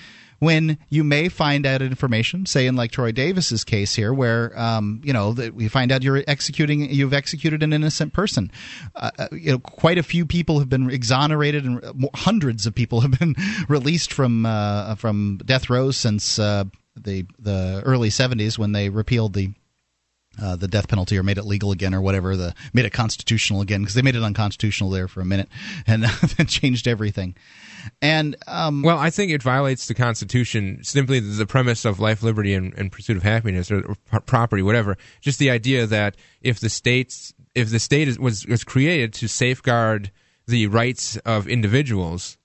when 0.43 0.77
you 0.89 1.05
may 1.05 1.29
find 1.29 1.65
out 1.65 1.83
information, 1.83 2.47
say 2.47 2.67
in 2.67 2.75
like 2.75 2.91
Troy 2.91 3.13
Davis's 3.13 3.63
case 3.63 3.95
here, 3.95 4.13
where 4.13 4.59
um, 4.59 5.01
you 5.05 5.13
know 5.13 5.33
that 5.35 5.55
we 5.55 5.69
find 5.69 5.93
out 5.93 6.03
you're 6.03 6.25
executing, 6.27 6.91
you've 6.93 7.15
executed 7.15 7.63
an 7.63 7.73
innocent 7.73 8.13
person. 8.13 8.51
Uh, 8.97 9.13
uh 9.21 9.29
you 9.31 9.53
know, 9.53 9.61
quite 9.61 9.99
a 9.99 10.03
few 10.03 10.27
people 10.27 10.59
have 10.59 10.69
been 10.69 10.91
exonerated, 10.91 11.65
and 11.65 12.11
hundreds 12.13 12.67
of 12.67 12.75
people 12.75 13.01
have 13.03 13.17
been 13.17 13.37
released 13.69 14.13
from 14.13 14.45
uh, 14.45 14.97
from 14.97 15.39
death 15.47 15.71
row 15.71 15.93
since 15.93 16.41
uh, 16.41 16.65
the 16.97 17.25
the 17.39 17.81
early 17.85 18.09
70s 18.09 18.59
when 18.59 18.73
they 18.73 18.89
repealed 18.89 19.35
the 19.35 19.53
uh, 20.43 20.57
the 20.57 20.67
death 20.67 20.89
penalty 20.89 21.17
or 21.17 21.23
made 21.23 21.39
it 21.39 21.45
legal 21.45 21.71
again 21.71 21.95
or 21.95 22.01
whatever 22.01 22.37
the 22.37 22.53
made 22.73 22.85
it 22.85 22.91
constitutional 22.91 23.61
again 23.61 23.83
because 23.83 23.95
they 23.95 24.03
made 24.03 24.17
it 24.17 24.23
unconstitutional 24.25 24.91
there 24.91 25.07
for 25.07 25.21
a 25.21 25.25
minute 25.25 25.49
and 25.87 26.03
then 26.37 26.47
changed 26.47 26.89
everything 26.89 27.37
and 28.01 28.37
um, 28.47 28.83
well 28.83 28.99
i 28.99 29.11
think 29.11 29.31
it 29.31 29.43
violates 29.43 29.87
the 29.87 29.95
constitution 29.95 30.79
simply 30.83 31.21
the 31.21 31.47
premise 31.47 31.85
of 31.85 32.01
life 32.01 32.23
liberty 32.23 32.55
and, 32.55 32.75
and 32.75 32.93
pursuit 32.93 33.17
of 33.17 33.23
happiness 33.23 33.71
or, 33.71 33.97
or, 34.13 34.21
property 34.21 34.63
whatever. 34.63 34.97
Just 35.21 35.39
the 35.39 35.51
idea 35.51 35.87
that 35.87 36.17
if 36.41 36.61
the 36.61 36.69
states 36.69 37.35
if 37.55 37.71
the 37.71 37.79
state 37.79 38.09
is, 38.09 38.19
was 38.19 38.47
was 38.47 38.65
created 38.65 39.13
to 39.15 39.29
safeguard 39.29 40.11
the 40.47 40.67
rights 40.67 41.17
of 41.19 41.49
individuals 41.49 42.39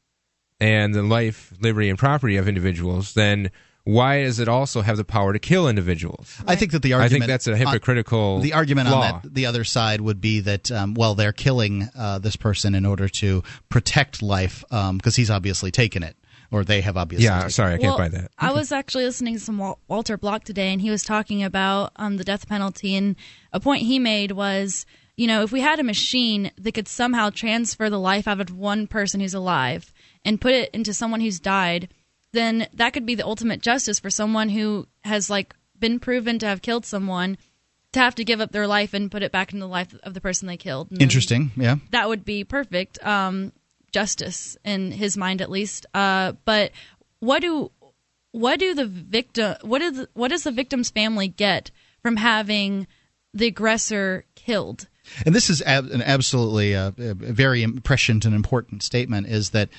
and 0.59 0.93
the 0.93 1.03
life 1.03 1.53
liberty 1.59 1.89
and 1.89 1.99
property 1.99 2.38
of 2.38 2.47
individuals 2.47 3.14
then 3.14 3.51
why 3.88 4.23
does 4.23 4.39
it 4.39 4.49
also 4.49 4.81
have 4.81 4.97
the 4.97 5.05
power 5.05 5.31
to 5.31 5.39
kill 5.39 5.69
individuals? 5.69 6.41
I 6.45 6.55
think 6.55 6.73
that 6.73 6.81
the 6.81 6.93
argument. 6.93 7.23
I 7.23 7.27
think 7.27 7.27
that's 7.27 7.47
a 7.47 7.55
hypocritical. 7.55 8.35
On, 8.35 8.41
the 8.41 8.53
argument 8.53 8.89
law. 8.89 9.01
on 9.01 9.22
that, 9.23 9.34
the 9.34 9.45
other 9.45 9.64
side 9.64 10.01
would 10.01 10.19
be 10.19 10.41
that 10.41 10.69
um, 10.72 10.93
well, 10.93 11.15
they're 11.15 11.31
killing 11.31 11.88
uh, 11.97 12.19
this 12.19 12.35
person 12.35 12.76
in 12.76 12.85
order 12.85 13.07
to 13.07 13.43
protect 13.69 14.22
life 14.22 14.64
because 14.68 14.89
um, 14.89 14.99
he's 15.15 15.31
obviously 15.31 15.72
taken 15.72 16.03
it. 16.03 16.18
Or 16.51 16.64
they 16.64 16.81
have 16.81 16.97
obviously. 16.97 17.26
Yeah, 17.26 17.47
sorry, 17.47 17.73
I 17.73 17.77
can't 17.77 17.89
well, 17.89 17.97
buy 17.97 18.07
that. 18.09 18.31
I 18.38 18.51
was 18.53 18.72
actually 18.72 19.05
listening 19.05 19.35
to 19.35 19.39
some 19.39 19.76
Walter 19.88 20.18
Block 20.18 20.43
today, 20.43 20.72
and 20.72 20.81
he 20.81 20.89
was 20.89 21.03
talking 21.03 21.43
about 21.43 21.91
um, 21.97 22.18
the 22.18 22.23
death 22.23 22.47
penalty, 22.47 22.95
and 22.95 23.15
a 23.51 23.59
point 23.59 23.84
he 23.84 23.99
made 23.99 24.31
was, 24.31 24.85
you 25.18 25.27
know, 25.27 25.43
if 25.43 25.51
we 25.51 25.59
had 25.59 25.80
a 25.80 25.84
machine 25.84 26.51
that 26.57 26.73
could 26.73 26.88
somehow 26.88 27.30
transfer 27.30 27.89
the 27.89 27.99
life 27.99 28.27
out 28.27 28.39
of 28.39 28.55
one 28.55 28.88
person 28.88 29.19
who's 29.19 29.34
alive 29.34 29.93
and 30.23 30.39
put 30.39 30.53
it 30.53 30.69
into 30.73 30.93
someone 30.93 31.19
who's 31.19 31.39
died, 31.39 31.89
then 32.33 32.67
that 32.73 32.93
could 32.93 33.05
be 33.05 33.15
the 33.15 33.25
ultimate 33.25 33.61
justice 33.61 33.99
for 33.99 34.09
someone 34.09 34.49
who 34.49 34.87
has 35.03 35.29
like 35.29 35.55
been 35.79 35.99
proven 35.99 36.39
to 36.39 36.45
have 36.45 36.61
killed 36.61 36.85
someone 36.85 37.37
to 37.93 37.99
have 37.99 38.15
to 38.15 38.23
give 38.23 38.41
up 38.41 38.51
their 38.51 38.67
life 38.67 38.93
and 38.93 39.11
put 39.11 39.23
it 39.23 39.31
back 39.31 39.53
in 39.53 39.59
the 39.59 39.67
life 39.67 39.95
of 40.03 40.13
the 40.13 40.21
person 40.21 40.47
they 40.47 40.57
killed. 40.57 40.91
And 40.91 41.01
Interesting, 41.01 41.51
yeah. 41.55 41.77
That 41.91 42.09
would 42.09 42.25
be 42.25 42.43
perfect 42.43 43.03
um, 43.05 43.53
justice 43.91 44.57
in 44.63 44.91
his 44.91 45.17
mind, 45.17 45.41
at 45.41 45.49
least. 45.49 45.85
Uh, 45.93 46.33
but 46.45 46.71
what 47.19 47.41
do 47.41 47.71
what 48.31 48.59
do 48.59 48.75
the 48.75 48.85
victim 48.85 49.55
what 49.61 49.81
is 49.81 50.05
what 50.13 50.27
does 50.27 50.43
the 50.43 50.51
victim's 50.51 50.89
family 50.89 51.27
get 51.27 51.71
from 52.01 52.17
having 52.17 52.87
the 53.33 53.47
aggressor 53.47 54.25
killed? 54.35 54.87
And 55.25 55.33
this 55.33 55.49
is 55.49 55.61
ab- 55.61 55.89
an 55.91 56.01
absolutely 56.01 56.75
uh, 56.75 56.91
very 56.95 57.65
prescient 57.83 58.25
and 58.25 58.35
important 58.35 58.83
statement. 58.83 59.27
Is 59.27 59.51
that 59.51 59.69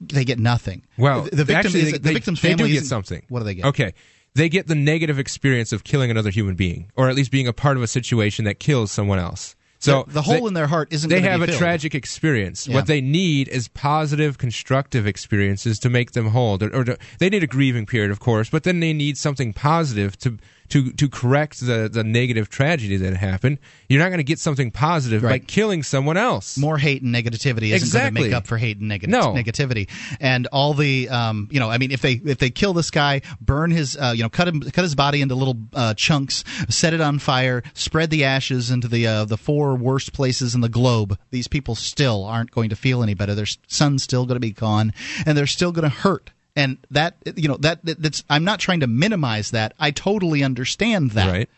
they 0.00 0.24
get 0.24 0.38
nothing. 0.38 0.82
Well, 0.98 1.22
the, 1.22 1.44
victim 1.44 1.56
actually, 1.56 1.80
is, 1.80 1.92
they, 1.92 1.98
the 1.98 2.12
victim's 2.12 2.40
they 2.40 2.50
family 2.50 2.68
do 2.68 2.74
get 2.74 2.84
something. 2.84 3.22
What 3.28 3.40
do 3.40 3.44
they 3.44 3.54
get? 3.54 3.66
Okay, 3.66 3.94
they 4.34 4.48
get 4.48 4.66
the 4.66 4.74
negative 4.74 5.18
experience 5.18 5.72
of 5.72 5.84
killing 5.84 6.10
another 6.10 6.30
human 6.30 6.54
being, 6.54 6.90
or 6.96 7.08
at 7.08 7.16
least 7.16 7.30
being 7.30 7.48
a 7.48 7.52
part 7.52 7.76
of 7.76 7.82
a 7.82 7.86
situation 7.86 8.44
that 8.46 8.58
kills 8.58 8.90
someone 8.90 9.18
else. 9.18 9.56
So 9.78 10.04
the, 10.06 10.14
the 10.14 10.22
hole 10.22 10.40
they, 10.40 10.46
in 10.46 10.54
their 10.54 10.66
heart 10.66 10.92
isn't. 10.92 11.10
They 11.10 11.20
have 11.20 11.42
a 11.42 11.46
filled. 11.46 11.58
tragic 11.58 11.94
experience. 11.94 12.66
Yeah. 12.66 12.76
What 12.76 12.86
they 12.86 13.02
need 13.02 13.48
is 13.48 13.68
positive, 13.68 14.38
constructive 14.38 15.06
experiences 15.06 15.78
to 15.80 15.90
make 15.90 16.12
them 16.12 16.28
whole. 16.28 16.62
Or, 16.62 16.74
or 16.74 16.84
to, 16.84 16.98
they 17.18 17.28
need 17.28 17.42
a 17.42 17.46
grieving 17.46 17.84
period, 17.84 18.10
of 18.10 18.18
course, 18.18 18.48
but 18.48 18.64
then 18.64 18.80
they 18.80 18.94
need 18.94 19.18
something 19.18 19.52
positive 19.52 20.16
to 20.20 20.38
to 20.68 20.92
to 20.92 21.08
correct 21.08 21.60
the 21.60 21.88
the 21.92 22.04
negative 22.04 22.48
tragedy 22.48 22.96
that 22.96 23.16
happened. 23.16 23.58
You're 23.88 24.00
not 24.00 24.08
going 24.08 24.18
to 24.18 24.24
get 24.24 24.38
something 24.38 24.70
positive 24.70 25.22
right. 25.22 25.42
by 25.42 25.46
killing 25.46 25.82
someone 25.82 26.16
else. 26.16 26.56
More 26.56 26.78
hate 26.78 27.02
and 27.02 27.14
negativity 27.14 27.72
isn't 27.72 27.86
exactly. 27.86 28.00
going 28.00 28.14
to 28.14 28.20
make 28.22 28.32
up 28.32 28.46
for 28.46 28.56
hate 28.56 28.78
and 28.78 28.88
neg- 28.88 29.08
no. 29.08 29.32
negativity. 29.32 29.88
And 30.20 30.46
all 30.48 30.74
the 30.74 31.08
um, 31.08 31.48
you 31.50 31.60
know, 31.60 31.70
I 31.70 31.78
mean, 31.78 31.90
if 31.90 32.00
they 32.00 32.12
if 32.12 32.38
they 32.38 32.50
kill 32.50 32.72
this 32.72 32.90
guy, 32.90 33.22
burn 33.40 33.70
his 33.70 33.96
uh, 33.96 34.12
you 34.16 34.22
know, 34.22 34.28
cut 34.28 34.48
him 34.48 34.60
cut 34.60 34.82
his 34.82 34.94
body 34.94 35.20
into 35.20 35.34
little 35.34 35.58
uh, 35.74 35.94
chunks, 35.94 36.44
set 36.68 36.94
it 36.94 37.00
on 37.00 37.18
fire, 37.18 37.62
spread 37.74 38.10
the 38.10 38.24
ashes 38.24 38.70
into 38.70 38.88
the 38.88 39.06
uh, 39.06 39.24
the 39.24 39.36
four 39.36 39.74
worst 39.76 40.12
places 40.12 40.54
in 40.54 40.60
the 40.60 40.68
globe. 40.68 41.18
These 41.30 41.48
people 41.48 41.74
still 41.74 42.24
aren't 42.24 42.50
going 42.50 42.70
to 42.70 42.76
feel 42.76 43.02
any 43.02 43.14
better. 43.14 43.34
Their 43.34 43.46
son's 43.66 44.02
still 44.02 44.26
going 44.26 44.36
to 44.36 44.40
be 44.40 44.52
gone, 44.52 44.92
and 45.26 45.36
they're 45.36 45.46
still 45.46 45.72
going 45.72 45.88
to 45.88 45.96
hurt 45.96 46.30
and 46.56 46.78
that 46.90 47.16
you 47.36 47.48
know 47.48 47.56
that 47.58 47.80
that's 47.84 48.24
i'm 48.30 48.44
not 48.44 48.60
trying 48.60 48.80
to 48.80 48.86
minimize 48.86 49.50
that. 49.50 49.74
I 49.78 49.90
totally 49.90 50.42
understand 50.42 51.12
that. 51.12 51.30
Right. 51.30 51.48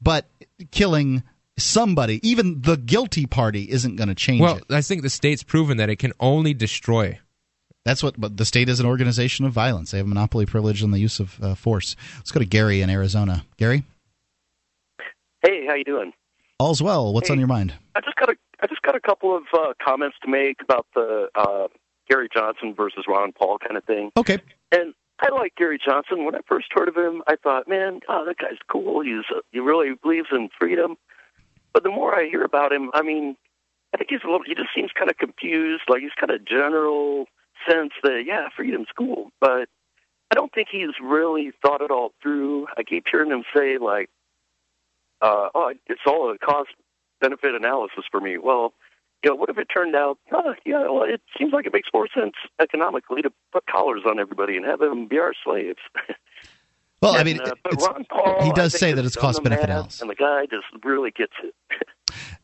but 0.00 0.26
killing 0.70 1.22
somebody 1.58 2.26
even 2.26 2.62
the 2.62 2.76
guilty 2.76 3.26
party 3.26 3.70
isn't 3.70 3.96
going 3.96 4.08
to 4.08 4.14
change 4.14 4.40
well 4.40 4.56
it. 4.56 4.64
i 4.70 4.80
think 4.80 5.02
the 5.02 5.10
state's 5.10 5.42
proven 5.42 5.76
that 5.76 5.90
it 5.90 5.96
can 5.96 6.12
only 6.20 6.54
destroy. 6.54 7.18
That's 7.84 8.02
what 8.02 8.20
but 8.20 8.36
the 8.36 8.44
state 8.44 8.68
is 8.68 8.78
an 8.78 8.86
organization 8.86 9.44
of 9.44 9.52
violence. 9.52 9.90
They 9.90 9.98
have 9.98 10.06
a 10.06 10.08
monopoly 10.08 10.46
privilege 10.46 10.84
on 10.84 10.92
the 10.92 11.00
use 11.00 11.18
of 11.18 11.42
uh, 11.42 11.54
force. 11.56 11.96
Let's 12.16 12.30
go 12.30 12.38
to 12.38 12.46
gary 12.46 12.80
in 12.80 12.90
arizona. 12.90 13.44
Gary? 13.56 13.84
Hey 15.44 15.66
how 15.66 15.74
you 15.74 15.84
doing? 15.84 16.12
All's 16.58 16.80
well. 16.80 17.12
What's 17.12 17.28
hey, 17.28 17.34
on 17.34 17.38
your 17.40 17.48
mind? 17.48 17.74
I 17.96 18.00
just 18.00 18.16
got 18.16 18.30
a 18.30 18.36
i 18.62 18.66
just 18.68 18.82
got 18.82 18.94
a 18.94 19.00
couple 19.00 19.36
of 19.36 19.42
uh, 19.52 19.72
comments 19.84 20.16
to 20.22 20.30
make 20.30 20.62
about 20.62 20.86
the 20.94 21.28
uh, 21.34 21.66
Gary 22.08 22.28
Johnson 22.32 22.74
versus 22.74 23.04
Ron 23.08 23.32
Paul 23.32 23.58
kind 23.58 23.76
of 23.76 23.84
thing. 23.84 24.10
Okay. 24.16 24.38
And 24.70 24.94
I 25.20 25.32
like 25.32 25.54
Gary 25.56 25.78
Johnson. 25.84 26.24
When 26.24 26.34
I 26.34 26.40
first 26.46 26.66
heard 26.72 26.88
of 26.88 26.96
him, 26.96 27.22
I 27.26 27.36
thought, 27.36 27.68
man, 27.68 28.00
God, 28.06 28.24
that 28.24 28.38
guy's 28.38 28.58
cool. 28.68 29.02
He's 29.02 29.24
uh, 29.30 29.40
he 29.52 29.60
really 29.60 29.94
believes 29.94 30.28
in 30.32 30.48
freedom. 30.58 30.96
But 31.72 31.84
the 31.84 31.90
more 31.90 32.18
I 32.18 32.28
hear 32.28 32.44
about 32.44 32.72
him, 32.72 32.90
I 32.92 33.02
mean, 33.02 33.36
I 33.94 33.98
think 33.98 34.10
he's 34.10 34.20
a 34.24 34.26
little. 34.26 34.42
He 34.44 34.54
just 34.54 34.70
seems 34.74 34.90
kind 34.92 35.10
of 35.10 35.16
confused. 35.18 35.84
Like 35.88 36.00
he's 36.00 36.10
kind 36.18 36.30
of 36.30 36.44
general 36.44 37.26
sense 37.68 37.92
that 38.02 38.24
yeah, 38.26 38.48
freedom's 38.56 38.88
cool, 38.96 39.30
but 39.40 39.68
I 40.30 40.34
don't 40.34 40.52
think 40.52 40.68
he's 40.70 40.98
really 41.02 41.52
thought 41.62 41.82
it 41.82 41.90
all 41.90 42.12
through. 42.22 42.66
I 42.76 42.82
keep 42.82 43.04
hearing 43.10 43.30
him 43.30 43.44
say 43.54 43.78
like, 43.78 44.10
uh, 45.20 45.50
"Oh, 45.54 45.72
it's 45.86 46.00
all 46.06 46.32
a 46.32 46.38
cost 46.38 46.70
benefit 47.20 47.54
analysis 47.54 48.04
for 48.10 48.20
me." 48.20 48.38
Well, 48.38 48.72
you 49.22 49.30
know, 49.30 49.36
what 49.36 49.50
if 49.50 49.58
it 49.58 49.68
turned 49.72 49.94
out, 49.94 50.18
oh, 50.32 50.54
yeah, 50.64 50.82
well, 50.82 51.04
it 51.04 51.20
seems 51.38 51.52
like 51.52 51.66
it 51.66 51.72
makes 51.72 51.88
more 51.94 52.08
sense 52.14 52.34
economically 52.60 53.22
to 53.22 53.32
put 53.52 53.66
collars 53.66 54.02
on 54.06 54.18
everybody 54.18 54.56
and 54.56 54.66
have 54.66 54.80
them 54.80 55.06
be 55.06 55.18
our 55.18 55.32
slaves. 55.44 55.78
Well, 57.02 57.16
and, 57.16 57.20
I 57.20 57.24
mean, 57.24 57.40
uh, 57.40 57.50
but 57.64 57.82
Ron 57.82 58.06
Paul, 58.08 58.44
he 58.44 58.52
does 58.52 58.78
say 58.78 58.92
that 58.92 59.04
it's 59.04 59.16
cost 59.16 59.42
benefit 59.42 59.64
analysis, 59.64 60.00
and 60.00 60.08
the 60.08 60.14
guy 60.14 60.46
just 60.46 60.84
really 60.84 61.10
gets 61.10 61.32
it. 61.42 61.54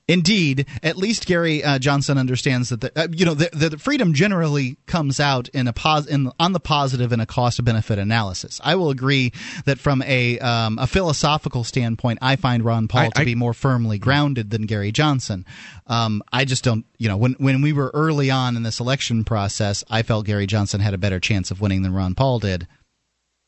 Indeed, 0.09 0.67
at 0.83 0.97
least 0.97 1.27
Gary 1.27 1.63
uh, 1.63 1.79
Johnson 1.79 2.17
understands 2.17 2.71
that 2.71 2.81
the, 2.81 2.91
uh, 2.99 3.09
you 3.13 3.27
know 3.27 3.35
the, 3.35 3.51
the, 3.53 3.77
freedom 3.77 4.15
generally 4.15 4.79
comes 4.87 5.21
out 5.21 5.49
in 5.51 5.69
a 5.69 5.73
pos- 5.75 6.07
in, 6.07 6.33
on 6.41 6.55
the 6.55 6.61
positive 6.61 7.13
in 7.13 7.21
a 7.21 7.27
cost 7.27 7.63
benefit 7.63 7.99
analysis. 7.99 8.59
I 8.65 8.75
will 8.77 8.89
agree 8.89 9.33
that 9.67 9.79
from 9.79 10.01
a 10.03 10.39
um, 10.39 10.79
a 10.79 10.87
philosophical 10.87 11.63
standpoint, 11.63 12.21
I 12.23 12.37
find 12.37 12.65
Ron 12.65 12.89
Paul 12.89 13.03
I, 13.03 13.09
to 13.11 13.21
I, 13.21 13.25
be 13.27 13.35
more 13.35 13.53
firmly 13.53 13.99
grounded 13.99 14.49
than 14.49 14.63
Gary 14.63 14.93
Johnson. 14.93 15.45
Um, 15.87 16.23
I 16.33 16.47
just 16.47 16.65
don't, 16.65 16.87
you 16.97 17.09
know, 17.09 17.19
when 17.19 17.35
when 17.35 17.61
we 17.61 17.75
were 17.75 17.91
early 17.93 18.31
on 18.31 18.57
in 18.57 18.63
this 18.63 18.81
election 18.81 19.25
process, 19.25 19.85
I 19.91 20.03
felt 20.03 20.25
Gary 20.25 20.47
Johnson 20.47 20.81
had 20.81 20.95
a 20.95 20.99
better 20.99 21.21
chance 21.21 21.51
of 21.51 21.61
winning 21.61 21.83
than 21.83 21.93
Ron 21.93 22.15
Paul 22.15 22.39
did. 22.39 22.67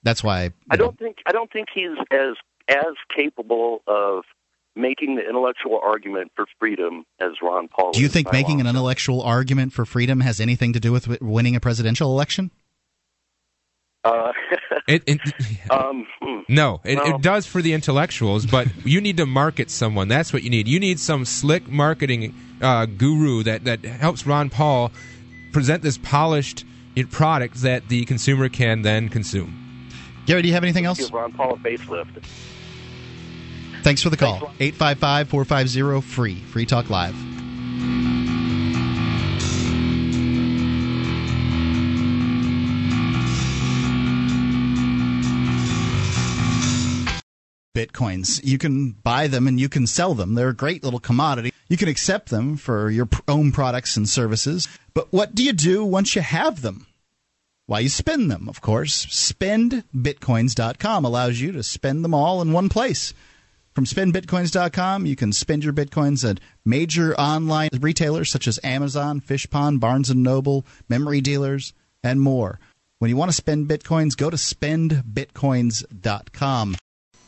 That's 0.02 0.24
why 0.24 0.52
I 0.70 0.76
don't 0.76 1.00
know. 1.00 1.06
think 1.06 1.18
I 1.26 1.32
don't 1.32 1.52
think 1.52 1.68
he's 1.74 1.96
as 2.10 2.34
as 2.68 2.94
capable 3.14 3.82
of 3.86 4.24
making 4.76 5.16
the 5.16 5.28
intellectual 5.28 5.80
argument 5.82 6.30
for 6.34 6.46
freedom 6.58 7.04
as 7.20 7.32
Ron 7.42 7.68
Paul. 7.68 7.92
Do 7.92 8.00
you 8.00 8.08
think 8.08 8.32
making 8.32 8.60
an 8.60 8.66
intellectual 8.66 9.22
argument 9.22 9.72
for 9.72 9.84
freedom 9.84 10.20
has 10.20 10.40
anything 10.40 10.72
to 10.74 10.80
do 10.80 10.92
with 10.92 11.20
winning 11.20 11.56
a 11.56 11.60
presidential 11.60 12.10
election? 12.10 12.50
Uh, 14.02 14.32
it, 14.88 15.02
it, 15.06 15.20
um, 15.70 16.06
hmm. 16.22 16.40
no, 16.48 16.80
it, 16.84 16.96
no, 16.96 17.04
it 17.04 17.20
does 17.20 17.46
for 17.46 17.60
the 17.60 17.72
intellectuals, 17.72 18.46
but 18.46 18.68
you 18.86 19.00
need 19.00 19.16
to 19.18 19.26
market 19.26 19.70
someone. 19.70 20.08
That's 20.08 20.32
what 20.32 20.42
you 20.42 20.50
need. 20.50 20.68
You 20.68 20.80
need 20.80 20.98
some 20.98 21.24
slick 21.24 21.68
marketing 21.68 22.34
uh, 22.62 22.86
guru 22.86 23.42
that, 23.42 23.64
that 23.64 23.84
helps 23.84 24.26
Ron 24.26 24.48
Paul 24.50 24.92
present 25.52 25.82
this 25.82 25.98
polished 25.98 26.64
product 27.10 27.56
that 27.62 27.88
the 27.88 28.04
consumer 28.04 28.48
can 28.48 28.82
then 28.82 29.08
consume. 29.08 29.69
Gary, 30.26 30.42
do 30.42 30.48
you 30.48 30.54
have 30.54 30.62
anything 30.62 30.84
else? 30.84 30.98
Give 30.98 31.12
Ron 31.12 31.32
Paul 31.32 31.54
a 31.54 31.56
facelift. 31.56 32.24
Thanks 33.82 34.02
for 34.02 34.10
the 34.10 34.16
call. 34.16 34.52
855 34.60 35.28
450 35.28 36.00
free. 36.02 36.36
Free 36.36 36.66
Talk 36.66 36.90
Live. 36.90 37.14
Bitcoins. 47.74 48.44
You 48.44 48.58
can 48.58 48.92
buy 48.92 49.26
them 49.26 49.46
and 49.46 49.58
you 49.58 49.68
can 49.68 49.86
sell 49.86 50.14
them. 50.14 50.34
They're 50.34 50.48
a 50.48 50.54
great 50.54 50.84
little 50.84 51.00
commodity. 51.00 51.52
You 51.68 51.76
can 51.76 51.88
accept 51.88 52.28
them 52.28 52.56
for 52.56 52.90
your 52.90 53.08
own 53.28 53.52
products 53.52 53.96
and 53.96 54.08
services. 54.08 54.68
But 54.92 55.12
what 55.12 55.34
do 55.34 55.42
you 55.44 55.52
do 55.52 55.84
once 55.84 56.14
you 56.14 56.20
have 56.20 56.62
them? 56.62 56.86
Why 57.70 57.78
you 57.78 57.88
spend 57.88 58.28
them, 58.28 58.48
of 58.48 58.60
course. 58.60 59.06
SpendBitcoins.com 59.06 61.04
allows 61.04 61.40
you 61.40 61.52
to 61.52 61.62
spend 61.62 62.04
them 62.04 62.12
all 62.12 62.42
in 62.42 62.52
one 62.52 62.68
place. 62.68 63.14
From 63.76 63.84
spendbitcoins.com, 63.84 65.06
you 65.06 65.14
can 65.14 65.32
spend 65.32 65.62
your 65.62 65.72
bitcoins 65.72 66.28
at 66.28 66.40
major 66.64 67.14
online 67.14 67.68
retailers 67.80 68.28
such 68.28 68.48
as 68.48 68.58
Amazon, 68.64 69.20
Fishpond, 69.20 69.78
Barnes 69.78 70.12
& 70.14 70.16
Noble, 70.16 70.66
memory 70.88 71.20
dealers, 71.20 71.72
and 72.02 72.20
more. 72.20 72.58
When 72.98 73.08
you 73.08 73.16
want 73.16 73.30
to 73.30 73.36
spend 73.36 73.68
bitcoins, 73.68 74.16
go 74.16 74.30
to 74.30 74.36
spendbitcoins.com. 74.36 76.76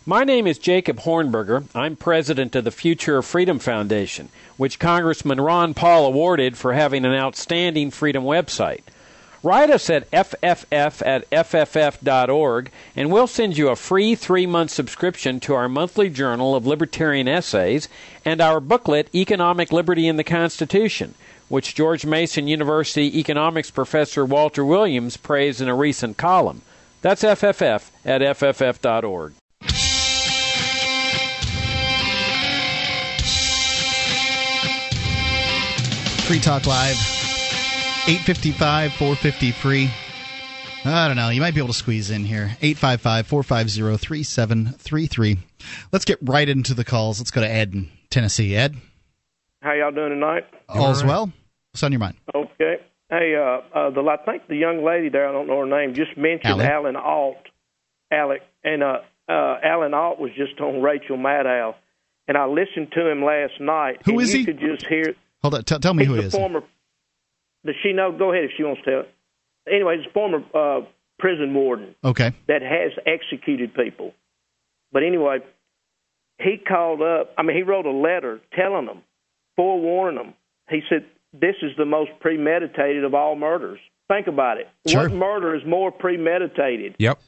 My 0.05 0.24
name 0.24 0.48
is 0.48 0.59
Jacob 0.59 0.98
Hornberger. 0.98 1.66
I'm 1.73 1.94
president 1.94 2.56
of 2.56 2.64
the 2.64 2.73
Future 2.73 3.19
of 3.19 3.24
Freedom 3.24 3.60
Foundation, 3.60 4.28
which 4.56 4.81
Congressman 4.81 5.40
Ron 5.40 5.73
Paul 5.73 6.06
awarded 6.06 6.59
for 6.59 6.73
having 6.73 7.05
an 7.05 7.14
outstanding 7.14 7.93
freedom 7.93 8.24
website. 8.24 8.81
Write 9.43 9.70
us 9.70 9.90
at 9.90 10.09
fff 10.12 11.02
at 11.05 11.28
fff.org, 11.31 12.70
and 12.94 13.10
we'll 13.10 13.27
send 13.27 13.59
you 13.59 13.70
a 13.70 13.77
free 13.77 14.14
three 14.14 14.47
month 14.47 14.70
subscription 14.70 15.40
to 15.40 15.55
our 15.55 15.69
monthly 15.69 16.09
journal 16.09 16.55
of 16.55 16.66
libertarian 16.66 17.27
essays 17.27 17.89
and 18.24 18.40
our 18.40 18.60
booklet, 18.60 19.12
Economic 19.14 19.73
Liberty 19.73 20.06
in 20.06 20.16
the 20.16 20.24
Constitution, 20.24 21.14
which 21.48 21.74
George 21.74 22.06
Mason 22.06 22.47
University 22.47 23.19
economics 23.19 23.70
professor 23.70 24.24
Walter 24.24 24.64
Williams 24.64 25.16
praised 25.16 25.60
in 25.60 25.69
a 25.69 25.74
recent 25.74 26.16
column. 26.16 26.62
That's 27.01 27.24
FFF 27.24 27.90
at 28.05 28.20
FFF.org. 28.20 29.32
Free 36.24 36.39
Talk 36.39 36.66
Live. 36.66 37.22
855 38.05 38.95
450 38.95 39.53
free. 39.53 39.91
I 40.85 41.07
don't 41.07 41.16
know. 41.16 41.29
You 41.29 41.41
might 41.41 41.55
be 41.55 41.61
able 41.61 41.69
to 41.69 41.74
squeeze 41.74 42.11
in 42.11 42.24
here. 42.24 42.57
855 42.61 43.29
450 43.29 43.97
3733. 43.97 45.39
Let's 45.93 46.05
get 46.05 46.19
right 46.20 46.49
into 46.49 46.74
the 46.74 46.85
calls. 46.85 47.20
Let's 47.20 47.31
go 47.31 47.43
to 47.43 47.49
Ed 47.49 47.74
in 47.74 47.89
Tennessee. 48.11 48.57
Ed? 48.57 48.77
How 49.62 49.74
y'all 49.74 49.93
doing 49.93 50.11
tonight? 50.11 50.47
All's 50.69 51.05
well. 51.05 51.33
What's 51.70 51.85
on 51.85 51.93
your 51.93 52.01
mind? 52.01 52.16
Okay. 52.35 52.79
Hey, 53.09 53.37
uh, 53.37 53.79
uh, 53.79 53.91
the 53.91 54.01
I 54.01 54.16
think 54.24 54.49
the 54.49 54.57
young 54.57 54.85
lady 54.85 55.09
there, 55.09 55.29
I 55.29 55.33
don't 55.33 55.47
know 55.47 55.61
her 55.61 55.66
name, 55.66 55.95
just 55.95 56.16
mentioned 56.16 56.61
Alec? 56.61 56.69
Allen 56.69 56.97
Ault. 56.97 57.37
Alec. 58.11 58.43
And 58.65 58.83
uh, 58.83 58.99
uh, 59.29 59.59
Allen 59.62 59.95
Ault 59.95 60.19
was 60.19 60.33
just 60.37 60.61
on 60.61 60.83
Rachel 60.83 61.16
Maddow. 61.16 61.77
And 62.27 62.37
I 62.37 62.47
listened 62.47 62.91
to 62.95 63.09
him 63.09 63.23
last 63.24 63.61
night. 63.61 64.01
Who 64.07 64.15
and 64.15 64.23
is 64.23 64.33
you 64.33 64.41
he? 64.41 64.47
could 64.47 64.59
just 64.59 64.87
hear. 64.87 65.15
Hold 65.43 65.55
on. 65.55 65.62
T- 65.62 65.79
tell 65.79 65.95
me 65.95 66.05
he's 66.05 66.09
who 66.12 66.20
he 66.20 66.27
is. 66.27 66.33
former. 66.35 66.65
Does 67.65 67.75
she 67.83 67.93
know? 67.93 68.13
Go 68.17 68.33
ahead 68.33 68.45
if 68.45 68.51
she 68.57 68.65
wants 68.65 68.83
to 68.85 68.91
tell 68.91 69.01
it. 69.01 69.15
Anyway, 69.73 69.99
he's 69.99 70.07
a 70.07 70.13
former 70.13 70.43
uh, 70.55 70.85
prison 71.19 71.55
warden 71.55 71.95
Okay. 72.03 72.33
that 72.49 72.63
has 72.63 72.93
executed 73.07 73.75
people. 73.75 74.13
But 74.91 75.05
anyway, 75.05 75.39
he 76.41 76.57
called 76.57 77.01
up. 77.01 77.33
I 77.39 77.43
mean, 77.43 77.57
he 77.57 77.63
wrote 77.63 77.87
a 77.87 77.93
letter 77.93 78.41
telling 78.55 78.87
them, 78.87 79.03
forewarning 79.57 80.17
them. 80.19 80.35
He 80.69 80.81
said, 80.89 81.07
"This 81.33 81.57
is 81.63 81.71
the 81.77 81.85
most 81.87 82.11
premeditated 82.21 83.05
of 83.05 83.15
all 83.15 83.37
murders." 83.37 83.79
Think 84.09 84.27
about 84.27 84.59
it. 84.59 84.69
Sure. 84.87 85.03
What 85.03 85.13
murder 85.13 85.55
is 85.55 85.63
more 85.65 85.91
premeditated? 85.91 86.97
Yep. 86.99 87.19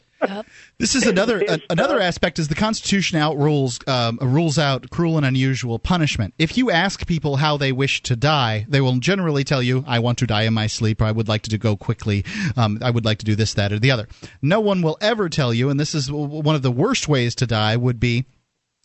This 0.79 0.95
is 0.95 1.07
another 1.07 1.43
a, 1.49 1.59
another 1.71 2.01
aspect 2.01 2.39
is 2.39 2.49
the 2.49 2.55
Constitution 2.55 3.19
out 3.19 3.37
rules 3.37 3.79
um, 3.87 4.19
rules 4.21 4.59
out 4.59 4.91
cruel 4.91 5.17
and 5.17 5.27
unusual 5.27 5.79
punishment. 5.79 6.35
If 6.39 6.57
you 6.57 6.71
ask 6.71 7.07
people 7.07 7.37
how 7.37 7.57
they 7.57 7.73
wish 7.73 8.03
to 8.05 8.17
die, 8.17 8.67
they 8.69 8.81
will 8.81 8.97
generally 8.99 9.45
tell 9.45 9.63
you, 9.63 9.85
"I 9.87 9.99
want 9.99 10.19
to 10.19 10.27
die 10.27 10.43
in 10.43 10.55
my 10.55 10.67
sleep," 10.67 11.01
or 11.01 11.05
"I 11.05 11.13
would 11.13 11.29
like 11.29 11.43
to 11.43 11.59
go 11.59 11.77
quickly," 11.77 12.25
um, 12.57 12.79
"I 12.83 12.91
would 12.91 13.05
like 13.05 13.19
to 13.19 13.25
do 13.25 13.35
this, 13.35 13.55
that, 13.55 13.73
or 13.73 13.79
the 13.79 13.91
other." 13.91 14.09
No 14.43 14.61
one 14.61 14.83
will 14.83 14.99
ever 15.01 15.29
tell 15.29 15.53
you, 15.53 15.71
and 15.71 15.79
this 15.79 15.95
is 15.95 16.11
one 16.11 16.55
of 16.55 16.63
the 16.63 16.73
worst 16.73 17.09
ways 17.09 17.35
to 17.37 17.47
die 17.47 17.77
would 17.77 18.01
be. 18.01 18.25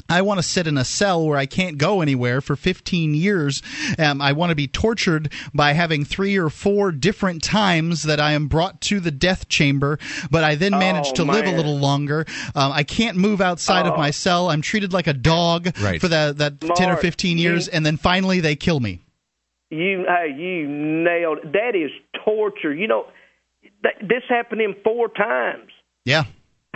I 0.09 0.21
want 0.23 0.39
to 0.39 0.43
sit 0.43 0.67
in 0.67 0.77
a 0.77 0.83
cell 0.85 1.25
where 1.25 1.37
I 1.37 1.45
can't 1.45 1.77
go 1.77 2.01
anywhere 2.01 2.41
for 2.41 2.55
15 2.55 3.13
years. 3.13 3.61
Um, 3.97 4.21
I 4.21 4.31
want 4.33 4.49
to 4.49 4.55
be 4.55 4.67
tortured 4.67 5.31
by 5.53 5.73
having 5.73 6.03
three 6.05 6.37
or 6.37 6.49
four 6.49 6.91
different 6.91 7.43
times 7.43 8.03
that 8.03 8.19
I 8.19 8.31
am 8.33 8.47
brought 8.47 8.81
to 8.81 8.99
the 8.99 9.11
death 9.11 9.47
chamber, 9.49 9.99
but 10.31 10.43
I 10.43 10.55
then 10.55 10.71
manage 10.71 11.07
Oh, 11.09 11.13
to 11.15 11.23
live 11.23 11.45
a 11.45 11.51
little 11.55 11.77
longer. 11.77 12.25
Um, 12.55 12.71
I 12.71 12.83
can't 12.83 13.17
move 13.17 13.41
outside 13.41 13.85
of 13.85 13.93
Oh. 13.93 13.97
my 13.97 14.11
cell. 14.11 14.49
I'm 14.49 14.61
treated 14.61 14.93
like 14.93 15.07
a 15.07 15.13
dog 15.13 15.69
Right. 15.81 16.01
for 16.01 16.07
that, 16.07 16.37
that 16.39 16.59
10 16.75 16.89
or 16.89 16.97
15 16.97 17.37
years, 17.37 17.67
you- 17.67 17.73
and 17.73 17.85
then 17.85 17.97
finally 17.97 18.39
they 18.39 18.55
kill 18.55 18.79
me. 18.79 18.99
You, 19.69 20.05
hey, 20.07 20.33
you 20.35 20.67
nailed. 20.67 21.39
it. 21.39 21.51
That 21.53 21.75
is 21.75 21.91
torture. 22.25 22.73
You 22.73 22.87
know, 22.87 23.05
th- 23.83 23.95
this 24.01 24.23
happened 24.27 24.59
to 24.59 24.65
him 24.65 24.75
four 24.83 25.09
times. 25.09 25.69
Yeah. 26.05 26.23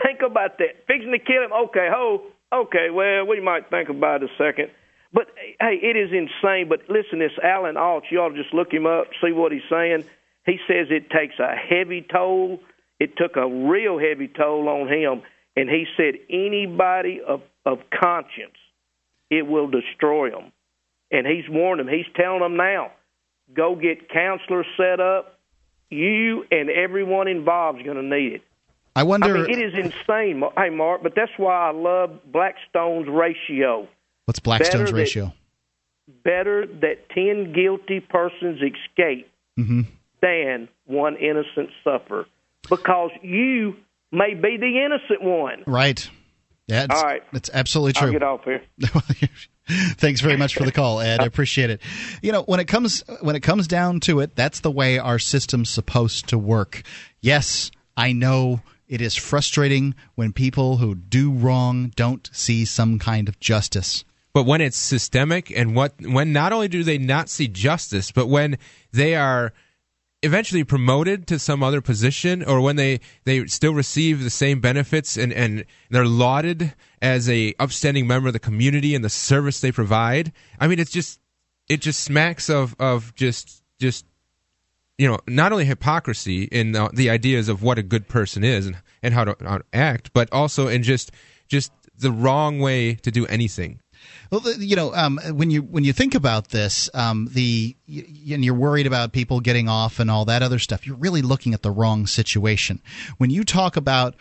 Think 0.04 0.20
about 0.22 0.60
that. 0.60 0.86
Fixing 0.88 1.12
to 1.12 1.20
kill 1.20 1.44
him. 1.44 1.52
Okay, 1.70 1.88
ho. 1.92 2.22
Okay, 2.54 2.90
well, 2.92 3.26
we 3.26 3.42
might 3.42 3.70
think 3.70 3.90
about 3.90 4.22
it 4.22 4.30
a 4.30 4.44
second. 4.44 4.70
But 5.12 5.28
hey, 5.60 5.80
it 5.82 5.98
is 5.98 6.12
insane. 6.12 6.70
But 6.70 6.82
listen, 6.90 7.20
this 7.20 7.32
Allen 7.42 7.78
Ault, 7.78 8.04
you 8.12 8.20
ought 8.20 8.30
to 8.30 8.42
just 8.42 8.54
look 8.54 8.72
him 8.72 8.86
up, 8.86 9.08
see 9.24 9.32
what 9.32 9.52
he's 9.52 9.62
saying. 9.70 10.04
He 10.46 10.60
says 10.68 10.88
it 10.90 11.10
takes 11.10 11.36
a 11.40 11.56
heavy 11.56 12.02
toll. 12.02 12.60
It 13.00 13.18
took 13.18 13.36
a 13.36 13.48
real 13.48 13.98
heavy 13.98 14.28
toll 14.28 14.68
on 14.70 14.88
him, 14.88 15.24
and 15.56 15.70
he 15.70 15.86
said 15.98 16.16
anybody 16.30 17.22
of 17.26 17.42
of 17.66 17.80
conscience, 17.90 18.58
it 19.30 19.48
will 19.48 19.68
destroy 19.68 20.30
them. 20.30 20.52
And 21.12 21.26
he's 21.26 21.48
warned 21.50 21.80
them. 21.80 21.88
He's 21.88 22.06
telling 22.16 22.42
them 22.42 22.58
now, 22.58 22.92
go 23.54 23.76
get 23.76 24.10
counselors 24.10 24.66
set 24.78 25.00
up. 25.00 25.40
You 25.90 26.44
and 26.52 26.70
everyone 26.70 27.28
involved 27.28 27.80
is 27.80 27.86
going 27.86 27.98
to 27.98 28.04
need 28.04 28.34
it. 28.34 28.42
I 28.96 29.04
wonder. 29.04 29.36
I 29.38 29.42
mean, 29.48 29.50
it 29.50 29.60
is 29.60 29.74
insane. 29.74 30.44
Hey, 30.58 30.70
Mark, 30.70 31.02
but 31.04 31.14
that's 31.16 31.32
why 31.38 31.70
I 31.70 31.72
love 31.72 32.20
Blackstone's 32.32 33.08
ratio. 33.10 33.88
what's 34.26 34.40
Blackstone's 34.40 34.74
better 34.84 34.86
that- 34.92 34.94
ratio? 34.98 35.34
Better 36.24 36.68
that 36.82 37.10
10 37.12 37.54
guilty 37.54 38.02
persons 38.02 38.60
escape 38.62 39.30
hmm 39.58 39.82
than 40.22 40.68
one 40.86 41.16
innocent 41.18 41.70
suffer. 41.84 42.26
Because 42.70 43.12
you 43.22 43.76
may 44.12 44.34
be 44.34 44.58
the 44.58 44.84
innocent 44.86 45.22
one. 45.22 45.64
Right. 45.68 46.08
Yeah, 46.68 46.88
All 46.90 47.02
right. 47.04 47.24
it's 47.34 47.50
absolutely 47.54 47.94
true. 47.94 48.08
I'll 48.08 48.14
get 48.14 48.24
off 48.24 48.44
here. 48.46 48.62
Thanks 49.98 50.22
very 50.22 50.38
much 50.38 50.56
for 50.56 50.64
the 50.64 50.72
call, 50.72 51.00
Ed. 51.02 51.20
I 51.22 51.26
appreciate 51.26 51.70
it. 51.70 51.82
You 52.22 52.32
know, 52.32 52.44
when 52.44 52.60
it 52.62 52.66
comes 52.66 53.04
when 53.22 53.36
it 53.36 53.42
comes 53.42 53.68
down 53.68 54.00
to 54.02 54.20
it, 54.22 54.36
that's 54.36 54.60
the 54.62 54.72
way 54.72 54.98
our 55.00 55.20
system's 55.20 55.70
supposed 55.70 56.28
to 56.30 56.38
work. 56.38 56.84
Yes, 57.22 57.72
I 57.98 58.12
know 58.14 58.62
it 58.94 59.02
is 59.02 59.16
frustrating 59.16 59.96
when 60.14 60.32
people 60.32 60.78
who 60.78 60.94
do 60.94 61.32
wrong 61.32 61.92
don't 61.96 62.30
see 62.32 62.64
some 62.64 63.00
kind 63.00 63.28
of 63.28 63.40
justice. 63.40 64.06
But 64.36 64.46
when 64.46 64.62
it's 64.62 64.78
systemic 64.78 65.50
and 65.50 65.76
what 65.76 65.96
when 66.00 66.32
not 66.32 66.54
only 66.54 66.68
do 66.68 66.84
they 66.84 67.00
not 67.00 67.28
see 67.28 67.48
justice, 67.48 68.12
but 68.12 68.28
when 68.28 68.60
they 68.92 69.16
are 69.16 69.52
eventually 70.22 70.64
promoted 70.64 71.26
to 71.28 71.40
some 71.40 71.64
other 71.64 71.82
position 71.82 72.44
or 72.44 72.62
when 72.62 72.76
they, 72.76 73.00
they 73.26 73.48
still 73.48 73.74
receive 73.74 74.24
the 74.24 74.30
same 74.30 74.62
benefits 74.62 75.18
and, 75.18 75.34
and 75.34 75.66
they're 75.90 76.06
lauded 76.06 76.76
as 77.02 77.28
a 77.28 77.56
upstanding 77.60 78.06
member 78.06 78.28
of 78.28 78.34
the 78.34 78.40
community 78.40 78.94
and 78.94 79.04
the 79.04 79.10
service 79.10 79.60
they 79.60 79.72
provide. 79.72 80.32
I 80.60 80.68
mean 80.68 80.78
it's 80.78 80.92
just 80.92 81.20
it 81.68 81.82
just 81.82 82.02
smacks 82.02 82.48
of, 82.48 82.76
of 82.80 83.16
just 83.16 83.64
just 83.80 84.06
you 84.98 85.08
know, 85.08 85.20
not 85.28 85.52
only 85.52 85.66
hypocrisy 85.66 86.44
in 86.44 86.72
the, 86.72 86.90
the 86.94 87.10
ideas 87.10 87.50
of 87.50 87.64
what 87.64 87.78
a 87.78 87.84
good 87.84 88.08
person 88.08 88.44
is 88.44 88.68
and, 88.68 88.78
and 89.02 89.14
how 89.14 89.24
to, 89.24 89.36
how 89.44 89.58
to 89.58 89.66
act, 89.74 90.12
but 90.14 90.32
also 90.32 90.68
in 90.68 90.84
just 90.84 91.12
just 91.48 91.72
the 91.98 92.12
wrong 92.12 92.60
way 92.60 92.96
to 92.96 93.12
do 93.12 93.26
anything. 93.28 93.80
Well, 94.32 94.42
you 94.60 94.76
know, 94.76 94.94
um, 94.94 95.20
when 95.32 95.52
you 95.52 95.62
when 95.62 95.84
you 95.84 95.94
think 95.94 96.16
about 96.16 96.50
this, 96.50 96.90
um, 96.94 97.30
the 97.32 97.76
and 97.88 98.44
you're 98.44 98.54
worried 98.54 98.88
about 98.88 99.14
people 99.14 99.40
getting 99.40 99.70
off 99.70 100.00
and 100.00 100.10
all 100.10 100.26
that 100.26 100.44
other 100.44 100.60
stuff, 100.60 100.86
you're 100.86 100.98
really 100.98 101.22
looking 101.22 101.54
at 101.54 101.62
the 101.62 101.72
wrong 101.72 102.08
situation. 102.08 102.82
When 103.18 103.30
you 103.30 103.44
talk 103.44 103.78
about 103.78 104.16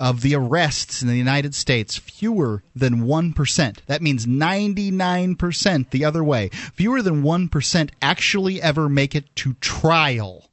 of 0.00 0.22
the 0.22 0.34
arrests 0.34 1.02
in 1.02 1.08
the 1.08 1.16
United 1.16 1.54
States, 1.54 1.96
fewer 1.96 2.64
than 2.74 3.02
1%. 3.02 3.78
That 3.86 4.02
means 4.02 4.26
99% 4.26 5.90
the 5.90 6.04
other 6.04 6.24
way. 6.24 6.48
Fewer 6.48 7.02
than 7.02 7.22
1% 7.22 7.90
actually 8.00 8.62
ever 8.62 8.88
make 8.88 9.14
it 9.14 9.36
to 9.36 9.52
trial. 9.60 10.49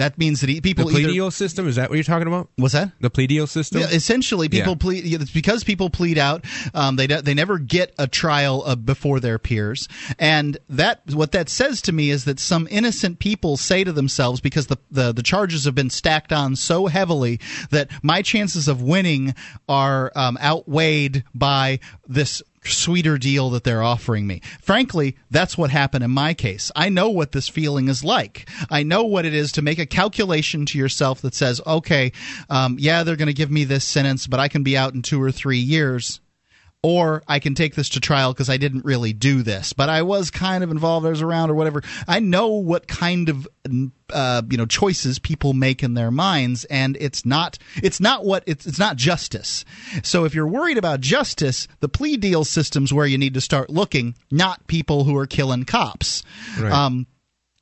That 0.00 0.16
means 0.16 0.40
that 0.40 0.46
people 0.62 0.86
the 0.86 0.92
either 0.92 1.08
plea 1.08 1.12
deal 1.12 1.30
system 1.30 1.68
is 1.68 1.76
that 1.76 1.90
what 1.90 1.96
you're 1.96 2.04
talking 2.04 2.26
about? 2.26 2.48
What's 2.56 2.72
that? 2.72 2.92
The 3.00 3.10
plea 3.10 3.26
deal 3.26 3.46
system. 3.46 3.82
Yeah, 3.82 3.88
essentially, 3.88 4.48
people 4.48 4.72
Yeah. 4.72 4.78
plead. 4.78 5.20
It's 5.20 5.30
because 5.30 5.62
people 5.62 5.90
plead 5.90 6.16
out. 6.16 6.46
Um, 6.72 6.96
they 6.96 7.06
they 7.06 7.34
never 7.34 7.58
get 7.58 7.94
a 7.98 8.06
trial 8.06 8.62
uh, 8.64 8.76
before 8.76 9.20
their 9.20 9.38
peers, 9.38 9.88
and 10.18 10.56
that 10.70 11.02
what 11.12 11.32
that 11.32 11.50
says 11.50 11.82
to 11.82 11.92
me 11.92 12.08
is 12.08 12.24
that 12.24 12.40
some 12.40 12.66
innocent 12.70 13.18
people 13.18 13.58
say 13.58 13.84
to 13.84 13.92
themselves, 13.92 14.40
because 14.40 14.68
the 14.68 14.78
the, 14.90 15.12
the 15.12 15.22
charges 15.22 15.66
have 15.66 15.74
been 15.74 15.90
stacked 15.90 16.32
on 16.32 16.56
so 16.56 16.86
heavily 16.86 17.38
that 17.70 17.90
my 18.02 18.22
chances 18.22 18.68
of 18.68 18.80
winning 18.80 19.34
are 19.68 20.10
um, 20.16 20.38
outweighed 20.42 21.24
by 21.34 21.78
this 22.08 22.42
sweeter 22.64 23.18
deal 23.18 23.50
that 23.50 23.64
they're 23.64 23.82
offering 23.82 24.26
me. 24.26 24.42
Frankly, 24.60 25.16
that's 25.30 25.56
what 25.56 25.70
happened 25.70 26.04
in 26.04 26.10
my 26.10 26.34
case. 26.34 26.70
I 26.76 26.88
know 26.88 27.10
what 27.10 27.32
this 27.32 27.48
feeling 27.48 27.88
is 27.88 28.04
like. 28.04 28.48
I 28.70 28.82
know 28.82 29.04
what 29.04 29.24
it 29.24 29.34
is 29.34 29.52
to 29.52 29.62
make 29.62 29.78
a 29.78 29.86
calculation 29.86 30.66
to 30.66 30.78
yourself 30.78 31.22
that 31.22 31.34
says, 31.34 31.60
okay, 31.66 32.12
um, 32.48 32.76
yeah, 32.78 33.02
they're 33.02 33.16
going 33.16 33.26
to 33.26 33.32
give 33.32 33.50
me 33.50 33.64
this 33.64 33.84
sentence, 33.84 34.26
but 34.26 34.40
I 34.40 34.48
can 34.48 34.62
be 34.62 34.76
out 34.76 34.94
in 34.94 35.02
two 35.02 35.22
or 35.22 35.32
three 35.32 35.58
years 35.58 36.20
or 36.82 37.22
I 37.28 37.38
can 37.40 37.54
take 37.54 37.74
this 37.74 37.90
to 37.90 38.00
trial 38.00 38.32
because 38.32 38.48
I 38.48 38.56
didn't 38.56 38.84
really 38.84 39.12
do 39.12 39.42
this, 39.42 39.72
but 39.72 39.90
I 39.90 40.02
was 40.02 40.30
kind 40.30 40.64
of 40.64 40.70
involved. 40.70 41.06
I 41.06 41.10
was 41.10 41.20
around 41.20 41.50
or 41.50 41.54
whatever. 41.54 41.82
I 42.08 42.20
know 42.20 42.48
what 42.48 42.88
kind 42.88 43.28
of 43.28 43.46
uh, 44.10 44.42
you 44.50 44.56
know 44.56 44.66
choices 44.66 45.18
people 45.18 45.52
make 45.52 45.82
in 45.82 45.94
their 45.94 46.10
minds, 46.10 46.64
and 46.64 46.96
it's 46.98 47.26
not 47.26 47.58
it's 47.82 48.00
not 48.00 48.24
what 48.24 48.44
it's 48.46 48.66
it's 48.66 48.78
not 48.78 48.96
justice. 48.96 49.64
So 50.02 50.24
if 50.24 50.34
you're 50.34 50.46
worried 50.46 50.78
about 50.78 51.00
justice, 51.00 51.68
the 51.80 51.88
plea 51.88 52.16
deal 52.16 52.44
system's 52.44 52.92
where 52.92 53.06
you 53.06 53.18
need 53.18 53.34
to 53.34 53.40
start 53.40 53.68
looking, 53.68 54.14
not 54.30 54.66
people 54.66 55.04
who 55.04 55.16
are 55.16 55.26
killing 55.26 55.64
cops. 55.64 56.22
Right. 56.58 56.72
Um, 56.72 57.06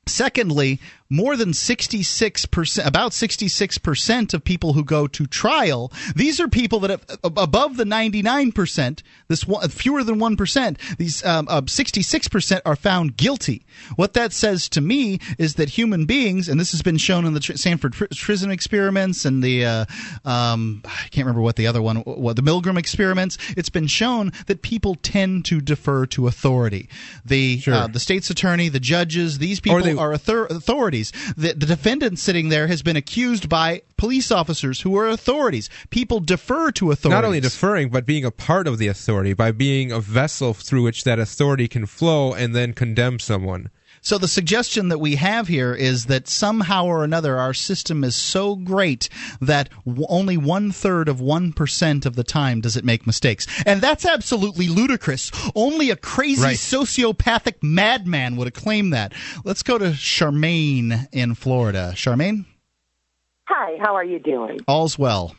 Secondly, 0.09 0.79
more 1.11 1.35
than 1.35 1.49
66%, 1.49 2.85
about 2.85 3.11
66% 3.11 4.33
of 4.33 4.43
people 4.43 4.73
who 4.73 4.83
go 4.83 5.07
to 5.07 5.25
trial, 5.25 5.91
these 6.15 6.39
are 6.39 6.47
people 6.47 6.79
that 6.81 6.89
have 6.91 7.05
above 7.23 7.77
the 7.77 7.83
99%, 7.83 9.01
this 9.27 9.47
one, 9.47 9.67
fewer 9.69 10.03
than 10.03 10.19
1%, 10.19 10.97
these 10.97 11.25
um, 11.25 11.47
uh, 11.49 11.61
66% 11.61 12.61
are 12.65 12.75
found 12.75 13.17
guilty. 13.17 13.65
What 13.95 14.13
that 14.13 14.33
says 14.33 14.69
to 14.69 14.81
me 14.81 15.19
is 15.37 15.55
that 15.55 15.69
human 15.69 16.05
beings, 16.05 16.47
and 16.47 16.59
this 16.59 16.71
has 16.71 16.81
been 16.81 16.97
shown 16.97 17.25
in 17.25 17.33
the 17.33 17.39
Tr- 17.39 17.53
Stanford 17.53 17.93
prison 17.93 18.51
experiments 18.51 19.25
and 19.25 19.43
the, 19.43 19.65
uh, 19.65 19.85
um, 20.25 20.81
I 20.85 21.07
can't 21.09 21.25
remember 21.25 21.41
what 21.41 21.55
the 21.55 21.67
other 21.67 21.81
one, 21.81 21.97
what 21.97 22.35
the 22.35 22.43
Milgram 22.43 22.77
experiments, 22.77 23.37
it's 23.57 23.69
been 23.69 23.87
shown 23.87 24.31
that 24.47 24.61
people 24.61 24.95
tend 24.95 25.45
to 25.45 25.59
defer 25.59 26.05
to 26.07 26.27
authority. 26.27 26.87
The, 27.25 27.59
Sure. 27.59 27.73
uh, 27.73 27.87
the 27.87 27.99
state's 27.99 28.29
attorney, 28.29 28.69
the 28.69 28.79
judges, 28.79 29.39
these 29.39 29.59
people 29.59 29.81
they- 29.81 29.93
are 29.93 30.13
author- 30.13 30.47
authorities. 31.01 31.35
The, 31.35 31.53
the 31.53 31.65
defendant 31.65 32.19
sitting 32.19 32.49
there 32.49 32.67
has 32.67 32.81
been 32.81 32.95
accused 32.95 33.49
by 33.49 33.81
police 33.97 34.31
officers 34.31 34.81
who 34.81 34.97
are 34.97 35.07
authorities. 35.07 35.69
People 35.89 36.19
defer 36.19 36.71
to 36.71 36.91
authorities. 36.91 37.15
Not 37.15 37.25
only 37.25 37.39
deferring, 37.39 37.89
but 37.89 38.05
being 38.05 38.25
a 38.25 38.31
part 38.31 38.67
of 38.67 38.77
the 38.77 38.87
authority 38.87 39.33
by 39.33 39.51
being 39.51 39.91
a 39.91 39.99
vessel 39.99 40.53
through 40.53 40.83
which 40.83 41.03
that 41.03 41.19
authority 41.19 41.67
can 41.67 41.85
flow 41.85 42.33
and 42.33 42.55
then 42.55 42.73
condemn 42.73 43.19
someone. 43.19 43.69
So 44.09 44.17
the 44.17 44.27
suggestion 44.27 44.89
that 44.89 44.97
we 44.97 45.17
have 45.17 45.47
here 45.47 45.71
is 45.71 46.05
that 46.07 46.27
somehow 46.27 46.85
or 46.85 47.03
another 47.03 47.37
our 47.37 47.53
system 47.53 48.03
is 48.03 48.15
so 48.15 48.55
great 48.55 49.07
that 49.39 49.69
w- 49.85 50.03
only 50.09 50.35
one 50.35 50.71
third 50.71 51.07
of 51.07 51.21
one 51.21 51.53
percent 51.53 52.07
of 52.07 52.15
the 52.15 52.23
time 52.23 52.59
does 52.59 52.75
it 52.75 52.83
make 52.83 53.05
mistakes, 53.05 53.45
and 53.67 53.81
that's 53.81 54.07
absolutely 54.07 54.67
ludicrous. 54.67 55.29
Only 55.53 55.91
a 55.91 55.95
crazy 55.95 56.41
Right. 56.41 56.55
sociopathic 56.57 57.61
madman 57.61 58.35
would 58.37 58.47
have 58.47 58.55
claimed 58.55 58.93
that. 58.93 59.13
Let's 59.43 59.61
go 59.61 59.77
to 59.77 59.91
Charmaine 59.91 61.07
in 61.11 61.35
Florida. 61.35 61.91
Charmaine, 61.93 62.45
Hi, 63.47 63.77
how 63.79 63.93
are 63.93 64.03
you 64.03 64.17
doing? 64.17 64.59
all's 64.67 64.97
well. 64.97 65.35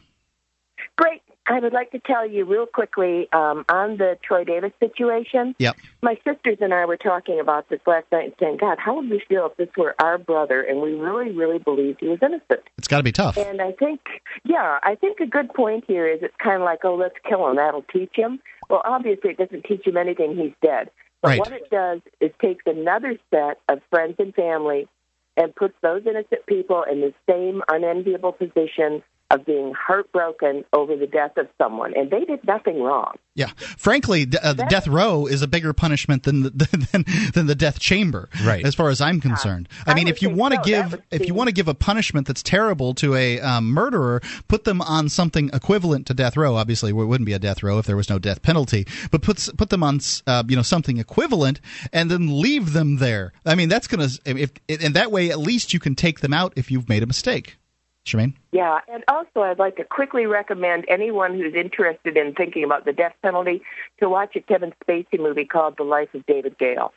Great. 0.97 1.23
I 1.51 1.59
would 1.59 1.73
like 1.73 1.91
to 1.91 1.99
tell 1.99 2.29
you 2.29 2.45
real 2.45 2.67
quickly 2.67 3.29
um, 3.33 3.65
on 3.69 3.97
the 3.97 4.17
Troy 4.23 4.45
Davis 4.45 4.73
situation. 4.79 5.57
Yep. 5.59 5.77
My 6.01 6.15
sisters 6.25 6.59
and 6.61 6.73
I 6.73 6.85
were 6.85 6.97
talking 6.97 7.41
about 7.41 7.69
this 7.69 7.81
last 7.87 8.07
night 8.13 8.25
and 8.27 8.35
saying, 8.39 8.59
God, 8.59 8.79
how 8.79 8.95
would 8.95 9.11
we 9.11 9.21
feel 9.29 9.47
if 9.47 9.57
this 9.57 9.69
were 9.77 9.97
our 9.99 10.17
brother 10.17 10.63
and 10.63 10.81
we 10.81 10.93
really, 10.95 11.33
really 11.33 11.59
believed 11.59 11.99
he 12.01 12.07
was 12.07 12.21
innocent? 12.23 12.63
It's 12.79 12.87
got 12.87 12.99
to 12.99 13.03
be 13.03 13.11
tough. 13.11 13.37
And 13.37 13.61
I 13.61 13.73
think, 13.73 14.01
yeah, 14.45 14.79
I 14.85 14.95
think 14.95 15.19
a 15.19 15.27
good 15.27 15.53
point 15.53 15.85
here 15.89 16.07
is 16.07 16.23
it's 16.23 16.37
kind 16.37 16.63
of 16.63 16.63
like, 16.63 16.85
oh, 16.85 16.95
let's 16.95 17.17
kill 17.29 17.49
him. 17.49 17.57
That'll 17.57 17.83
teach 17.93 18.13
him. 18.15 18.41
Well, 18.69 18.83
obviously, 18.85 19.31
it 19.31 19.39
doesn't 19.39 19.65
teach 19.65 19.85
him 19.85 19.97
anything. 19.97 20.37
He's 20.37 20.53
dead. 20.63 20.91
But 21.21 21.29
Right. 21.31 21.39
what 21.41 21.53
it 21.53 21.69
does 21.69 22.01
is 22.21 22.31
takes 22.41 22.63
another 22.65 23.19
set 23.31 23.59
of 23.69 23.81
friends 23.91 24.15
and 24.21 24.33
family 24.35 24.89
and 25.37 25.55
puts 25.55 25.75
those 25.83 26.03
innocent 26.07 26.47
people 26.47 26.85
in 26.85 27.01
the 27.01 27.13
same 27.29 27.63
unenviable 27.69 28.33
position 28.33 29.03
of 29.31 29.47
being 29.47 29.73
heartbroken 29.75 30.65
over 30.73 30.97
the 30.97 31.07
death 31.07 31.37
of 31.37 31.47
someone. 31.57 31.93
And 31.97 32.11
they 32.11 32.25
did 32.25 32.45
nothing 32.47 32.83
wrong. 32.83 33.15
Yeah, 33.35 33.51
frankly, 33.79 34.27
d- 34.27 34.39
uh, 34.43 34.55
the 34.55 34.65
death 34.65 34.89
row 34.89 35.27
is 35.27 35.41
a 35.41 35.47
bigger 35.47 35.73
punishment 35.73 36.25
than 36.25 36.43
the, 36.43 36.51
than, 36.93 37.05
than 37.33 37.47
the 37.47 37.55
death 37.55 37.79
chamber. 37.79 38.29
Right. 38.45 38.65
As 38.65 38.75
far 38.75 38.89
as 38.89 39.01
I'm 39.01 39.21
concerned, 39.21 39.69
I 39.87 39.95
mean, 39.95 40.07
would 40.07 40.15
if 40.15 40.23
you 40.23 40.31
want 40.31 40.55
to 40.55 40.61
so. 40.61 40.65
give 40.65 40.91
That 40.91 41.01
would 41.13 41.23
if 41.23 41.29
you 41.29 41.35
want 41.35 41.49
to 41.49 41.55
give 41.55 41.69
a 41.69 41.75
punishment 41.75 42.27
that's 42.27 42.43
terrible 42.43 42.93
to 42.95 43.15
a 43.15 43.41
um, 43.41 43.71
murderer, 43.71 44.21
put 44.49 44.65
them 44.65 44.83
on 44.83 45.09
something 45.09 45.51
equivalent 45.53 46.07
to 46.09 46.15
death 46.15 46.37
row. 46.37 46.57
Obviously, 46.57 46.91
it 46.91 46.95
wouldn't 46.95 47.27
be 47.27 47.33
a 47.33 47.39
death 47.39 47.63
row 47.63 47.79
if 47.79 47.87
there 47.87 47.97
was 47.97 48.11
no 48.11 48.19
death 48.19 48.43
penalty, 48.43 48.87
but 49.13 49.23
put 49.23 49.49
put 49.57 49.71
them 49.71 49.85
on 49.85 50.01
uh, 50.27 50.43
you 50.49 50.57
know 50.57 50.63
something 50.63 50.99
equivalent, 50.99 51.61
and 51.93 52.11
then 52.11 52.41
leave 52.41 52.73
them 52.73 52.97
there. 52.97 53.33
I 53.47 53.55
mean, 53.55 53.69
that's 53.69 53.87
gonna 53.87 54.09
if 54.25 54.51
and 54.69 54.95
that 54.95 55.13
way 55.13 55.31
at 55.31 55.39
least 55.39 55.73
you 55.73 55.79
can 55.79 55.95
take 55.95 56.21
them 56.21 56.35
out 56.35 56.53
if 56.57 56.71
you've 56.71 56.89
made 56.89 57.05
a 57.05 57.07
mistake. 57.07 57.59
Charmaine. 58.07 58.35
Yeah, 58.53 58.81
and 58.93 59.05
also 59.09 59.41
I'd 59.43 59.59
like 59.59 59.77
to 59.77 59.85
quickly 59.85 60.27
recommend 60.27 60.85
anyone 60.89 61.35
who's 61.35 61.55
interested 61.55 62.17
in 62.17 62.35
thinking 62.35 62.65
about 62.65 62.85
the 62.85 62.93
death 62.93 63.15
penalty 63.23 63.63
to 64.01 64.09
watch 64.09 64.35
a 64.37 64.41
Kevin 64.41 64.73
Spacey 64.85 65.19
movie 65.19 65.45
called 65.45 65.77
The 65.77 65.83
Life 65.85 66.15
of 66.15 66.25
David 66.27 66.59
Gale. 66.59 66.93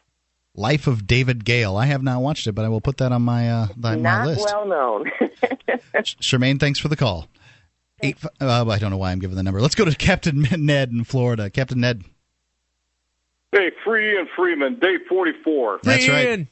Life 0.55 0.87
of 0.87 1.05
David 1.07 1.43
Gale. 1.45 1.75
I 1.75 1.87
have 1.87 2.03
not 2.03 2.21
watched 2.21 2.47
it, 2.47 2.53
but 2.53 2.63
I 2.63 2.69
will 2.69 2.81
put 2.81 2.97
that 2.97 3.11
on 3.11 3.21
my 3.23 3.49
uh, 3.51 3.67
on 3.67 3.81
my 3.81 3.95
Not 3.95 4.27
list. 4.27 4.45
well 4.45 4.67
known. 4.67 5.11
Charmaine, 5.95 6.59
thanks 6.59 6.79
for 6.79 6.87
the 6.87 6.95
call. 6.95 7.27
Eight. 8.01 8.17
Uh, 8.39 8.65
I 8.69 8.79
don't 8.79 8.91
know 8.91 8.97
why 8.97 9.11
I'm 9.11 9.19
giving 9.19 9.35
the 9.35 9.43
number. 9.43 9.61
Let's 9.61 9.75
go 9.75 9.85
to 9.85 9.95
Captain 9.95 10.41
Ned 10.57 10.91
in 10.91 11.03
Florida. 11.05 11.49
Captain 11.49 11.79
Ned. 11.79 12.03
Hey, 13.51 13.71
Free 13.83 14.15
Ian 14.15 14.27
Freeman, 14.35 14.79
day 14.79 14.95
44. 15.07 15.79
That's 15.83 16.07
right. 16.07 16.47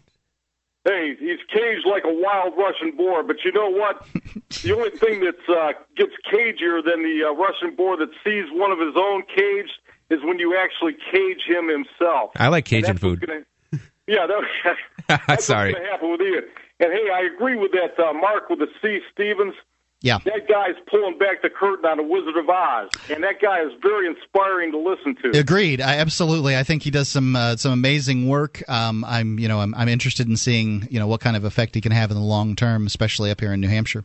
Hey, 0.83 1.15
he's 1.19 1.39
caged 1.53 1.85
like 1.85 2.03
a 2.05 2.13
wild 2.13 2.53
Russian 2.57 2.95
boar, 2.97 3.21
but 3.23 3.37
you 3.45 3.51
know 3.51 3.69
what? 3.69 4.03
the 4.63 4.73
only 4.75 4.89
thing 4.89 5.21
that 5.21 5.37
uh, 5.47 5.73
gets 5.95 6.13
cagier 6.31 6.81
than 6.83 7.03
the 7.03 7.25
uh, 7.27 7.33
Russian 7.33 7.75
boar 7.75 7.97
that 7.97 8.09
sees 8.23 8.45
one 8.51 8.71
of 8.71 8.79
his 8.79 8.95
own 8.95 9.23
caged 9.23 9.77
is 10.09 10.19
when 10.23 10.39
you 10.39 10.57
actually 10.57 10.93
cage 11.11 11.43
him 11.47 11.67
himself. 11.69 12.31
I 12.35 12.47
like 12.47 12.65
Cajun 12.65 12.97
food. 12.97 13.21
Gonna, 13.21 13.41
yeah, 14.07 14.25
that, 14.25 15.21
that's 15.27 15.45
Sorry. 15.45 15.73
what's 15.73 15.79
going 15.79 15.85
to 15.85 15.91
happen 15.91 16.11
with 16.11 16.21
Ian. 16.21 16.43
And 16.79 16.91
hey, 16.91 17.09
I 17.13 17.29
agree 17.33 17.55
with 17.55 17.71
that 17.73 17.99
uh, 17.99 18.13
Mark 18.13 18.49
with 18.49 18.59
the 18.59 18.67
C. 18.81 18.99
Stevens. 19.13 19.53
Yeah. 20.01 20.17
That 20.25 20.47
guy's 20.47 20.75
pulling 20.89 21.19
back 21.19 21.43
the 21.43 21.49
curtain 21.49 21.85
on 21.85 21.97
the 21.97 22.03
Wizard 22.03 22.35
of 22.35 22.49
Oz, 22.49 22.89
and 23.11 23.23
that 23.23 23.39
guy 23.39 23.61
is 23.61 23.71
very 23.83 24.07
inspiring 24.07 24.71
to 24.71 24.77
listen 24.79 25.15
to. 25.21 25.37
Agreed. 25.37 25.79
I 25.79 25.97
absolutely. 25.97 26.57
I 26.57 26.63
think 26.63 26.81
he 26.81 26.89
does 26.89 27.07
some 27.07 27.35
uh, 27.35 27.55
some 27.57 27.71
amazing 27.71 28.27
work. 28.27 28.67
Um, 28.67 29.05
I'm 29.05 29.37
you 29.37 29.47
know 29.47 29.59
I'm, 29.59 29.75
I'm 29.75 29.87
interested 29.87 30.27
in 30.27 30.37
seeing 30.37 30.87
you 30.89 30.99
know 30.99 31.05
what 31.05 31.21
kind 31.21 31.37
of 31.37 31.43
effect 31.43 31.75
he 31.75 31.81
can 31.81 31.91
have 31.91 32.09
in 32.09 32.17
the 32.17 32.23
long 32.23 32.55
term, 32.55 32.87
especially 32.87 33.29
up 33.29 33.39
here 33.39 33.53
in 33.53 33.61
New 33.61 33.69
Hampshire. 33.69 34.03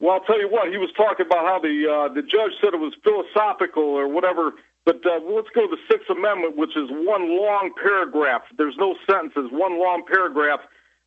Well, 0.00 0.14
I'll 0.14 0.24
tell 0.24 0.40
you 0.40 0.48
what. 0.48 0.70
He 0.70 0.78
was 0.78 0.90
talking 0.96 1.26
about 1.26 1.44
how 1.44 1.58
the 1.58 1.84
uh, 1.84 2.14
the 2.14 2.22
judge 2.22 2.52
said 2.62 2.72
it 2.72 2.80
was 2.80 2.94
philosophical 3.04 3.84
or 3.84 4.08
whatever. 4.08 4.54
But 4.86 5.04
uh, 5.04 5.18
let's 5.28 5.48
go 5.52 5.68
to 5.68 5.76
the 5.76 5.82
Sixth 5.90 6.08
Amendment, 6.08 6.56
which 6.56 6.76
is 6.76 6.88
one 6.90 7.36
long 7.36 7.72
paragraph. 7.82 8.42
There's 8.56 8.76
no 8.78 8.94
sentences. 9.04 9.50
One 9.50 9.80
long 9.80 10.04
paragraph. 10.06 10.60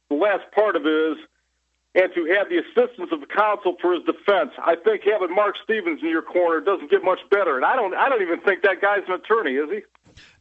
The 0.09 0.17
last 0.17 0.51
part 0.53 0.75
of 0.75 0.85
it 0.85 0.89
is, 0.89 1.17
and 1.95 2.13
to 2.13 2.25
have 2.37 2.47
the 2.49 2.57
assistance 2.59 3.09
of 3.11 3.19
counsel 3.35 3.75
for 3.81 3.93
his 3.93 4.03
defense. 4.03 4.51
I 4.63 4.75
think 4.75 5.01
having 5.11 5.35
Marc 5.35 5.55
Stevens 5.63 5.99
in 6.01 6.09
your 6.09 6.21
corner 6.21 6.61
doesn't 6.61 6.91
get 6.91 7.03
much 7.03 7.19
better. 7.31 7.55
And 7.55 7.65
I 7.65 7.75
don't. 7.75 7.93
I 7.95 8.09
don't 8.09 8.21
even 8.21 8.39
think 8.41 8.61
that 8.63 8.81
guy's 8.81 9.03
an 9.07 9.13
attorney, 9.13 9.53
is 9.55 9.69
he? 9.69 9.79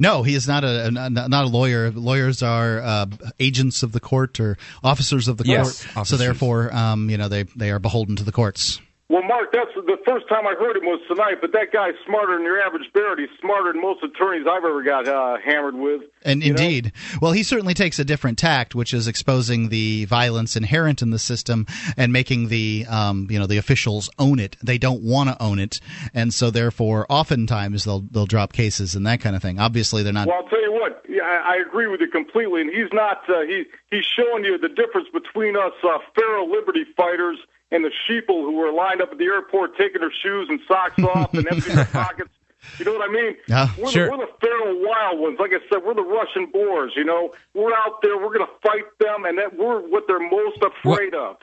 No, 0.00 0.22
he 0.22 0.34
is 0.34 0.46
not 0.48 0.64
a 0.64 0.86
a- 0.88 0.90
not 1.10 1.44
a 1.44 1.48
lawyer. 1.48 1.90
Lawyers 1.90 2.42
are 2.42 2.80
uh, 2.80 3.06
agents 3.38 3.82
of 3.82 3.92
the 3.92 4.00
court 4.00 4.40
or 4.40 4.56
officers 4.82 5.28
of 5.28 5.36
the 5.36 5.44
Yes, 5.46 5.86
court. 5.86 6.06
So 6.06 6.16
therefore, 6.16 6.74
um, 6.74 7.08
you 7.10 7.16
know 7.16 7.28
they 7.28 7.44
they 7.44 7.70
are 7.70 7.78
beholden 7.78 8.16
to 8.16 8.24
the 8.24 8.32
courts. 8.32 8.80
Well, 9.10 9.22
Mark, 9.22 9.52
that's 9.52 9.74
the 9.74 9.96
first 10.06 10.28
time 10.28 10.46
I 10.46 10.54
heard 10.54 10.76
him 10.76 10.84
was 10.84 11.00
tonight. 11.08 11.36
But 11.40 11.52
that 11.52 11.72
guy's 11.72 11.94
smarter 12.04 12.36
than 12.36 12.44
your 12.44 12.60
average 12.60 12.92
Barrett. 12.92 13.18
He's 13.18 13.30
smarter 13.40 13.72
than 13.72 13.80
most 13.80 14.02
attorneys 14.02 14.46
I've 14.46 14.64
ever 14.64 14.82
got 14.82 15.08
uh, 15.08 15.38
hammered 15.42 15.76
with. 15.76 16.02
And 16.26 16.42
You 16.42 16.52
know? 16.52 16.62
indeed, 16.62 16.92
well, 17.22 17.32
he 17.32 17.42
certainly 17.42 17.72
takes 17.72 17.98
a 17.98 18.04
different 18.04 18.36
tact, 18.36 18.74
which 18.74 18.92
is 18.92 19.08
exposing 19.08 19.70
the 19.70 20.04
violence 20.04 20.56
inherent 20.56 21.00
in 21.00 21.08
the 21.08 21.18
system 21.18 21.66
and 21.96 22.12
making 22.12 22.48
the 22.48 22.84
um, 22.86 23.28
you 23.30 23.38
know 23.38 23.46
the 23.46 23.56
officials 23.56 24.10
own 24.18 24.38
it. 24.38 24.58
They 24.62 24.76
don't 24.76 25.02
want 25.02 25.30
to 25.30 25.42
own 25.42 25.58
it, 25.58 25.80
and 26.12 26.34
so 26.34 26.50
therefore, 26.50 27.06
oftentimes 27.08 27.84
they'll 27.84 28.00
they'll 28.10 28.26
drop 28.26 28.52
cases 28.52 28.94
and 28.94 29.06
that 29.06 29.22
kind 29.22 29.34
of 29.34 29.40
thing. 29.40 29.58
Obviously, 29.58 30.02
they're 30.02 30.12
not. 30.12 30.28
Well, 30.28 30.42
I'll 30.42 30.50
tell 30.50 30.60
you 30.60 30.72
what. 30.72 31.02
Yeah, 31.08 31.22
I, 31.22 31.54
I 31.54 31.66
agree 31.66 31.86
with 31.86 32.02
you 32.02 32.08
completely. 32.08 32.60
And 32.60 32.68
he's 32.68 32.92
not. 32.92 33.22
Uh, 33.26 33.40
he 33.40 33.64
he's 33.90 34.04
showing 34.04 34.44
you 34.44 34.58
the 34.58 34.68
difference 34.68 35.08
between 35.14 35.56
us 35.56 35.72
uh, 35.82 35.96
feral 36.14 36.50
liberty 36.50 36.84
fighters 36.94 37.38
and 37.70 37.84
the 37.84 37.90
sheeple 38.08 38.42
who 38.42 38.52
were 38.56 38.72
lined 38.72 39.02
up 39.02 39.10
at 39.12 39.18
the 39.18 39.24
airport 39.24 39.76
taking 39.76 40.00
their 40.00 40.12
shoes 40.22 40.48
and 40.48 40.60
socks 40.66 41.02
off 41.02 41.34
and 41.34 41.46
emptying 41.50 41.76
their 41.76 41.84
pockets. 41.92 42.30
You 42.78 42.84
know 42.84 42.92
what 42.94 43.08
I 43.08 43.12
mean? 43.12 43.36
Yeah, 43.46 43.68
we're, 43.78 43.90
sure. 43.90 44.06
the, 44.06 44.10
we're 44.12 44.26
the 44.26 44.32
feral 44.40 44.82
wild 44.86 45.20
ones. 45.20 45.36
Like 45.38 45.52
I 45.52 45.60
said, 45.72 45.84
we're 45.84 45.94
the 45.94 46.02
Russian 46.02 46.46
boars. 46.52 46.92
You 46.96 47.04
know, 47.04 47.32
we're 47.54 47.72
out 47.72 48.02
there. 48.02 48.16
We're 48.16 48.34
going 48.34 48.46
to 48.46 48.52
fight 48.62 48.84
them, 48.98 49.24
and 49.24 49.38
that 49.38 49.56
we're 49.56 49.80
what 49.80 50.04
they're 50.08 50.18
most 50.18 50.58
afraid 50.62 51.14
of. 51.14 51.36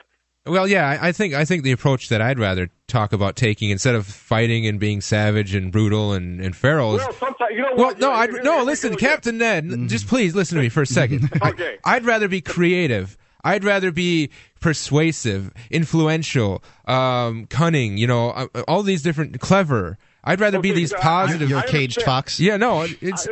Well, 0.46 0.68
yeah, 0.68 0.88
I, 0.88 1.08
I 1.08 1.12
think 1.12 1.34
I 1.34 1.44
think 1.44 1.64
the 1.64 1.72
approach 1.72 2.08
that 2.10 2.22
I'd 2.22 2.38
rather 2.38 2.70
talk 2.86 3.12
about 3.12 3.34
taking 3.34 3.70
instead 3.70 3.96
of 3.96 4.06
fighting 4.06 4.66
and 4.66 4.78
being 4.78 5.00
savage 5.00 5.54
and 5.54 5.72
brutal 5.72 6.12
and, 6.12 6.40
and 6.40 6.54
feral. 6.54 6.94
is- 6.94 7.00
Well, 7.02 7.12
sometimes 7.14 7.50
you 7.50 7.62
know 7.62 7.72
well, 7.76 7.86
what? 7.86 7.98
no, 7.98 8.12
I'd, 8.12 8.30
no. 8.44 8.62
Listen. 8.62 8.94
Captain 8.94 9.38
Ned, 9.38 9.64
mm-hmm. 9.64 9.86
just 9.88 10.06
please 10.06 10.36
listen 10.36 10.56
to 10.56 10.62
me 10.62 10.68
for 10.68 10.82
a 10.82 10.86
second. 10.86 11.30
Okay. 11.46 11.78
I, 11.84 11.94
would 11.94 12.04
rather 12.06 12.28
be 12.28 12.40
creative. 12.40 13.16
I'd 13.46 13.64
rather 13.64 13.92
be 13.92 14.30
persuasive, 14.60 15.52
influential, 15.70 16.62
um, 16.86 17.46
cunning. 17.46 17.96
You 17.96 18.06
know, 18.08 18.30
uh, 18.30 18.46
all 18.66 18.82
these 18.82 19.02
different, 19.02 19.40
clever. 19.40 19.98
I'd 20.24 20.40
rather 20.40 20.58
be 20.60 20.72
these 20.72 20.92
I- 20.92 20.98
I- 20.98 21.00
positive. 21.02 21.48
You're 21.48 21.60
a 21.60 21.66
caged 21.68 22.02
fox. 22.02 22.40
Yeah, 22.40 22.56
no, 22.56 22.82
it- 22.82 22.98
it's 23.00 23.28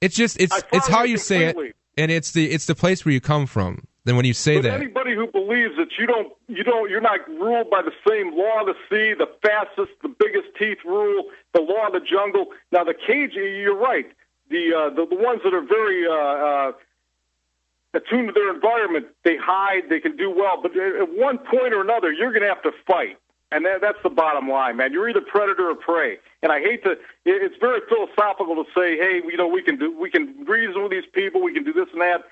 it's 0.00 0.16
just 0.16 0.40
it's 0.40 0.56
it's 0.72 0.88
how 0.88 1.04
you 1.04 1.12
you 1.12 1.16
say 1.16 1.46
it, 1.46 1.56
and 1.96 2.10
it's 2.10 2.32
the 2.32 2.50
it's 2.50 2.66
the 2.66 2.74
place 2.74 3.04
where 3.04 3.12
you 3.12 3.20
come 3.20 3.46
from. 3.46 3.86
Then 4.04 4.16
when 4.16 4.24
you 4.24 4.34
say 4.34 4.56
But 4.56 4.62
that, 4.64 4.80
anybody 4.80 5.14
who 5.14 5.28
believes 5.28 5.76
that 5.76 5.90
you 5.96 6.06
don't, 6.08 6.32
you 6.48 6.64
don't, 6.64 6.90
you're 6.90 7.00
not 7.00 7.20
ruled 7.28 7.70
by 7.70 7.82
the 7.82 7.92
same 8.08 8.36
law 8.36 8.62
of 8.62 8.66
the 8.66 8.74
sea, 8.90 9.14
the 9.14 9.28
fastest, 9.42 9.92
the 10.02 10.08
biggest 10.08 10.48
teeth 10.58 10.78
rule, 10.84 11.26
the 11.54 11.60
law 11.60 11.86
of 11.86 11.92
the 11.92 12.00
jungle. 12.00 12.46
Now 12.72 12.82
the 12.82 12.94
cage, 12.94 13.30
you're 13.34 13.78
right. 13.78 14.06
The 14.50 14.74
uh, 14.74 14.90
the, 14.90 15.06
the 15.06 15.14
ones 15.14 15.40
that 15.44 15.54
are 15.54 15.62
very 15.62 16.04
uh, 16.04 16.12
uh, 16.12 16.72
attuned 17.94 18.28
to 18.28 18.32
their 18.32 18.52
environment, 18.54 19.06
they 19.24 19.36
hide, 19.36 19.88
they 19.88 20.00
can 20.00 20.16
do 20.16 20.30
well. 20.30 20.60
But 20.62 20.76
at 20.76 21.08
one 21.14 21.38
point 21.38 21.74
or 21.74 21.80
another, 21.80 22.12
you're 22.12 22.32
going 22.32 22.42
to 22.42 22.48
have 22.48 22.62
to 22.62 22.72
fight. 22.86 23.18
And 23.52 23.66
that, 23.66 23.82
that's 23.82 23.98
the 24.02 24.10
bottom 24.10 24.48
line, 24.48 24.78
man. 24.78 24.92
You're 24.92 25.08
either 25.10 25.20
predator 25.20 25.70
or 25.70 25.74
prey. 25.74 26.16
And 26.42 26.50
I 26.50 26.60
hate 26.60 26.82
to. 26.84 26.96
It's 27.26 27.56
very 27.60 27.80
philosophical 27.86 28.56
to 28.56 28.64
say, 28.74 28.96
"Hey, 28.96 29.20
you 29.28 29.36
know, 29.36 29.46
we 29.46 29.62
can 29.62 29.78
do, 29.78 29.94
we 29.96 30.10
can 30.10 30.44
reason 30.46 30.82
with 30.82 30.90
these 30.90 31.04
people, 31.12 31.42
we 31.42 31.52
can 31.52 31.62
do 31.62 31.72
this 31.72 31.88
and 31.92 32.00
that." 32.00 32.24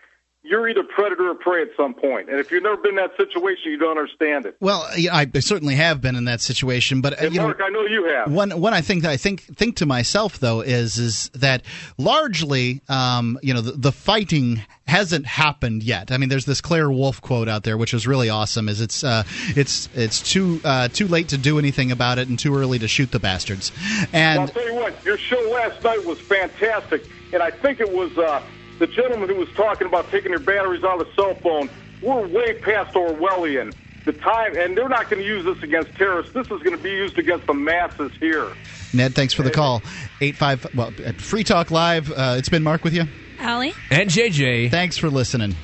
You're 0.43 0.71
either 0.71 0.83
predator 0.83 1.29
or 1.29 1.35
prey 1.35 1.61
at 1.61 1.69
some 1.77 1.93
point. 1.93 2.31
And 2.31 2.41
if 2.41 2.51
you've 2.51 2.63
never 2.63 2.79
been 2.79 2.93
in 2.93 2.97
that 2.97 3.15
situation, 3.19 3.73
you 3.73 3.79
don't 3.79 3.99
understand 3.99 4.47
it. 4.47 4.57
Well, 4.59 4.89
yeah, 4.97 5.15
I 5.15 5.27
certainly 5.41 5.75
have 5.75 6.01
been 6.01 6.17
in 6.17 6.25
that 6.25 6.41
situation, 6.41 7.03
but 7.03 7.13
uh, 7.13 7.27
And 7.27 7.35
you 7.35 7.43
Mark, 7.43 7.59
know, 7.59 7.67
I 7.67 7.69
know 7.69 7.83
you 7.83 8.05
have. 8.05 8.33
One 8.33 8.59
one 8.59 8.73
I 8.73 8.81
think 8.81 9.05
I 9.05 9.19
think 9.19 9.43
think 9.43 9.77
to 9.77 9.87
myself 9.87 10.39
though 10.39 10.63
is 10.63 10.97
is 10.97 11.29
that 11.35 11.63
largely 11.99 12.81
um, 12.89 13.39
you 13.43 13.53
know 13.53 13.61
the, 13.61 13.73
the 13.73 13.93
fighting 13.93 14.63
hasn't 14.87 15.27
happened 15.27 15.83
yet. 15.83 16.11
I 16.11 16.17
mean, 16.17 16.31
there's 16.31 16.47
this 16.47 16.63
Claire 16.63 16.91
Wolfe 16.91 17.21
quote 17.21 17.49
out 17.49 17.65
there 17.65 17.77
which 17.77 17.93
is 17.93 18.07
really 18.07 18.31
awesome. 18.31 18.71
Is 18.71 18.81
it's 18.81 19.05
uh, 19.05 19.25
it's 19.49 19.91
it's 19.95 20.23
too 20.23 20.63
uh, 20.65 20.89
too 20.89 21.07
late 21.07 21.29
to 21.29 21.39
do 21.39 21.59
anything 21.59 21.93
about 21.93 22.19
it 22.19 22.29
and 22.29 22.39
too 22.39 22.57
early 22.57 22.79
to 22.79 22.89
shoot 22.89 23.11
the 23.13 23.21
bastards. 23.21 23.73
And 24.15 24.39
Well, 24.39 24.49
I'll 24.49 24.49
tell 24.49 24.67
you 24.67 24.75
what, 24.75 25.05
your 25.05 25.19
show 25.19 25.41
last 25.53 25.85
night 25.85 26.03
was 26.07 26.19
fantastic, 26.19 27.05
and 27.35 27.43
I 27.43 27.51
think 27.51 27.81
it 27.81 27.93
was 27.93 28.17
uh, 28.17 28.43
the 28.81 28.89
gentleman 28.89 29.29
who 29.29 29.37
was 29.37 29.49
talking 29.51 29.87
about 29.87 30.11
taking 30.11 30.31
your 30.33 30.41
batteries 30.41 30.83
out 30.83 31.01
of 31.01 31.07
the 31.07 31.13
cell 31.15 31.35
phone. 31.37 31.71
We're 32.03 32.27
way 32.27 32.55
past 32.55 32.95
Orwellian. 32.95 33.73
The 34.07 34.13
time, 34.15 34.57
and 34.57 34.75
they're 34.77 34.89
not 34.89 35.11
going 35.11 35.23
to 35.23 35.29
use 35.29 35.45
this 35.45 35.63
against 35.63 35.95
terrorists. 35.95 36.33
This 36.33 36.47
is 36.47 36.63
going 36.63 36.75
to 36.75 36.83
be 36.83 36.89
used 36.91 37.19
against 37.19 37.47
the 37.47 37.53
masses 37.53 38.11
here. 38.19 38.51
Ned, 38.95 39.15
thanks 39.15 39.35
for 39.35 39.43
the 39.43 39.51
call. 39.51 39.85
Eight 40.23 40.37
five 40.37 40.67
well 40.75 40.93
at 41.05 41.21
Free 41.21 41.45
Talk 41.45 41.71
Live. 41.71 42.11
Uh, 42.11 42.37
it's 42.39 42.49
been 42.49 42.63
Mark 42.63 42.83
with 42.83 42.95
you. 42.95 43.05
Allie? 43.39 43.75
and 43.91 44.09
JJ. 44.09 44.71
Thanks 44.71 44.97
for 44.97 45.11
listening. 45.11 45.55